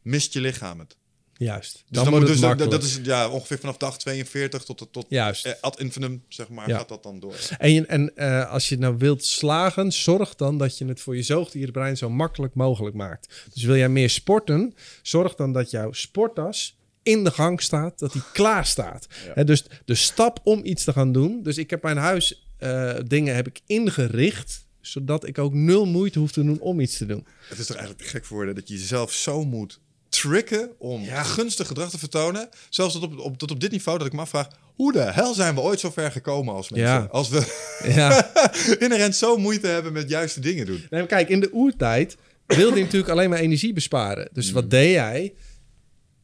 [0.02, 0.98] mist je lichaam het.
[1.34, 1.74] Juist.
[1.74, 4.88] Dus Dan, dan, wordt moet het dus, dat, is ja, ongeveer vanaf dag 42 tot,
[4.92, 5.46] tot Juist.
[5.46, 6.78] eh, ad infinitum, zeg maar, Ja.
[6.78, 7.36] gaat dat dan door.
[7.58, 11.16] En, je- en eh, als je nou wilt slagen, zorg dan dat je het voor
[11.16, 13.46] je zoogdierenbrein zo makkelijk mogelijk maakt.
[13.54, 18.12] Dus wil jij meer sporten, zorg dan dat jouw sporttas in de gang staat, dat
[18.14, 19.08] die klaar staat.
[19.36, 19.44] Ja.
[19.44, 21.44] Dus de stap om iets te gaan doen.
[21.44, 26.20] Dus ik heb mijn huis eh, dingen heb ik ingericht, zodat ik ook nul moeite
[26.20, 27.26] hoef te doen om iets te doen.
[27.50, 29.80] Het is toch eigenlijk gek voor woorden dat je jezelf zo moet
[30.10, 31.24] tricken om Ja.
[31.24, 32.50] gunstig gedrag te vertonen.
[32.70, 34.48] Zelfs tot op, op, tot op dit niveau dat ik me afvraag...
[34.76, 36.88] hoe de hel zijn we ooit zo ver gekomen als mensen?
[36.90, 37.08] Ja.
[37.12, 38.32] Als we Ja.
[38.86, 40.76] inherent zo moeite hebben met juiste dingen doen.
[40.90, 44.30] Nee, maar kijk, in de oertijd wilde je natuurlijk alleen maar energie besparen.
[44.34, 45.34] Dus wat deed jij?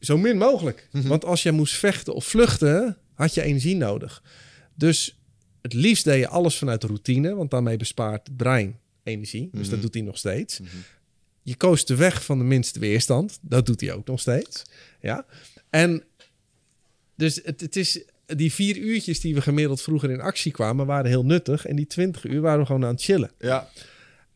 [0.00, 0.88] Zo min mogelijk.
[0.90, 4.22] Want als jij moest vechten of vluchten, had je energie nodig.
[4.74, 5.15] Dus
[5.66, 9.48] het liefst deed je alles vanuit routine, want daarmee bespaart het brein energie.
[9.52, 10.60] Dus dat doet hij nog steeds.
[11.42, 13.38] Je koos de weg van de minste weerstand.
[13.42, 14.62] Dat doet hij ook nog steeds.
[15.00, 15.26] Ja.
[15.70, 16.02] En
[17.14, 21.10] dus het, het is die vier uurtjes die we gemiddeld vroeger in actie kwamen, waren
[21.10, 21.66] heel nuttig.
[21.66, 23.30] En die twintig uur waren we gewoon aan het chillen.
[23.38, 23.68] Ja,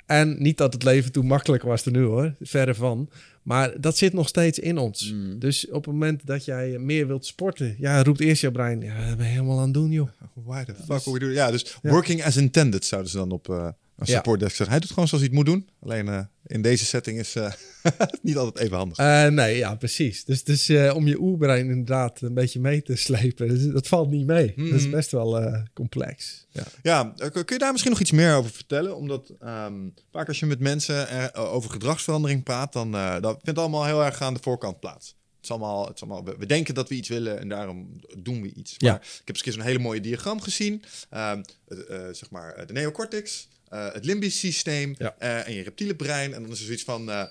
[0.07, 3.11] En niet dat het leven toen makkelijker was dan nu hoor, verre van.
[3.43, 5.15] Maar dat zit nog steeds in ons.
[5.39, 9.09] Dus op het moment dat jij meer wilt sporten, ja, roept eerst jouw brein, ja,
[9.09, 10.09] dat ben je helemaal aan het doen, joh.
[10.45, 11.35] why the fuck are we doing?
[11.35, 13.69] Ja, dus working as intended zouden ze dan op eh
[14.01, 14.15] een Ja.
[14.15, 14.71] supportdesk zeggen.
[14.71, 15.69] Hij doet gewoon zoals hij het moet doen.
[15.83, 17.53] Alleen eh, in deze setting is eh,
[17.83, 18.97] het niet altijd even handig.
[18.99, 20.25] Eh, nee, ja, precies.
[20.25, 24.11] Dus, dus eh, om je oerbrein inderdaad een beetje mee te slepen, dus dat valt
[24.11, 24.55] niet mee.
[24.57, 26.47] Dat is best wel eh, complex.
[26.51, 26.63] Ja.
[26.83, 28.97] Ja, eh, kun je daar misschien nog iets meer over vertellen?
[28.97, 33.85] Omdat ehm, vaak als je met mensen eh, over gedragsverandering praat, dan dat vindt allemaal
[33.85, 35.19] heel erg aan de voorkant plaats.
[35.37, 38.43] Het is allemaal, het is allemaal, we, denken dat we iets willen en daarom doen
[38.43, 38.75] we iets.
[38.79, 38.91] Ja.
[38.91, 40.83] Maar ik heb eens een hele mooie diagram gezien.
[41.11, 41.77] Ehm, eh,
[42.13, 45.15] zeg maar eh, de neocortex, eh, het limbisch systeem Ja.
[45.19, 46.35] eh, en je reptiele brein.
[46.35, 47.25] En dan is er zoiets van eh,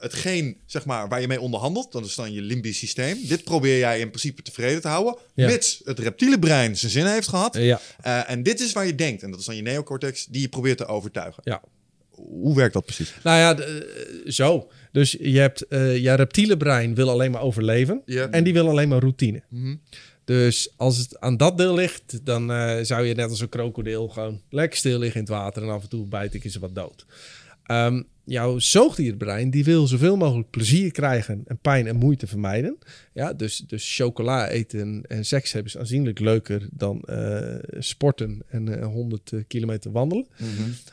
[0.00, 1.92] hetgeen zeg maar, waar je mee onderhandelt.
[1.92, 3.18] Dat is dan je limbisch systeem.
[3.26, 5.16] Dit probeer jij in principe tevreden te houden.
[5.34, 5.46] Ja.
[5.46, 7.56] Mits het reptiele brein zijn zin heeft gehad.
[7.56, 7.80] Eh, ja,
[8.26, 9.22] en dit is waar je denkt.
[9.22, 11.42] En dat is dan je neocortex die je probeert te overtuigen.
[11.44, 11.62] ja.
[12.16, 13.12] Hoe werkt dat precies?
[13.22, 13.66] Nou ja,
[14.30, 14.70] zo.
[14.92, 18.02] Dus je hebt, je reptiele brein wil alleen maar overleven.
[18.04, 18.28] Ja.
[18.30, 19.42] En die wil alleen maar routine.
[19.50, 19.74] Mhm.
[20.26, 24.08] Dus als het aan dat deel ligt, dan eh, zou je net als een krokodil
[24.08, 26.60] gewoon lekker stil liggen in het water en af en toe bijt ik is er
[26.60, 27.06] wat dood.
[27.62, 32.78] Ehm, jouw zoogdierbrein die wil zoveel mogelijk plezier krijgen en pijn en moeite vermijden.
[33.12, 38.80] Ja, dus, dus chocola eten en seks hebben is aanzienlijk leuker dan eh, sporten en
[38.80, 40.26] eh, 100 kilometer wandelen.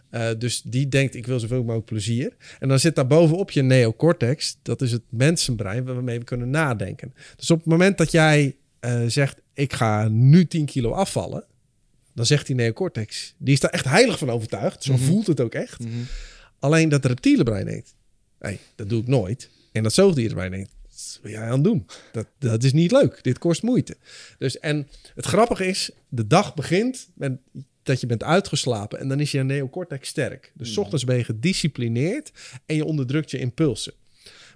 [0.10, 2.35] Eh, dus die denkt, ik wil zoveel mogelijk plezier.
[2.60, 4.57] En dan zit daar bovenop je neocortex.
[4.61, 7.14] Dat is het mensenbrein waarmee we kunnen nadenken.
[7.35, 11.45] Dus op het moment dat jij eh, zegt, ik ga nu 10 kilo afvallen.
[12.14, 14.84] Dan zegt die neocortex, die is daar echt heilig van overtuigd.
[14.84, 15.84] Zo voelt het ook echt.
[16.60, 17.95] Alleen dat reptiele brein denkt,
[18.39, 19.49] hey, dat doe ik nooit.
[19.72, 21.85] En dat zoogdierenbrein denkt, wat ben jij aan het doen?
[22.11, 23.19] Dat, dat is niet leuk.
[23.22, 23.97] Dit kost moeite.
[24.38, 27.38] Dus, en het grappige is, de dag begint met
[27.84, 30.51] dat je bent uitgeslapen en dan is je neocortex sterk.
[30.55, 32.31] Dus 's ochtends ben je gedisciplineerd
[32.65, 33.93] en je onderdrukt je impulsen.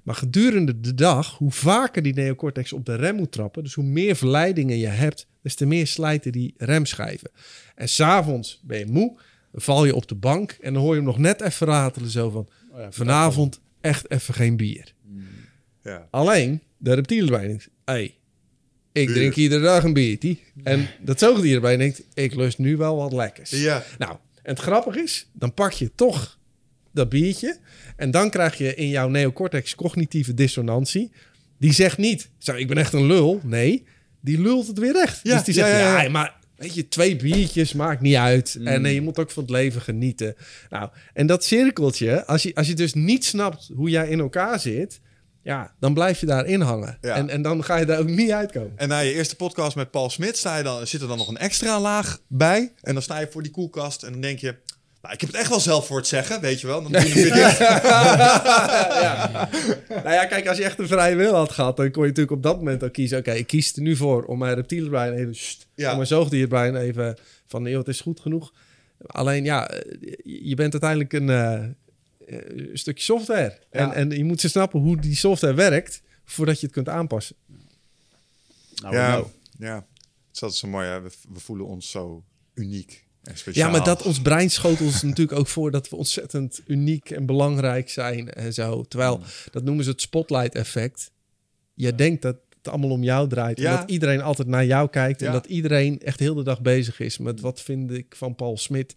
[0.08, 3.84] Maar gedurende de dag, hoe vaker die neocortex op de rem moet trappen, dus hoe
[3.84, 7.30] meer verleidingen je hebt, des te meer slijten die remschijven.
[7.76, 9.20] En s'avonds ben je moe,
[9.54, 12.30] val je op de bank en dan hoor je hem nog net even ratelen zo
[12.30, 14.94] van, Oh ja, vanavond echt even geen bier.
[15.84, 16.08] Ja.
[16.12, 18.16] Alleen, de reptielenbrein denkt, hey,
[18.92, 19.16] ik Bier.
[19.16, 20.38] drink iedere dag een biertje.
[20.64, 23.50] En dat zoogdierenbrein denkt, ik lust nu wel wat lekkers.
[23.50, 23.84] Ja.
[23.98, 26.37] Nou, en het grappige is, dan pak je toch
[26.98, 27.58] dat biertje.
[27.96, 31.12] En dan krijg je in jouw neocortex cognitieve dissonantie.
[31.60, 33.42] Die zegt niet, zo, ik ben echt een lul.
[33.44, 33.86] Nee,
[34.22, 35.20] die lult het weer recht.
[35.24, 36.10] Ja, dus die zegt, ja, ja, ja.
[36.10, 38.56] maar Weet je, twee biertjes maakt niet uit.
[38.60, 38.68] Mm.
[38.68, 40.36] En eh, je moet ook van het leven genieten.
[40.70, 44.60] Nou, en dat cirkeltje, als je, als je dus niet snapt hoe jij in elkaar
[44.60, 45.00] zit,
[45.42, 46.98] ja, dan blijf je daarin hangen.
[47.02, 47.16] Ja.
[47.16, 48.72] En, en dan ga je daar ook niet uitkomen.
[48.76, 51.28] En na je eerste podcast met Paul Smit sta je dan, zit er dan nog
[51.28, 52.72] een extra laag bij.
[52.82, 54.56] En dan sta je voor die koelkast en dan denk je...
[55.02, 56.82] Nou, ik heb het echt wel zelf voor het zeggen, weet je wel.
[56.84, 57.60] Dan doe je hem weer dicht.
[60.04, 62.36] Nou ja, kijk, als je echt een vrije wil had gehad, dan kon je natuurlijk
[62.38, 63.18] op dat moment ook kiezen.
[63.18, 65.90] Oké, ik kies er nu voor om mijn reptielenbrein even, sst, Ja.
[65.90, 68.54] om mijn zoogdierbrein even van, joh, het is goed genoeg.
[69.06, 69.92] Alleen ja, eh,
[70.48, 71.66] je bent uiteindelijk een, eh,
[72.70, 73.58] een stukje software.
[73.70, 73.94] En, Ja.
[73.94, 77.36] en je moet ze snappen hoe die software werkt voordat je het kunt aanpassen.
[78.82, 79.28] Nou, ja, nou.
[79.60, 80.88] ja, het is altijd zo mooi.
[80.88, 81.02] Hè?
[81.02, 83.06] We, we voelen ons zo uniek.
[83.52, 87.26] Ja, maar dat ons brein schotelt ons natuurlijk ook voor dat we ontzettend uniek en
[87.26, 88.84] belangrijk zijn en zo.
[88.84, 89.22] Terwijl,
[89.52, 91.12] dat noemen ze het spotlight effect.
[91.74, 93.60] Je denkt dat het allemaal om jou draait.
[93.60, 93.72] Ja.
[93.72, 95.20] En dat iedereen altijd naar jou kijkt.
[95.20, 95.28] Ja.
[95.28, 98.58] En dat iedereen echt heel de dag bezig is met wat vind ik van Paul
[98.58, 98.96] Smit.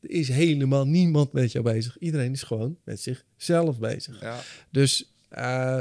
[0.00, 1.98] Er is helemaal niemand met jou bezig.
[1.98, 4.20] Iedereen is gewoon met zichzelf bezig.
[4.20, 4.40] Ja.
[4.70, 5.78] Dus eh,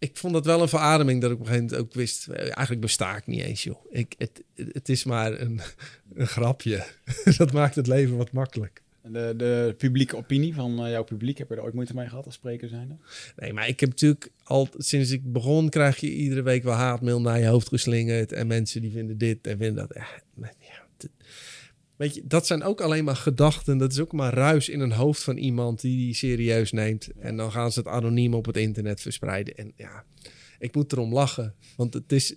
[0.00, 2.28] ik vond dat wel een verademing dat ik op een gegeven moment ook wist...
[2.28, 3.84] eh, eigenlijk besta ik niet eens, joh.
[3.90, 5.60] Ik, het, het is maar een,
[6.14, 6.84] een grapje.
[7.36, 8.82] dat maakt het leven wat makkelijk.
[9.02, 12.08] En De, de publieke opinie van eh, jouw publiek, heb je er ooit moeite mee
[12.08, 12.96] gehad als spreker zijnde?
[13.36, 15.68] Nee, maar ik heb natuurlijk al sinds ik begon...
[15.68, 18.32] krijg je iedere week wel haatmail naar je hoofd geslingerd...
[18.32, 19.96] en mensen die vinden dit en vinden dat.
[19.96, 21.08] Ja, maar ja,
[22.00, 23.78] Weet je, dat zijn ook alleen maar gedachten.
[23.78, 27.08] Dat is ook maar ruis in een hoofd van iemand die die serieus neemt.
[27.18, 29.54] En dan gaan ze het anoniem op het internet verspreiden.
[29.56, 30.04] En ja,
[30.58, 31.54] ik moet erom lachen.
[31.76, 32.28] Want het is,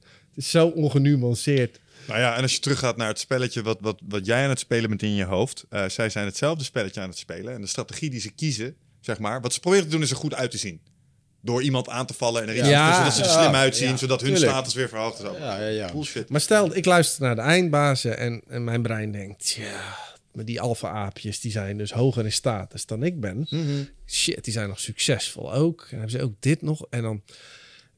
[0.00, 1.80] het is zo ongenuanceerd.
[2.06, 4.58] Nou ja, en als je teruggaat naar het spelletje wat, wat, wat jij aan het
[4.58, 5.64] spelen bent in je hoofd.
[5.68, 7.54] eh, zij zijn hetzelfde spelletje aan het spelen.
[7.54, 9.40] En de strategie die ze kiezen, zeg maar.
[9.40, 10.80] Wat ze proberen te doen is er goed uit te zien.
[11.46, 12.96] Door iemand aan te vallen en er iets Ja.
[12.96, 13.88] zodat ze er slim uitzien.
[13.88, 13.96] Ja.
[13.96, 14.52] Zodat hun Tuurlijk.
[14.52, 15.28] status weer verhoogd is.
[15.38, 15.92] Ja, ja, ja.
[15.92, 16.28] Bullshit.
[16.28, 19.50] Maar stel, ik luister naar de eindbazen en, en mijn brein denkt...
[19.50, 19.96] Ja,
[20.32, 23.48] maar die alfa-aapjes die zijn dus hoger in status dan ik ben.
[24.06, 25.80] Shit, die zijn nog succesvol ook.
[25.90, 26.86] En hebben ze ook dit nog.
[26.90, 27.22] En dan...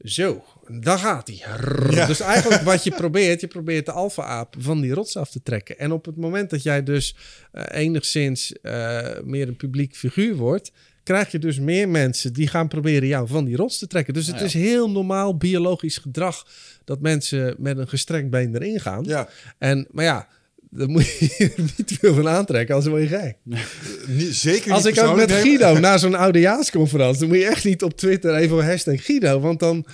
[0.03, 1.41] Zo, daar gaat hij.
[1.89, 2.05] Ja.
[2.05, 5.77] Dus eigenlijk wat je probeert, je probeert de alfa-aap van die rots af te trekken.
[5.79, 7.15] En op het moment dat jij dus
[7.51, 10.71] eh, enigszins eh, meer een publiek figuur wordt,
[11.09, 14.13] krijg je dus meer mensen die gaan proberen jou van die rots te trekken.
[14.13, 14.57] Dus het Nou ja.
[14.57, 16.47] is heel normaal biologisch gedrag
[16.83, 19.03] dat mensen met een gestrekt been erin gaan.
[19.03, 20.27] Ja, En, maar ja,
[20.69, 23.37] daar moet je niet te veel van aantrekken, als word je gek.
[24.07, 25.31] niet, zeker niet Als ik ook met.
[25.31, 29.59] Guido naar zo'n oudejaarsconferentie, dan moet je echt niet op Twitter even hashtag Guido, want
[29.59, 29.85] dan,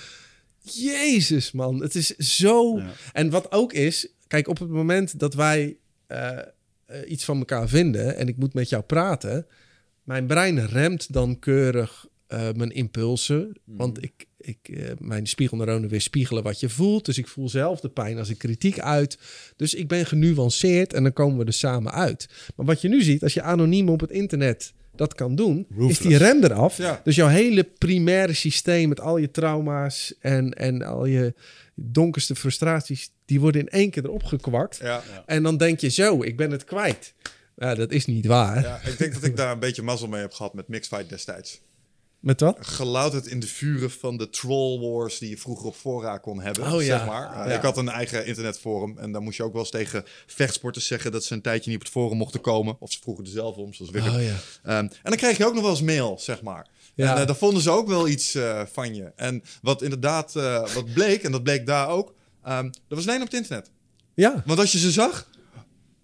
[0.62, 2.78] jezus man, het is zo.
[2.78, 2.92] Ja.
[3.12, 5.76] En wat ook is, kijk, op het moment dat wij
[6.06, 6.38] eh,
[6.86, 9.46] eh, iets van elkaar vinden en ik moet met jou praten,
[10.06, 16.00] mijn brein remt dan keurig eh, mijn impulsen, want ik, ik, eh, mijn spiegelneuronen weer
[16.00, 19.18] spiegelen wat je voelt, dus ik voel zelf de pijn als ik kritiek uit.
[19.56, 22.28] Dus ik ben genuanceerd en dan komen we er samen uit.
[22.56, 25.98] Maar wat je nu ziet, als je anoniem op het internet dat kan doen, is
[25.98, 26.76] die rem eraf.
[26.76, 27.00] Ja.
[27.04, 31.34] Dus jouw hele primaire systeem met al je trauma's en, en al je
[31.74, 34.78] donkerste frustraties, die worden in één keer erop gekwakt.
[34.82, 35.02] Ja.
[35.26, 37.14] En dan denk je zo, ik ben het kwijt.
[37.56, 38.62] Ja, dat is niet waar.
[38.62, 41.60] ja, ik denk dat ik daar een beetje mazzel mee heb gehad met Mixfight destijds.
[42.20, 42.56] Met wat?
[42.60, 46.72] gelouterd in de vuren van de troll wars die je vroeger op fora kon hebben.
[46.72, 46.98] Oh, ja.
[46.98, 47.30] zeg maar.
[47.30, 47.56] Uh, Ja.
[47.56, 51.12] Ik had een eigen internetforum en daar moest je ook wel eens tegen vechtsporters zeggen
[51.12, 52.76] dat ze een tijdje niet op het forum mochten komen.
[52.78, 54.14] Of ze vroegen er zelf om, zoals Wickert.
[54.14, 54.36] Oh ja.
[54.62, 56.66] Ehm, en dan kreeg je ook nog wel eens mail, zeg maar.
[56.94, 57.14] Ja.
[57.14, 59.12] En uh, daar vonden ze ook wel iets uh, van je.
[59.16, 60.32] En wat inderdaad
[60.74, 62.14] wat bleek, en dat bleek daar ook,
[62.48, 63.70] um, dat was alleen op het internet.
[64.14, 64.42] Ja.
[64.46, 65.28] Want als je ze zag,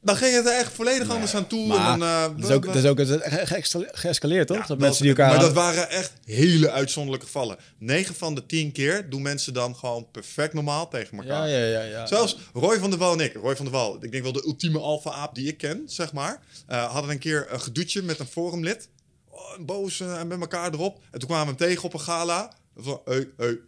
[0.03, 1.67] dan ging het er echt volledig nee, anders aan toe.
[1.67, 4.57] Maar en dan, uh, dat, is ook, dat is ook ge geëscaleerd, toch?
[4.57, 7.57] Ja, dat mensen die elkaar maar dat waren echt hele uitzonderlijke gevallen.
[7.79, 11.49] 9 van de 10 keer doen mensen dan gewoon perfect normaal tegen elkaar.
[11.49, 12.07] Ja, ja, ja, ja.
[12.07, 13.35] Zelfs Roy van der Wal en ik.
[13.35, 16.41] Roy van der Wal, ik denk wel de ultieme alfa-aap die ik ken, zeg maar.
[16.71, 18.89] Uh, hadden een keer een gedoetje met een forumlid.
[19.31, 21.01] Oh, boos uh, en met elkaar erop.
[21.11, 22.53] En toen kwamen we hem tegen op een gala.
[22.77, 23.59] Van, hey, hey,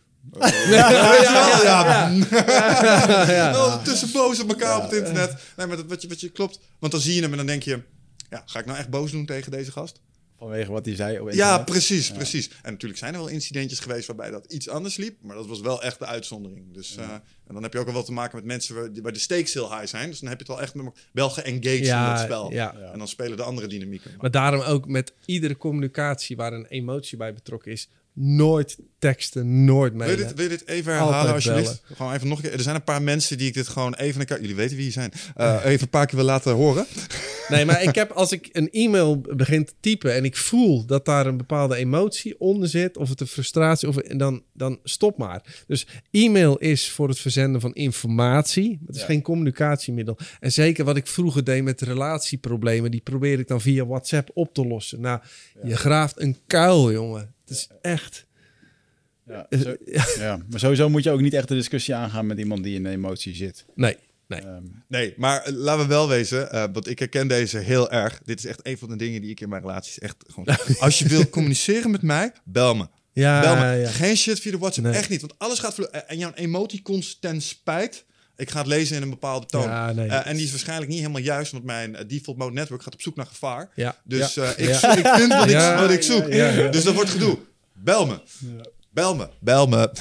[0.71, 0.91] ja,
[3.31, 3.79] ja.
[3.79, 5.37] Tussen boos op elkaar op het internet.
[5.57, 6.61] Nee, maar dat, wat, je, wat je klopt.
[6.79, 7.81] Want dan zie je hem en dan denk je...
[8.31, 10.01] Ja, ga ik nou echt boos doen tegen deze gast?
[10.39, 11.19] Vanwege wat hij zei.
[11.19, 12.15] Op ja, precies, ja.
[12.15, 12.51] precies.
[12.63, 15.17] En natuurlijk zijn er wel incidentjes geweest waarbij dat iets anders liep.
[15.23, 16.75] Maar dat was wel echt de uitzondering.
[16.75, 17.03] Dus, ja.
[17.03, 17.13] uh,
[17.47, 19.55] en dan heb je ook al wel te maken met mensen waar, waar de stakes
[19.55, 20.11] heel high zijn.
[20.11, 22.53] Dus dan heb je het al echt met wel geengaged ja, in dat spel.
[22.53, 22.75] Ja.
[22.93, 24.11] En dan spelen de andere dynamieken.
[24.19, 27.89] Maar daarom ook met iedere communicatie waar een emotie bij betrokken is...
[28.17, 31.83] Nooit teksten, nooit Wil je, dit, wil je dit even Altijd herhalen alsjeblieft?
[31.97, 32.53] Gewoon even nog een keer.
[32.53, 34.21] Er zijn een paar mensen die ik dit gewoon even...
[34.21, 35.13] een keer- Jullie weten wie je zijn.
[35.37, 36.87] Eh, even een paar keer wil laten horen.
[37.49, 41.05] Nee, maar ik heb als ik een e-mail begin te typen en ik voel dat
[41.05, 45.19] daar een bepaalde emotie onder zit, of het een frustratie, of en dan, dan stop
[45.19, 45.65] maar.
[45.67, 48.79] Dus e-mail is voor het verzenden van informatie.
[48.87, 49.07] Het is Ja.
[49.07, 50.19] geen communicatiemiddel.
[50.41, 54.55] En zeker wat ik vroeger deed met relatieproblemen, die probeer ik dan via WhatsApp op
[54.55, 55.01] te lossen.
[55.01, 55.21] Nou,
[55.65, 57.35] je graaft een kuil, jongen.
[57.47, 58.27] Het is echt.
[59.27, 59.77] Ja, zo-
[60.25, 62.83] ja, maar sowieso moet je ook niet echt de discussie aangaan met iemand die in
[62.83, 63.65] de emotie zit.
[63.75, 63.97] Nee,
[64.29, 64.41] nee.
[64.41, 68.21] Ehm, Nee, maar eh, laten we wel wezen, eh, want ik herken deze heel erg.
[68.25, 70.57] Dit is echt een van de dingen die ik in mijn relaties echt gewoon...
[70.79, 72.87] Als je wilt communiceren met mij, bel me.
[73.13, 73.77] Ja, bel me.
[73.77, 73.89] ja.
[73.91, 74.97] Geen shit via de WhatsApp, Nee.
[74.97, 75.21] echt niet.
[75.21, 75.79] Want alles gaat...
[75.79, 78.05] eh, En jouw emoticons ten spijt...
[78.37, 79.63] Ik ga het lezen in een bepaalde toon.
[79.63, 80.09] Ja, nee.
[80.09, 82.95] Eh, en die is waarschijnlijk niet helemaal juist, want mijn eh, default mode network gaat
[82.95, 83.71] op zoek naar gevaar.
[83.75, 84.97] Ja, Dus eh, ik, Ja.
[84.97, 86.31] ik vind wat ik, wat ik zoek.
[86.73, 87.39] Dus dat wordt gedoe.
[87.73, 88.21] Bel me.
[88.91, 89.29] Bel me.
[89.41, 89.77] Bel me.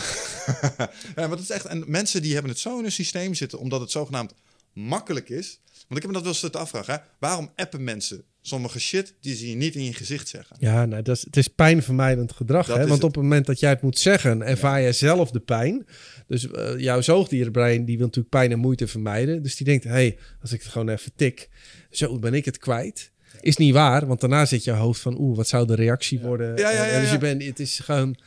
[0.77, 3.59] ja, maar dat is echt, en mensen die hebben het zo in hun systeem zitten,
[3.59, 4.33] omdat het zogenaamd
[4.73, 5.59] makkelijk is.
[5.93, 6.93] Want ik heb me dat wel eens te afvragen.
[6.93, 6.99] Hè?
[7.19, 10.55] Waarom appen mensen sommige shit die ze je niet in je gezicht zeggen?
[10.59, 12.67] Ja, nou, dat is, het is pijnvermijdend gedrag.
[12.67, 12.81] Dat Hè?
[12.81, 13.03] Want het.
[13.03, 15.85] op het moment dat jij het moet zeggen, ervaar jij zelf de pijn.
[16.27, 19.43] Dus eh, jouw zoogdierenbrein die wil natuurlijk pijn en moeite vermijden.
[19.43, 21.49] Dus die denkt, hey, als ik het gewoon even tik,
[21.89, 23.11] zo ben ik het kwijt.
[23.41, 26.57] Is niet waar, want daarna zit je hoofd van, oeh, wat zou de reactie worden?
[26.57, 27.13] Ja, ja, ja, En dus ja.
[27.13, 28.17] je bent, het is gewoon,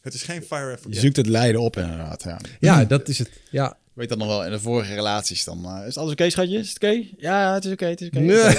[0.00, 2.22] Het is geen fire and je zoekt het lijden op inderdaad.
[2.22, 2.38] Ja.
[2.60, 3.30] ja, dat is het.
[3.50, 5.64] Ja, weet dat nog wel, in de vorige relaties dan...
[5.64, 6.58] eh, is alles oké, schatje?
[6.58, 7.02] Is het oké?
[7.16, 8.18] Ja, het is oké, het is oké.
[8.18, 8.54] Nee.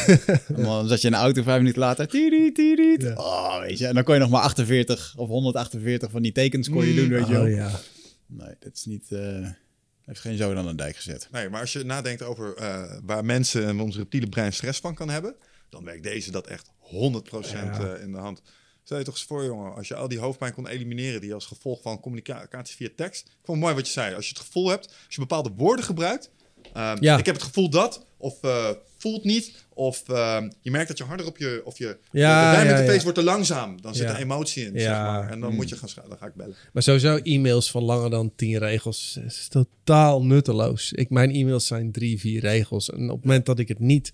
[0.47, 2.07] En dan zat je in de auto vijf minuten later.
[2.07, 3.01] Tieriet.
[3.01, 3.13] Ja.
[3.15, 3.87] Oh, weet je.
[3.87, 7.09] En dan kon je nog maar 48 of 148 van die tekens kon je doen,
[7.09, 7.43] weet je wel.
[7.43, 7.69] oh, ja.
[8.25, 9.11] Nee, dat is niet...
[9.11, 9.47] eh
[10.05, 11.27] heeft geen zoden aan de dijk gezet.
[11.31, 14.95] Nee, maar als je nadenkt over eh, waar mensen en ons reptiele brein stress van
[14.95, 15.35] kan hebben,
[15.69, 17.79] dan werkt deze dat echt 100% Ja.
[17.95, 18.41] eh, in de hand.
[18.87, 21.45] Stel je toch eens voor, jongen, als je al die hoofdpijn kon elimineren die als
[21.45, 23.25] gevolg van communicatie via tekst.
[23.27, 24.15] Ik vond het mooi wat je zei.
[24.15, 26.29] Als je het gevoel hebt, als je bepaalde woorden gebruikt.
[26.73, 27.17] ehm, Ja.
[27.17, 31.03] Ik heb het gevoel dat, of eh, voelt niet, of ehm, je merkt dat je
[31.03, 33.01] harder op je, of je, Ja, de ja, de ja.
[33.01, 33.81] wordt te langzaam.
[33.81, 35.03] Dan zit er emotie in, zeg Ja.
[35.03, 35.29] maar.
[35.31, 36.55] En dan moet je gaan dan ga ik bellen.
[36.73, 40.91] Maar sowieso e-mails van langer dan tien regels is totaal nutteloos.
[40.91, 42.89] Ik, mijn e-mails zijn drie, vier regels.
[42.89, 44.11] En op het moment dat ik het niet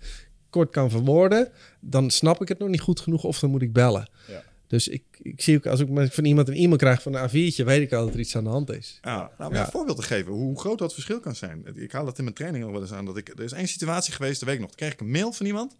[0.49, 3.73] kort kan verwoorden, dan snap ik het nog niet goed genoeg of dan moet ik
[3.73, 4.09] bellen.
[4.27, 4.43] Ja.
[4.67, 7.63] Dus ik, ik zie ook, als ik van iemand een e-mail krijg van een A4'tje,
[7.65, 8.99] weet ik al dat er iets aan de hand is.
[9.01, 9.65] Ja, nou, om Ja.
[9.65, 11.65] een voorbeeld te geven hoe groot dat verschil kan zijn.
[11.75, 13.05] Ik haal dat in mijn training ook wel eens aan.
[13.05, 14.67] Dat ik, er is één situatie geweest, de week nog.
[14.67, 15.75] Toen kreeg ik een mail van iemand.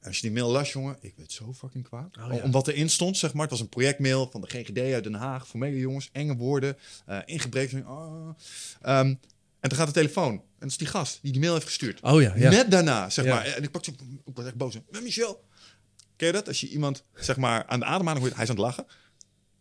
[0.00, 2.16] En als je die mail las, jongen, ik werd zo fucking kwaad.
[2.20, 2.42] Oh, ja.
[2.42, 3.42] Om wat erin stond, zeg maar.
[3.42, 5.48] Het was een projectmail van de GGD uit Den Haag.
[5.48, 6.76] Formele jongens, enge woorden,
[7.06, 7.86] eh ingebreken.
[7.88, 8.28] Oh.
[8.82, 9.06] Ehm,
[9.60, 10.32] en toen gaat de telefoon.
[10.32, 12.00] En dat is die gast die die mail heeft gestuurd.
[12.02, 12.50] Oh ja, ja.
[12.50, 13.34] Net daarna, zeg Ja.
[13.34, 13.44] maar.
[13.46, 13.90] En ik pakte,
[14.24, 14.74] ik was echt boos.
[14.90, 15.44] Met Michel.
[16.18, 16.48] Ken je dat?
[16.48, 18.86] Als je iemand, zeg maar, aan de ademhaling hoort, hij is aan het lachen.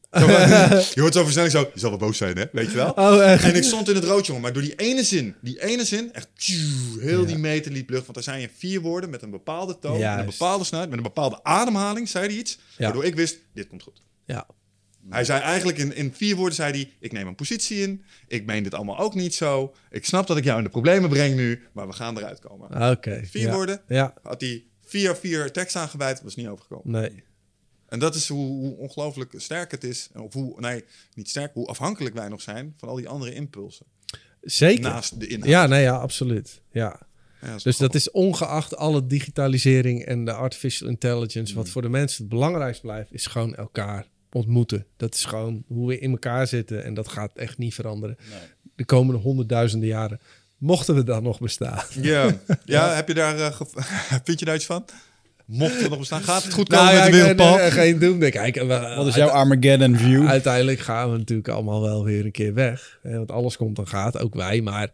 [0.95, 2.45] Je hoort zo versnelling zo, je zal wel boos zijn, hè?
[2.51, 2.91] Weet je wel?
[2.91, 3.43] Oh, echt?
[3.43, 4.41] En ik stond in het rood, jongen.
[4.41, 8.05] Maar door die ene zin, die ene zin, echt tjoe, heel die meter liep lucht.
[8.05, 10.38] Want er zijn je vier woorden met een bepaalde toon, met een Juist.
[10.38, 12.57] bepaalde snelheid, met een bepaalde ademhaling, zei hij iets.
[12.77, 12.84] Ja.
[12.84, 14.01] Waardoor ik wist, dit komt goed.
[14.25, 14.47] Ja.
[15.09, 18.03] Hij zei eigenlijk in, in vier woorden, zei hij, ik neem een positie in.
[18.27, 19.73] Ik meen dit allemaal ook niet zo.
[19.91, 22.91] Ik snap dat ik jou in de problemen breng nu, maar we gaan eruit komen.
[22.91, 23.21] Oké.
[23.25, 23.53] Vier ja.
[23.53, 23.81] woorden.
[23.88, 26.91] Ja, Had hij vier vier tekst aangeweid, was niet overgekomen.
[27.01, 27.23] nee.
[27.88, 30.09] En dat is hoe, hoe ongelooflijk sterk het is.
[30.15, 30.84] Of hoe, nee,
[31.14, 33.85] niet sterk, hoe afhankelijk wij nog zijn van al die andere impulsen.
[34.41, 34.81] Zeker.
[34.81, 35.49] Naast de inhoud.
[35.49, 36.61] Ja, nee, ja, absoluut.
[36.72, 36.99] Ja.
[37.64, 41.57] Dus dat is ongeacht alle digitalisering en de artificial intelligence, Mm.
[41.57, 44.85] wat voor de mensen het belangrijkst blijft, is gewoon elkaar ontmoeten.
[44.97, 48.18] Dat is gewoon hoe we in elkaar zitten en dat gaat echt niet veranderen.
[48.76, 50.19] De komende honderdduizenden jaren.
[50.57, 51.84] Mochten we dan nog bestaan.
[52.01, 52.31] Ja,
[52.65, 53.65] ja, heb je daar, ge-
[54.23, 54.85] vind je daar iets van?
[55.45, 57.59] Mocht het nog bestaan, gaat het goed komen Nou ja, met de Paul?
[57.59, 58.19] eh, geen doen.
[58.19, 60.27] Kijk, we- Wat is jouw Armageddon view?
[60.27, 62.99] Uiteindelijk gaan we natuurlijk allemaal wel weer een keer weg.
[63.03, 64.61] Hè, want alles komt en gaat, ook wij.
[64.61, 64.89] Maar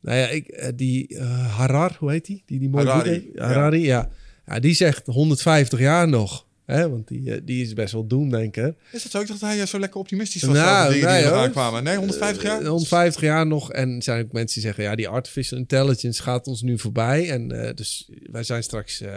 [0.00, 2.42] nou ja, ik, eh, die eh, Harar, hoe heet die?
[2.46, 3.30] Die, die mooie Harari?
[3.36, 4.08] Harari, ja.
[4.46, 4.58] ja.
[4.60, 6.46] Die zegt 150 jaar nog.
[6.70, 8.74] Hè, want die, eh, die is best wel doemdenker.
[8.92, 9.20] Is dat zo?
[9.20, 11.38] Ik dacht dat hij eh, zo lekker optimistisch was Nou, over nee, die hoor.
[11.38, 11.84] aankwamen.
[11.84, 12.60] Nee, 150 jaar?
[12.60, 13.72] Eh, 150 jaar nog.
[13.72, 17.30] En er zijn ook mensen die zeggen, ja, die artificial intelligence gaat ons nu voorbij.
[17.30, 19.16] En eh, dus wij zijn straks eh,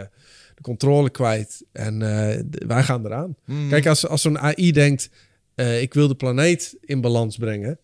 [0.54, 1.64] de controle kwijt.
[1.72, 3.36] En eh, wij gaan eraan.
[3.44, 3.68] Hmm.
[3.68, 5.10] Kijk, als, als zo'n AI denkt,
[5.54, 7.78] eh, ik wil de planeet in balans brengen.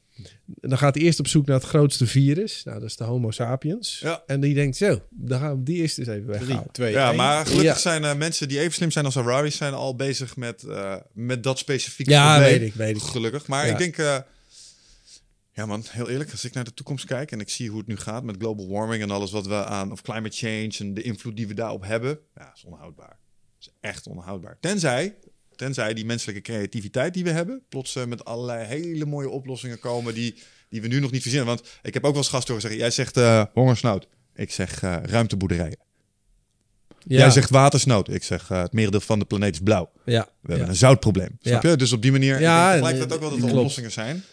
[0.45, 2.65] Dan gaat hij eerst op zoek naar het grootste virus.
[2.65, 3.99] Nou, dat is de Homo sapiens.
[3.99, 4.23] Ja.
[4.27, 6.73] En die denkt, zo, dan gaan we die eerst eens even Drie, weghalen.
[6.73, 7.17] twee, Ja, één.
[7.17, 7.79] maar gelukkig Ja.
[7.79, 11.43] zijn er mensen die even slim zijn als Harari zijn al bezig met, eh, met
[11.43, 12.59] dat specifieke Ja, probleem.
[12.59, 13.03] weet ik, weet ik.
[13.03, 13.47] Gelukkig.
[13.47, 13.73] Maar Ja.
[13.73, 14.19] ik denk, eh,
[15.53, 17.87] ja man, heel eerlijk, als ik naar de toekomst kijk en ik zie hoe het
[17.87, 21.03] nu gaat met global warming en alles wat we aan, of climate change en de
[21.03, 23.19] invloed die we daarop hebben, ja, is onhoudbaar.
[23.61, 24.57] is echt onhoudbaar.
[24.61, 25.17] Tenzij,
[25.61, 30.15] tenzij die menselijke creativiteit die we hebben, plots eh, met allerlei hele mooie oplossingen komen
[30.15, 30.35] die,
[30.69, 31.49] die we nu nog niet verzinnen.
[31.49, 34.07] Want ik heb ook wel eens gasten horen zeggen, jij zegt eh hongersnood.
[34.35, 35.79] Ik zeg eh, ruimteboerderijen.
[37.07, 38.09] Ja, Jij zegt watersnood.
[38.09, 39.91] Ik zeg het merendeel van de planeet is blauw.
[40.05, 40.73] ja, We hebben ja.
[40.73, 41.37] een zoutprobleem.
[41.41, 41.71] Snap Ja.
[41.71, 41.77] je?
[41.77, 44.25] Dus op die manier Ja, lijkt het eh, ook wel dat er oplossingen zijn.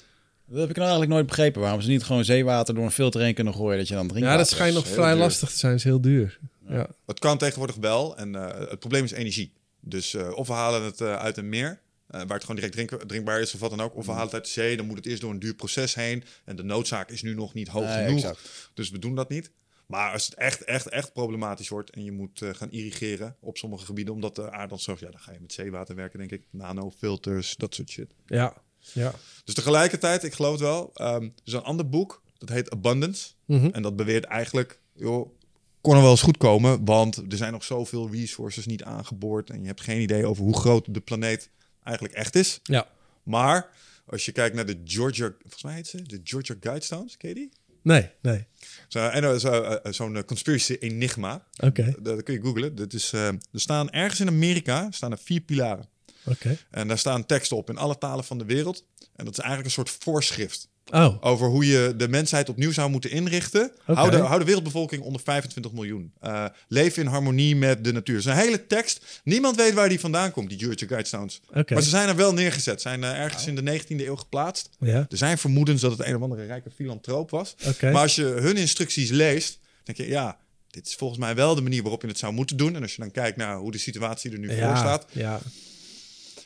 [0.50, 1.62] Dat heb ik nou eigenlijk nooit begrepen.
[1.62, 4.28] Waarom ze niet gewoon zeewater door een filter heen kunnen gooien dat je dan drinkt.
[4.28, 5.20] ja, dat schijnt nog vrij duur.
[5.22, 5.74] lastig te zijn.
[5.74, 6.40] is heel duur.
[6.68, 6.88] Ja.
[7.06, 8.18] Het kan tegenwoordig wel.
[8.18, 9.52] En eh, het probleem is energie.
[9.90, 12.74] Dus eh, of we halen het eh, uit een meer, eh, waar het gewoon direct
[12.74, 13.96] drink- drinkbaar is of wat dan ook.
[13.96, 15.96] Of we halen het uit de zee, dan moet het eerst door een duur proces
[15.96, 16.24] heen.
[16.46, 18.20] En de noodzaak is nu nog niet hoog Nee, genoeg.
[18.22, 18.72] exact.
[18.74, 19.52] Dus we doen dat niet.
[19.88, 23.86] Maar als het echt, echt, echt problematisch wordt en je moet gaan irrigeren op sommige
[23.86, 26.48] gebieden, omdat de aarde dan zorgt, ja, dan ga je met zeewater werken, denk ik.
[26.52, 28.12] Nanofilters, dat soort shit.
[28.26, 28.54] Ja.
[28.94, 29.14] ja.
[29.44, 33.30] Dus tegelijkertijd, ik geloof het wel, ehm, er is een ander boek, dat heet Abundance.
[33.46, 33.66] Mhm.
[33.72, 35.37] En dat beweert eigenlijk, joh,
[35.82, 39.62] kon er wel eens goed komen, want er zijn nog zoveel resources niet aangeboord en
[39.62, 41.50] je hebt geen idee over hoe groot de planeet
[41.84, 42.60] eigenlijk echt is.
[42.64, 42.88] ja.
[43.24, 43.70] Maar
[44.06, 47.36] als je kijkt naar de Georgia, volgens mij heet ze, de Georgia Guidestones, ken je
[47.36, 47.50] die?
[47.82, 48.46] Nee, nee.
[48.88, 51.44] Zo, en eh, zo, eh, zo'n eh, conspiracy enigma.
[51.64, 52.76] Oké, Dat, dat kun je googlen.
[52.76, 55.90] Dat is, eh, er staan ergens in Amerika staan er vier pilaren.
[56.26, 56.58] oké.
[56.72, 58.86] En daar staan teksten op in alle talen van de wereld.
[59.16, 62.90] En dat is eigenlijk een soort voorschrift Oh, over hoe je de mensheid opnieuw zou
[62.90, 63.72] moeten inrichten.
[63.86, 66.12] Hou, de, hou de wereldbevolking onder 25 miljoen.
[66.24, 68.16] Uh, leef in harmonie met de natuur.
[68.16, 69.22] Het is een hele tekst.
[69.24, 71.42] Niemand weet waar die vandaan komt, die Georgia Guidestones.
[71.54, 71.74] oké.
[71.74, 72.82] Maar ze zijn er wel neergezet.
[72.82, 74.70] Zijn uh, ergens in de 19e eeuw geplaatst.
[74.80, 77.56] Ja, Er zijn vermoedens dat het een of andere rijke filantroop was.
[77.82, 80.38] Maar als je hun instructies leest, denk je, ja,
[80.70, 82.76] dit is volgens mij wel de manier waarop je het zou moeten doen.
[82.76, 85.06] En als je dan kijkt naar hoe de situatie er nu voor staat.
[85.12, 85.40] ja.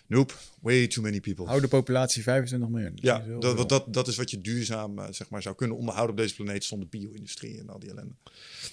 [0.08, 1.46] Nope, way too many people.
[1.46, 2.92] Hou de populatie 25 miljoen.
[2.96, 3.40] Ja, dat, veel.
[3.56, 6.36] dat, dat, dat is wat je duurzaam eh, zeg maar, zou kunnen onderhouden op deze
[6.36, 8.14] planeet zonder bio-industrie en al die ellende.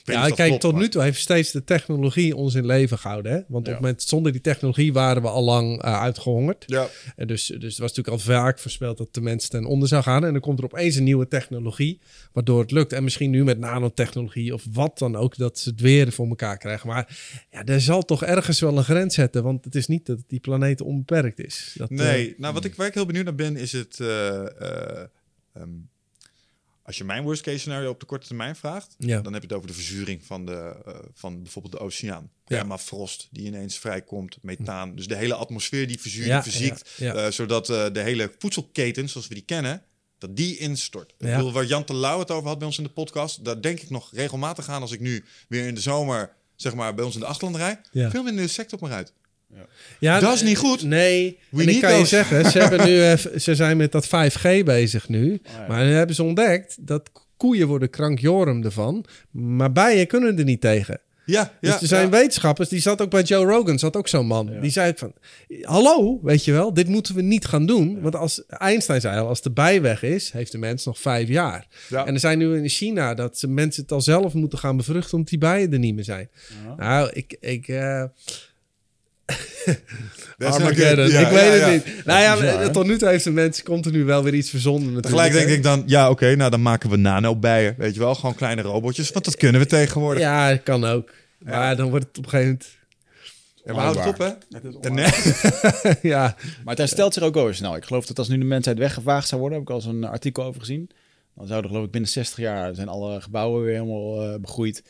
[0.04, 3.32] Ja, kijk, klopt, tot maar- nu toe heeft steeds de technologie ons in leven gehouden.
[3.32, 3.38] Hè?
[3.38, 3.70] Want op Ja.
[3.72, 6.64] het moment, zonder die technologie waren we al lang eh, uitgehongerd.
[6.66, 9.88] Ja, En dus, dus het was natuurlijk al vaak voorspeld dat de mens ten onder
[9.88, 10.24] zou gaan.
[10.24, 12.00] En dan komt er opeens een nieuwe technologie,
[12.32, 12.92] waardoor het lukt.
[12.92, 16.58] En misschien nu met nanotechnologie of wat dan ook, dat ze het weer voor elkaar
[16.58, 16.88] krijgen.
[16.88, 17.18] Maar
[17.50, 19.42] ja, er zal toch ergens wel een grens zetten.
[19.42, 21.74] Want het is niet dat die planeet onbeperkt is.
[21.78, 22.32] Dat, nee.
[22.32, 24.00] eh, nou, wat ik, waar ik heel benieuwd naar ben, is het...
[24.00, 25.06] eh, eh,
[25.54, 25.68] ehm,
[26.82, 29.20] als je mijn worst case scenario op de korte termijn vraagt, ja.
[29.20, 30.76] dan heb je het over de verzuring van, de,
[31.14, 32.30] van bijvoorbeeld de oceaan.
[32.46, 32.56] Ja.
[32.56, 34.94] Permafrost die ineens vrijkomt, methaan.
[34.94, 36.94] Dus de hele atmosfeer die verzuurt, Ja, verziekt.
[36.96, 39.82] ja, zodat de hele voedselketen, zoals we die kennen,
[40.18, 41.14] dat die instort.
[41.18, 41.36] Ik Ja.
[41.36, 43.90] bedoel, waar Jan Terlouw het over had bij ons in de podcast, daar denk ik
[43.90, 47.20] nog regelmatig aan als ik nu weer in de zomer, zeg maar, bij ons in
[47.20, 47.80] de Achterland rij.
[48.10, 49.12] Veel minder insect op me uit.
[49.98, 50.82] Ja, Dat is niet goed.
[50.82, 54.64] Nee, We en ik kan je zeggen, ze, hebben nu, ze zijn met dat 5G
[54.64, 55.32] bezig nu.
[55.32, 55.66] Oh, ja.
[55.68, 59.04] Maar dan hebben ze ontdekt dat koeien worden krankjorum ervan.
[59.30, 61.00] Maar bijen kunnen er niet tegen.
[61.24, 61.72] Ja, ja.
[61.72, 62.10] dus er zijn ja.
[62.10, 64.48] wetenschappers, die zat ook bij Joe Rogan, zat ook zo'n man.
[64.52, 64.60] Ja.
[64.60, 65.12] Die zei van,
[65.62, 68.00] hallo, weet je wel, dit moeten we niet gaan doen.
[68.00, 71.28] Want als Einstein zei al, als de bij weg is, heeft de mens nog vijf
[71.28, 71.66] jaar.
[71.88, 72.06] Ja.
[72.06, 75.12] En er zijn nu in China dat ze mensen het al zelf moeten gaan bevruchten,
[75.12, 76.28] omdat die bijen er niet meer zijn.
[76.76, 77.36] Nou, ik...
[77.40, 78.04] ik eh,
[80.38, 81.08] Armageddon.
[81.08, 81.70] Ja, ik weet ja, het ja.
[81.70, 82.04] niet.
[82.04, 84.92] Nou ja, tot nu toe heeft de mens continu wel weer iets verzonnen.
[84.92, 87.74] natuurlijk, Tegelijk denk ik dan, ja oké, nou dan maken we nano-bijen.
[87.78, 89.10] Weet je wel, gewoon kleine robotjes.
[89.10, 90.22] Want dat kunnen we tegenwoordig.
[90.22, 91.10] Ja, kan ook.
[91.38, 92.58] Maar dan wordt het op een gegeven
[93.64, 94.30] Ja, maar houd het op, hè?
[94.50, 97.76] Het ja, Maar het herstelt zich ook weer snel.
[97.76, 100.44] Ik geloof dat als nu de mensheid weggevaagd zou worden, heb ik al zo'n artikel
[100.44, 100.90] over gezien.
[101.34, 104.82] Dan zouden geloof ik binnen 60 jaar zijn alle gebouwen weer helemaal eh, begroeid.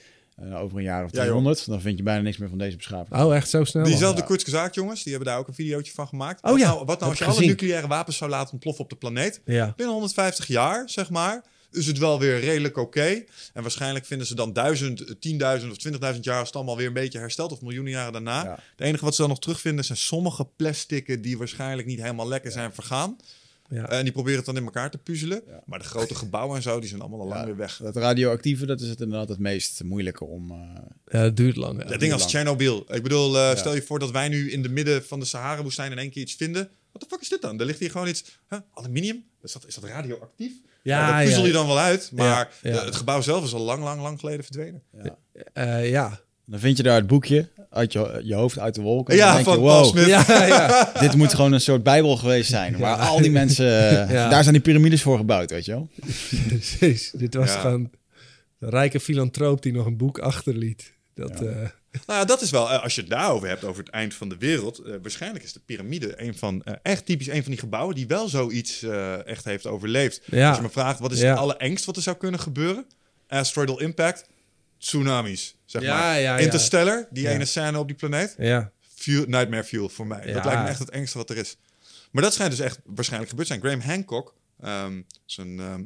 [0.43, 1.25] Eh, over een jaar of Ja, joh.
[1.25, 1.67] 200.
[1.67, 3.21] dan vind je bijna niks meer van deze beschaving.
[3.23, 3.85] oh echt zo snel.
[3.85, 4.39] Diezelfde Ja.
[4.49, 6.43] Zaak, jongens, die hebben daar ook een videootje van gemaakt.
[6.45, 8.91] Oh wat ja, nou, wat nou als je alle nucleaire wapens zou laten ontploffen op
[8.91, 9.41] de planeet?
[9.45, 13.25] Ja, Binnen 150 jaar, zeg maar, is het wel weer redelijk oké.
[13.53, 15.77] En waarschijnlijk vinden ze dan 1000, 10.000 of
[16.15, 17.53] 20.000 jaar als het allemaal weer een beetje hersteld.
[17.53, 18.43] Of miljoenen jaren daarna.
[18.45, 18.51] Ja.
[18.51, 22.53] Het enige wat ze dan nog terugvinden zijn sommige plastikken die waarschijnlijk niet helemaal lekker
[22.53, 23.17] zijn vergaan.
[23.69, 23.89] Ja.
[23.89, 25.43] En die proberen het dan in elkaar te puzzelen.
[25.47, 25.63] Ja.
[25.67, 27.77] Maar de grote gebouwen en zo, die zijn allemaal al lang Ja, weer weg.
[27.83, 30.51] Dat radioactieve, dat is het inderdaad het meest moeilijke om...
[30.51, 30.57] eh,
[31.07, 31.79] Ja, het duurt lang.
[31.83, 31.97] Dat Ja.
[31.97, 32.33] ding als lang.
[32.35, 32.85] Chernobyl.
[32.95, 33.57] Ik bedoel, eh, Ja.
[33.57, 36.23] stel je voor dat wij nu in de midden van de Sahara-woestijn in één keer
[36.23, 36.69] iets vinden.
[36.93, 37.61] Wat de fuck is dit dan?
[37.61, 38.25] Er ligt hier gewoon iets.
[38.49, 38.59] Huh?
[38.75, 39.25] Aluminium?
[39.43, 40.53] Is dat, is dat radioactief?
[40.83, 41.47] Ja, dat puzzel ja.
[41.47, 42.11] je dan wel uit.
[42.15, 42.79] Maar Ja, ja.
[42.81, 44.83] de- het gebouw zelf is al lang, lang, lang geleden verdwenen.
[45.53, 46.21] Eh, ja.
[46.51, 49.13] Dan vind je daar het boekje uit je, je hoofd uit de wolken.
[49.13, 50.07] En Ja, dan denk van je, wow, Smith.
[50.07, 50.93] ja, ja.
[51.01, 52.79] dit moet gewoon een soort bijbel geweest zijn.
[52.79, 53.67] Waar al die mensen...
[53.91, 54.29] eh, Ja.
[54.29, 55.89] Daar zijn die piramides voor gebouwd, weet je wel.
[56.49, 57.11] Precies.
[57.11, 57.61] Dit was Ja.
[57.61, 57.91] gewoon
[58.61, 60.93] een rijke filantroop die nog een boek achterliet.
[61.15, 61.47] Dat, Ja.
[61.47, 61.69] eh,
[62.07, 64.29] Nou ja, dat is wel, eh, als je het daarover hebt, over het eind van
[64.29, 64.83] de wereld.
[65.03, 68.83] waarschijnlijk is de piramide een van, echt typisch een van die gebouwen die wel zoiets
[68.83, 70.21] eh, echt heeft overleefd.
[70.25, 70.49] Ja.
[70.49, 71.31] Als je me vraagt, wat is Ja.
[71.31, 72.85] het allerengst wat er zou kunnen gebeuren?
[73.29, 74.29] Asteroidal impact,
[74.79, 76.05] tsunamis, zeg Ja, maar.
[76.05, 76.39] ja, ja.
[76.39, 78.35] Interstellar, die ene scène op die planeet.
[78.39, 78.71] ja.
[78.95, 80.33] fuel, nightmare fuel voor mij.
[80.33, 81.57] Dat lijkt me echt het engste wat er is.
[82.11, 83.67] Maar dat schijnt dus echt waarschijnlijk gebeurd te zijn.
[83.67, 85.01] Graham Hancock, ehm,
[85.37, 85.83] een, ehm,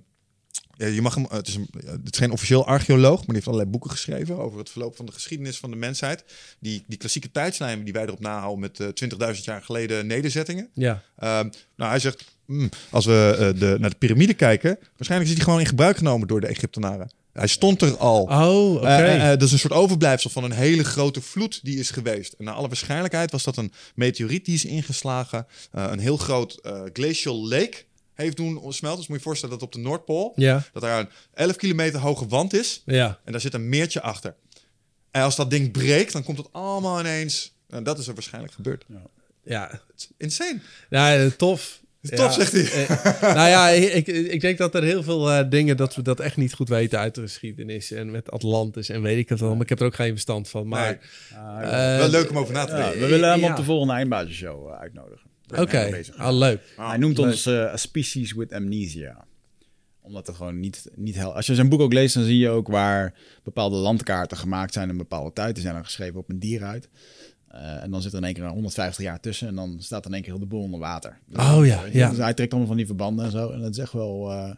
[0.77, 3.47] ja, je mag hem, het, is een, het is geen officieel archeoloog, maar die heeft
[3.47, 6.25] allerlei boeken geschreven over het verloop van de geschiedenis van de mensheid.
[6.59, 10.69] Die, die klassieke tijdslijn die wij erop nahouden met eh 20.000 jaar geleden nederzettingen.
[10.73, 11.03] Ja.
[11.17, 15.37] Ehm, nou, hij zegt, mm, als we eh, de, naar de piramide kijken, waarschijnlijk is
[15.37, 17.11] die gewoon in gebruik genomen door de Egyptenaren.
[17.33, 18.23] Hij stond er al.
[18.23, 18.87] Oh, oké.
[18.87, 21.91] Eh, eh, eh, dat is een soort overblijfsel van een hele grote vloed die is
[21.91, 22.33] geweest.
[22.33, 25.47] En naar alle waarschijnlijkheid was dat een meteoriet die is ingeslagen.
[25.71, 26.61] een heel groot
[26.93, 27.85] glacial lake
[28.15, 28.81] heeft doen smelten.
[28.81, 30.33] Dus moet je je voorstellen dat op de Noordpool...
[30.37, 30.65] ja.
[30.73, 32.83] dat daar een 11 kilometer hoge wand is.
[32.87, 33.19] Ja.
[33.25, 34.35] En daar zit een meertje achter.
[35.11, 37.55] En als dat ding breekt, dan komt het allemaal ineens...
[37.69, 38.85] En dat is er waarschijnlijk gebeurd.
[39.45, 39.71] Ja.
[39.71, 40.61] Het is insane.
[40.91, 41.31] Ja, eh,
[42.11, 42.19] tof.
[42.19, 42.87] Tof, zegt hij.
[42.87, 46.21] Eh, nou ja, ik, ik denk dat er heel veel eh, dingen dat we dat
[46.21, 47.93] echt niet goed weten uit de geschiedenis.
[47.93, 49.53] En met Atlantis en weet ik het wel.
[49.53, 50.69] Maar ik heb er ook geen verstand van.
[50.69, 50.99] Maar
[51.31, 51.41] Nee.
[51.71, 53.01] eh, Wel leuk om over na te denken.
[53.01, 53.51] we willen hem ja.
[53.51, 55.31] op de volgende eindbazisshow eh, uitnodigen.
[55.57, 56.17] Oké, bezig.
[56.17, 56.61] ah, leuk.
[56.77, 59.25] Hij noemt ons eh, a species with amnesia.
[60.01, 61.19] Omdat er gewoon niet, niet.
[61.23, 64.85] Als je zijn boek ook leest, dan zie je ook waar bepaalde landkaarten gemaakt zijn
[64.85, 65.55] in een bepaalde tijd.
[65.55, 66.89] Die zijn dan geschreven op een dieruit.
[67.53, 70.13] Eh en dan zit er in één keer 150 jaar tussen en dan staat in
[70.13, 71.19] één keer heel de boel onder water.
[71.27, 72.09] Dus, Oh ja, ja.
[72.09, 73.51] Dus hij trekt allemaal van die verbanden en zo.
[73.51, 74.31] En dat is echt wel.
[74.31, 74.55] eh,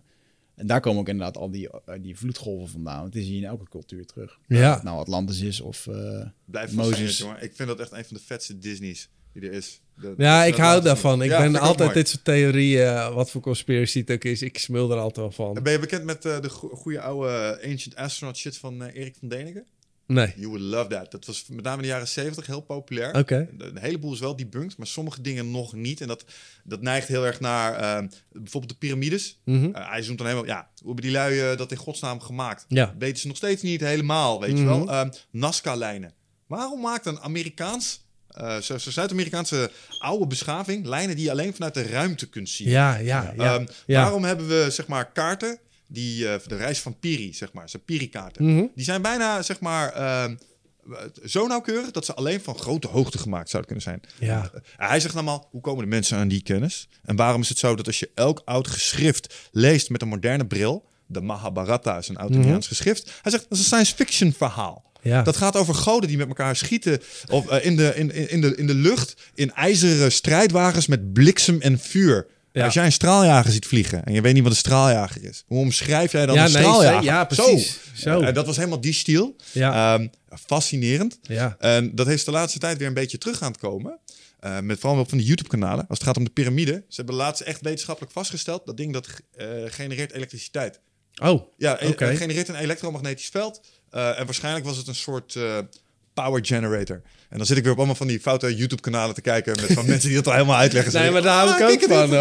[0.55, 3.01] en daar komen ook inderdaad al die, eh, die vloedgolven vandaan.
[3.01, 4.39] Want die zie je in elke cultuur terug.
[4.47, 4.69] Ja.
[4.69, 5.87] Of het nou Atlantis is of.
[5.87, 7.19] eh, Blijf Moses.
[7.19, 7.43] jongen.
[7.43, 9.81] Ik vind dat echt een van de vetste Disney's die er is.
[10.01, 11.23] De- Ja, dat- ik hou daarvan.
[11.23, 14.91] Ik Ja, ben altijd dit soort theorieën, wat voor conspiracy het ook is, ik smul
[14.91, 15.63] er altijd wel van.
[15.63, 19.29] Ben je bekend met eh, de go- goede oude Ancient Astronaut shit van Erik van
[19.29, 19.65] Deniken?
[20.07, 20.33] Nee.
[20.37, 21.11] You would love that.
[21.11, 23.15] Dat was met name in de jaren 70 heel populair.
[23.15, 23.49] Oké.
[23.59, 26.01] Een heleboel is wel debunked, maar sommige dingen nog niet.
[26.01, 26.25] En dat,
[26.65, 29.41] dat neigt heel erg naar eh, bijvoorbeeld de piramides.
[29.45, 29.71] Mhm.
[29.73, 32.65] Eh, hij zoekt dan helemaal, ja, hoe hebben die lui eh, dat in godsnaam gemaakt?
[32.69, 32.95] Ja.
[32.99, 34.67] Weten ze nog steeds niet helemaal, weet je Mhm.
[34.67, 34.89] wel.
[34.91, 36.13] Ehm, Nazca-lijnen.
[36.47, 38.03] Waarom maakt een Amerikaans,
[38.63, 42.69] zo Zuid-Amerikaanse oude beschaving lijnen die je alleen vanuit de ruimte kunt zien?
[42.69, 43.55] Ja, ja, ja.
[43.55, 44.03] Ehm, ja.
[44.03, 45.59] Waarom hebben we zeg maar kaarten
[45.95, 48.45] die eh, de reis van Piri, zeg maar, zijn Piri-kaarten.
[48.45, 48.65] Mhm.
[48.75, 50.35] Die zijn bijna zeg maar ehm,
[51.25, 54.29] zo nauwkeurig dat ze alleen van grote hoogte gemaakt zouden kunnen zijn.
[54.31, 54.51] Ja.
[54.55, 56.89] Uh, hij zegt allemaal, hoe komen de mensen aan die kennis?
[57.03, 60.47] En waarom is het zo dat als je elk oud geschrift leest met een moderne
[60.47, 64.33] bril, de Mahabharata is een oud Indiaans geschrift, hij zegt dat is een science fiction
[64.33, 64.93] verhaal.
[65.03, 65.23] Ja.
[65.23, 67.01] Dat gaat over goden die met elkaar schieten
[67.31, 71.61] of, eh, in, de, in, in de, in de lucht in ijzeren strijdwagens met bliksem
[71.61, 72.27] en vuur.
[72.55, 72.65] Ja.
[72.65, 75.59] Als jij een straaljager ziet vliegen en je weet niet wat een straaljager is, hoe
[75.59, 77.03] omschrijf jij dan Ja, een nee, straaljager?
[77.05, 77.79] ja, precies.
[77.95, 78.21] Zo.
[78.21, 79.37] Eh, dat was helemaal die stijl.
[79.53, 79.95] Ja.
[79.95, 80.07] Ehm,
[80.47, 81.19] fascinerend.
[81.23, 81.57] Ja.
[81.59, 83.99] En dat heeft de laatste tijd weer een beetje terug aan het komen.
[84.41, 85.87] Eh, met vooral op van die YouTube-kanalen.
[85.89, 86.73] Als het gaat om de piramide.
[86.89, 88.67] Ze hebben laatst echt wetenschappelijk vastgesteld.
[88.67, 89.07] Dat ding dat
[89.37, 90.81] eh, genereert elektriciteit.
[91.23, 92.05] Oh, Ja, e- Oké.
[92.07, 93.61] eh, genereert een elektromagnetisch veld.
[93.91, 95.39] En waarschijnlijk was het een soort
[96.15, 97.03] power generator.
[97.29, 99.57] En dan zit ik weer op allemaal van die foute YouTube-kanalen te kijken.
[99.61, 100.93] Met van mensen die dat al helemaal uitleggen.
[100.93, 102.15] Nee, maar daar hou ah, ik ook van.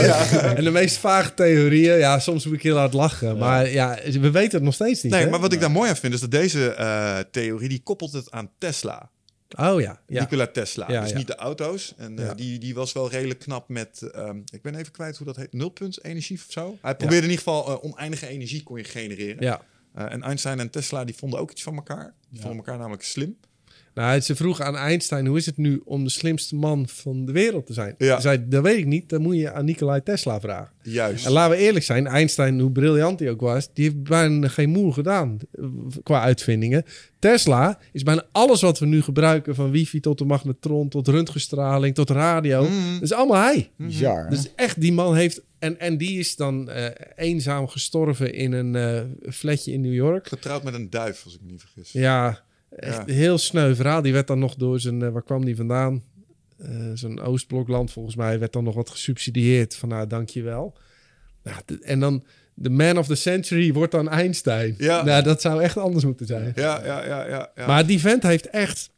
[0.55, 3.37] En de meest vage theorieën, ja, soms moet ik heel hard lachen.
[3.37, 5.11] Maar ja, we weten het nog steeds niet.
[5.11, 5.29] Nee, hè?
[5.29, 8.31] maar wat ik daar mooi aan vind, is dat deze eh, theorie, die koppelt het
[8.31, 9.09] aan Tesla.
[9.59, 10.21] Oh ja, ja.
[10.21, 10.91] Nikola Tesla.
[10.91, 11.17] Ja, dus ja.
[11.17, 11.93] niet de auto's.
[11.97, 15.25] En eh, die, die was wel redelijk knap met, ehm, ik ben even kwijt hoe
[15.25, 16.77] dat heet, nulpunt energie of zo.
[16.81, 19.43] Hij probeerde in ieder geval eh, oneindige energie kon je genereren.
[19.43, 19.61] ja.
[19.93, 22.13] En Einstein en Tesla die vonden ook iets van elkaar.
[22.29, 23.37] Die vonden elkaar namelijk slim.
[23.93, 27.31] Nou, ze vroeg aan Einstein, hoe is het nu om de slimste man van de
[27.31, 27.95] wereld te zijn?
[27.97, 28.11] Ja.
[28.11, 30.71] Hij zei, dat weet ik niet, dan moet je aan Nikolai Tesla vragen.
[30.81, 31.25] Juist.
[31.25, 34.69] En laten we eerlijk zijn, Einstein, hoe briljant hij ook was, die heeft bijna geen
[34.69, 35.65] moer gedaan eh,
[36.03, 36.83] qua uitvindingen.
[37.19, 41.95] Tesla is bijna alles wat we nu gebruiken, van wifi tot de magnetron, tot röntgenstraling,
[41.95, 42.93] tot radio, Mm.
[42.93, 43.69] dat is allemaal hij.
[43.77, 44.23] Bizar.
[44.23, 44.29] hè?
[44.29, 48.75] Dus echt, die man heeft, en, en die is dan eh, eenzaam gestorven in een
[48.75, 50.27] eh flatje in New York.
[50.27, 51.91] Getrouwd met een duif, als ik me niet vergis.
[51.91, 52.41] Ja,
[52.75, 53.01] echt Ja.
[53.07, 54.01] een heel sneu verhaal.
[54.01, 56.03] Die werd dan nog door zijn, eh, waar kwam die vandaan?
[56.57, 59.75] Eh Zo'n Oostblokland volgens mij werd dan nog wat gesubsidieerd.
[59.75, 60.77] Van nou, dankjewel.
[61.43, 62.23] Nou, en dan
[62.53, 64.75] de man of the century wordt dan Einstein.
[64.77, 65.03] Ja.
[65.03, 66.51] Nou, dat zou echt anders moeten zijn.
[66.55, 67.51] Ja, ja, ja, ja.
[67.55, 67.67] ja.
[67.67, 68.89] Maar die vent heeft echt,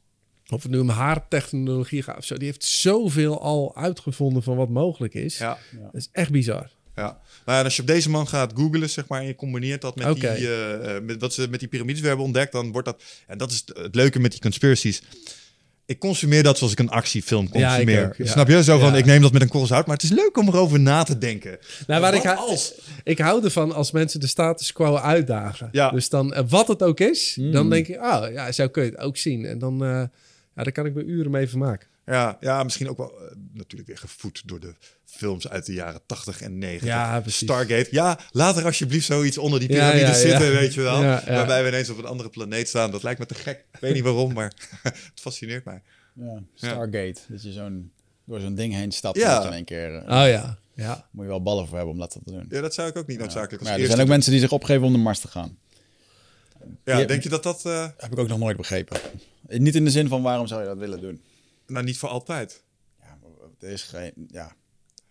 [0.50, 4.70] of het nu om haartechnologie gaat of zo, die heeft zoveel al uitgevonden van wat
[4.70, 5.38] mogelijk is.
[5.38, 5.58] ja.
[5.82, 6.70] Dat is echt bizar.
[6.96, 9.82] Ja, nou ja, als je op deze man gaat googlen, zeg maar, en je combineert
[9.82, 12.88] dat met, die, eh, met wat ze met die piramides weer hebben ontdekt, dan wordt
[12.88, 13.04] dat.
[13.28, 15.02] En dat is het, leuke met die conspiracies.
[15.86, 18.06] Ik consumeer dat zoals ik een actiefilm Ja, consumeer.
[18.06, 18.26] ook, ja.
[18.26, 18.64] Snap je?
[18.64, 20.80] Zo van, ik neem dat met een korrel zout, maar het is leuk om erover
[20.80, 21.58] na te denken.
[21.88, 22.74] Nou, waar ik, als?
[23.04, 25.70] ik hou ervan als mensen de status quo uitdagen.
[25.72, 25.90] Ja.
[25.92, 27.52] Dus dan, eh, wat het ook is, Hmm.
[27.52, 29.46] dan denk ik, oh ja, zo kun je het ook zien.
[29.46, 30.10] En dan, ja,
[30.64, 31.88] daar kan ik me uren mee vermaken.
[32.06, 34.74] Ja, ja misschien ook wel eh, natuurlijk weer gevoed door de
[35.06, 36.88] films uit de jaren 80 en 90.
[36.88, 37.40] Ja, precies.
[37.48, 37.88] Stargate.
[37.92, 40.52] Ja, laat er alsjeblieft zoiets onder die piramide ja, zitten, ja.
[40.60, 41.02] weet je wel.
[41.04, 41.34] Ja, ja.
[41.34, 42.92] Waarbij we ineens op een andere planeet staan.
[42.92, 43.66] Dat lijkt me te gek.
[43.74, 44.54] Ik weet niet waarom, maar
[44.84, 45.82] het fascineert mij.
[46.14, 47.22] Ja, Stargate.
[47.28, 47.92] Dat je zo'n
[48.26, 49.46] door zo'n ding heen stapt Ja.
[49.46, 49.96] in één keer...
[49.96, 51.08] eh, Oh ja, ja.
[51.12, 52.46] Moet je wel ballen voor hebben om dat te doen.
[52.50, 54.14] Ja, dat zou ik ook niet noodzakelijk als Maar ja, er zijn ook doen.
[54.14, 55.58] mensen die zich opgeven om de Mars te gaan.
[56.84, 57.06] Ja, Ja.
[57.06, 57.66] denk je dat dat...
[57.66, 59.00] eh, Heb ik ook nog nooit begrepen.
[59.48, 61.22] Niet in de zin van waarom zou je dat willen doen?
[61.68, 62.64] Nou, niet voor altijd.
[63.02, 64.12] Ja, maar er is geen...
[64.28, 64.56] Ja.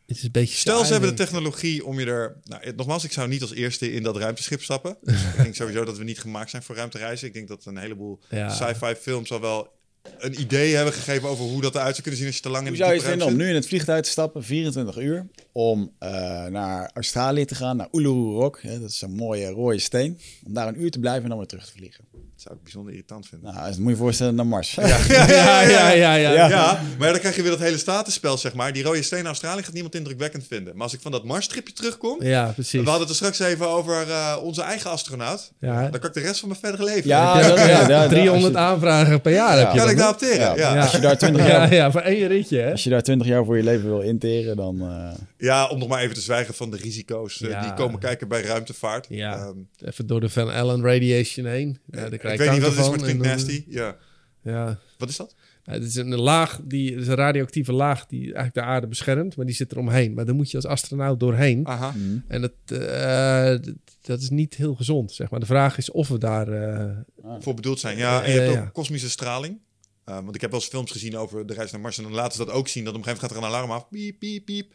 [0.07, 2.37] Het is een beetje Stel, ze hebben de technologie om je er...
[2.45, 4.97] Nou, het- nogmaals, ik zou niet als eerste in dat ruimteschip stappen.
[5.37, 7.27] ik denk sowieso dat we niet gemaakt zijn voor ruimtereizen.
[7.27, 8.49] Ik denk dat een heleboel Ja.
[8.51, 9.73] sci-fi films al wel
[10.19, 12.63] een idee hebben gegeven over hoe dat eruit zou kunnen zien als je te lang
[12.67, 14.45] in Hoe de zou je het diepe vinden om nu in het vliegtuig te stappen,
[14.45, 16.11] 24 uur, om eh,
[16.47, 20.55] naar Australië te gaan, naar Uluru Rock, hè, dat is een mooie rode steen, om
[20.55, 22.05] daar een uur te blijven en dan weer terug te vliegen.
[22.45, 23.55] Zou ik bijzonder irritant vinden.
[23.55, 24.75] Nou, dat moet je voorstellen naar Mars.
[24.81, 26.33] Ja, Ja, ja, ja, ja.
[26.33, 26.49] Ja.
[26.49, 28.73] Ja, maar dan krijg je weer dat hele statusspel, zeg maar.
[28.73, 30.73] Die rode steen in Australië gaat niemand indrukwekkend vinden.
[30.75, 32.23] Maar als ik van dat Mars-tripje terugkom...
[32.23, 32.73] Ja, precies.
[32.83, 35.53] We hadden het er straks even over eh, onze eigen astronaut.
[35.61, 35.81] Ja.
[35.89, 37.09] Dan kan ik de rest van mijn verdere leven...
[37.09, 39.87] Ja, Ja, dat- ja, ja, ja, 300 als je- aanvragen per jaar heb je kan
[39.87, 40.39] dan, ik daar opteren?
[40.39, 40.83] Ja, Ja, ja.
[40.83, 42.71] Als, je daar 20 Ja, jaar, ja, voor één ritje, hè?
[42.71, 44.81] als je daar 20 jaar voor je leven wil interen, dan...
[44.81, 47.63] eh, om nog maar even te zwijgen van de risico's eh, Ja.
[47.63, 49.07] die komen kijken bij ruimtevaart.
[49.09, 49.35] Ja.
[49.37, 51.79] Ehm, Even door de Van Allen radiation heen.
[51.91, 53.65] Ja, daar ik weet niet wat het is, maar het klinkt en dan- nasty.
[53.69, 53.97] Ja.
[54.43, 54.79] Ja.
[54.99, 55.35] Wat is dat?
[55.65, 58.87] Ja, het is een laag, die, het is een radioactieve laag die eigenlijk de aarde
[58.87, 60.15] beschermt, maar die zit er omheen.
[60.15, 61.67] Maar daar moet je als astronaut doorheen.
[61.67, 61.95] Aha.
[62.29, 65.41] En dat, eh, dat is niet heel gezond, zeg maar.
[65.41, 66.49] De vraag is of we daar...
[66.49, 66.97] eh,
[67.41, 67.97] Voor bedoeld zijn.
[67.97, 68.61] Ja, en je hebt ja.
[68.63, 69.59] ook kosmische straling.
[70.05, 71.97] Eh, want ik heb wel eens films gezien over de reis naar Mars.
[71.99, 72.85] En dan laten ze dat ook zien.
[72.85, 73.89] Dat op een gegeven moment gaat er een alarm af.
[73.89, 74.73] Piep, piep, piep.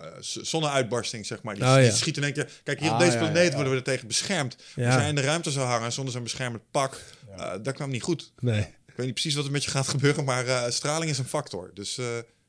[0.00, 1.54] Eh, zonneuitbarsting, zeg maar.
[1.54, 1.90] Die, Oh, die ja.
[1.90, 2.50] schiet in één keer...
[2.64, 3.54] Kijk, hier op Ah, deze planeet ja.
[3.54, 4.56] worden we er tegen beschermd.
[4.74, 4.86] Ja.
[4.86, 7.02] Als jij in de ruimte zou hangen zonder zo'n beschermend pak...
[7.36, 8.32] eh, dat kwam niet goed.
[8.40, 8.60] nee.
[8.60, 11.24] Ik weet niet precies wat er met je gaat gebeuren, maar eh, straling is een
[11.24, 11.70] factor.
[11.74, 12.04] Dus eh,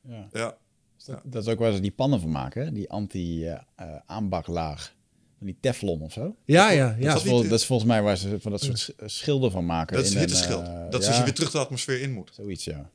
[0.08, 0.28] ja.
[0.32, 0.58] ja.
[1.06, 2.72] Dat, dat is ook waar ze die pannen van maken, hè?
[2.72, 4.94] die anti-aanbaklaag.
[5.38, 6.36] Van die teflon of zo.
[6.46, 7.16] Ja, ja, Dat, ja.
[7.16, 9.96] is vol- dat is volgens mij waar ze van dat soort sch- schilden van maken.
[9.96, 10.68] Dat is in een hitteschild.
[10.68, 12.32] eh, dat is ja, als je weer terug de atmosfeer in moet.
[12.34, 12.90] Zoiets, ja.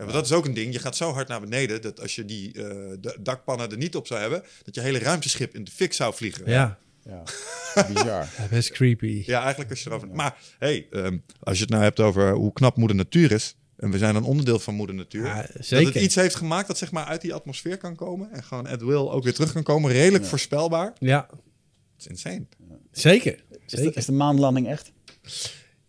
[0.00, 0.72] En want dat is ook een ding.
[0.72, 2.64] Je gaat zo hard naar beneden dat als je die eh,
[3.00, 6.14] de dakpannen er niet op zou hebben, dat je hele ruimteschip in de fik zou
[6.14, 6.50] vliegen.
[6.50, 7.22] Ja, ja.
[7.88, 8.28] Bizar.
[8.38, 9.22] Ja, best creepy.
[9.26, 10.08] Ja, eigenlijk als je erover.
[10.08, 13.54] Maar hey, ehm, als je het nou hebt over hoe knap moeder natuur is.
[13.76, 15.26] En we zijn een onderdeel van moeder natuur.
[15.26, 15.92] Ja, Dat zeker.
[15.94, 18.32] het iets heeft gemaakt dat zeg maar uit die atmosfeer kan komen.
[18.32, 19.90] En gewoon at will ook weer terug kan komen.
[19.92, 20.92] Redelijk voorspelbaar.
[20.98, 21.40] Ja, Het
[21.98, 22.46] is insane.
[22.92, 23.32] zeker.
[23.50, 23.96] Is de, zeker.
[23.96, 24.92] is de maanlanding echt?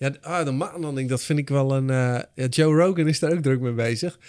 [0.01, 1.89] Ja, de- ah, de maanlanding, dat vind ik wel een...
[1.89, 4.19] eh, ja, Joe Rogan is daar ook druk mee bezig.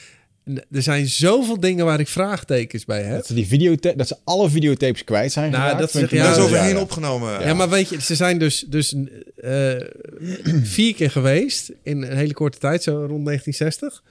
[0.44, 3.16] En er zijn zoveel dingen waar ik vraagtekens bij heb.
[3.16, 6.30] Dat ze, die videotape, dat ze alle videotapes kwijt zijn Nou, geraakt, dat ik ja,
[6.30, 6.80] is ja, overheen ja.
[6.80, 7.46] opgenomen.
[7.46, 7.54] Ja.
[7.54, 8.94] maar weet je, ze zijn dus, dus
[9.36, 9.72] eh,
[10.76, 14.02] vier keer geweest in een hele korte tijd, zo rond 1960.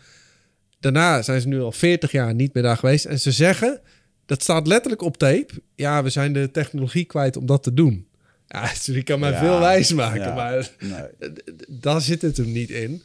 [0.80, 3.06] Daarna zijn ze nu al 40 jaar niet meer daar geweest.
[3.06, 3.82] En ze zeggen,
[4.26, 5.54] dat staat letterlijk op tape.
[5.76, 8.06] Ja, we zijn de technologie kwijt om dat te doen.
[8.52, 10.34] Ja, je kan mij Ja, veel wijs maken, ja.
[10.34, 11.32] maar Nee.
[11.80, 13.02] daar zit het hem niet in.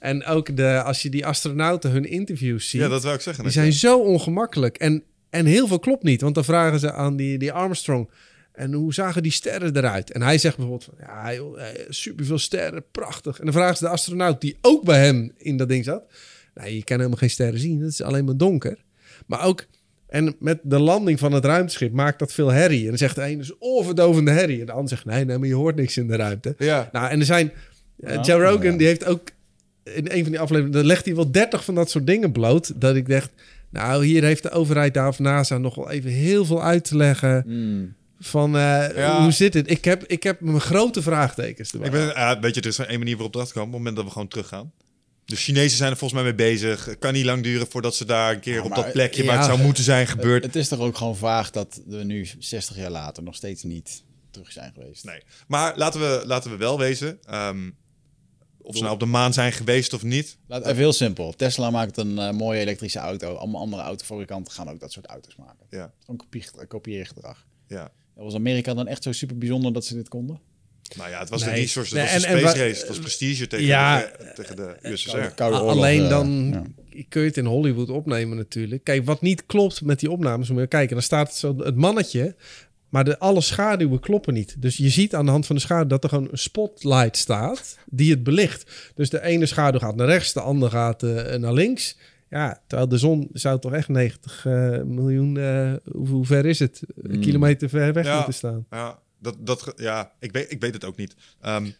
[0.00, 3.44] En ook de, als je die astronauten hun interviews ziet, Ja, dat wil ik zeggen.
[3.44, 4.76] die zijn zo ongemakkelijk.
[4.76, 8.10] En, en heel veel klopt niet, want dan vragen ze aan die, die Armstrong...
[8.52, 10.12] En hoe zagen die sterren eruit?
[10.12, 13.38] En hij zegt bijvoorbeeld van, ja, joh, superveel sterren, prachtig.
[13.38, 16.02] En dan vragen ze de astronaut die ook bij hem in dat ding zat.
[16.54, 18.78] Nou, je kan helemaal geen sterren zien, het is alleen maar donker.
[19.26, 19.66] Maar ook,
[20.10, 22.82] en met de landing van het ruimteschip maakt dat veel herrie.
[22.82, 24.60] En dan zegt de een, dus overdovende herrie.
[24.60, 26.54] En de ander zegt, nee, nee, maar je hoort niks in de ruimte.
[26.58, 26.88] Ja.
[26.92, 27.52] Nou, en er zijn,
[28.00, 28.76] eh, Ja, Joe Rogan, ja.
[28.78, 29.28] die heeft ook
[29.84, 32.80] in een van die afleveringen, dan legt hij wel 30 van dat soort dingen bloot.
[32.80, 33.30] Dat ik dacht,
[33.70, 36.96] nou, hier heeft de overheid daar of NASA nog wel even heel veel uit te
[36.96, 37.44] leggen.
[37.46, 37.94] Mm.
[38.20, 39.22] Van eh, Ja.
[39.22, 39.70] hoe zit het?
[39.70, 41.86] Ik heb, ik heb mijn grote vraagtekens erbij.
[41.86, 43.62] Ik ben, weet je, er is maar één manier waarop dat kan.
[43.62, 44.72] Op het moment dat we gewoon teruggaan.
[45.30, 46.84] De Chinezen zijn er volgens mij mee bezig.
[46.84, 49.36] Het kan niet lang duren voordat ze daar een keer op maar- dat plekje waar
[49.36, 50.44] het zou moeten zijn gebeurd.
[50.44, 54.02] Het is toch ook gewoon vaag dat we nu 60 jaar later nog steeds niet
[54.30, 55.04] terug zijn geweest.
[55.04, 55.22] Nee.
[55.46, 57.18] Maar laten we, laten we wel wezen.
[57.24, 57.70] ehm,
[58.62, 60.38] of ze nou op de maan zijn geweest of niet.
[60.46, 61.32] Laat, even heel simpel.
[61.32, 63.34] Tesla maakt een eh, mooie elektrische auto.
[63.34, 65.66] Allemaal andere autofabrikanten gaan ook dat soort auto's maken.
[65.70, 67.46] Ja, Gewoon kopie, kopieergedrag.
[67.66, 67.92] ja.
[68.14, 70.40] Was Amerika dan echt zo super bijzonder dat ze dit konden?
[70.96, 71.60] Nou ja, het was de Nee.
[71.60, 72.78] resource, Nee, het was en- de en space race.
[72.78, 73.98] Het was prestige tegen, Ja.
[73.98, 75.16] de, tegen de USSR.
[75.34, 76.48] Koude A- oorlog, Alleen eh, dan
[76.90, 77.02] ja.
[77.08, 78.84] kun je het in Hollywood opnemen natuurlijk.
[78.84, 80.94] Kijk, wat niet klopt met die opnames, moet je kijken.
[80.94, 82.34] Dan staat zo het mannetje,
[82.88, 84.54] maar de, alle schaduwen kloppen niet.
[84.58, 87.78] Dus je ziet aan de hand van de schaduw dat er gewoon een spotlight staat
[87.86, 88.90] die het belicht.
[88.94, 91.96] Dus de ene schaduw gaat naar rechts, de andere gaat eh, naar links.
[92.30, 96.58] Ja, terwijl de zon zou toch echt 90 eh, miljoen, eh, hoe, hoe ver is
[96.58, 96.82] het?
[97.02, 98.14] Een kilometer ver weg Ja.
[98.14, 98.66] moeten staan.
[98.70, 101.14] Ja, dat, dat, ja ik, weet, ik weet het ook niet.
[101.40, 101.70] Ehm,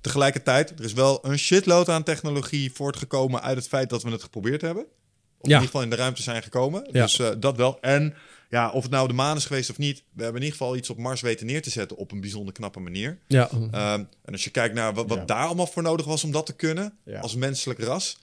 [0.00, 4.22] tegelijkertijd, er is wel een shitload aan technologie voortgekomen uit het feit dat we het
[4.22, 4.82] geprobeerd hebben.
[4.82, 6.88] Of in ieder geval in de ruimte zijn gekomen.
[6.92, 7.02] Ja.
[7.02, 7.80] Dus eh, dat wel.
[7.80, 8.14] En
[8.50, 10.76] ja, of het nou de maan is geweest of niet, we hebben in ieder geval
[10.76, 13.18] iets op Mars weten neer te zetten op een bijzonder knappe manier.
[13.28, 15.24] Ja, Ehm, en als je kijkt naar wat, wat Ja.
[15.24, 17.20] daar allemaal voor nodig was om dat te kunnen, Ja.
[17.20, 18.18] als menselijk ras.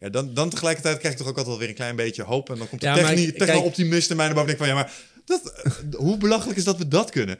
[0.00, 2.50] Ja, dan, dan tegelijkertijd krijg ik toch ook altijd weer een klein beetje hoop.
[2.50, 4.48] En dan komt de Ja, maar techni- kijk- techno-optimist in mij naar boven.
[4.50, 7.38] En ik denk van, ja, maar dat, eh, hoe belachelijk is dat we dat kunnen?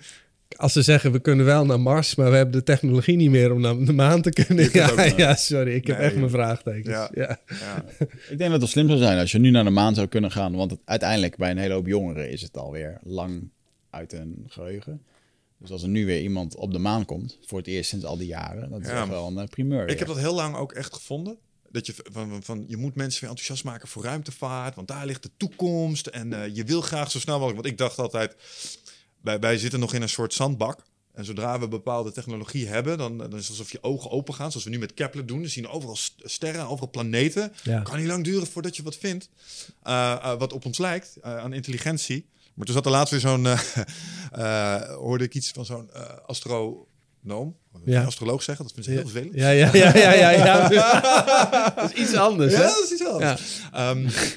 [0.56, 3.52] Als ze zeggen we kunnen wel naar Mars, maar we hebben de technologie niet meer
[3.52, 4.68] om naar de maan te kunnen.
[5.16, 6.88] Ja, sorry, ik heb Nee, echt mijn vraagtekens.
[6.94, 7.10] Ja.
[7.14, 7.38] Ja.
[7.46, 7.84] Ja.
[8.30, 10.06] Ik denk dat het wel slim zou zijn als je nu naar de maan zou
[10.06, 10.54] kunnen gaan.
[10.56, 13.48] Want het, uiteindelijk bij een hele hoop jongeren is het alweer lang
[13.90, 15.02] uit hun geheugen.
[15.58, 18.16] Dus als er nu weer iemand op de maan komt, voor het eerst sinds al
[18.16, 19.08] die jaren, dat is Ja.
[19.08, 19.88] wel een eh, primeur.
[19.88, 21.36] Ik heb dat heel lang ook echt gevonden.
[21.70, 25.06] Dat je, van, van, van, je moet mensen weer enthousiast maken voor ruimtevaart, want daar
[25.06, 26.06] ligt de toekomst.
[26.06, 27.60] En eh, je wil graag zo snel mogelijk.
[27.62, 28.36] Want ik dacht altijd,
[29.22, 30.80] wij, wij zitten nog in een soort zandbak.
[31.14, 34.50] En zodra we bepaalde technologie hebben, dan, dan is het alsof je ogen open gaan.
[34.50, 35.40] Zoals we nu met Kepler doen.
[35.40, 37.52] We zien overal st- sterren, overal planeten.
[37.62, 37.80] Ja.
[37.80, 39.28] Kan niet lang duren voordat je wat vindt.
[39.82, 42.26] eh, eh, wat op ons lijkt, eh, aan intelligentie.
[42.54, 43.46] Maar toen zat er laatst weer zo'n...
[45.06, 47.56] hoorde ik iets van zo'n eh, astronoom.
[47.84, 48.04] Ja.
[48.04, 49.34] Astroloog zeggen, dat vind ik heel vervelend.
[49.34, 50.68] Ja, ja, ja, ja, ja, ja.
[51.76, 52.64] Dat is iets anders, Ja, hè?
[52.66, 53.60] dat is iets anders.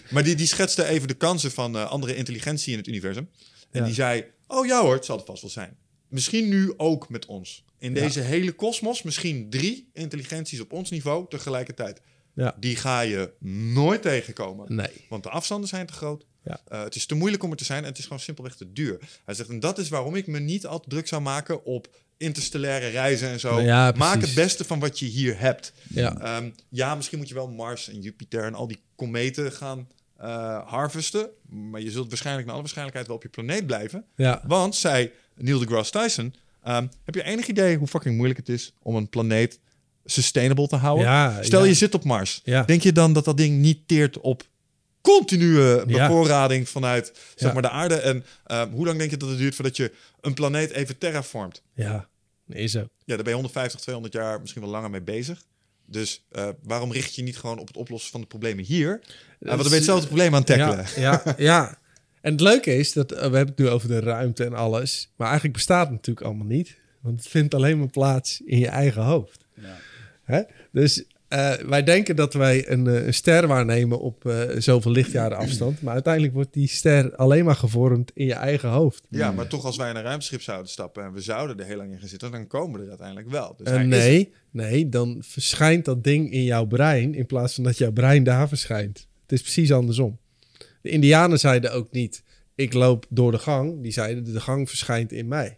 [0.09, 3.29] Maar die, die schetste even de kansen van andere intelligentie in het universum.
[3.71, 3.85] En Ja.
[3.85, 5.77] die zei, oh ja hoor, het zal het vast wel zijn.
[6.07, 7.65] Misschien nu ook met ons.
[7.77, 12.01] In deze hele kosmos, misschien drie intelligenties op ons niveau tegelijkertijd.
[12.33, 12.55] Ja.
[12.59, 13.33] Die ga je
[13.73, 14.75] nooit tegenkomen.
[14.75, 15.05] Nee.
[15.09, 16.25] Want de afstanden zijn te groot.
[16.43, 16.59] Ja.
[16.67, 18.71] Eh, het is te moeilijk om er te zijn en het is gewoon simpelweg te
[18.71, 18.99] duur.
[19.25, 21.95] Hij zegt, en dat is waarom ik me niet al te druk zou maken op
[22.17, 23.61] interstellaire reizen en zo.
[23.61, 25.73] Ja, Maak het beste van wat je hier hebt.
[25.89, 26.17] Ja.
[26.17, 30.69] Ehm, ja, misschien moet je wel Mars en Jupiter en al die kometen gaan eh,
[30.69, 31.29] harvesten.
[31.49, 34.05] Maar je zult waarschijnlijk naar alle waarschijnlijkheid wel op je planeet blijven.
[34.15, 34.41] Ja.
[34.47, 36.33] Want, zei Neil deGrasse Tyson...
[36.63, 39.59] ehm, heb je enig idee hoe fucking moeilijk het is om een planeet
[40.05, 41.05] sustainable te houden?
[41.05, 41.67] Ja, Stel ja.
[41.67, 42.41] je zit op Mars.
[42.43, 42.63] Ja.
[42.63, 44.43] Denk je dan dat dat ding niet teert op
[45.01, 46.07] continue Ja.
[46.07, 47.53] bevoorrading vanuit zeg Ja.
[47.53, 47.95] maar, de aarde?
[47.95, 51.61] En ehm, hoe lang denk je dat het duurt voordat je een planeet even terraformt?
[51.73, 52.07] Ja,
[52.49, 52.79] is zo.
[52.79, 55.43] Ja, daar ben je 150, 200 jaar misschien wel langer mee bezig.
[55.85, 58.89] Dus eh, waarom richt je niet gewoon op het oplossen van de problemen hier?
[58.89, 58.99] Uh,
[59.39, 60.85] want dan ben je hetzelfde probleem aan het tackelen.
[60.95, 61.79] Ja, ja, ja.
[62.21, 65.11] En het leuke is dat eh, we hebben het nu over de ruimte en alles.
[65.15, 66.77] Maar eigenlijk bestaat het natuurlijk allemaal niet.
[67.01, 69.45] Want het vindt alleen maar plaats in je eigen hoofd.
[69.53, 69.77] Ja.
[70.23, 70.41] Hè?
[70.71, 71.03] Dus
[71.35, 75.81] eh, wij denken dat wij een, eh, een ster waarnemen op eh, zoveel lichtjaren afstand.
[75.81, 79.07] Maar uiteindelijk wordt die ster alleen maar gevormd in je eigen hoofd.
[79.09, 81.77] Ja, maar toch als wij in een ruimteschip zouden stappen en we zouden er heel
[81.77, 83.55] lang in gaan zitten, dan komen we er uiteindelijk wel.
[83.57, 87.77] Dus is- nee, nee, dan verschijnt dat ding in jouw brein in plaats van dat
[87.77, 89.07] jouw brein daar verschijnt.
[89.21, 90.17] Het is precies andersom.
[90.81, 92.23] De Indianen zeiden ook niet,
[92.55, 93.81] ik loop door de gang.
[93.81, 95.57] Die zeiden, de gang verschijnt in mij.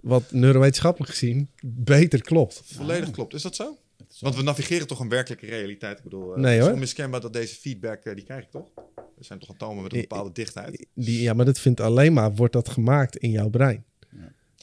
[0.00, 2.62] Wat neurowetenschappelijk gezien beter klopt.
[2.64, 3.34] volledig klopt.
[3.34, 3.78] Is dat zo?
[4.20, 5.98] Want we navigeren toch een werkelijke realiteit.
[5.98, 6.72] Ik bedoel, eh, Nee, het is hoor.
[6.74, 8.66] onmiskenbaar dat deze feedback, eh, die krijg ik toch?
[8.96, 10.86] Er zijn toch atomen met een bepaalde dichtheid.
[10.94, 13.84] Die, ja, maar dat vindt alleen maar, wordt dat gemaakt in jouw brein.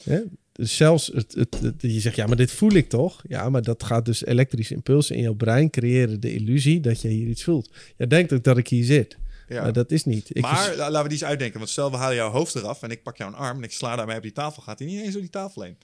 [0.02, 0.20] Hè?
[0.52, 3.22] Dus zelfs, het, het, het- je zegt, ja, maar dit voel ik toch?
[3.28, 7.08] Ja, maar dat gaat dus elektrische impulsen in jouw brein creëren de illusie dat je
[7.08, 7.70] hier iets voelt.
[7.96, 9.16] Jij denkt ook dat ik hier zit.
[9.48, 9.62] Ja.
[9.62, 10.36] Maar dat is niet.
[10.36, 11.58] Ik maar vers- laten we die eens uitdenken.
[11.58, 13.96] Want stel, we halen jouw hoofd eraf en ik pak jouw arm en ik sla
[13.96, 14.62] daarmee op die tafel.
[14.62, 15.76] Gaat hij niet eens door die tafel heen?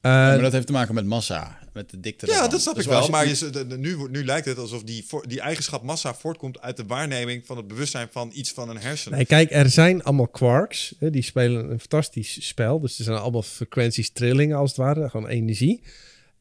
[0.00, 2.84] Eh, maar dat heeft te maken met massa, met de dikte Ja, dat snap Dus
[2.84, 3.04] ik wel.
[3.04, 6.84] je- Maar je, nu, nu lijkt het alsof die, die eigenschap massa voortkomt uit de
[6.86, 9.16] waarneming van het bewustzijn van iets van een hersenen.
[9.16, 10.94] Nee, kijk, er zijn allemaal quarks.
[10.98, 12.80] Hè, die spelen een fantastisch spel.
[12.80, 15.08] Dus er zijn allemaal frequenties, trillingen als het ware.
[15.10, 15.82] Gewoon energie.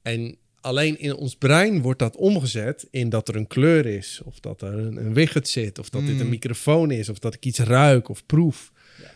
[0.02, 4.22] En alleen in ons brein wordt dat omgezet in dat er een kleur is.
[4.23, 5.80] Of dat er een, een widget zit.
[5.80, 7.10] Of dat dit een microfoon is.
[7.10, 8.72] Of dat ik iets ruik of proef.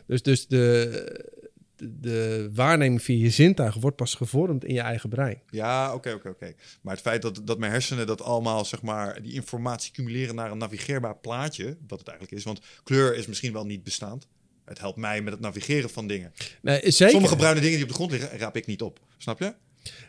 [0.07, 1.37] Dus, dus de,
[1.79, 5.41] de, de waarneming via je zintuigen wordt pas gevormd in je eigen brein.
[5.49, 6.53] Ja, oké, oké, oké.
[6.81, 10.51] Maar het feit dat, dat mijn hersenen dat allemaal, zeg maar, die informatie cumuleren naar
[10.51, 12.43] een navigeerbaar plaatje, wat het eigenlijk is.
[12.43, 14.27] Want kleur is misschien wel niet bestaand.
[14.65, 16.33] Het helpt mij met het navigeren van dingen.
[16.61, 17.09] Nee, zeker.
[17.13, 18.99] Sommige bruine dingen die op de grond liggen, raap ik niet op.
[19.17, 19.53] Snap je?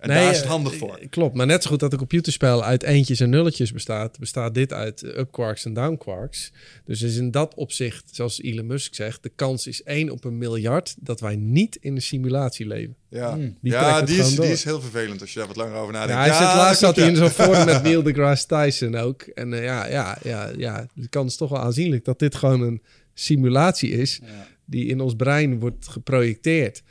[0.01, 0.99] En Nee, daar is het eh, handig voor.
[1.11, 4.73] Klopt, maar net zo goed dat een computerspel uit eentjes en nulletjes bestaat, bestaat dit
[4.73, 6.53] uit eh, up quarks en down quarks.
[6.85, 10.39] Dus is in dat opzicht, zoals Elon Musk zegt, de kans is 1 op een
[10.39, 12.97] miljard dat wij niet in een simulatie leven.
[13.09, 14.45] Ja, die trekt ja het die, is, door.
[14.45, 16.25] die is heel vervelend als je daar wat langer over Ja, nadenkt.
[16.25, 17.19] hij zit laatst zat hij in ja.
[17.19, 19.23] zo'n forum met Neil deGrasse Tyson ook.
[19.23, 22.61] En eh, ja, ja, ja, ja, de kans is toch wel aanzienlijk dat dit gewoon
[22.61, 22.83] een
[23.15, 24.21] simulatie is
[24.65, 26.83] die in ons brein wordt geprojecteerd.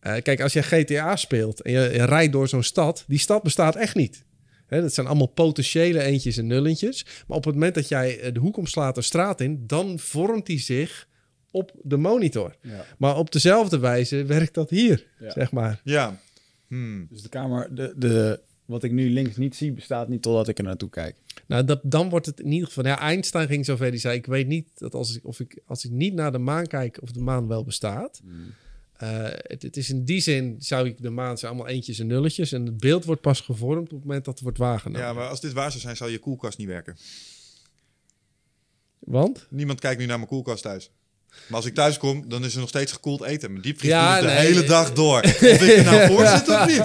[0.00, 3.42] Eh, kijk, als je GTA speelt en je, je rijdt door zo'n stad, die stad
[3.42, 4.24] bestaat echt niet.
[4.66, 7.06] Hè, dat zijn allemaal potentiële eentjes en nullentjes.
[7.26, 10.46] Maar op het moment dat jij eh, de hoek omslaat een straat in, dan vormt
[10.46, 11.08] die zich
[11.50, 12.56] op de monitor.
[12.62, 12.84] Ja.
[12.98, 15.30] Maar op dezelfde wijze werkt dat hier, Ja.
[15.30, 15.80] zeg maar.
[15.84, 16.20] Ja.
[16.66, 17.06] Hmm.
[17.10, 20.58] Dus de kamer, de, de, wat ik nu links niet zie, bestaat niet totdat ik
[20.58, 21.16] er naartoe kijk.
[21.46, 22.84] Nou, dat, dan wordt het in ieder geval...
[22.86, 24.16] Ja, Einstein ging zover, die zei...
[24.16, 26.98] Ik weet niet dat als ik, of ik, als ik niet naar de maan kijk...
[27.02, 28.20] of de maan wel bestaat.
[28.98, 32.06] Eh, het, het is in die zin, zou ik de maan zijn allemaal eentjes en
[32.06, 32.52] nulletjes.
[32.52, 35.06] En het beeld wordt pas gevormd op het moment dat het wordt waargenomen.
[35.06, 36.96] Ja, maar als dit waar zou zijn, zou je koelkast niet werken.
[38.98, 39.46] Want?
[39.50, 40.90] Niemand kijkt nu naar mijn koelkast thuis.
[41.46, 43.50] Maar als ik thuis kom, dan is er nog steeds gekoeld eten.
[43.50, 45.20] Mijn diepvries Ja, de hele dag door.
[45.20, 46.82] Of ik er nou voor zit of niet.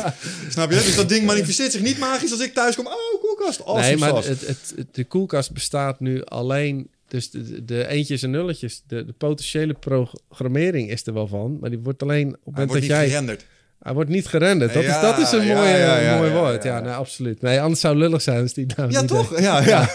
[0.52, 0.76] Snap je?
[0.76, 2.88] Dus dat ding manifesteert zich niet magisch als ik thuis kom.
[2.88, 3.60] Oh, koelkast.
[3.60, 6.88] Awesome nee, maar het, het- de koelkast bestaat nu alleen...
[7.14, 11.58] Dus de, de- eentjes en nulletjes, de, de potentiële programmering is er wel van.
[11.60, 13.10] Maar die wordt alleen op het Hij moment wordt dat niet jij...
[13.10, 13.46] gerenderd.
[13.80, 14.74] Hij wordt niet gerenderd.
[14.74, 16.64] Dat, Ja, is, dat is een ja, mooie, ja, ja, mooi ja, woord.
[16.64, 17.42] ja, nee, absoluut.
[17.42, 19.40] Nee, anders zou het lullig zijn als die nou Ja, toch?
[19.48, 19.90] Ja, ja.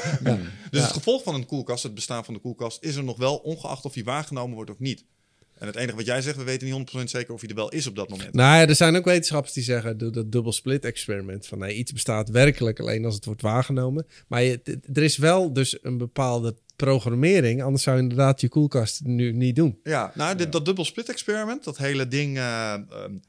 [0.71, 3.37] Dus het gevolg van een koelkast, het bestaan van de koelkast, is er nog wel,
[3.37, 5.05] ongeacht of die waargenomen wordt of niet.
[5.59, 7.69] En het enige wat jij zegt, we weten niet 100% zeker of hij er wel
[7.69, 8.35] is op dat moment.
[8.35, 11.47] Nou ja, er zijn ook wetenschappers die zeggen, doe dat dubbel split experiment.
[11.47, 14.07] Van nee, iets bestaat werkelijk alleen als het wordt waargenomen.
[14.29, 14.61] Maar je,
[14.93, 16.55] er is wel dus een bepaalde
[16.85, 17.63] programmering.
[17.63, 19.79] Anders zou je inderdaad je koelkast nu niet doen.
[19.83, 22.83] Ja, nou, dit, dat dubbel split experiment, dat hele ding, eh, ehm,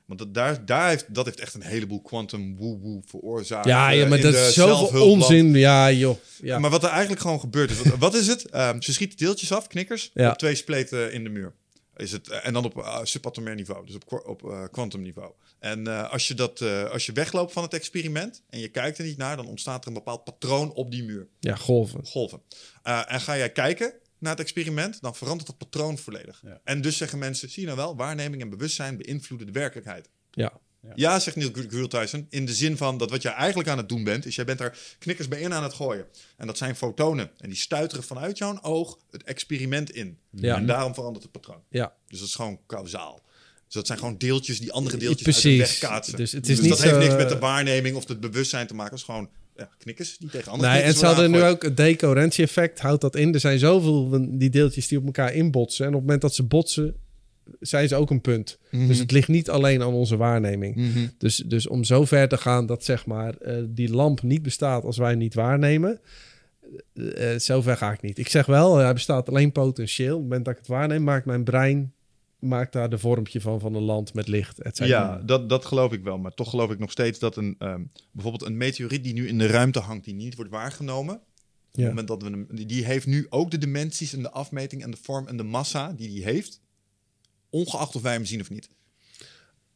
[0.06, 3.66] want dat, daar, daar heeft, dat heeft echt een heleboel quantum woe-woe veroorzaakt.
[3.66, 5.54] Ja, ja maar dat is zoveel onzin.
[5.56, 6.18] Ja, joh.
[6.42, 6.60] Ja.
[6.60, 8.46] Maar wat er eigenlijk gewoon gebeurt is, wat, wat is het?
[8.46, 11.54] Ehm, ze schieten deeltjes af, knikkers, op twee spleten in de muur.
[12.00, 15.32] Is het, eh, en dan op uh, subatomair niveau, dus op, op eh, kwantumniveau.
[15.60, 18.98] en eh, als, je dat, eh, als je wegloopt van het experiment en je kijkt
[18.98, 21.28] er niet naar, dan ontstaat er een bepaald patroon op die muur.
[21.40, 22.06] ja, golven.
[22.06, 22.42] golven.
[22.84, 26.42] En ga jij kijken naar het experiment, dan verandert dat patroon volledig.
[26.46, 26.62] Ja.
[26.64, 30.10] En dus zeggen mensen, zie je nou wel, waarneming en bewustzijn beïnvloeden de werkelijkheid.
[30.32, 30.60] Ja.
[30.96, 34.04] Ja, zegt Neil Tyson, in de zin van dat wat jij eigenlijk aan het doen
[34.04, 36.06] bent, is jij bent daar knikkers bij in aan het gooien.
[36.38, 37.32] En dat zijn fotonen.
[37.38, 40.18] En die stuiteren vanuit jouw oog het experiment in.
[40.30, 40.56] Ja.
[40.56, 41.62] En daarom verandert het patroon.
[41.70, 41.94] Ja.
[42.08, 43.22] Dus dat is gewoon kausaal.
[43.66, 45.58] Dus dat zijn gewoon deeltjes die andere deeltjes uit Precies.
[45.60, 46.18] de weg kaatsen.
[46.18, 48.68] Dus het is dus niet dat heeft niks met eh, de waarneming of het bewustzijn
[48.68, 48.92] te maken.
[48.92, 51.78] Het is gewoon ja, knikkers die tegen andere Nee, en ze hadden nu ook het
[51.78, 53.34] decoherentie-effect, houdt dat in.
[53.34, 55.86] Er zijn zoveel van die deeltjes die op elkaar inbotsen.
[55.86, 56.96] En op het moment dat ze botsen,
[57.60, 58.60] zijn ze ook een punt.
[58.72, 58.88] Mhm.
[58.88, 60.76] Dus het ligt niet alleen aan onze waarneming.
[60.76, 61.16] aangegooid.
[61.18, 64.84] Dus, dus om zo ver te gaan dat zeg maar eh, die lamp niet bestaat
[64.84, 66.00] als wij niet waarnemen.
[66.94, 68.18] eh eh, zo ver ga ik niet.
[68.18, 70.14] Ik zeg wel, hij bestaat alleen potentieel.
[70.16, 71.94] Op het moment dat ik het waarneem, maakt mijn brein
[72.40, 74.62] maakt daar de vormpje van van een land met licht.
[74.62, 74.78] Et.
[74.78, 76.18] Ja, dat, dat geloof ik wel.
[76.18, 77.82] Maar toch geloof ik nog steeds dat een, ehm,
[78.12, 81.16] bijvoorbeeld een meteoriet die nu in de ruimte hangt, die niet wordt waargenomen.
[81.16, 84.84] Op het moment dat we hem, die heeft nu ook de dimensies en de afmeting
[84.84, 86.62] en de vorm en de massa die die heeft.
[87.50, 88.70] Ongeacht of wij hem zien of niet.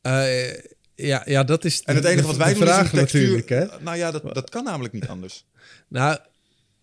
[0.02, 0.54] Eh,
[0.95, 3.22] ja, ja, dat is En het enige de- wat wij de is een textuur.
[3.22, 3.50] natuurlijk.
[3.50, 3.66] Hè?
[3.82, 5.45] Nou ja, dat, dat kan namelijk niet anders.
[5.88, 6.18] Nou,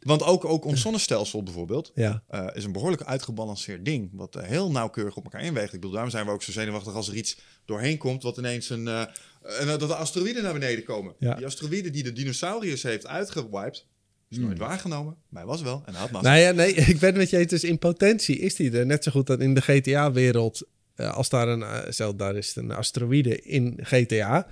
[0.01, 2.23] Want ook, ook ons zonnestelsel bijvoorbeeld ja.
[2.29, 4.11] eh, is een behoorlijk uitgebalanceerd ding.
[4.13, 5.67] Wat eh, heel nauwkeurig op elkaar inweegt.
[5.73, 8.23] Ik bedoel, daarom zijn we ook zo zenuwachtig als er iets doorheen komt.
[8.23, 8.89] Wat ineens een.
[8.89, 11.15] en dat de asteroïden naar beneden komen.
[11.19, 11.35] Ja.
[11.35, 13.87] Die asteroïde die de dinosauriërs heeft uitgewiped.
[14.29, 15.17] Is nooit waargenomen.
[15.29, 15.83] Maar hij was wel.
[15.87, 16.29] En hij had massa.
[16.29, 17.47] Nou ja, nee, ik ben met je eens.
[17.51, 20.67] Dus in potentie is die er net zo goed dat in de GTA-wereld.
[21.01, 24.47] Eh, als daar een, eh, stel daar is een asteroïde in GTA,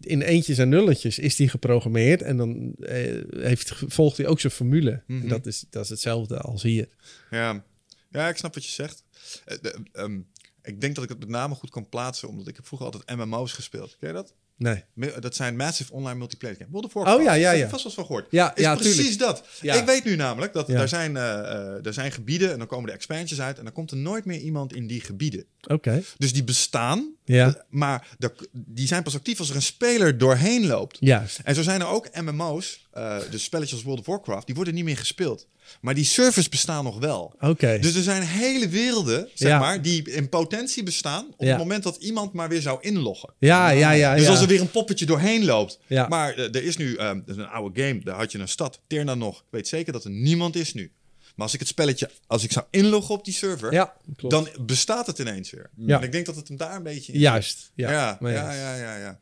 [0.00, 4.52] in eentjes en nulletjes is die geprogrammeerd en dan eh, heeft, volgt hij ook zijn
[4.52, 5.02] formule.
[5.06, 5.28] Mhm.
[5.28, 6.88] Dat, is, dat is hetzelfde als hier.
[7.30, 7.64] Ja.
[8.10, 9.04] ja, ik snap wat je zegt.
[9.44, 10.20] De- ehm,
[10.62, 12.28] ik denk dat ik het met name goed kan plaatsen.
[12.28, 13.96] Omdat ik heb vroeger altijd MMO's gespeeld.
[13.98, 14.34] Ken je dat?
[14.60, 14.84] Nee.
[15.20, 16.70] Dat zijn Massive Online Multiplayer Games.
[16.72, 17.18] World of Warcraft.
[17.18, 17.68] Oh ja, ja, Heb je ja.
[17.68, 18.26] vast wel van gehoord.
[18.30, 19.18] Ja, is ja, precies tuurlijk.
[19.18, 19.44] dat.
[19.60, 19.74] Ja.
[19.74, 20.80] Ik weet nu namelijk dat Ja.
[20.80, 23.72] er, zijn, eh, eh, er zijn gebieden en dan komen de expansions uit en dan
[23.72, 25.44] komt er nooit meer iemand in die gebieden.
[25.66, 26.02] Oké.
[26.18, 30.66] Dus die bestaan, Ja, maar de- die zijn pas actief als er een speler doorheen
[30.66, 30.96] loopt.
[31.00, 31.38] juist.
[31.44, 34.74] En zo zijn er ook MMO's, eh dus spelletjes als World of Warcraft, die worden
[34.74, 35.46] niet meer gespeeld.
[35.80, 37.34] Maar die servers bestaan nog wel.
[37.40, 37.78] Oké.
[37.78, 39.58] Dus er zijn hele werelden, zeg Ja.
[39.58, 41.48] maar, die in potentie bestaan op Ja.
[41.48, 43.34] het moment dat iemand maar weer zou inloggen.
[43.38, 44.14] ja, ja, ja.
[44.14, 44.30] Dus ja.
[44.30, 45.78] als er weer een poppetje doorheen loopt.
[45.86, 46.08] Ja.
[46.08, 48.80] Maar eh, er is nu er is een oude game, daar had je een stad,
[48.86, 49.38] Terna nog.
[49.38, 50.92] Ik weet zeker dat er niemand is nu.
[51.34, 54.34] Maar als ik het spelletje, als ik zou inloggen op die server, Ja, klopt.
[54.34, 55.70] dan bestaat het ineens weer.
[55.76, 55.98] Ja.
[55.98, 57.70] En ik denk dat het hem daar een beetje in Juist.
[57.74, 58.74] Ja, Ja, ja, ja, ja.
[58.76, 59.20] ja, ja,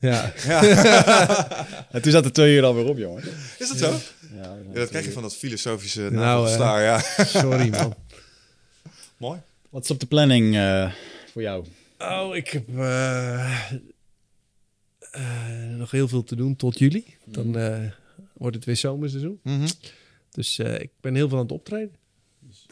[0.00, 0.32] ja.
[0.46, 0.60] Ja.
[1.90, 3.22] En toen zat de twee uur alweer op, jongen.
[3.58, 3.90] Is dat zo?
[4.34, 6.52] Ja, Ja, dat krijg je van dat filosofische Nou, eh.
[6.54, 6.98] star, ja.
[7.24, 7.94] Sorry, man.
[9.16, 9.40] Mooi.
[9.70, 10.92] Wat is op de planning eh,
[11.32, 11.64] voor jou?
[11.98, 13.72] Oh, ik heb eh,
[15.10, 17.04] eh, nog heel veel te doen tot juli.
[17.24, 17.78] Dan eh,
[18.32, 19.40] wordt het weer zomerseizoen.
[19.42, 19.68] Mhm.
[20.30, 21.94] Dus eh, ik ben heel veel aan het optreden.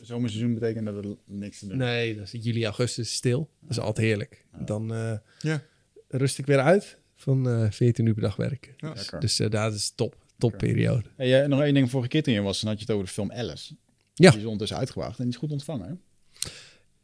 [0.02, 1.76] Zomerseizoen betekent dat we niks te doen.
[1.76, 3.48] Nee, dat is juli, augustus stil.
[3.60, 4.44] Dat is altijd heerlijk.
[4.58, 5.62] Dan eh, Ja.
[6.08, 8.72] rust ik weer uit van eh 14 uur per dag werken.
[8.76, 8.92] Ja.
[8.92, 9.20] Lekker.
[9.20, 10.16] Dus eh dat is top.
[10.38, 11.02] Topperiode.
[11.16, 11.90] Hey, eh, nog één ding.
[11.90, 13.74] Vorige keer toen je was, dan had je het over de film Alice.
[14.14, 14.30] Ja.
[14.30, 15.88] Die is ondertussen uitgebracht en die is goed ontvangen.
[15.88, 15.94] Hè?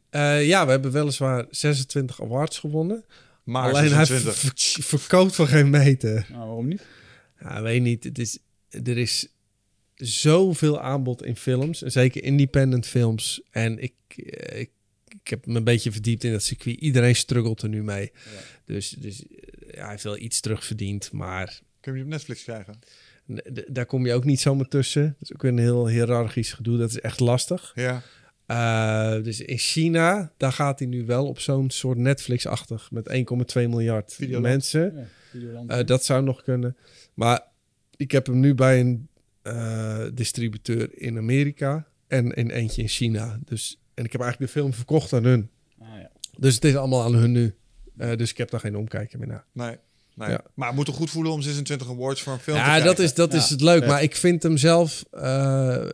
[0.09, 3.03] Eh, ja, we hebben weliswaar 26 awards gewonnen.
[3.43, 4.39] Maar Alleen hij 26.
[4.73, 6.25] ver- verkoopt van geen meter.
[6.29, 6.85] Nou, waarom niet?
[7.39, 8.03] Ja, weet niet.
[8.03, 8.37] Het is,
[8.69, 9.27] er is
[9.95, 11.83] zoveel aanbod in films.
[11.83, 13.41] En zeker independent films.
[13.51, 14.69] En ik, ik
[15.23, 16.79] ik heb me een beetje verdiept in dat circuit.
[16.79, 18.11] Iedereen struggelt er nu mee.
[18.65, 19.23] Dus, dus
[19.75, 22.79] hij heeft wel iets terugverdiend, maar Kun je op Netflix krijgen?
[23.67, 25.03] daar kom je ook niet zomaar tussen.
[25.19, 26.77] Dat is ook een heel hiërarchisch gedoe.
[26.77, 27.71] Dat is echt lastig.
[27.75, 28.01] Ja.
[28.45, 33.67] Eh, dus in China, daar gaat hij nu wel op zo'n soort Netflix-achtig met 1,2
[33.67, 34.43] miljard Videoland.
[34.43, 35.07] mensen.
[35.31, 35.63] Ja.
[35.67, 36.77] Eh, dat zou nog kunnen.
[37.13, 37.43] Maar
[37.95, 39.07] ik heb hem nu bij een
[39.41, 43.39] eh, distributeur in Amerika en in eentje in China.
[43.45, 45.49] Dus, en ik heb eigenlijk de film verkocht aan hun.
[45.79, 46.11] Ah, ja.
[46.37, 47.55] Dus het is allemaal aan hun nu.
[47.97, 49.45] Eh, dus ik heb daar geen omkijken meer naar.
[49.51, 49.77] Nee.
[50.13, 50.29] nee.
[50.29, 50.41] Ja.
[50.53, 52.85] Maar het moet toch goed voelen om 26 awards voor een film te Ja, krijgen?
[52.87, 53.85] dat is, dat Ja, is het leuk.
[53.85, 55.05] Maar ik vind hem zelf...
[55.11, 55.21] eh,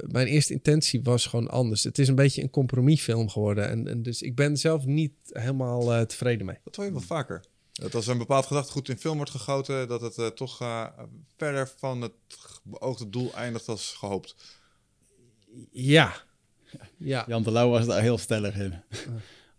[0.07, 1.83] mijn eerste intentie was gewoon anders.
[1.83, 3.69] Het is een beetje een compromisfilm geworden.
[3.69, 6.57] En, en dus ik ben zelf niet helemaal eh, tevreden mee.
[6.63, 7.43] Dat hoor je wel vaker.
[7.71, 10.57] Dat als een bepaald gedachtegoed in film wordt gegoten, dat het toch
[11.37, 12.11] verder van het
[12.63, 14.35] beoogde doel eindigt als gehoopt.
[15.71, 16.13] Ja.
[16.97, 17.23] Ja.
[17.27, 18.73] Jan de Lauw was daar heel stellig in.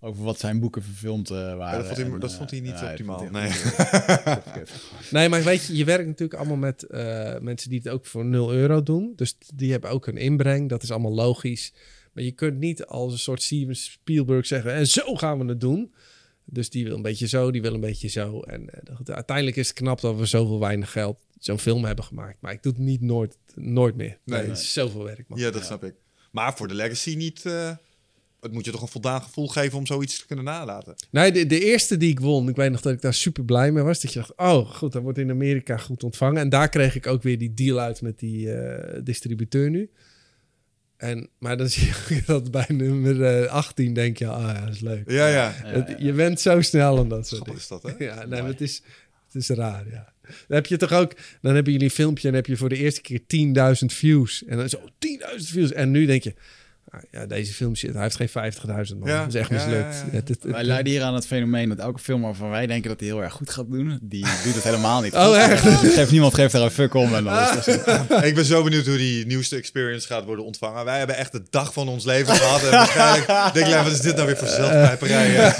[0.05, 1.59] Over wat zijn boeken verfilmd eh, waren.
[1.59, 3.29] Ja, dat vond hij- En, dat vond hij niet optimaal.
[3.31, 3.51] Nee.
[5.11, 8.24] Nee, maar weet je, je werkt natuurlijk allemaal met eh, mensen die het ook voor
[8.24, 9.12] 0 euro doen.
[9.16, 10.69] Dus die hebben ook een inbreng.
[10.69, 11.73] Dat is allemaal logisch.
[12.12, 14.73] Maar je kunt niet als een soort Steven Spielberg zeggen...
[14.73, 15.95] en zo gaan we het doen.
[16.45, 18.41] Dus die wil een beetje zo, die wil een beetje zo.
[18.41, 22.37] En eh, uiteindelijk is het knap dat we zoveel weinig geld zo'n film hebben gemaakt.
[22.41, 24.19] Maar ik doe het niet nooit, nooit meer.
[24.24, 24.49] Nee, Nee.
[24.49, 25.39] het is zoveel werk, man.
[25.39, 25.95] Ja, dat snap ik.
[26.31, 27.45] Maar voor de legacy niet...
[28.43, 30.94] eh, het moet je toch een voldaan gevoel geven om zoiets te kunnen nalaten.
[31.10, 33.73] Nee, de, de eerste die ik won, ik weet nog dat ik daar super blij
[33.73, 34.01] mee was.
[34.01, 36.40] Dat je dacht, oh goed, dat wordt in Amerika goed ontvangen.
[36.40, 39.90] En daar kreeg ik ook weer die deal uit met die eh, distributeur nu.
[40.97, 44.74] En, maar dan zie je dat bij nummer eh, 18 denk je, ah ja, dat
[44.74, 45.10] is leuk.
[45.10, 45.51] Ja, ja.
[45.55, 47.60] Het- je bent zo snel aan dat soort dingen.
[47.60, 47.93] is dat, hè?
[48.05, 48.82] Ja, nee, maar het is,
[49.27, 50.12] het is raar, ja.
[50.23, 52.77] Dan heb je toch ook, dan hebben jullie een filmpje en heb je voor de
[52.77, 53.20] eerste keer
[53.81, 54.44] 10.000 views.
[54.44, 54.86] En dan zo, 10.000
[55.36, 55.73] views.
[55.73, 56.35] En nu denk je,
[57.10, 59.09] ja, deze film shit, hij heeft geen 50.000 man.
[59.09, 59.73] Ja, dat is echt mislukt.
[59.73, 59.94] ja, ja.
[60.16, 62.89] Het- het- het- Wij leiden hier aan het fenomeen dat elke film waarvan wij denken
[62.90, 65.14] dat hij heel erg goed gaat doen, die doet het helemaal niet.
[65.14, 65.35] Oh, goed.
[65.36, 65.62] echt?
[65.94, 67.14] Geeft, niemand geeft daar een fuck om.
[67.14, 67.77] En dan is dat-
[68.24, 70.85] ik ben zo benieuwd hoe die nieuwste experience gaat worden ontvangen.
[70.85, 72.62] Wij hebben echt de dag van ons leven gehad.
[72.64, 75.31] En waarschijnlijk denk ik, wat is dit nou weer voor zelfpijperij?
[75.32, 75.55] ja,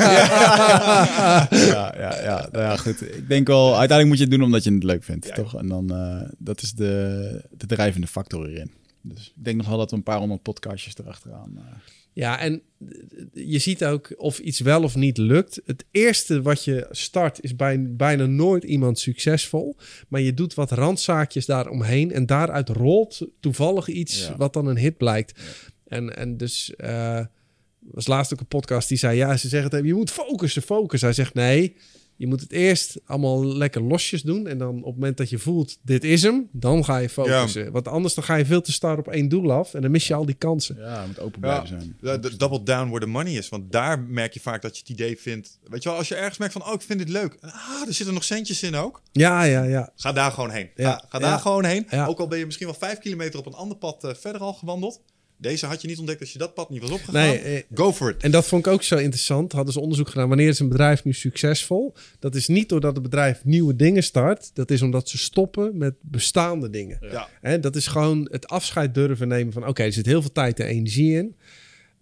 [1.99, 3.03] ja, ja, nou ja, goed.
[3.03, 5.35] Ik denk wel, uiteindelijk moet je het doen omdat je het leuk vindt, Ja.
[5.35, 5.57] toch?
[5.57, 8.71] En dan, eh, dat is de, de drijvende factor hierin.
[9.03, 11.53] Dus ik denk nog wel dat we een paar honderd podcastjes erachteraan...
[11.57, 11.65] eh
[12.13, 12.63] Ja, en
[13.33, 15.61] je ziet ook of iets wel of niet lukt.
[15.65, 19.77] Het eerste wat je start is bij, bijna nooit iemand succesvol.
[20.09, 22.13] Maar je doet wat randzaakjes daaromheen.
[22.13, 24.37] En daaruit rolt toevallig iets Ja.
[24.37, 25.41] wat dan een hit blijkt.
[25.87, 27.25] En, en dus eh
[27.83, 29.17] was laatst ook een podcast die zei...
[29.17, 31.09] Ja, ze zeggen je moet focussen, focussen.
[31.09, 31.77] Hij zegt nee,
[32.23, 34.47] je moet het eerst allemaal lekker losjes doen.
[34.47, 37.73] En dan op het moment dat je voelt, dit is hem, dan ga je focussen.
[37.73, 39.75] Want anders dan ga je veel te star op één doel af.
[39.75, 40.77] En dan mis je al die kansen.
[40.79, 41.97] ja, het moet open Ja, blijven zijn.
[42.01, 43.49] de- de double down where the money is.
[43.49, 45.59] Want daar merk je vaak dat je het idee vindt.
[45.65, 47.37] Weet je wel, als je ergens merkt van, oh, ik vind dit leuk.
[47.41, 49.03] Ah, er zitten nog centjes in ook.
[49.13, 49.91] Ja, ja, ja.
[49.97, 50.71] Ga daar gewoon heen.
[50.75, 51.39] Ja, Ga, ga daar ja.
[51.39, 51.87] gewoon heen.
[51.91, 52.07] Ja.
[52.07, 54.53] Ook al ben je misschien wel vijf kilometer op een ander pad eh, verder al
[54.53, 55.01] gewandeld.
[55.43, 57.27] Deze had je niet ontdekt als je dat pad niet was opgegaan.
[57.27, 58.23] Nee, eh, Go for it.
[58.23, 59.53] En dat vond ik ook zo interessant.
[59.53, 60.29] Hadden ze onderzoek gedaan.
[60.29, 61.95] Wanneer is een bedrijf nu succesvol?
[62.19, 64.51] Dat is niet doordat het bedrijf nieuwe dingen start.
[64.55, 66.99] Dat is omdat ze stoppen met bestaande dingen.
[67.01, 67.29] Ja.
[67.41, 69.67] Hè, dat is gewoon het afscheid durven nemen van...
[69.67, 71.37] oké, er zit heel veel tijd en energie in.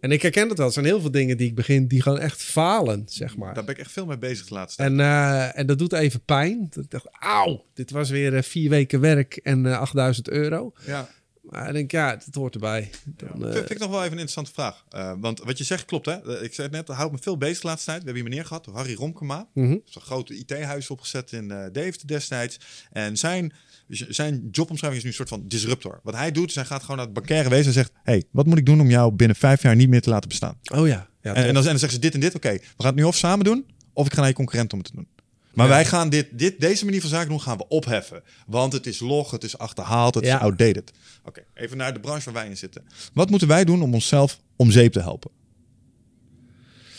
[0.00, 0.66] En ik herken dat wel.
[0.66, 1.86] Er zijn heel veel dingen die ik begin...
[1.86, 3.54] die gewoon echt falen, zeg maar.
[3.54, 4.90] Daar ben ik echt veel mee bezig de laatste tijd.
[4.90, 6.66] En, eh, en dat doet even pijn.
[6.70, 10.72] Dat ik dacht, auw, dit was weer eh, vier weken werk en eh 8000 euro.
[10.86, 11.08] Ja.
[11.50, 12.90] Maar ik denk, ja, dat hoort erbij.
[13.04, 14.84] Dan, Ja, eh, vind, vind ik nog wel even een interessante vraag.
[14.88, 16.36] Eh, want wat je zegt klopt, hè?
[16.36, 17.98] Eh, Ik zei het net, dat houdt me veel bezig de laatste tijd.
[17.98, 19.48] We hebben hier meneer gehad, Harry Romkema.
[19.54, 22.60] Dat is een grote IT-huis opgezet in eh Deventer destijds.
[22.92, 23.52] En zijn,
[23.88, 26.00] zijn jobomschrijving is nu een soort van disruptor.
[26.02, 27.92] Wat hij doet, is hij gaat gewoon naar het bankaire wezen en zegt...
[28.02, 30.58] hey, wat moet ik doen om jou binnen vijf jaar niet meer te laten bestaan?
[30.74, 31.08] Oh ja.
[31.22, 31.34] ja en, en, tof.
[31.34, 33.44] dan, en dan zeggen ze dit en dit, oké, we gaan het nu of samen
[33.44, 33.66] doen...
[33.92, 35.06] of ik ga naar je concurrent om het te doen.
[35.54, 35.72] Maar Ja.
[35.72, 38.22] wij gaan dit, dit, deze manier van zaken doen, gaan we opheffen.
[38.46, 40.36] Want het is log, het is achterhaald, het Ja.
[40.36, 40.92] is outdated.
[41.24, 42.82] Oké, even naar de branche waar wij in zitten.
[43.12, 45.30] Wat moeten wij doen om onszelf om zeep te helpen?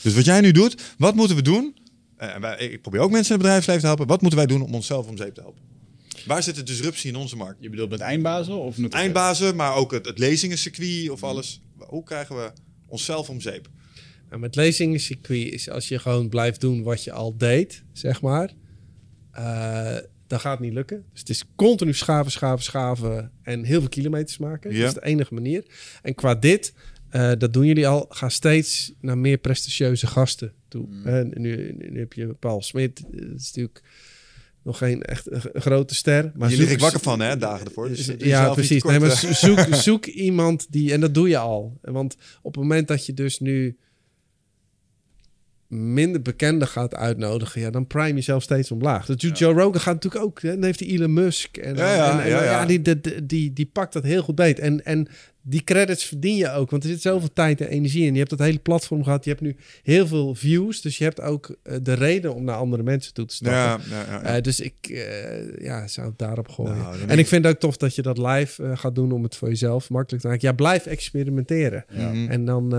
[0.01, 1.75] Dus wat jij nu doet, wat moeten we doen?
[2.17, 4.07] Eh, wij, ik probeer ook mensen in het bedrijfsleven te helpen.
[4.07, 5.61] Wat moeten wij doen om onszelf om zeep te helpen?
[6.25, 7.57] Waar zit de disruptie in onze markt?
[7.61, 8.93] Je bedoelt met eindbazen of Nutrifit?
[8.93, 11.61] Eindbazen, maar ook het, het lezingencircuit of alles.
[11.77, 12.51] Hoe krijgen we
[12.87, 13.69] onszelf om zeep?
[14.31, 18.53] Nou, met lezingencircuit is als je gewoon blijft doen wat je al deed, zeg maar.
[19.31, 19.97] eh,
[20.27, 21.03] dan gaat het niet lukken.
[21.11, 24.73] Dus het is continu schaven, schaven, schaven en heel veel kilometers maken.
[24.73, 24.79] Ja.
[24.79, 25.65] Dat is de enige manier.
[26.01, 26.73] En qua dit,
[27.09, 30.87] eh, dat doen jullie al, ga steeds naar meer prestigieuze gasten toe.
[31.03, 33.81] En nu, nu heb je Paul Smit, dat is natuurlijk
[34.63, 36.31] nog geen echt grote ster.
[36.35, 37.87] Maar Hier lig ik wakker van, hè, dagen ervoor.
[37.87, 38.83] Dus ja, precies.
[38.83, 41.77] Nee, maar zoek, zoek iemand die, en dat doe je al.
[41.81, 43.77] Want op het moment dat je dus nu
[45.71, 49.05] minder bekenden gaat uitnodigen, ja, dan prime je zelf steeds omlaag.
[49.05, 50.41] Dat doet Joe Rogan gaat natuurlijk ook.
[50.41, 50.49] Hè?
[50.53, 51.57] Dan heeft hij Elon Musk.
[51.57, 52.65] En, Ja, ja, en, en- ja, ja.
[52.65, 54.59] die, die, die, die pakt dat heel goed beet.
[54.59, 55.07] En, en
[55.41, 58.11] die credits verdien je ook, want er zit zoveel tijd en energie in.
[58.11, 59.23] Je hebt dat hele platform gehad.
[59.23, 62.55] Je hebt nu heel veel views, dus je hebt ook eh, de reden om naar
[62.55, 63.59] andere mensen toe te stappen.
[63.59, 64.35] Ja, ja, ja, ja.
[64.35, 66.77] Eh, dus ik eh, ja, zou het daarop gooien.
[66.77, 69.35] Nou, en ik vind het ook tof dat je dat live gaat doen om het
[69.35, 70.47] voor jezelf makkelijk te maken.
[70.47, 71.85] Ja, blijf experimenteren.
[72.29, 72.69] En dan,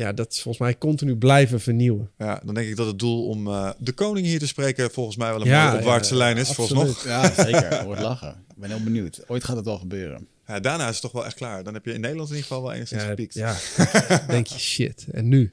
[0.00, 2.10] ja, dat is volgens mij continu blijven vernieuwen.
[2.18, 5.16] Ja, dan denk ik dat het doel om eh, de koning hier te spreken volgens
[5.16, 6.68] mij wel een Ja, mooie opwaartse ja, lijn is, absoluut.
[6.70, 7.04] vooralsnog.
[7.04, 7.84] Ja, zeker.
[7.84, 8.44] Wordt lachen.
[8.50, 9.20] Ik ben heel benieuwd.
[9.26, 10.26] Ooit gaat het wel gebeuren.
[10.46, 11.64] Ja, daarna is het toch wel echt klaar.
[11.64, 13.34] Dan heb je in Nederland in ieder geval wel enigszins Ja, gepiekt.
[13.34, 13.56] ja.
[14.28, 15.06] denk je, shit.
[15.12, 15.52] En nu?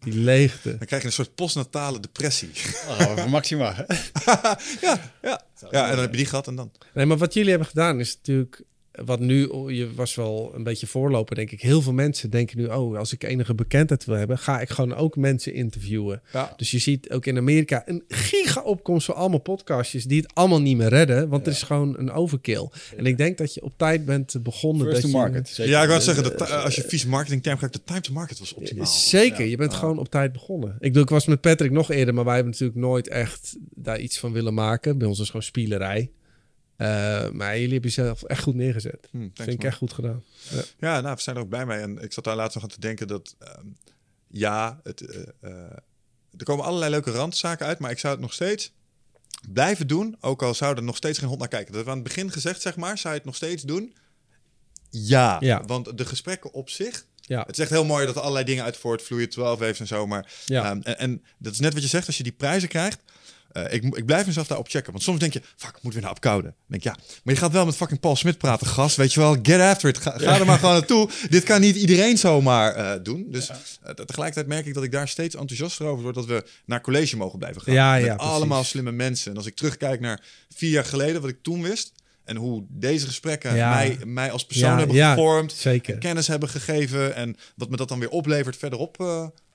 [0.00, 0.68] Die leegte.
[0.78, 2.50] Dan krijg je een soort postnatale depressie.
[2.88, 3.74] Oh, Maxima.
[3.74, 3.84] hè?
[4.86, 5.42] ja, ja.
[5.70, 6.70] ja, en dan heb je die gehad en dan.
[6.94, 8.62] Nee, maar wat jullie hebben gedaan is natuurlijk...
[9.04, 11.60] Wat nu, oh, je was wel een beetje voorloper, denk ik.
[11.60, 14.94] Heel veel mensen denken nu, oh, als ik enige bekendheid wil hebben, ga ik gewoon
[14.94, 16.22] ook mensen interviewen.
[16.32, 16.52] Ja.
[16.56, 20.76] Dus je ziet ook in Amerika een giga-opkomst van allemaal podcastjes die het allemaal niet
[20.76, 22.68] meer redden, want er is gewoon een overkill.
[22.96, 24.86] En ik denk dat je op tijd bent begonnen.
[24.86, 25.48] First dat to je, market.
[25.48, 25.72] Zeker.
[25.72, 28.38] Ja, ik wou zeggen, de ti- als je vies marketingterm gebruikt, de time to market
[28.38, 28.86] was optimaal.
[28.86, 30.70] Zeker, je bent gewoon op tijd begonnen.
[30.70, 34.00] Ik bedoel, ik was met Patrick nog eerder, maar wij hebben natuurlijk nooit echt daar
[34.00, 34.98] iets van willen maken.
[34.98, 36.10] Bij ons is gewoon spielerij.
[36.76, 39.08] Eh, maar jullie hebben jezelf echt goed neergezet.
[39.10, 39.66] Hm, thanks, Vind ik man.
[39.66, 40.22] echt goed gedaan.
[40.78, 41.78] Ja, nou, we zijn er ook blij mee.
[41.78, 43.66] En ik zat daar laatst nog aan te denken dat, ehm,
[44.28, 45.50] ja, het, eh, eh,
[46.36, 48.72] er komen allerlei leuke randzaken uit, maar ik zou het nog steeds
[49.52, 51.66] blijven doen, ook al zou er nog steeds geen hond naar kijken.
[51.72, 53.94] Dat hebben we aan het begin gezegd, zeg maar, zou je het nog steeds doen?
[54.90, 55.64] Ja, Ja.
[55.64, 58.64] want de gesprekken op zich, Ja, het is echt heel mooi dat er allerlei dingen
[58.64, 60.64] uit voortvloeien, 12 heeft en zo, maar ja.
[60.70, 63.02] Ehm, en, en dat is net wat je zegt, als je die prijzen krijgt.
[63.56, 64.92] Eh, ik, ik blijf mezelf daarop checken.
[64.92, 66.42] Want soms denk je, fuck, ik moet weer naar Apkoude.
[66.42, 68.96] Dan denk ik, ja, maar je gaat wel met fucking Paul Smit praten, gast.
[68.96, 69.98] Weet je wel, get after it.
[69.98, 71.08] Ga, ga er maar gewoon naartoe.
[71.30, 73.26] Dit kan niet iedereen zomaar eh, doen.
[73.28, 76.14] Dus eh, tegelijkertijd merk ik dat ik daar steeds enthousiaster over word...
[76.14, 77.74] dat we naar college mogen blijven gaan.
[77.74, 78.32] Ja, met ja, precies.
[78.32, 79.30] allemaal slimme mensen.
[79.30, 80.24] En als ik terugkijk naar
[80.54, 81.92] vier jaar geleden, wat ik toen wist...
[82.24, 83.70] en hoe deze gesprekken Ja.
[83.74, 85.52] mij, mij als persoon Ja, hebben ja, gevormd...
[85.52, 85.98] Zeker.
[85.98, 88.98] kennis hebben gegeven en wat me dat dan weer oplevert verderop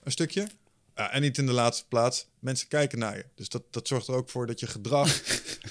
[0.03, 0.48] een stukje.
[0.95, 3.23] Ja, en niet in de laatste plaats, mensen kijken naar je.
[3.35, 5.22] Dus dat, dat zorgt er ook voor dat je gedrag...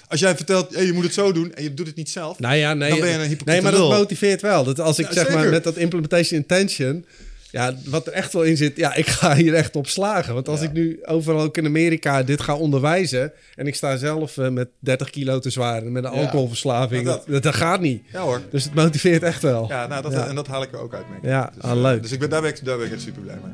[0.09, 2.39] Als jij vertelt, hey, je moet het zo doen en je doet het niet zelf...
[2.39, 2.91] Nou ja, nee.
[2.91, 4.65] Dan ben je een hypocriete Nee, maar dat motiveert wel.
[4.65, 7.05] Dat als ik Ja, zeg maar met dat implementation intention.
[7.51, 8.77] Ja, wat er echt wel in zit.
[8.77, 10.35] Ja, ik ga hier echt op slagen.
[10.35, 10.67] Want als Ja.
[10.67, 13.33] ik nu overal ook in Amerika dit ga onderwijzen.
[13.55, 15.83] En ik sta zelf eh, met 30 kilo te zwaar.
[15.83, 16.21] en Met een Ja.
[16.21, 17.05] alcoholverslaving.
[17.05, 17.43] Dat, dat.
[17.43, 18.03] dat, gaat niet.
[18.13, 18.41] Ja hoor.
[18.51, 19.69] Dus het motiveert echt wel.
[19.69, 21.31] Ja, nou, dat, en dat haal ik er ook uit mee.
[21.33, 22.03] Ja, dus, ah, eh, leuk.
[22.03, 23.53] Dus ik ben, daar, ben ik, daar ben ik echt super blij mee.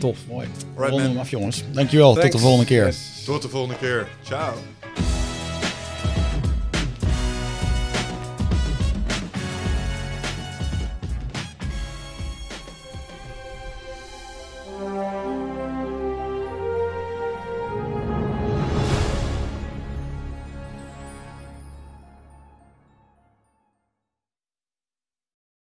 [0.00, 0.18] Tof.
[0.28, 0.46] Mooi.
[0.46, 1.10] Right, Ronden man.
[1.10, 1.62] hem af, jongens.
[1.72, 2.14] Dankjewel.
[2.14, 2.86] Tot de volgende keer.
[2.86, 3.22] Yes.
[3.24, 4.08] tot de volgende keer.
[4.24, 4.54] Ciao.